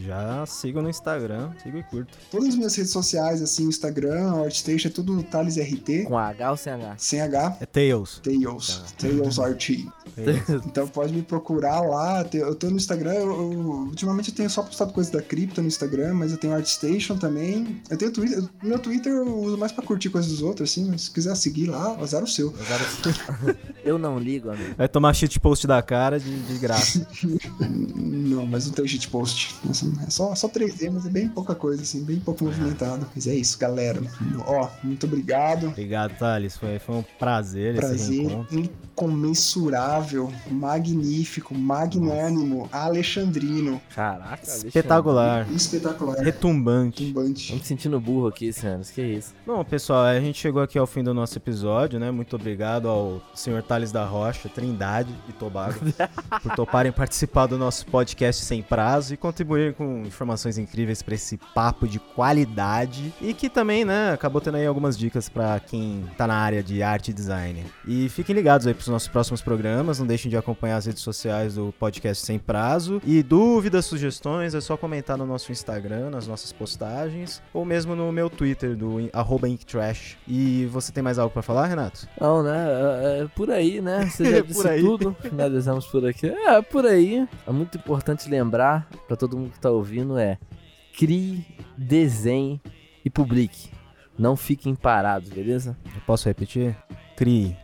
Já 0.05 0.45
siga 0.47 0.81
no 0.83 0.89
Instagram, 0.89 1.51
siga 1.63 1.79
e 1.79 1.83
curta. 1.85 2.13
Todas 2.31 2.49
as 2.49 2.55
minhas 2.55 2.75
redes 2.75 2.91
sociais, 2.93 3.43
assim, 3.43 3.65
Instagram, 3.65 4.43
Artstation, 4.45 4.89
é 4.89 4.91
tudo 4.91 5.23
thalesrt, 5.23 6.05
Com 6.07 6.17
H 6.19 6.51
ou 6.51 6.57
sem 6.57 6.73
H? 6.73 6.95
sem 6.99 7.21
H. 7.21 7.57
É 7.61 7.67
Tails. 7.67 8.21
Tails, 8.23 8.85
Tails 8.99 9.39
RT. 9.39 9.87
Então 10.67 10.89
pode 10.89 11.13
me 11.13 11.23
procurar 11.23 11.81
lá. 11.81 12.25
Eu 12.33 12.55
tô 12.55 12.69
no 12.71 12.77
Instagram. 12.77 13.13
Eu, 13.15 13.31
eu- 13.31 13.59
ultimamente 13.89 14.31
eu 14.31 14.35
tenho 14.35 14.51
só 14.51 14.63
postado 14.63 14.93
coisa 14.93 15.11
da 15.13 15.23
cripto 15.23 15.61
no 15.61 15.69
Instagram, 15.69 16.15
mas 16.15 16.33
eu 16.33 16.39
tenho 16.39 16.55
ArtStation 16.55 17.08
também. 17.17 17.81
Eu 17.91 17.97
tenho 17.97 18.13
Twitter. 18.13 18.43
Meu 18.63 18.79
Twitter 18.79 19.13
eu 19.13 19.39
uso 19.41 19.57
mais 19.57 19.73
pra 19.73 19.85
curtir 19.85 20.11
coisas 20.11 20.31
dos 20.31 20.43
outros, 20.43 20.71
assim. 20.71 20.89
Mas 20.91 21.03
se 21.03 21.11
quiser 21.11 21.35
seguir 21.37 21.67
lá, 21.69 21.97
azar 22.01 22.23
o 22.23 22.27
seu. 22.27 22.53
Eu 23.85 23.99
não 23.99 24.19
ligo, 24.19 24.51
amigo. 24.51 24.75
Vai 24.77 24.89
tomar 24.89 25.15
shit 25.15 25.39
post 25.41 25.67
da 25.67 25.81
cara 25.81 26.19
de, 26.21 26.39
de 26.43 26.59
graça. 26.59 27.07
Não. 27.97 28.45
mas 28.47 28.67
não 28.67 28.73
tem 28.73 28.85
o 28.85 28.89
shitpost. 28.89 29.55
Assim, 29.69 29.95
é 30.07 30.11
só, 30.11 30.35
só 30.35 30.49
3D, 30.49 30.91
mas 30.93 31.07
é 31.07 31.11
bem 31.11 31.29
pouca 31.29 31.55
coisa, 31.55 31.83
assim, 31.83 32.05
bem 32.05 32.19
pouco 32.21 32.45
movimentado. 32.45 33.07
Mas 33.15 33.27
é 33.27 33.35
isso, 33.35 33.59
galera. 33.59 34.01
Ó, 34.47 34.69
muito 34.83 35.07
obrigado. 35.07 35.69
Obrigado, 35.69 36.17
Thales. 36.19 36.57
Foi, 36.57 36.79
foi 36.79 36.97
um 36.97 37.05
prazer, 37.19 37.73
esse 37.75 37.81
Prazer 37.81 38.27
reencontro. 38.27 38.59
incomensurável, 38.61 40.33
magnífico, 40.51 41.55
magnânimo, 41.55 42.69
alexandrino, 42.73 43.81
Caraca, 43.95 44.43
Espetacular. 44.43 45.47
espetacular, 45.53 46.17
Retumbante. 46.19 46.98
Tô 46.99 47.05
tumbante. 47.05 47.55
me 47.55 47.61
sentindo 47.63 48.01
burro 48.01 48.27
aqui, 48.27 48.53
senhores. 48.53 48.91
Que 48.91 49.03
isso? 49.03 49.35
Bom, 49.47 49.63
pessoal, 49.65 50.05
a 50.05 50.21
gente 50.21 50.39
chegou 50.39 50.61
aqui 50.61 50.77
ao 50.79 50.87
fim 50.87 51.03
do 51.03 51.15
nosso 51.15 51.39
episódio, 51.39 52.01
né? 52.01 52.11
Muito 52.11 52.35
obrigado 52.35 52.89
ao 52.89 53.23
senhor 53.35 53.63
Thales 53.63 53.93
da 53.93 54.05
Rocha, 54.05 54.49
Trindade 54.49 55.15
e 55.29 55.33
Tobago, 55.33 55.79
por 56.43 56.57
toparem 56.57 56.91
participar 56.91 57.47
do 57.47 57.57
nosso 57.57 57.87
podcast 57.87 58.45
sem 58.45 58.63
prazo 58.63 59.15
e 59.15 59.17
contribuir 59.17 59.75
com 59.75 60.03
informações 60.05 60.59
incríveis 60.59 61.01
para 61.01 61.15
esse 61.15 61.39
papo 61.55 61.87
de 61.87 62.01
qualidade 62.01 63.13
e 63.21 63.33
que 63.33 63.49
também, 63.49 63.85
né, 63.85 64.13
acabou 64.13 64.41
tendo 64.41 64.57
aí 64.57 64.67
algumas 64.67 64.99
dicas 64.99 65.29
para 65.29 65.61
quem 65.61 66.05
tá 66.17 66.27
na 66.27 66.37
área 66.37 66.63
de 66.63 66.83
arte 66.83 67.11
e 67.11 67.15
design. 67.15 67.65
E 67.87 68.09
fiquem 68.09 68.35
ligados 68.35 68.67
aí 68.67 68.75
pros 68.75 68.89
nossos 68.89 69.09
próximos 69.09 69.41
programas, 69.41 69.99
não 69.99 70.07
deixem 70.07 70.31
de 70.31 70.37
acompanhar 70.37 70.77
as 70.77 70.87
redes 70.87 71.03
sociais 71.03 71.55
do 71.55 71.73
podcast 71.79 72.25
sem 72.25 72.39
prazo 72.39 73.01
e 73.05 73.23
dúvidas, 73.23 73.85
sugestões, 73.87 74.55
é 74.55 74.61
só 74.61 74.77
comentar 74.77 75.17
no 75.17 75.27
nosso 75.27 75.53
Instagram, 75.53 76.11
nas 76.11 76.27
nossas 76.27 76.53
postagens 76.53 76.88
ou 77.53 77.65
mesmo 77.65 77.95
no 77.95 78.11
meu 78.13 78.29
Twitter 78.31 78.77
do 78.77 78.99
inktrash. 79.47 80.17
E 80.27 80.67
você 80.67 80.93
tem 80.93 81.03
mais 81.03 81.19
algo 81.19 81.33
para 81.33 81.43
falar, 81.43 81.67
Renato? 81.67 82.09
Não, 82.21 82.43
né? 82.43 82.67
É, 82.67 83.23
é 83.23 83.29
por 83.29 83.51
aí, 83.51 83.81
né? 83.81 84.07
Você 84.11 84.25
já 84.31 84.39
Por 84.39 84.47
disse 84.47 84.69
aí. 84.69 84.81
tudo. 84.81 85.17
Finalizamos 85.21 85.87
por 85.87 86.07
aqui. 86.07 86.27
É, 86.27 86.61
por 86.63 86.87
aí. 86.87 87.29
É 87.47 87.51
muito 87.51 87.77
importante 87.79 88.29
lembrar 88.29 88.89
pra 89.07 89.17
todo 89.17 89.37
mundo 89.37 89.53
que 89.53 89.61
tá 89.61 89.71
ouvindo 89.71 90.19
é 90.19 90.39
crie, 90.97 91.45
desenhe 91.77 92.61
e 93.05 93.11
publique. 93.11 93.71
Não 94.19 94.37
fiquem 94.37 94.75
parados, 94.75 95.29
beleza? 95.31 95.77
Eu 95.95 96.01
posso 96.07 96.27
repetir? 96.29 96.77
Crie, 97.17 97.57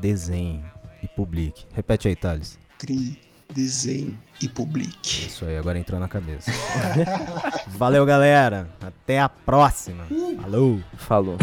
desenhe 0.00 0.64
e 1.02 1.08
publique. 1.08 1.64
Repete 1.72 2.08
aí, 2.08 2.16
Thales. 2.16 2.58
Crie, 2.78 3.18
desenhe 3.54 4.18
e 4.42 4.48
publique. 4.48 5.26
Isso 5.26 5.44
aí, 5.44 5.56
agora 5.56 5.78
entrou 5.78 6.00
na 6.00 6.08
cabeça. 6.08 6.50
Valeu, 7.68 8.04
galera. 8.04 8.68
Até 8.80 9.20
a 9.20 9.28
próxima. 9.28 10.04
Falou. 10.40 10.80
Falou. 10.96 11.38